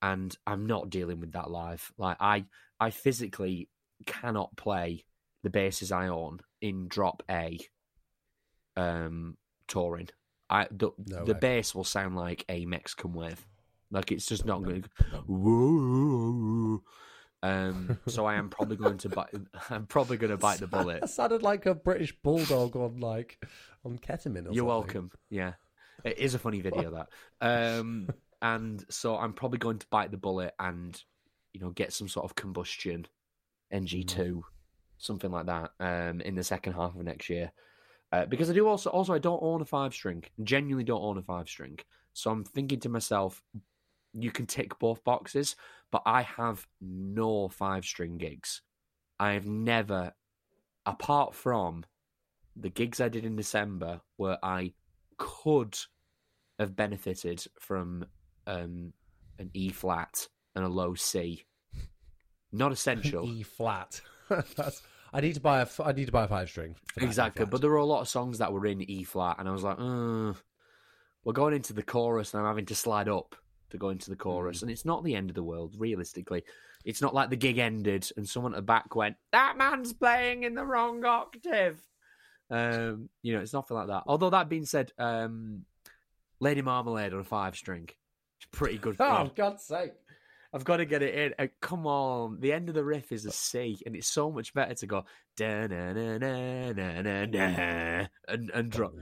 And 0.02 0.36
I'm 0.48 0.66
not 0.66 0.90
dealing 0.90 1.20
with 1.20 1.34
that 1.34 1.52
live. 1.52 1.92
Like 1.98 2.18
I, 2.20 2.46
I 2.80 2.90
physically 2.90 3.70
cannot 4.06 4.56
play 4.58 5.06
the 5.46 5.50
basses 5.52 5.92
I 5.92 6.08
own 6.08 6.40
in 6.60 6.88
drop 6.88 7.22
A 7.30 7.60
um 8.76 9.38
touring. 9.68 10.10
I 10.50 10.68
the, 10.72 10.90
No 11.08 11.24
the 11.24 11.34
way. 11.34 11.40
bass 11.40 11.76
will 11.76 11.84
sound 11.84 12.16
like 12.16 12.44
a 12.50 12.66
Mexican 12.66 13.14
wave. 13.14 13.46
Like 13.92 14.12
it's 14.12 14.26
just 14.26 14.44
not 14.44 14.64
going 14.64 14.84
to 14.84 14.90
um 17.44 18.00
so 18.08 18.26
I 18.26 18.36
am 18.36 18.50
probably 18.50 18.76
going 18.76 18.98
to 18.98 19.10
bite 19.10 19.30
I'm 19.70 19.86
probably 19.86 20.18
going 20.18 20.32
to 20.32 20.38
bite 20.38 20.60
the 20.60 20.68
bullet. 20.78 21.02
That 21.02 21.10
sounded 21.12 21.44
like 21.44 21.68
a 21.68 21.76
British 21.76 22.12
bulldog 22.24 22.76
on 22.76 23.00
like 23.00 23.38
on 23.86 24.00
ketamine. 24.00 24.48
Or 24.48 24.54
You're 24.54 24.56
something. 24.56 24.66
welcome. 24.66 25.12
Yeah. 25.30 25.54
It 26.04 26.18
is 26.18 26.34
a 26.34 26.40
funny 26.40 26.62
video 26.62 26.92
that. 26.92 27.10
Um 27.40 28.10
and 28.42 28.84
so 28.90 29.16
I'm 29.16 29.34
probably 29.34 29.60
going 29.60 29.78
to 29.78 29.88
bite 29.92 30.10
the 30.10 30.18
bullet 30.18 30.56
and 30.60 31.00
you 31.54 31.60
know 31.62 31.70
get 31.70 31.94
some 31.94 32.08
sort 32.08 32.26
of 32.26 32.34
combustion 32.34 33.06
NG2 33.72 34.42
something 35.06 35.32
like 35.32 35.46
that 35.46 35.72
um 35.80 36.22
in 36.22 36.36
the 36.36 36.44
second 36.44 36.74
half 36.74 36.96
of 36.96 37.04
next 37.04 37.30
year. 37.30 37.52
Uh, 38.12 38.26
because 38.26 38.50
I 38.50 38.54
do 38.54 38.68
also 38.68 38.90
also 38.90 39.14
I 39.14 39.20
don't 39.20 39.42
own 39.42 39.62
a 39.62 39.66
5 39.66 39.94
string. 39.94 40.24
Genuinely 40.44 40.84
don't 40.84 41.02
own 41.02 41.18
a 41.18 41.22
5 41.22 41.50
string. 41.50 41.80
So 42.14 42.32
I'm 42.32 42.44
thinking 42.44 42.80
to 42.82 42.90
myself 42.90 43.42
you 44.14 44.32
can 44.32 44.46
tick 44.46 44.80
both 44.80 45.04
boxes, 45.04 45.56
but 45.92 46.02
I 46.06 46.22
have 46.22 46.66
no 46.80 47.50
5 47.50 47.84
string 47.84 48.18
gigs. 48.18 48.62
I 49.20 49.32
have 49.34 49.46
never 49.46 50.14
apart 50.86 51.34
from 51.34 51.84
the 52.56 52.70
gigs 52.70 53.02
I 53.02 53.10
did 53.10 53.26
in 53.26 53.36
December 53.36 54.02
where 54.18 54.38
I 54.44 54.74
could 55.18 55.78
have 56.60 56.76
benefited 56.76 57.46
from 57.60 58.06
um, 58.48 58.94
an 59.40 59.50
E 59.54 59.70
flat 59.70 60.28
and 60.56 60.64
a 60.64 60.70
low 60.70 60.96
C. 60.96 61.44
Not 62.52 62.72
essential. 62.72 63.26
E 63.26 63.44
flat. 63.44 64.02
That's. 64.30 64.82
I 65.16 65.22
need 65.22 65.36
to 65.36 65.40
buy 65.40 65.62
a. 65.62 65.68
I 65.82 65.94
need 65.94 66.08
to 66.08 66.12
buy 66.12 66.26
a 66.26 66.28
five 66.28 66.50
string. 66.50 66.76
exactly. 66.98 67.46
But 67.46 67.62
there 67.62 67.70
were 67.70 67.78
a 67.78 67.86
lot 67.86 68.02
of 68.02 68.10
songs 68.10 68.40
that 68.40 68.52
were 68.52 68.66
in 68.66 68.82
E 68.82 69.06
flat, 69.06 69.38
and 69.40 69.48
I 69.48 69.52
was 69.54 69.64
like, 69.64 69.78
uh, 69.80 70.34
we're 71.24 71.32
going 71.32 71.54
into 71.54 71.72
the 71.72 71.84
chorus, 71.84 72.34
and 72.34 72.42
I'm 72.42 72.48
having 72.48 72.66
to 72.66 72.76
slide 72.76 73.08
up 73.08 73.34
to 73.70 73.78
go 73.78 73.90
into 73.90 74.10
the 74.10 74.18
chorus. 74.18 74.62
And 74.62 74.70
it's 74.70 74.84
not 74.84 75.06
the 75.06 75.16
end 75.16 75.30
of 75.30 75.36
the 75.36 75.44
world, 75.44 75.76
realistically. 75.78 76.44
It's 76.84 77.02
not 77.02 77.14
like 77.14 77.30
the 77.30 77.38
gig 77.38 77.60
ended 77.60 78.12
and 78.18 78.28
someone 78.28 78.54
at 78.54 78.58
the 78.58 78.62
back 78.62 78.94
went, 78.94 79.16
that 79.32 79.58
man's 79.58 79.94
playing 79.94 80.44
in 80.44 80.54
the 80.54 80.66
wrong 80.66 81.04
octave. 81.06 81.82
Um, 82.50 83.10
you 83.24 83.34
know, 83.34 83.40
it's 83.40 83.54
nothing 83.54 83.78
like 83.78 83.88
that. 83.88 84.04
Although 84.08 84.32
that 84.32 84.50
being 84.50 84.66
said, 84.66 84.92
um, 85.00 85.64
Lady 86.42 86.62
Marmalade 86.62 87.14
on 87.14 87.22
a 87.22 87.24
five 87.24 87.56
string, 87.56 87.90
it's 88.38 88.48
pretty 88.52 88.78
good. 88.78 88.98
oh. 89.00 89.32
God's 89.34 89.64
sake! 89.64 89.94
I've 90.56 90.64
got 90.64 90.78
to 90.78 90.86
get 90.86 91.02
it 91.02 91.14
in. 91.14 91.34
Uh, 91.38 91.50
come 91.60 91.86
on, 91.86 92.40
the 92.40 92.54
end 92.54 92.70
of 92.70 92.76
the 92.76 92.84
riff 92.84 93.12
is 93.12 93.26
a 93.26 93.32
C, 93.32 93.78
and 93.86 93.94
it's 93.94 94.08
so 94.08 94.32
much 94.32 94.54
better 94.54 94.74
to 94.74 94.88
go 94.88 95.04
da 95.36 95.68
na 95.68 95.92
na 95.92 96.18
na 96.18 96.72
na 96.72 97.02
na 97.02 97.26
na 97.26 98.08
and 98.30 98.50
and 98.52 98.72
drop 98.72 98.94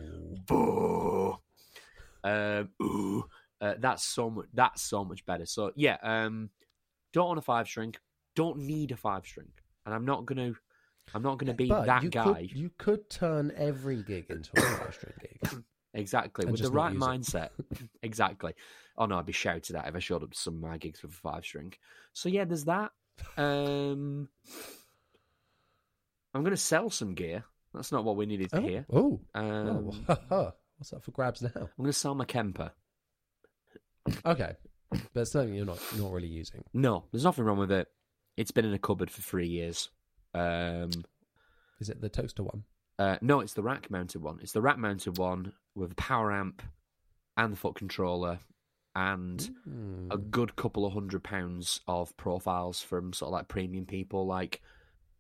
boo. 0.47 1.38
Um, 2.24 2.70
ooh, 2.82 3.26
uh, 3.62 3.76
that's 3.78 4.04
so 4.04 4.32
much. 4.32 4.47
That's 4.51 4.82
so 4.82 5.06
much 5.06 5.24
better. 5.28 5.45
So 5.45 5.72
yeah, 5.76 5.97
um, 6.01 6.49
don't 7.14 7.28
want 7.28 7.38
a 7.38 7.43
five 7.43 7.68
string. 7.68 7.93
Don't 8.36 8.58
need 8.58 8.91
a 8.91 8.97
five 8.97 9.24
string, 9.24 9.51
and 9.86 9.93
I'm 9.93 10.06
not 10.06 10.26
gonna. 10.26 10.54
I'm 11.14 11.22
not 11.22 11.38
gonna 11.38 11.54
be 11.54 11.68
But 11.68 11.86
that 11.86 12.01
you 12.01 12.10
guy. 12.10 12.34
Could, 12.34 12.51
you 12.51 12.72
could 12.80 13.10
turn 13.12 13.54
every 13.56 14.01
gig 14.01 14.26
into 14.32 14.49
a 14.56 14.62
five 14.62 14.95
string 14.95 15.14
gig. 15.22 15.64
Exactly. 15.93 16.43
and 16.45 16.51
With 16.51 16.61
the 16.61 16.71
right 16.71 16.95
mindset. 16.95 17.49
exactly. 18.03 18.53
Oh 18.97 19.05
no, 19.05 19.17
I'd 19.19 19.25
be 19.25 19.31
shouted 19.33 19.75
at 19.75 19.87
if 19.87 19.95
I 19.95 19.99
showed 19.99 20.23
up 20.23 20.31
to 20.31 20.37
some 20.39 20.55
of 20.55 20.61
my 20.61 20.77
gigs 20.77 21.01
with 21.01 21.11
a 21.11 21.15
five 21.15 21.43
string. 21.45 21.73
So 22.13 22.29
yeah, 22.29 22.45
there's 22.45 22.65
that. 22.65 22.91
Um 23.37 24.27
I'm 26.33 26.43
gonna 26.43 26.57
sell 26.57 26.89
some 26.89 27.13
gear. 27.13 27.43
That's 27.73 27.91
not 27.91 28.03
what 28.03 28.15
we 28.15 28.25
needed 28.25 28.49
to 28.51 28.57
Oh, 28.57 28.61
hear. 28.61 28.85
oh, 28.91 29.19
Um, 29.35 30.05
oh. 30.31 30.53
What's 30.77 30.93
up 30.93 31.03
for 31.03 31.11
grabs 31.11 31.41
now? 31.41 31.51
I'm 31.55 31.69
gonna 31.77 31.93
sell 31.93 32.15
my 32.15 32.25
Kemper. 32.25 32.71
Okay, 34.25 34.53
but 34.91 35.21
it's 35.21 35.31
something 35.31 35.53
you're 35.53 35.65
not 35.65 35.79
not 35.97 36.11
really 36.11 36.27
using. 36.27 36.63
No, 36.73 37.05
there's 37.11 37.23
nothing 37.23 37.45
wrong 37.45 37.57
with 37.57 37.71
it. 37.71 37.87
It's 38.35 38.51
been 38.51 38.65
in 38.65 38.73
a 38.73 38.79
cupboard 38.79 39.09
for 39.11 39.21
three 39.21 39.47
years. 39.47 39.89
Um 40.33 40.89
Is 41.79 41.89
it 41.89 42.01
the 42.01 42.09
toaster 42.09 42.43
one? 42.43 42.63
Uh, 42.99 43.17
no, 43.21 43.39
it's 43.39 43.53
the 43.53 43.63
rack 43.63 43.89
mounted 43.89 44.21
one. 44.21 44.39
It's 44.41 44.51
the 44.51 44.61
rack 44.61 44.77
mounted 44.77 45.17
one 45.17 45.53
with 45.75 45.91
a 45.93 45.95
power 45.95 46.31
amp 46.31 46.61
and 47.37 47.51
the 47.51 47.57
foot 47.57 47.75
controller 47.75 48.39
and 48.95 49.49
Hmm. 49.65 50.07
a 50.11 50.17
good 50.17 50.55
couple 50.55 50.85
of 50.85 50.93
hundred 50.93 51.23
pounds 51.23 51.81
of 51.87 52.15
profiles 52.17 52.81
from 52.81 53.11
sort 53.11 53.29
of 53.29 53.33
like 53.33 53.47
premium 53.47 53.85
people 53.87 54.27
like 54.27 54.61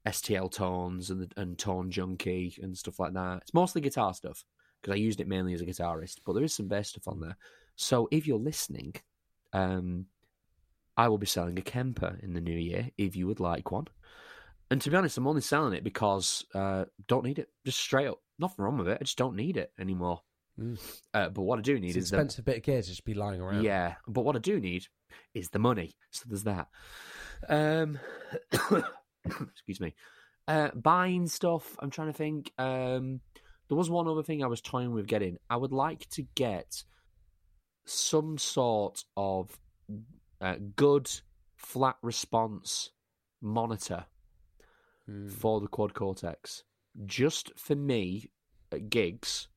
STL 0.05 0.51
Tones 0.51 1.09
and 1.09 1.33
and 1.37 1.57
Tone 1.57 1.89
Junkie 1.89 2.55
and 2.61 2.77
stuff 2.77 2.99
like 2.99 3.13
that. 3.13 3.39
It's 3.41 3.53
mostly 3.53 3.81
guitar 3.81 4.13
stuff 4.13 4.45
because 4.81 4.93
I 4.93 4.97
used 4.97 5.21
it 5.21 5.27
mainly 5.27 5.53
as 5.53 5.61
a 5.61 5.65
guitarist, 5.65 6.19
but 6.25 6.33
there 6.33 6.43
is 6.43 6.53
some 6.53 6.67
bass 6.67 6.89
stuff 6.89 7.07
on 7.07 7.19
there. 7.21 7.37
So 7.75 8.07
if 8.11 8.27
you're 8.27 8.37
listening, 8.37 8.93
um, 9.53 10.05
I 10.95 11.07
will 11.07 11.17
be 11.17 11.25
selling 11.25 11.57
a 11.57 11.61
Kemper 11.63 12.19
in 12.21 12.33
the 12.33 12.41
new 12.41 12.57
year 12.57 12.91
if 12.97 13.15
you 13.15 13.25
would 13.25 13.39
like 13.39 13.71
one. 13.71 13.87
And 14.71 14.81
to 14.81 14.89
be 14.89 14.95
honest, 14.95 15.17
I'm 15.17 15.27
only 15.27 15.41
selling 15.41 15.73
it 15.73 15.83
because 15.83 16.45
uh, 16.55 16.85
don't 17.07 17.25
need 17.25 17.39
it. 17.39 17.49
Just 17.65 17.79
straight 17.79 18.07
up, 18.07 18.19
nothing 18.39 18.63
wrong 18.63 18.77
with 18.77 18.87
it. 18.87 18.97
I 18.99 19.03
just 19.03 19.17
don't 19.17 19.35
need 19.35 19.57
it 19.57 19.71
anymore. 19.79 20.21
Mm. 20.59 20.79
Uh, 21.13 21.29
but 21.29 21.41
what 21.41 21.59
I 21.59 21.61
do 21.61 21.79
need 21.79 21.95
It's 21.95 22.05
is 22.05 22.09
the 22.11 22.17
expensive 22.17 22.45
bit 22.45 22.57
of 22.57 22.63
gear 22.63 22.81
to 22.81 22.87
just 22.87 23.05
be 23.05 23.13
lying 23.13 23.41
around. 23.41 23.63
yeah, 23.63 23.95
but 24.07 24.23
what 24.23 24.35
I 24.35 24.39
do 24.39 24.59
need 24.59 24.87
is 25.33 25.49
the 25.49 25.59
money. 25.59 25.95
So 26.11 26.25
there's 26.27 26.43
that. 26.43 26.67
Um, 27.49 27.99
excuse 29.25 29.79
me. 29.79 29.95
Uh, 30.47 30.69
buying 30.75 31.27
stuff. 31.27 31.75
I'm 31.79 31.89
trying 31.89 32.07
to 32.07 32.13
think. 32.13 32.51
Um, 32.57 33.21
there 33.69 33.77
was 33.77 33.89
one 33.89 34.07
other 34.07 34.23
thing 34.23 34.43
I 34.43 34.47
was 34.47 34.61
toying 34.61 34.91
with 34.91 35.07
getting. 35.07 35.37
I 35.49 35.55
would 35.55 35.71
like 35.71 36.07
to 36.11 36.23
get 36.35 36.83
some 37.85 38.37
sort 38.37 39.03
of 39.17 39.57
uh, 40.41 40.55
good 40.75 41.09
flat 41.55 41.95
response 42.01 42.91
monitor 43.41 44.05
Hmm. 45.07 45.27
for 45.27 45.59
the 45.59 45.67
quad 45.67 45.93
cortex, 45.93 46.63
just 47.05 47.51
for 47.57 47.75
me 47.75 48.29
at 48.71 48.89
gigs. 48.89 49.47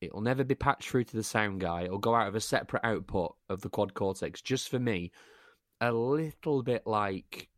It'll 0.00 0.22
never 0.22 0.44
be 0.44 0.54
patched 0.54 0.88
through 0.88 1.04
to 1.04 1.16
the 1.16 1.22
sound 1.22 1.60
guy. 1.60 1.82
It'll 1.82 1.98
go 1.98 2.14
out 2.14 2.28
of 2.28 2.34
a 2.34 2.40
separate 2.40 2.84
output 2.84 3.36
of 3.50 3.60
the 3.60 3.68
quad 3.68 3.92
cortex, 3.92 4.40
just 4.40 4.70
for 4.70 4.78
me. 4.78 5.12
A 5.80 5.92
little 5.92 6.62
bit 6.62 6.86
like 6.86 7.50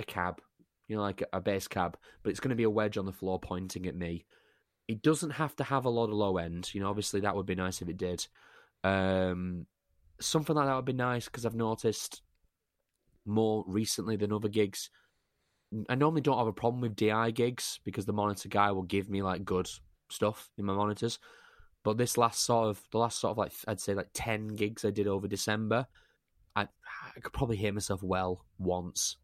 a 0.00 0.02
cab, 0.02 0.40
you 0.88 0.96
know, 0.96 1.02
like 1.02 1.22
a, 1.22 1.26
a 1.34 1.40
bass 1.40 1.68
cab, 1.68 1.96
but 2.22 2.30
it's 2.30 2.40
going 2.40 2.50
to 2.50 2.56
be 2.56 2.64
a 2.64 2.70
wedge 2.70 2.98
on 2.98 3.06
the 3.06 3.12
floor 3.12 3.38
pointing 3.38 3.86
at 3.86 3.94
me. 3.94 4.24
It 4.88 5.02
doesn't 5.02 5.30
have 5.30 5.54
to 5.56 5.64
have 5.64 5.84
a 5.84 5.90
lot 5.90 6.06
of 6.08 6.14
low 6.14 6.38
end. 6.38 6.74
You 6.74 6.80
know, 6.80 6.90
obviously 6.90 7.20
that 7.20 7.36
would 7.36 7.46
be 7.46 7.54
nice 7.54 7.80
if 7.80 7.88
it 7.88 7.96
did. 7.96 8.26
Um, 8.82 9.66
something 10.20 10.56
like 10.56 10.66
that 10.66 10.74
would 10.74 10.84
be 10.84 10.92
nice 10.92 11.26
because 11.26 11.46
I've 11.46 11.54
noticed 11.54 12.22
more 13.24 13.64
recently 13.68 14.16
than 14.16 14.32
other 14.32 14.48
gigs. 14.48 14.90
I 15.88 15.94
normally 15.94 16.20
don't 16.20 16.38
have 16.38 16.46
a 16.46 16.52
problem 16.52 16.80
with 16.80 16.96
DI 16.96 17.30
gigs 17.30 17.78
because 17.84 18.04
the 18.06 18.12
monitor 18.12 18.48
guy 18.48 18.72
will 18.72 18.82
give 18.82 19.08
me 19.08 19.22
like 19.22 19.44
good 19.44 19.68
stuff 20.08 20.50
in 20.58 20.64
my 20.64 20.72
monitors. 20.74 21.18
But 21.84 21.96
this 21.96 22.18
last 22.18 22.40
sort 22.44 22.68
of 22.68 22.82
the 22.90 22.98
last 22.98 23.20
sort 23.20 23.32
of 23.32 23.38
like 23.38 23.52
I'd 23.68 23.80
say 23.80 23.94
like 23.94 24.10
ten 24.12 24.48
gigs 24.48 24.84
I 24.84 24.90
did 24.90 25.06
over 25.06 25.28
December, 25.28 25.86
I 26.56 26.62
I 27.16 27.20
could 27.20 27.32
probably 27.32 27.56
hear 27.56 27.72
myself 27.72 28.02
well 28.02 28.44
once. 28.58 29.16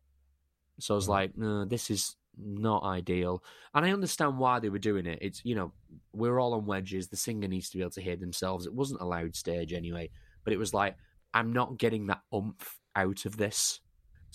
So 0.79 0.95
I 0.95 0.97
was 0.97 1.07
Mhm. 1.07 1.11
like, 1.11 1.37
no, 1.37 1.65
this 1.65 1.91
is 1.91 2.17
not 2.39 2.83
ideal. 2.83 3.43
And 3.75 3.85
I 3.85 3.93
understand 3.93 4.39
why 4.39 4.61
they 4.61 4.69
were 4.69 4.79
doing 4.79 5.07
it. 5.07 5.19
It's 5.23 5.45
you 5.45 5.55
know 5.55 5.73
we're 6.13 6.39
all 6.39 6.55
on 6.55 6.67
wedges. 6.67 7.09
The 7.09 7.17
singer 7.17 7.49
needs 7.49 7.71
to 7.71 7.79
be 7.79 7.83
able 7.83 7.91
to 7.93 8.03
hear 8.03 8.17
themselves. 8.17 8.67
It 8.67 8.75
wasn't 8.75 9.01
a 9.01 9.07
loud 9.07 9.35
stage 9.35 9.73
anyway, 9.73 10.11
but 10.45 10.53
it 10.53 10.59
was 10.59 10.73
like 10.73 10.97
I'm 11.35 11.53
not 11.53 11.79
getting 11.79 12.07
that 12.07 12.23
umph 12.33 12.81
out 12.95 13.27
of 13.27 13.37
this. 13.37 13.81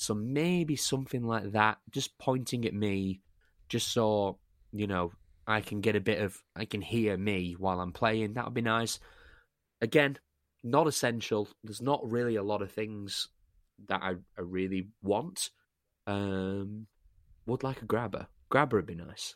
So 0.01 0.15
maybe 0.15 0.75
something 0.75 1.21
like 1.21 1.51
that, 1.51 1.77
just 1.91 2.17
pointing 2.17 2.65
at 2.65 2.73
me, 2.73 3.21
just 3.69 3.93
so 3.93 4.39
you 4.71 4.87
know 4.87 5.11
I 5.45 5.61
can 5.61 5.79
get 5.79 5.95
a 5.95 5.99
bit 5.99 6.23
of 6.23 6.35
I 6.55 6.65
can 6.65 6.81
hear 6.81 7.15
me 7.17 7.55
while 7.55 7.79
I'm 7.79 7.93
playing. 7.93 8.33
That 8.33 8.45
would 8.45 8.55
be 8.55 8.63
nice. 8.63 8.97
Again, 9.79 10.17
not 10.63 10.87
essential. 10.87 11.47
There's 11.63 11.83
not 11.83 12.01
really 12.09 12.35
a 12.35 12.41
lot 12.41 12.63
of 12.63 12.71
things 12.71 13.27
that 13.89 14.01
I, 14.01 14.13
I 14.35 14.41
really 14.41 14.87
want. 15.03 15.51
Um, 16.07 16.87
would 17.45 17.61
like 17.61 17.83
a 17.83 17.85
grabber. 17.85 18.25
Grabber 18.49 18.77
would 18.77 18.87
be 18.87 18.95
nice. 18.95 19.35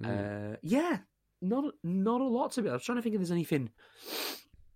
Mm. 0.00 0.54
Uh, 0.54 0.56
yeah, 0.62 1.00
not 1.42 1.74
not 1.82 2.22
a 2.22 2.24
lot 2.24 2.52
to 2.52 2.62
be. 2.62 2.70
I 2.70 2.72
was 2.72 2.84
trying 2.84 2.96
to 2.96 3.02
think 3.02 3.16
if 3.16 3.18
there's 3.18 3.30
anything 3.30 3.68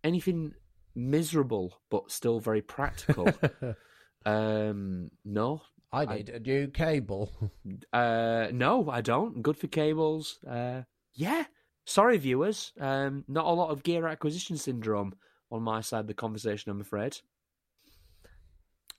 anything 0.04 0.52
miserable 0.94 1.80
but 1.88 2.10
still 2.10 2.40
very 2.40 2.60
practical. 2.60 3.32
um, 4.26 5.10
no, 5.24 5.62
I 5.92 6.04
need 6.04 6.28
a 6.28 6.40
new 6.40 6.68
cable. 6.68 7.32
uh, 7.92 8.48
no, 8.52 8.90
I 8.90 9.00
don't. 9.00 9.42
Good 9.42 9.56
for 9.56 9.68
cables. 9.68 10.38
Uh, 10.48 10.82
yeah. 11.14 11.44
Sorry, 11.84 12.18
viewers. 12.18 12.72
Um, 12.78 13.24
not 13.28 13.46
a 13.46 13.50
lot 13.50 13.70
of 13.70 13.82
gear 13.82 14.06
acquisition 14.06 14.56
syndrome 14.58 15.14
on 15.50 15.62
my 15.62 15.80
side 15.80 16.00
of 16.00 16.06
the 16.06 16.14
conversation. 16.14 16.70
I'm 16.70 16.80
afraid. 16.80 17.18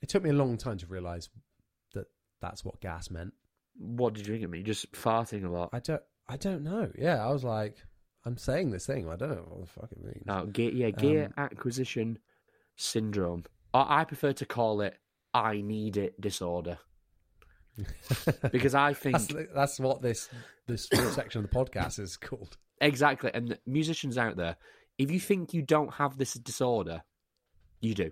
It 0.02 0.08
took 0.08 0.22
me 0.24 0.30
a 0.30 0.34
long 0.34 0.56
time 0.56 0.78
to 0.78 0.86
realise 0.86 1.28
that 1.94 2.06
that's 2.40 2.64
what 2.64 2.80
gas 2.80 3.10
meant. 3.10 3.32
What 3.78 4.14
did 4.14 4.26
you 4.26 4.32
think 4.34 4.44
of 4.44 4.50
me? 4.50 4.62
Just 4.62 4.90
farting 4.92 5.44
a 5.44 5.50
lot. 5.50 5.70
I 5.72 5.78
don't. 5.78 6.02
I 6.28 6.36
don't 6.36 6.62
know. 6.62 6.90
Yeah, 6.96 7.24
I 7.24 7.32
was 7.32 7.42
like, 7.44 7.76
I'm 8.24 8.36
saying 8.36 8.70
this 8.70 8.86
thing. 8.86 9.08
I 9.08 9.16
don't 9.16 9.30
know 9.30 9.46
what 9.48 9.60
the 9.60 9.66
fuck 9.66 9.92
it 9.92 10.02
means. 10.02 10.24
No, 10.26 10.46
gear, 10.46 10.70
yeah, 10.70 10.90
gear 10.90 11.24
Um, 11.24 11.34
acquisition 11.36 12.18
syndrome. 12.76 13.44
Or 13.74 13.84
I 13.88 14.04
prefer 14.04 14.32
to 14.34 14.46
call 14.46 14.80
it 14.80 14.96
"I 15.32 15.60
need 15.60 15.96
it" 15.96 16.20
disorder 16.20 16.78
because 18.52 18.74
I 18.74 18.94
think 18.94 19.18
that's, 19.18 19.34
that's 19.54 19.80
what 19.80 20.02
this 20.02 20.28
this 20.66 20.88
section 21.14 21.44
of 21.44 21.50
the 21.50 21.56
podcast 21.56 21.98
is 21.98 22.16
called. 22.16 22.56
Exactly. 22.80 23.30
And 23.32 23.58
musicians 23.66 24.16
out 24.16 24.36
there, 24.36 24.56
if 24.98 25.10
you 25.10 25.20
think 25.20 25.52
you 25.52 25.62
don't 25.62 25.94
have 25.94 26.16
this 26.16 26.34
disorder, 26.34 27.02
you 27.80 27.94
do. 27.94 28.10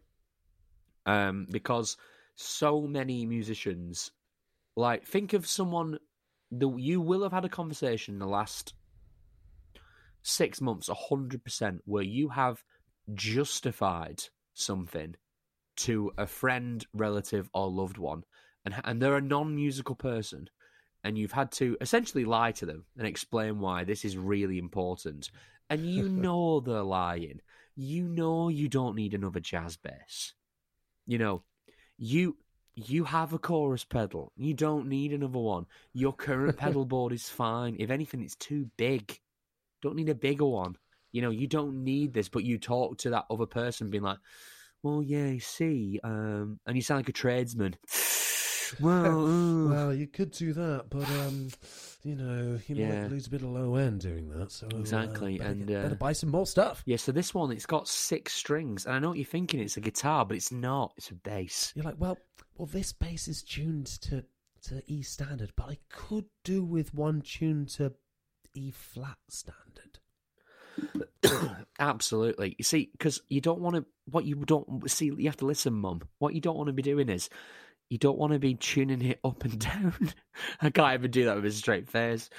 Um, 1.07 1.47
because 1.51 1.97
so 2.37 2.83
many 2.83 3.25
musicians, 3.25 4.11
like, 4.77 5.07
think 5.07 5.33
of 5.33 5.47
someone 5.47 5.99
that 6.51 6.79
you 6.79 7.01
will 7.01 7.23
have 7.23 7.33
had 7.33 7.45
a 7.45 7.49
conversation 7.49 8.15
in 8.15 8.19
the 8.21 8.27
last 8.27 8.75
six 10.23 10.61
months, 10.61 10.89
a 10.89 10.95
hundred 10.95 11.45
percent, 11.45 11.81
where 11.87 12.03
you 12.03 12.29
have 12.29 12.63
justified 13.15 14.23
something 14.53 15.15
to 15.79 16.13
a 16.19 16.27
friend, 16.27 16.85
relative, 16.93 17.49
or 17.55 17.71
loved 17.71 17.99
one, 17.99 18.25
and 18.65 18.75
and 18.85 19.01
they're 19.01 19.17
a 19.17 19.23
non-musical 19.23 19.95
person, 19.95 20.49
and 21.05 21.17
you've 21.17 21.33
had 21.33 21.51
to 21.53 21.77
essentially 21.81 22.25
lie 22.25 22.53
to 22.53 22.67
them 22.67 22.85
and 22.97 23.07
explain 23.07 23.61
why 23.61 23.85
this 23.85 24.05
is 24.05 24.17
really 24.17 24.59
important, 24.59 25.31
and 25.71 25.87
you 25.87 26.09
know 26.09 26.61
they're 26.61 26.83
lying. 26.83 27.41
You 27.75 28.09
know 28.09 28.49
you 28.49 28.69
don't 28.69 28.97
need 28.97 29.15
another 29.15 29.41
jazz 29.41 29.77
bass. 29.77 30.35
You 31.07 31.19
know, 31.19 31.43
you 31.97 32.37
you 32.75 33.05
have 33.05 33.33
a 33.33 33.39
chorus 33.39 33.85
pedal. 33.85 34.33
You 34.37 34.55
don't 34.55 34.89
need 34.89 35.13
another 35.13 35.39
one. 35.39 35.67
Your 35.93 36.13
current 36.13 36.57
pedal 36.59 36.85
board 36.85 37.13
is 37.13 37.29
fine. 37.29 37.77
If 37.79 37.91
anything, 37.91 38.23
it's 38.23 38.37
too 38.37 38.71
big. 38.77 39.19
Don't 39.83 39.97
need 39.97 40.09
a 40.09 40.15
bigger 40.15 40.47
one. 40.47 40.77
You 41.13 41.23
know, 41.23 41.31
you 41.31 41.47
don't 41.47 41.83
need 41.85 42.13
this, 42.13 42.29
but 42.29 42.45
you 42.45 42.59
talk 42.59 42.99
to 42.99 43.11
that 43.11 43.25
other 43.31 43.47
person 43.47 43.91
being 43.91 44.03
like, 44.03 44.19
Well, 44.83 45.03
yeah, 45.03 45.27
you 45.27 45.41
see, 45.41 46.01
um 46.05 46.61
and 46.67 46.77
you 46.77 46.83
sound 46.83 46.99
like 46.99 47.09
a 47.09 47.13
tradesman. 47.13 47.77
well, 48.81 49.27
uh, 49.27 49.69
well, 49.71 49.95
you 49.95 50.07
could 50.07 50.31
do 50.33 50.53
that, 50.53 50.87
but 50.91 51.09
um, 51.09 51.49
you 52.05 52.15
know, 52.15 52.59
you 52.67 52.77
Yeah. 52.77 53.03
might 53.03 53.11
lose 53.11 53.27
a 53.27 53.31
bit 53.31 53.43
of 53.43 53.49
low 53.49 53.77
end 53.77 54.01
doing 54.01 54.29
that. 54.31 54.53
So 54.53 54.69
uh, 54.73 54.79
Exactly, 54.79 55.39
better 55.39 55.51
and, 55.51 55.67
get- 55.67 55.79
uh, 55.79 55.83
better 55.83 55.95
buy 55.95 56.13
some 56.13 56.31
more 56.31 56.47
stuff. 56.47 56.83
Yeah, 56.87 56.97
so 56.99 57.11
this 57.13 57.33
one 57.35 57.51
it's 57.51 57.67
got 57.67 57.89
six 57.89 58.35
strings, 58.35 58.85
and 58.87 58.95
I 58.95 58.99
know 58.99 59.09
what 59.09 59.19
you're 59.19 59.25
thinking 59.25 59.61
it's 59.61 59.77
a 59.79 59.81
guitar, 59.81 60.25
but 60.27 60.37
it's 60.37 60.53
not. 60.53 60.93
It's 60.97 61.11
a 61.11 61.15
bass. 61.15 61.73
You're 61.75 61.85
like, 61.87 61.97
well, 61.99 62.19
well, 62.57 62.67
this 62.67 62.93
bass 62.93 63.27
is 63.29 63.43
tuned 63.43 63.87
to 64.03 64.25
to 64.65 64.83
E 64.87 65.03
standard, 65.03 65.53
but 65.57 65.71
I 65.71 65.79
could 65.89 66.27
do 66.45 66.63
with 66.65 66.93
one 66.93 67.23
tuned 67.23 67.69
to 67.71 67.95
E 68.55 68.71
flat 68.71 69.17
standard. 69.29 69.99
Absolutely. 71.79 72.55
You 72.59 72.65
see, 72.65 72.89
because 72.93 73.21
you 73.29 73.41
don't 73.41 73.61
want 73.61 73.77
to. 73.77 73.85
What 74.07 74.25
you 74.25 74.37
don't 74.37 74.91
see, 74.91 75.07
you 75.07 75.27
have 75.27 75.37
to 75.39 75.47
listen, 75.47 75.75
Mum. 75.75 76.03
What 76.19 76.35
you 76.35 76.41
don't 76.41 76.57
want 76.57 76.69
to 76.69 76.73
be 76.73 76.83
doing 76.83 77.09
is, 77.09 77.29
you 77.91 77.99
don't 77.99 78.19
want 78.19 78.33
to 78.33 78.39
be 78.39 78.55
tuning 78.55 79.03
it 79.03 79.21
up 79.25 79.45
and 79.45 79.59
down. 79.61 79.95
I 80.61 80.71
can't 80.71 80.95
even 80.95 81.11
do 81.11 81.25
that 81.27 81.37
with 81.37 81.45
a 81.47 81.51
straight 81.53 81.89
face. 81.89 82.31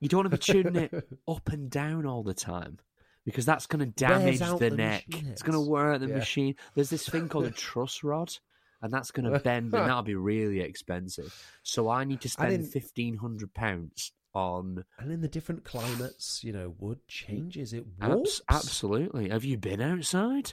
You 0.00 0.08
don't 0.08 0.24
want 0.28 0.32
to 0.32 0.38
be 0.38 0.62
tuning 0.62 0.76
it 0.76 0.92
up 1.28 1.50
and 1.50 1.70
down 1.70 2.06
all 2.06 2.22
the 2.22 2.34
time 2.34 2.78
because 3.24 3.46
that's 3.46 3.66
going 3.66 3.80
to 3.80 3.86
damage 3.86 4.40
the, 4.40 4.56
the 4.58 4.76
neck. 4.76 5.04
machine 5.08 5.30
It's 5.30 5.42
going 5.42 5.54
to 5.54 5.70
wear 5.70 5.92
out 5.92 6.00
the 6.00 6.08
Yeah. 6.08 6.14
machine. 6.16 6.56
There's 6.74 6.90
this 6.90 7.08
thing 7.08 7.28
called 7.28 7.46
a 7.46 7.50
truss 7.52 8.04
rod, 8.04 8.36
and 8.82 8.92
that's 8.92 9.10
going 9.10 9.32
to 9.32 9.38
bend, 9.38 9.74
and 9.74 9.88
that'll 9.88 10.02
be 10.02 10.14
really 10.14 10.60
expensive. 10.60 11.32
So 11.62 11.88
I 11.88 12.04
need 12.04 12.20
to 12.22 12.28
spend 12.28 12.66
fifteen 12.66 13.16
hundred 13.16 13.54
pounds 13.54 14.12
on. 14.34 14.84
And 14.98 15.12
in 15.12 15.20
the 15.20 15.28
different 15.28 15.64
climates, 15.64 16.42
you 16.44 16.52
know, 16.52 16.74
wood 16.78 17.06
changes. 17.08 17.72
It 17.72 17.84
Abs- 18.00 18.14
warps. 18.14 18.40
absolutely. 18.48 19.28
Have 19.30 19.44
you 19.44 19.56
been 19.56 19.80
outside? 19.80 20.52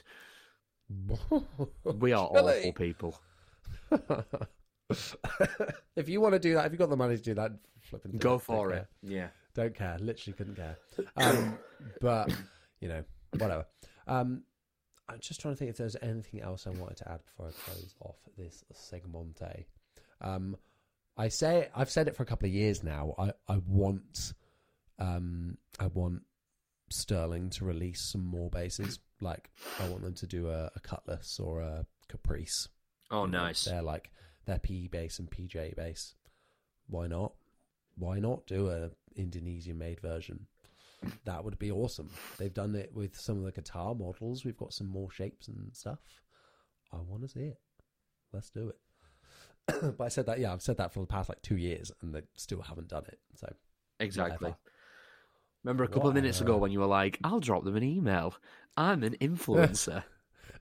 We 1.84 2.12
are 2.12 2.26
awful 2.26 2.72
people. 2.72 3.18
if 5.96 6.08
you 6.08 6.20
want 6.20 6.34
to 6.34 6.38
do 6.38 6.54
that, 6.54 6.66
if 6.66 6.72
you've 6.72 6.78
got 6.78 6.90
the 6.90 6.96
money 6.96 7.16
to 7.16 7.22
do 7.22 7.34
that, 7.34 7.52
flipping 7.80 8.18
Go 8.18 8.38
for 8.38 8.72
it. 8.72 8.86
Yeah. 9.02 9.16
Yeah. 9.16 9.28
Don't 9.54 9.74
care. 9.74 9.98
Literally 9.98 10.34
couldn't 10.36 10.56
care. 10.56 10.76
Um, 11.16 11.58
but 12.00 12.32
you 12.80 12.88
know, 12.88 13.04
whatever. 13.38 13.66
Um, 14.06 14.42
I'm 15.08 15.20
just 15.20 15.40
trying 15.40 15.54
to 15.54 15.58
think 15.58 15.70
if 15.70 15.76
there's 15.76 15.96
anything 16.00 16.40
else 16.40 16.66
I 16.66 16.70
wanted 16.70 16.96
to 16.98 17.10
add 17.10 17.20
before 17.24 17.48
I 17.48 17.70
close 17.70 17.94
off 18.00 18.16
this 18.36 18.64
segmente. 18.72 19.64
Um, 20.20 20.56
I 21.16 21.28
say 21.28 21.68
I've 21.74 21.90
said 21.90 22.08
it 22.08 22.16
for 22.16 22.22
a 22.22 22.26
couple 22.26 22.48
of 22.48 22.54
years 22.54 22.82
now. 22.82 23.14
I 23.18 23.32
I 23.48 23.58
want, 23.66 24.32
um, 24.98 25.58
I 25.78 25.86
want 25.86 26.22
Sterling 26.88 27.50
to 27.50 27.64
release 27.64 28.00
some 28.00 28.24
more 28.24 28.50
basses. 28.50 28.98
Like 29.20 29.50
I 29.80 29.88
want 29.88 30.02
them 30.02 30.14
to 30.14 30.26
do 30.26 30.48
a, 30.48 30.70
a 30.74 30.80
Cutlass 30.80 31.38
or 31.38 31.60
a 31.60 31.86
Caprice. 32.08 32.68
Oh, 33.10 33.26
nice. 33.26 33.64
They're 33.64 33.82
like 33.82 34.10
their 34.46 34.58
PE 34.58 34.88
base 34.88 35.18
and 35.18 35.30
PJ 35.30 35.76
bass. 35.76 36.14
Why 36.88 37.06
not? 37.06 37.32
Why 37.96 38.18
not 38.18 38.46
do 38.46 38.70
a 38.70 38.90
Indonesian 39.14 39.78
made 39.78 40.00
version? 40.00 40.46
That 41.24 41.44
would 41.44 41.58
be 41.58 41.70
awesome. 41.70 42.10
They've 42.38 42.52
done 42.52 42.74
it 42.74 42.92
with 42.94 43.18
some 43.18 43.38
of 43.38 43.44
the 43.44 43.52
guitar 43.52 43.94
models. 43.94 44.44
We've 44.44 44.56
got 44.56 44.72
some 44.72 44.86
more 44.86 45.10
shapes 45.10 45.48
and 45.48 45.74
stuff. 45.74 45.98
I 46.92 46.98
want 46.98 47.22
to 47.22 47.28
see 47.28 47.40
it. 47.40 47.58
Let's 48.32 48.50
do 48.50 48.68
it. 48.68 48.76
but 49.96 50.00
I 50.00 50.08
said 50.08 50.26
that, 50.26 50.38
yeah, 50.38 50.52
I've 50.52 50.62
said 50.62 50.78
that 50.78 50.92
for 50.92 51.00
the 51.00 51.06
past 51.06 51.28
like 51.28 51.42
two 51.42 51.56
years, 51.56 51.92
and 52.02 52.14
they 52.14 52.22
still 52.34 52.62
haven't 52.62 52.88
done 52.88 53.04
it. 53.08 53.18
So 53.36 53.52
Exactly. 54.00 54.34
whatever. 54.34 54.56
Remember 55.64 55.84
a 55.84 55.88
couple 55.88 56.08
of 56.08 56.14
minutes 56.14 56.40
ago 56.40 56.56
when 56.56 56.72
you 56.72 56.80
were 56.80 56.86
like, 56.86 57.18
I'll 57.22 57.38
drop 57.38 57.64
them 57.64 57.76
an 57.76 57.84
email. 57.84 58.34
I'm 58.76 59.04
an 59.04 59.16
influencer. 59.20 60.02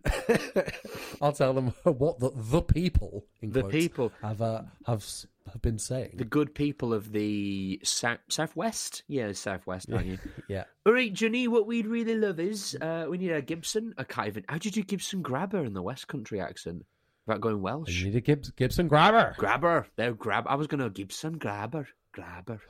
I'll 1.22 1.32
tell 1.32 1.54
them 1.54 1.68
what 1.84 2.20
the 2.20 2.32
the 2.36 2.62
people 2.62 3.26
in 3.42 3.52
the 3.52 3.62
quotes, 3.62 3.76
people, 3.76 4.12
have 4.22 4.42
uh, 4.42 4.64
have 4.86 5.06
have 5.52 5.62
been 5.62 5.80
saying. 5.80 6.14
the 6.16 6.24
good 6.24 6.54
people 6.56 6.94
of 6.94 7.12
the 7.12 7.80
south, 7.84 8.20
southwest. 8.28 9.04
Yeah, 9.08 9.32
southwest, 9.34 9.92
aren't 9.92 10.08
you? 10.08 10.18
yeah, 10.48 10.64
All 10.86 10.94
right, 10.94 11.14
Jonny, 11.14 11.48
what 11.48 11.68
we'd 11.68 11.88
really 11.88 12.16
love 12.16 12.40
is 12.40 12.76
uh, 12.82 13.06
we 13.10 13.18
need 13.18 13.32
a 13.32 13.42
Gibson. 13.42 13.94
I 13.98 14.04
can't 14.04 14.28
even. 14.28 14.46
How 14.50 14.58
do 14.58 14.70
you 14.70 14.72
do 14.74 14.84
Gibson 14.84 15.22
grabber 15.22 15.64
in 15.64 15.74
the 15.74 15.84
West 15.84 16.08
Country 16.08 16.40
accent 16.40 16.84
without 17.26 17.42
going 17.42 17.62
Welsh? 17.62 17.90
you 17.90 18.06
need 18.06 18.16
a 18.16 18.22
Gibbs, 18.22 18.52
Gibson 18.52 18.88
grabber. 18.88 19.36
Grabber. 19.38 19.88
They're 19.96 20.14
grab. 20.14 20.46
I 20.48 20.56
was 20.56 20.68
going 20.68 20.82
to 20.82 20.90
Gibson 20.90 21.38
grabber. 21.38 21.88
Grabber. 22.14 22.62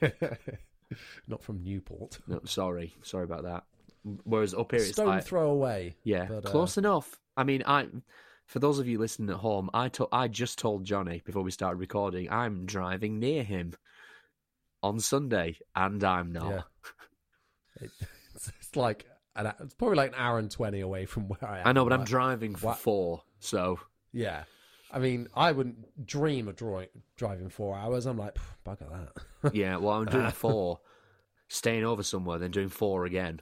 Not 1.28 1.42
from 1.42 1.62
Newport. 1.62 2.18
No, 2.26 2.40
sorry. 2.44 2.94
Sorry 3.02 3.24
about 3.24 3.44
that. 3.44 3.64
Whereas 4.24 4.54
up 4.54 4.72
here, 4.72 4.80
it's 4.80 4.92
Stone 4.92 5.06
like, 5.06 5.24
throw 5.24 5.50
away. 5.50 5.96
Yeah, 6.04 6.26
But, 6.26 6.46
uh, 6.46 6.50
close 6.50 6.78
enough. 6.78 7.20
I 7.36 7.44
mean, 7.44 7.62
I 7.66 7.86
for 8.46 8.58
those 8.58 8.78
of 8.78 8.88
you 8.88 8.98
listening 8.98 9.30
at 9.30 9.36
home, 9.36 9.70
I 9.72 9.88
to, 9.90 10.08
I 10.10 10.26
just 10.26 10.58
told 10.58 10.84
Jonny 10.84 11.22
before 11.24 11.42
we 11.42 11.52
started 11.52 11.78
recording, 11.78 12.30
I'm 12.30 12.66
driving 12.66 13.20
near 13.20 13.44
him 13.44 13.74
on 14.82 14.98
Sunday, 14.98 15.58
and 15.76 16.02
I'm 16.02 16.32
not. 16.32 16.50
Yeah. 16.50 16.62
It, 17.80 17.90
it's, 18.34 18.52
it's 18.60 18.76
like 18.76 19.06
an, 19.36 19.50
it's 19.60 19.72
probably 19.74 19.96
like 19.96 20.10
an 20.10 20.18
hour 20.18 20.38
and 20.38 20.50
twenty 20.50 20.80
away 20.80 21.06
from 21.06 21.28
where 21.28 21.42
I 21.48 21.60
am. 21.60 21.66
I 21.68 21.72
know, 21.72 21.84
but 21.84 21.94
I'm 21.94 22.04
driving 22.04 22.54
for 22.54 22.66
What? 22.66 22.78
four, 22.78 23.22
so 23.38 23.78
Yeah, 24.12 24.44
I 24.92 24.98
mean, 24.98 25.28
I 25.34 25.52
wouldn't 25.52 26.06
dream 26.06 26.48
of 26.48 26.56
drawing, 26.56 26.88
driving 27.16 27.48
four 27.48 27.76
hours. 27.76 28.06
I'm 28.06 28.18
like, 28.18 28.36
bugger 28.66 28.88
that. 28.90 29.52
Yeah, 29.54 29.76
well, 29.76 29.94
I'm 29.94 30.06
doing 30.06 30.30
four, 30.32 30.80
staying 31.48 31.84
over 31.84 32.02
somewhere, 32.02 32.38
then 32.38 32.50
doing 32.50 32.68
four 32.68 33.04
again. 33.04 33.40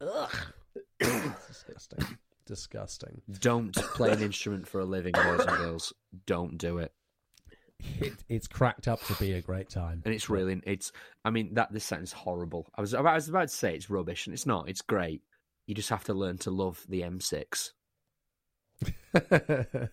Ugh. 0.00 0.36
Disgusting. 1.48 2.18
Disgusting. 2.46 3.22
Don't 3.40 3.74
play 3.74 4.12
an 4.12 4.22
instrument 4.22 4.68
for 4.68 4.80
a 4.80 4.84
living, 4.84 5.12
boys 5.12 5.40
and 5.40 5.56
girls. 5.56 5.92
Don't 6.26 6.58
do 6.58 6.78
it. 6.78 6.92
It, 8.00 8.14
it's 8.28 8.46
cracked 8.46 8.88
up 8.88 9.02
to 9.04 9.14
be 9.14 9.32
a 9.32 9.42
great 9.42 9.68
time. 9.68 10.02
And 10.04 10.14
it's 10.14 10.30
really, 10.30 10.60
it's. 10.64 10.92
I 11.24 11.30
mean, 11.30 11.54
that 11.54 11.72
this 11.72 11.84
sounds 11.84 12.12
horrible. 12.12 12.66
I 12.76 12.80
was, 12.80 12.94
I 12.94 13.00
was 13.00 13.28
about 13.28 13.48
to 13.48 13.54
say 13.54 13.74
it's 13.74 13.90
rubbish, 13.90 14.26
and 14.26 14.34
it's 14.34 14.46
not. 14.46 14.68
It's 14.68 14.80
great. 14.80 15.22
You 15.66 15.74
just 15.74 15.90
have 15.90 16.04
to 16.04 16.14
learn 16.14 16.38
to 16.38 16.50
love 16.50 16.84
the 16.88 17.02
M6. 17.02 17.70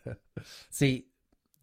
See, 0.69 1.05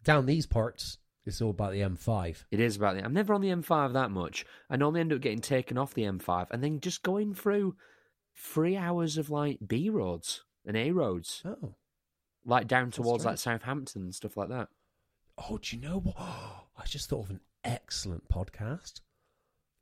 down 0.03 0.25
these 0.25 0.45
parts, 0.45 0.97
it's 1.25 1.41
all 1.41 1.51
about 1.51 1.71
the 1.73 1.81
M5. 1.81 2.45
It 2.51 2.59
is 2.59 2.75
about 2.77 2.95
the. 2.95 3.03
I'm 3.03 3.13
never 3.13 3.33
on 3.33 3.41
the 3.41 3.49
M5 3.49 3.93
that 3.93 4.11
much. 4.11 4.45
I 4.69 4.75
normally 4.77 5.01
end 5.01 5.13
up 5.13 5.21
getting 5.21 5.41
taken 5.41 5.77
off 5.77 5.93
the 5.93 6.03
M5 6.03 6.47
and 6.51 6.63
then 6.63 6.79
just 6.79 7.03
going 7.03 7.33
through 7.33 7.75
three 8.35 8.75
hours 8.77 9.17
of 9.17 9.29
like 9.29 9.59
B 9.65 9.89
roads 9.89 10.43
and 10.65 10.75
A 10.75 10.91
roads, 10.91 11.43
Oh. 11.45 11.75
like 12.45 12.67
down 12.67 12.91
towards 12.91 13.25
like. 13.25 13.37
Southampton 13.37 14.03
and 14.03 14.15
stuff 14.15 14.35
like 14.37 14.49
that. 14.49 14.69
Oh, 15.37 15.57
do 15.57 15.75
you 15.75 15.81
know 15.81 15.99
what? 15.99 16.15
I 16.19 16.85
just 16.85 17.09
thought 17.09 17.25
of 17.25 17.29
an 17.31 17.41
excellent 17.63 18.27
podcast. 18.29 19.01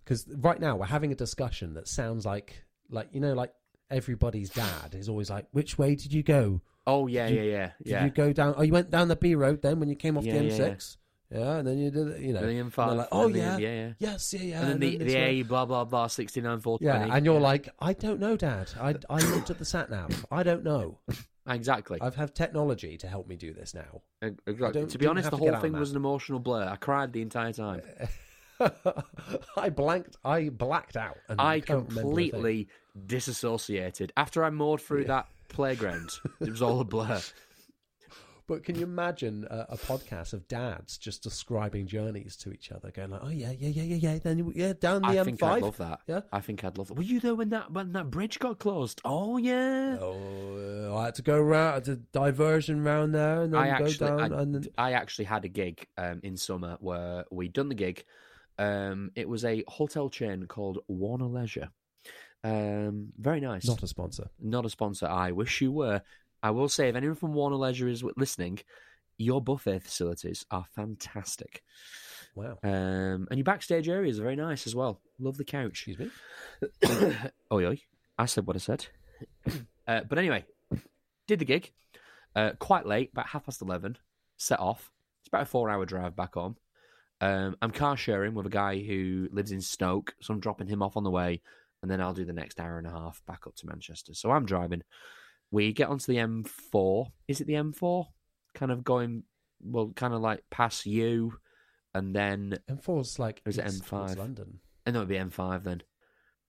Because 0.03 0.27
right 0.37 0.59
now 0.59 0.75
we're 0.75 0.85
having 0.87 1.11
a 1.11 1.15
discussion 1.15 1.75
that 1.75 1.87
sounds 1.87 2.25
like, 2.25 2.63
like 2.89 3.09
you 3.13 3.19
know, 3.21 3.33
like 3.33 3.53
everybody's 3.91 4.49
dad 4.49 4.95
is 4.95 5.07
always 5.07 5.29
like, 5.29 5.45
"Which 5.51 5.77
way 5.77 5.95
did 5.95 6.11
you 6.11 6.23
go? 6.23 6.61
Oh 6.87 7.07
yeah, 7.07 7.27
Did 7.27 7.35
you- 7.35 7.41
yeah, 7.43 7.49
yeah, 7.51 7.71
Did 7.83 7.87
yeah. 7.91 8.05
you 8.05 8.11
go 8.11 8.33
down? 8.33 8.55
Oh, 8.57 8.61
you 8.63 8.73
went 8.73 8.89
down 8.89 9.07
the 9.07 9.15
B 9.15 9.35
road 9.35 9.61
then 9.61 9.79
when 9.79 9.89
you 9.89 9.95
came 9.95 10.17
off 10.17 10.25
Yeah, 10.25 10.39
the 10.39 10.49
M6. 10.49 10.97
Yeah, 11.31 11.57
and 11.57 11.67
then 11.67 11.77
you 11.77 11.91
did, 11.91 12.07
it, 12.07 12.21
you 12.21 12.33
know, 12.33 12.41
the 12.41 12.53
M5. 12.53 12.97
like, 12.97 13.07
oh 13.11 13.29
the- 13.29 13.37
yeah, 13.37 13.57
yeah, 13.57 13.73
yeah. 13.73 13.91
yes, 13.99 14.33
yeah, 14.33 14.41
yeah, 14.41 14.61
And 14.61 14.69
then 14.71 14.79
the, 14.79 14.97
the. 14.97 15.15
A 15.15 15.41
blah 15.43 15.65
blah 15.65 15.85
blah 15.85 16.07
sixty 16.07 16.41
nine 16.41 16.59
four 16.59 16.79
yeah, 16.81 17.15
and 17.15 17.23
you're 17.25 17.39
like, 17.39 17.69
I 17.79 17.93
don't 17.93 18.19
know, 18.19 18.35
Dad. 18.35 18.71
I 18.79 18.95
I 19.09 19.19
looked 19.19 19.51
at 19.51 19.59
the 19.59 19.65
sat 19.65 19.91
nav. 19.91 20.25
I 20.31 20.41
don't 20.41 20.63
know. 20.63 20.97
exactly. 21.47 21.99
I've 22.01 22.15
had 22.15 22.33
technology 22.33 22.97
to 22.97 23.07
help 23.07 23.27
me 23.27 23.35
do 23.35 23.53
this 23.53 23.75
now. 23.75 24.01
Exactly. 24.47 24.87
To 24.87 24.97
be 24.97 25.05
honest, 25.05 25.29
the 25.29 25.37
whole 25.37 25.55
thing 25.57 25.73
was 25.73 25.91
an 25.91 25.97
emotional 25.97 26.39
blur. 26.39 26.63
I 26.67 26.77
cried 26.77 27.13
the 27.13 27.21
entire 27.21 27.53
time. 27.53 27.81
I 29.57 29.69
blanked. 29.69 30.17
I 30.25 30.49
blacked 30.49 30.97
out. 30.97 31.17
And 31.27 31.39
I 31.39 31.59
can't 31.59 31.87
remember 31.89 31.91
a 31.91 31.93
thing. 31.93 32.01
completely 32.03 32.67
disassociated 33.05 34.11
after 34.17 34.43
I 34.43 34.49
mowed 34.49 34.81
through 34.81 35.05
that 35.05 35.27
playground. 35.49 36.11
It 36.39 36.49
was 36.49 36.61
all 36.61 36.79
a 36.79 36.85
blur. 36.85 37.21
But 38.49 38.63
can 38.63 38.75
you 38.75 38.83
imagine 38.83 39.45
a, 39.47 39.67
a 39.69 39.77
podcast 39.77 40.33
of 40.33 40.47
dads 40.47 40.97
just 40.97 41.21
describing 41.21 41.85
journeys 41.85 42.35
to 42.37 42.51
each 42.51 42.71
other, 42.71 42.89
going 42.89 43.11
like, 43.11 43.21
"Oh 43.23 43.29
yeah, 43.29 43.51
yeah, 43.51 43.69
yeah, 43.69 43.83
yeah, 43.83 43.95
yeah." 43.95 44.17
Then 44.17 44.51
yeah, 44.55 44.73
down 44.73 45.03
the 45.03 45.09
I 45.09 45.15
M5. 45.17 45.19
I 45.19 45.23
think 45.23 45.43
I'd 45.43 45.61
love 45.61 45.77
that. 45.77 45.99
Yeah. 46.07 46.21
I 46.31 46.39
think 46.39 46.63
I'd 46.63 46.75
love 46.79 46.87
that. 46.87 46.95
Were 46.95 47.03
you 47.03 47.19
there 47.19 47.35
when 47.35 47.49
that 47.49 47.71
when 47.71 47.91
that 47.91 48.09
bridge 48.09 48.39
got 48.39 48.57
closed? 48.57 49.01
Oh 49.05 49.37
yeah. 49.37 49.97
Oh, 50.01 50.97
I 50.97 51.05
had 51.05 51.15
to 51.15 51.21
go 51.21 51.37
around 51.37 51.83
the 51.83 51.97
diversion 51.97 52.83
round 52.83 53.13
there, 53.13 53.43
and 53.43 53.53
then 53.53 53.61
I 53.61 53.77
go 53.77 53.85
actually, 53.85 54.07
down, 54.07 54.33
I, 54.33 54.41
and 54.41 54.55
then 54.55 54.65
I 54.79 54.93
actually 54.93 55.25
had 55.25 55.45
a 55.45 55.49
gig 55.49 55.85
um, 55.99 56.19
in 56.23 56.35
summer 56.35 56.77
where 56.79 57.25
we'd 57.29 57.53
done 57.53 57.69
the 57.69 57.75
gig. 57.75 58.03
Um, 58.57 59.11
it 59.15 59.29
was 59.29 59.45
a 59.45 59.63
hotel 59.67 60.09
chain 60.09 60.47
called 60.47 60.79
Warner 60.87 61.27
Leisure. 61.27 61.69
Um, 62.43 63.09
very 63.17 63.39
nice. 63.39 63.67
not 63.67 63.83
a 63.83 63.87
sponsor. 63.87 64.29
Not 64.39 64.65
a 64.65 64.69
sponsor. 64.69 65.07
I 65.07 65.31
wish 65.31 65.61
you 65.61 65.71
were. 65.71 66.01
I 66.41 66.51
will 66.51 66.69
say, 66.69 66.89
if 66.89 66.95
anyone 66.95 67.15
from 67.15 67.33
Warner 67.33 67.57
Leisure 67.57 67.87
is 67.87 68.03
listening, 68.15 68.59
your 69.17 69.41
buffet 69.41 69.79
facilities 69.79 70.45
are 70.49 70.65
fantastic. 70.75 71.63
Wow. 72.35 72.57
Um, 72.63 73.27
and 73.29 73.37
your 73.37 73.43
backstage 73.43 73.89
areas 73.89 74.19
are 74.19 74.23
very 74.23 74.37
nice 74.37 74.65
as 74.65 74.75
well. 74.75 75.01
Love 75.19 75.37
the 75.37 75.43
couch. 75.43 75.85
Excuse 75.87 75.99
me. 75.99 76.09
oi, 77.51 77.65
oi. 77.65 77.81
I 78.17 78.25
said 78.25 78.47
what 78.47 78.55
I 78.55 78.59
said. 78.59 78.85
uh, 79.87 80.01
but 80.07 80.17
anyway, 80.17 80.45
did 81.27 81.39
the 81.39 81.45
gig. 81.45 81.71
Uh, 82.35 82.51
quite 82.59 82.85
late, 82.85 83.09
about 83.11 83.27
half 83.27 83.45
past 83.45 83.61
11. 83.61 83.97
Set 84.37 84.59
off. 84.59 84.91
It's 85.21 85.27
about 85.27 85.41
a 85.43 85.45
four 85.45 85.69
hour 85.69 85.85
drive 85.85 86.15
back 86.15 86.35
home. 86.35 86.55
Um, 87.21 87.57
I'm 87.61 87.71
car 87.71 87.97
sharing 87.97 88.33
with 88.33 88.45
a 88.45 88.49
guy 88.49 88.79
who 88.79 89.27
lives 89.31 89.51
in 89.51 89.59
Stoke, 89.59 90.15
so 90.21 90.33
I'm 90.33 90.39
dropping 90.39 90.67
him 90.67 90.81
off 90.81 90.95
on 90.95 91.03
the 91.03 91.09
way, 91.09 91.41
and 91.81 91.89
then 91.89 92.01
I'll 92.01 92.13
do 92.13 92.25
the 92.25 92.33
next 92.33 92.59
hour 92.59 92.77
and 92.77 92.87
a 92.87 92.91
half 92.91 93.21
back 93.25 93.47
up 93.47 93.55
to 93.57 93.67
Manchester. 93.67 94.13
So 94.13 94.31
I'm 94.31 94.45
driving. 94.45 94.81
We 95.51 95.73
get 95.73 95.89
onto 95.89 96.11
the 96.11 96.17
M4. 96.19 97.07
Is 97.27 97.41
it 97.41 97.47
the 97.47 97.53
M4? 97.53 98.05
Kind 98.53 98.71
of 98.71 98.83
going, 98.83 99.23
well, 99.61 99.91
kind 99.95 100.13
of 100.13 100.21
like 100.21 100.43
past 100.49 100.85
you, 100.85 101.33
and 101.93 102.15
then 102.15 102.59
M4's 102.69 103.17
like 103.19 103.41
is 103.45 103.57
it 103.57 103.65
M5? 103.65 104.17
London. 104.17 104.59
and 104.85 104.95
that 104.95 104.99
would 104.99 105.07
be 105.07 105.15
M5 105.15 105.63
then. 105.63 105.81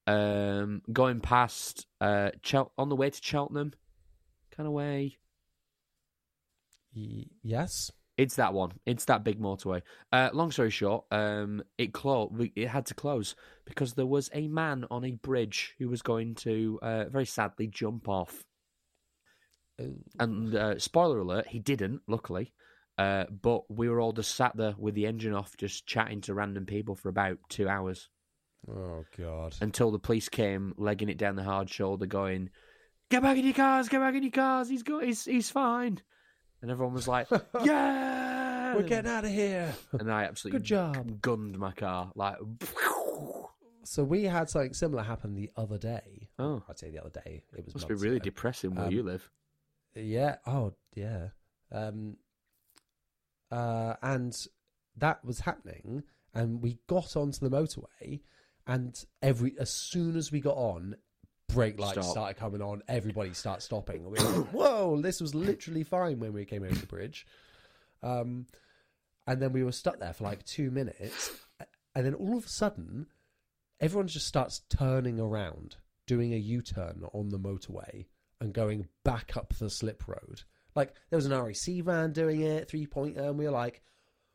Um, 0.06 0.82
going 0.92 1.20
past 1.20 1.86
uh, 2.00 2.30
Chel- 2.42 2.72
on 2.76 2.88
the 2.88 2.96
way 2.96 3.10
to 3.10 3.20
Cheltenham, 3.22 3.72
kind 4.50 4.66
of 4.66 4.72
way. 4.72 5.18
Y- 6.94 7.26
yes. 7.42 7.90
It's 8.20 8.36
that 8.36 8.52
one. 8.52 8.72
It's 8.84 9.06
that 9.06 9.24
big 9.24 9.40
motorway. 9.40 9.80
Uh, 10.12 10.28
long 10.34 10.50
story 10.50 10.68
short, 10.68 11.06
um, 11.10 11.62
it 11.78 11.94
closed. 11.94 12.34
It 12.54 12.68
had 12.68 12.84
to 12.86 12.94
close 12.94 13.34
because 13.64 13.94
there 13.94 14.04
was 14.04 14.28
a 14.34 14.46
man 14.46 14.84
on 14.90 15.06
a 15.06 15.12
bridge 15.12 15.74
who 15.78 15.88
was 15.88 16.02
going 16.02 16.34
to, 16.34 16.78
uh, 16.82 17.04
very 17.06 17.24
sadly, 17.24 17.66
jump 17.66 18.10
off. 18.10 18.44
Oh, 19.80 19.94
And 20.18 20.54
uh, 20.54 20.78
spoiler 20.78 21.20
alert, 21.20 21.46
he 21.46 21.60
didn't. 21.60 22.02
Luckily, 22.06 22.52
uh, 22.98 23.24
but 23.30 23.62
we 23.70 23.88
were 23.88 24.02
all 24.02 24.12
just 24.12 24.34
sat 24.34 24.54
there 24.54 24.74
with 24.76 24.94
the 24.94 25.06
engine 25.06 25.32
off, 25.32 25.56
just 25.56 25.86
chatting 25.86 26.20
to 26.20 26.34
random 26.34 26.66
people 26.66 26.96
for 26.96 27.08
about 27.08 27.38
two 27.48 27.70
hours. 27.70 28.10
Oh 28.68 29.06
God. 29.16 29.56
until 29.62 29.90
the 29.90 29.98
police 29.98 30.28
came, 30.28 30.74
legging 30.76 31.08
it 31.08 31.16
down 31.16 31.36
the 31.36 31.42
hard 31.42 31.70
shoulder, 31.70 32.04
going, 32.04 32.50
"Get 33.08 33.22
back 33.22 33.38
in 33.38 33.46
your 33.46 33.54
cars! 33.54 33.88
Get 33.88 34.00
back 34.00 34.14
in 34.14 34.24
your 34.24 34.30
cars! 34.30 34.68
He's 34.68 34.82
good. 34.82 35.04
He's 35.04 35.24
he's 35.24 35.48
fine." 35.48 36.02
And 36.62 36.70
everyone 36.70 36.94
was 36.94 37.08
like, 37.08 37.28
"Yeah, 37.64 38.74
We're 38.76 38.82
getting 38.82 39.10
out 39.10 39.24
of 39.24 39.30
here. 39.30 39.72
And 39.92 40.12
I 40.12 40.24
absolutely 40.24 40.60
Good 40.60 40.66
job. 40.66 41.20
gunned 41.22 41.58
my 41.58 41.72
car 41.72 42.12
like. 42.14 42.36
So 43.84 44.04
we 44.04 44.24
had 44.24 44.48
something 44.50 44.74
similar 44.74 45.02
happen 45.02 45.34
the 45.34 45.50
other 45.56 45.78
day. 45.78 46.28
Oh, 46.38 46.62
I'd 46.68 46.78
say 46.78 46.90
the 46.90 47.00
other 47.00 47.10
day. 47.24 47.44
It 47.56 47.64
was 47.64 47.74
must 47.74 47.88
be 47.88 47.94
really 47.94 48.16
ago. 48.16 48.24
depressing 48.24 48.74
where 48.74 48.86
Um, 48.86 48.92
you 48.92 49.02
live. 49.02 49.28
Yeah. 49.94 50.36
Oh, 50.46 50.74
yeah. 50.94 51.28
Um, 51.72 52.16
uh, 53.50 53.94
and 54.02 54.36
that 54.96 55.24
was 55.24 55.40
happening, 55.40 56.04
and 56.34 56.60
we 56.62 56.78
got 56.86 57.16
onto 57.16 57.48
the 57.48 57.50
motorway, 57.50 58.20
and 58.66 58.94
every 59.22 59.54
as 59.58 59.72
soon 59.72 60.16
as 60.16 60.30
we 60.30 60.40
got 60.40 60.56
on, 60.56 60.96
brake 61.52 61.78
lights 61.78 62.00
Stop. 62.00 62.04
started 62.10 62.36
coming 62.38 62.62
on. 62.62 62.82
Everybody 62.88 63.32
started 63.34 63.62
stopping. 63.62 64.04
We 64.04 64.18
were 64.18 64.30
like, 64.30 64.46
"Whoa! 64.48 65.00
This 65.00 65.20
was 65.20 65.34
literally 65.34 65.84
fine 65.84 66.18
when 66.20 66.32
we 66.32 66.44
came 66.44 66.64
over 66.64 66.74
the 66.74 66.86
bridge." 66.86 67.26
Um, 68.02 68.46
and 69.26 69.40
then 69.40 69.52
we 69.52 69.62
were 69.62 69.72
stuck 69.72 69.98
there 70.00 70.12
for 70.12 70.24
like 70.24 70.44
two 70.44 70.70
minutes, 70.70 71.30
and 71.94 72.04
then 72.06 72.14
all 72.14 72.36
of 72.38 72.46
a 72.46 72.48
sudden, 72.48 73.06
everyone 73.80 74.08
just 74.08 74.26
starts 74.26 74.62
turning 74.68 75.20
around, 75.20 75.76
doing 76.06 76.32
a 76.32 76.38
U-turn 76.38 77.02
on 77.12 77.28
the 77.28 77.38
motorway, 77.38 78.06
and 78.40 78.52
going 78.52 78.88
back 79.04 79.36
up 79.36 79.54
the 79.54 79.70
slip 79.70 80.08
road. 80.08 80.42
Like 80.74 80.94
there 81.10 81.16
was 81.16 81.26
an 81.26 81.32
RAC 81.32 81.84
van 81.84 82.12
doing 82.12 82.42
it, 82.42 82.68
three 82.68 82.86
pointer, 82.86 83.24
and 83.24 83.38
we 83.38 83.44
were 83.44 83.50
like, 83.50 83.82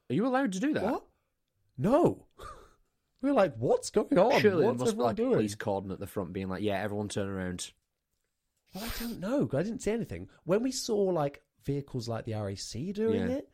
Are 0.09 0.13
you 0.13 0.27
allowed 0.27 0.51
to 0.53 0.59
do 0.59 0.73
that? 0.73 0.83
"What? 0.83 1.05
No." 1.77 2.25
we 3.21 3.29
were 3.29 3.35
like, 3.35 3.55
"What's 3.57 3.89
going 3.89 4.17
on? 4.17 4.39
Surely 4.41 4.61
there 4.61 4.67
What's 4.69 4.79
must 4.79 4.97
be 4.97 5.03
like 5.03 5.13
a 5.13 5.15
doing?" 5.17 5.31
police 5.33 5.55
cordon 5.55 5.91
at 5.91 5.99
the 5.99 6.07
front, 6.07 6.33
being 6.33 6.49
like, 6.49 6.61
"Yeah, 6.61 6.81
everyone 6.81 7.09
turn 7.09 7.27
around." 7.27 7.71
Well, 8.73 8.83
I 8.83 8.89
don't 8.99 9.19
know. 9.19 9.49
I 9.53 9.63
didn't 9.63 9.81
see 9.81 9.91
anything. 9.91 10.29
When 10.43 10.61
we 10.63 10.71
saw 10.71 10.97
like 10.97 11.41
vehicles 11.63 12.07
like 12.07 12.25
the 12.25 12.33
RAC 12.33 12.93
doing 12.93 13.29
Yeah. 13.29 13.35
it, 13.37 13.49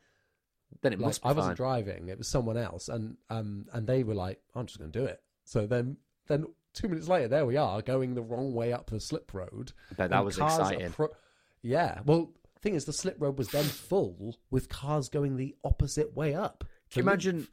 Then 0.82 0.94
it 0.94 1.00
like 1.00 1.08
must 1.08 1.22
be 1.24 1.30
I 1.30 1.34
wasn't 1.34 1.58
fine. 1.58 1.66
driving; 1.66 2.08
it 2.10 2.18
was 2.18 2.28
someone 2.28 2.58
else, 2.58 2.90
and 2.90 3.18
um, 3.30 3.68
and 3.74 3.86
they 3.88 4.04
were 4.04 4.16
like, 4.16 4.42
"I'm 4.56 4.66
just 4.66 4.80
going 4.80 4.92
to 4.92 5.00
do 5.00 5.06
it." 5.06 5.22
So 5.44 5.68
then, 5.68 5.98
then 6.28 6.46
two 6.74 6.88
minutes 6.88 7.08
later, 7.08 7.28
there 7.28 7.46
we 7.46 7.58
are, 7.58 7.82
going 7.82 8.14
the 8.16 8.22
wrong 8.22 8.54
way 8.54 8.72
up 8.74 8.90
the 8.90 9.00
slip 9.00 9.34
road. 9.34 9.74
But 9.90 10.10
that 10.10 10.12
and 10.14 10.26
was 10.26 10.38
cars 10.38 10.58
exciting. 10.60 10.90
appro- 10.92 11.14
yeah. 11.62 12.00
Well, 12.06 12.32
thing 12.62 12.74
is, 12.76 12.86
the 12.86 12.94
slip 12.94 13.18
road 13.20 13.38
was 13.38 13.50
then 13.50 13.66
full 13.66 14.38
with 14.50 14.70
cars 14.70 15.10
going 15.10 15.36
the 15.38 15.56
opposite 15.64 16.16
way 16.16 16.34
up. 16.34 16.64
Can 16.90 17.04
you 17.04 17.10
imagine 17.10 17.48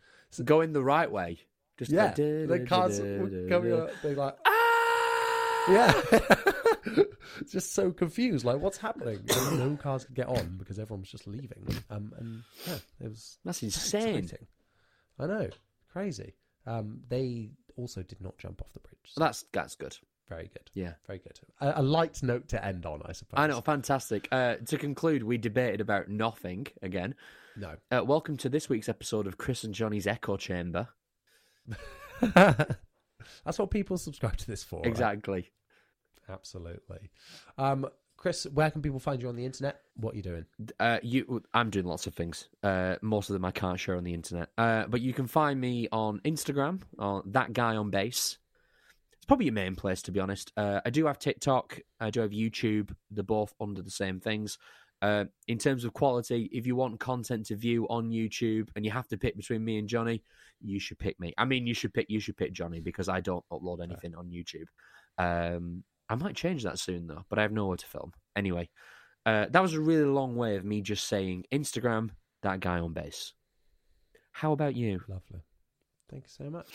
going 0.44 0.72
the 0.72 0.82
right 0.84 1.10
way? 1.10 1.40
Just 1.78 1.90
Yeah, 1.92 2.04
like, 2.06 2.16
the 2.16 2.58
da- 2.58 2.66
cars 2.66 2.98
da- 2.98 3.18
were 3.18 3.48
coming 3.48 3.70
da- 3.70 3.84
up. 3.84 3.90
They're 4.02 4.14
like, 4.16 4.36
Ah! 4.46 5.64
yeah, 5.70 7.02
just 7.50 7.72
so 7.74 7.90
confused. 7.92 8.44
Like, 8.44 8.58
what's 8.60 8.78
happening? 8.78 9.20
No 9.52 9.76
cars 9.80 10.04
could 10.04 10.14
get 10.16 10.26
on 10.28 10.56
because 10.58 10.78
everyone 10.78 11.00
was 11.02 11.10
just 11.10 11.26
leaving. 11.26 11.66
Um, 11.90 12.12
and 12.18 12.42
yeah, 12.66 12.78
it 13.00 13.08
was 13.08 13.38
That's 13.44 13.62
insane. 13.62 14.16
exciting. 14.24 14.46
I 15.18 15.26
know, 15.26 15.48
crazy. 15.92 16.34
Um, 16.66 17.00
they 17.08 17.50
also 17.76 18.02
did 18.02 18.20
not 18.20 18.36
jump 18.38 18.60
off 18.62 18.72
the 18.72 18.80
bridge. 18.80 19.12
Well, 19.16 19.26
that's 19.26 19.44
that's 19.52 19.74
good. 19.76 19.96
Very 20.28 20.48
good. 20.52 20.70
Yeah. 20.74 20.92
Very 21.06 21.20
good. 21.20 21.38
A, 21.60 21.80
a 21.80 21.82
light 21.82 22.22
note 22.22 22.48
to 22.48 22.62
end 22.64 22.84
on, 22.84 23.00
I 23.06 23.12
suppose. 23.12 23.38
I 23.38 23.46
know, 23.46 23.60
fantastic. 23.62 24.28
Uh, 24.30 24.56
to 24.66 24.76
conclude, 24.76 25.22
we 25.22 25.38
debated 25.38 25.80
about 25.80 26.08
nothing 26.08 26.66
again. 26.82 27.14
No. 27.56 27.76
Uh, 27.90 28.02
welcome 28.04 28.36
to 28.38 28.48
this 28.50 28.68
week's 28.68 28.88
episode 28.90 29.26
of 29.26 29.38
Chris 29.38 29.64
and 29.64 29.74
Jonny's 29.74 30.06
Echo 30.06 30.36
Chamber. 30.36 30.88
That's 33.44 33.58
what 33.58 33.70
people 33.70 33.98
subscribe 33.98 34.36
to 34.38 34.46
this 34.46 34.62
for. 34.62 34.80
right? 34.80 34.86
Exactly. 34.86 35.50
Absolutely. 36.28 37.10
Um, 37.56 37.88
Chris, 38.16 38.46
where 38.52 38.70
can 38.70 38.82
people 38.82 38.98
find 38.98 39.22
you 39.22 39.28
on 39.28 39.36
the 39.36 39.44
internet? 39.44 39.80
What 39.94 40.14
are 40.14 40.16
you 40.16 40.22
doing? 40.22 40.44
Uh, 40.80 40.98
you, 41.02 41.42
I'm 41.54 41.70
doing 41.70 41.86
lots 41.86 42.06
of 42.08 42.14
things. 42.14 42.48
Uh, 42.62 42.96
most 43.00 43.30
of 43.30 43.34
them 43.34 43.44
I 43.44 43.52
can't 43.52 43.78
share 43.78 43.96
on 43.96 44.02
the 44.04 44.12
internet. 44.12 44.50
Uh, 44.58 44.86
but 44.88 45.00
you 45.00 45.12
can 45.12 45.28
find 45.28 45.60
me 45.60 45.88
on 45.92 46.20
Instagram, 46.24 46.82
on 46.98 47.22
that 47.26 47.52
guy 47.52 47.76
on 47.76 47.90
bass. 47.90 48.38
It's 49.16 49.26
probably 49.26 49.46
your 49.46 49.54
main 49.54 49.76
place, 49.76 50.02
to 50.02 50.10
be 50.10 50.18
honest. 50.18 50.52
Uh, 50.56 50.80
I 50.84 50.90
do 50.90 51.06
have 51.06 51.20
TikTok. 51.20 51.80
I 52.00 52.10
do 52.10 52.20
have 52.20 52.30
YouTube. 52.32 52.92
They're 53.10 53.22
both 53.22 53.54
under 53.60 53.82
the 53.82 53.90
same 53.90 54.18
things. 54.18 54.58
Uh, 55.00 55.26
in 55.46 55.58
terms 55.58 55.84
of 55.84 55.92
quality, 55.92 56.50
if 56.52 56.66
you 56.66 56.74
want 56.74 56.98
content 56.98 57.46
to 57.46 57.56
view 57.56 57.86
on 57.88 58.10
YouTube 58.10 58.68
and 58.74 58.84
you 58.84 58.90
have 58.90 59.06
to 59.08 59.16
pick 59.16 59.36
between 59.36 59.64
me 59.64 59.78
and 59.78 59.88
Jonny, 59.88 60.24
you 60.60 60.80
should 60.80 60.98
pick 60.98 61.18
me. 61.20 61.32
I 61.38 61.44
mean, 61.44 61.66
you 61.66 61.74
should 61.74 61.94
pick 61.94 62.06
you 62.08 62.20
should 62.20 62.36
pick 62.36 62.52
Jonny 62.52 62.80
because 62.80 63.08
I 63.08 63.20
don't 63.20 63.44
upload 63.52 63.82
anything 63.82 64.14
on 64.14 64.30
YouTube. 64.30 64.66
Um, 65.18 65.84
I 66.08 66.14
might 66.14 66.36
change 66.36 66.62
that 66.64 66.78
soon 66.78 67.06
though, 67.06 67.24
but 67.28 67.38
I 67.38 67.42
have 67.42 67.52
nowhere 67.52 67.76
to 67.76 67.86
film. 67.86 68.12
Anyway, 68.36 68.68
uh, 69.26 69.46
that 69.50 69.62
was 69.62 69.74
a 69.74 69.80
really 69.80 70.04
long 70.04 70.36
way 70.36 70.56
of 70.56 70.64
me 70.64 70.80
just 70.80 71.06
saying 71.06 71.44
Instagram, 71.52 72.10
that 72.42 72.60
guy 72.60 72.78
on 72.78 72.92
bass. 72.92 73.34
How 74.32 74.52
about 74.52 74.74
you? 74.74 75.00
Lovely. 75.08 75.44
Thank 76.10 76.24
you 76.24 76.44
so 76.44 76.50
much. 76.50 76.68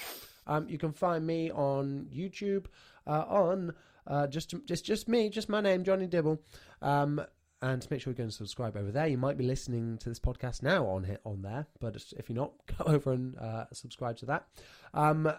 Um, 0.45 0.67
you 0.69 0.77
can 0.77 0.91
find 0.91 1.25
me 1.25 1.49
on 1.51 2.07
YouTube 2.13 2.65
uh, 3.07 3.25
on 3.27 3.73
uh, 4.05 4.27
just 4.27 4.53
just 4.65 4.85
just 4.85 5.07
me, 5.07 5.29
just 5.29 5.49
my 5.49 5.61
name, 5.61 5.83
Jonny 5.83 6.07
Dibble. 6.07 6.39
Um, 6.81 7.21
and 7.63 7.87
make 7.89 8.01
sure 8.01 8.11
you 8.11 8.17
go 8.17 8.23
and 8.23 8.33
subscribe 8.33 8.75
over 8.75 8.91
there. 8.91 9.07
You 9.07 9.17
might 9.17 9.37
be 9.37 9.45
listening 9.45 9.97
to 9.99 10.09
this 10.09 10.19
podcast 10.19 10.61
now 10.61 10.85
on 10.85 11.05
hit 11.05 11.21
on 11.23 11.41
there, 11.41 11.65
but 11.79 11.95
if 12.17 12.29
you're 12.29 12.35
not, 12.35 12.51
go 12.77 12.83
over 12.85 13.13
and 13.13 13.37
uh, 13.39 13.65
subscribe 13.71 14.17
to 14.17 14.25
that. 14.25 14.47
Um, 14.93 15.27
uh, 15.27 15.33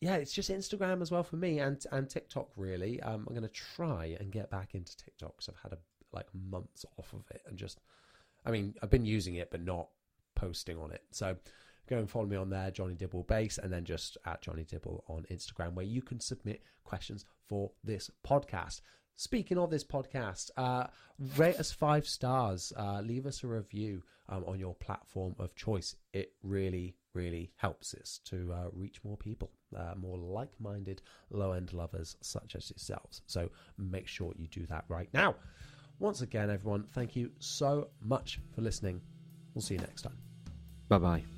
yeah, 0.00 0.16
it's 0.16 0.32
just 0.32 0.50
Instagram 0.50 1.00
as 1.00 1.12
well 1.12 1.22
for 1.22 1.36
me 1.36 1.60
and 1.60 1.84
and 1.92 2.10
TikTok 2.10 2.48
really. 2.56 3.00
Um, 3.02 3.24
I'm 3.28 3.34
going 3.34 3.48
to 3.48 3.54
try 3.54 4.16
and 4.18 4.32
get 4.32 4.50
back 4.50 4.74
into 4.74 4.96
TikTok 4.96 5.36
because 5.36 5.48
I've 5.48 5.62
had 5.62 5.72
a 5.72 5.78
like 6.12 6.26
months 6.34 6.84
off 6.98 7.12
of 7.12 7.22
it 7.30 7.42
and 7.46 7.56
just, 7.56 7.80
I 8.44 8.50
mean, 8.50 8.74
I've 8.82 8.90
been 8.90 9.04
using 9.04 9.36
it 9.36 9.50
but 9.50 9.62
not 9.62 9.88
posting 10.34 10.76
on 10.76 10.90
it. 10.90 11.02
So 11.12 11.36
go 11.88 11.98
and 11.98 12.10
follow 12.10 12.26
me 12.26 12.36
on 12.36 12.50
there, 12.50 12.72
Jonny 12.72 12.94
Dibble 12.94 13.24
Bass, 13.24 13.58
and 13.58 13.72
then 13.72 13.84
just 13.84 14.16
at 14.26 14.42
Jonny 14.42 14.64
Dibble 14.64 15.04
on 15.08 15.24
Instagram, 15.30 15.74
where 15.74 15.86
you 15.86 16.02
can 16.02 16.18
submit 16.18 16.62
questions 16.82 17.24
for 17.48 17.70
this 17.84 18.10
podcast. 18.26 18.80
Speaking 19.18 19.58
of 19.58 19.68
this 19.68 19.82
podcast, 19.82 20.52
uh, 20.56 20.86
rate 21.36 21.58
us 21.58 21.72
five 21.72 22.06
stars, 22.06 22.72
uh, 22.76 23.00
leave 23.00 23.26
us 23.26 23.42
a 23.42 23.48
review 23.48 24.00
um, 24.28 24.44
on 24.46 24.60
your 24.60 24.76
platform 24.76 25.34
of 25.40 25.56
choice. 25.56 25.96
It 26.12 26.34
really, 26.44 26.94
really 27.14 27.50
helps 27.56 27.94
us 27.94 28.20
to 28.26 28.52
uh, 28.52 28.68
reach 28.72 29.02
more 29.02 29.16
people, 29.16 29.50
uh, 29.76 29.94
more 29.96 30.16
like 30.18 30.52
minded, 30.60 31.02
low 31.30 31.50
end 31.50 31.72
lovers 31.72 32.16
such 32.20 32.54
as 32.54 32.70
yourselves. 32.70 33.22
So 33.26 33.50
make 33.76 34.06
sure 34.06 34.32
you 34.36 34.46
do 34.46 34.66
that 34.66 34.84
right 34.86 35.08
now. 35.12 35.34
Once 35.98 36.20
again, 36.20 36.48
everyone, 36.48 36.84
thank 36.94 37.16
you 37.16 37.32
so 37.40 37.88
much 38.00 38.38
for 38.54 38.60
listening. 38.60 39.00
We'll 39.52 39.62
see 39.62 39.74
you 39.74 39.80
next 39.80 40.02
time. 40.02 40.18
Bye 40.88 40.98
bye. 40.98 41.37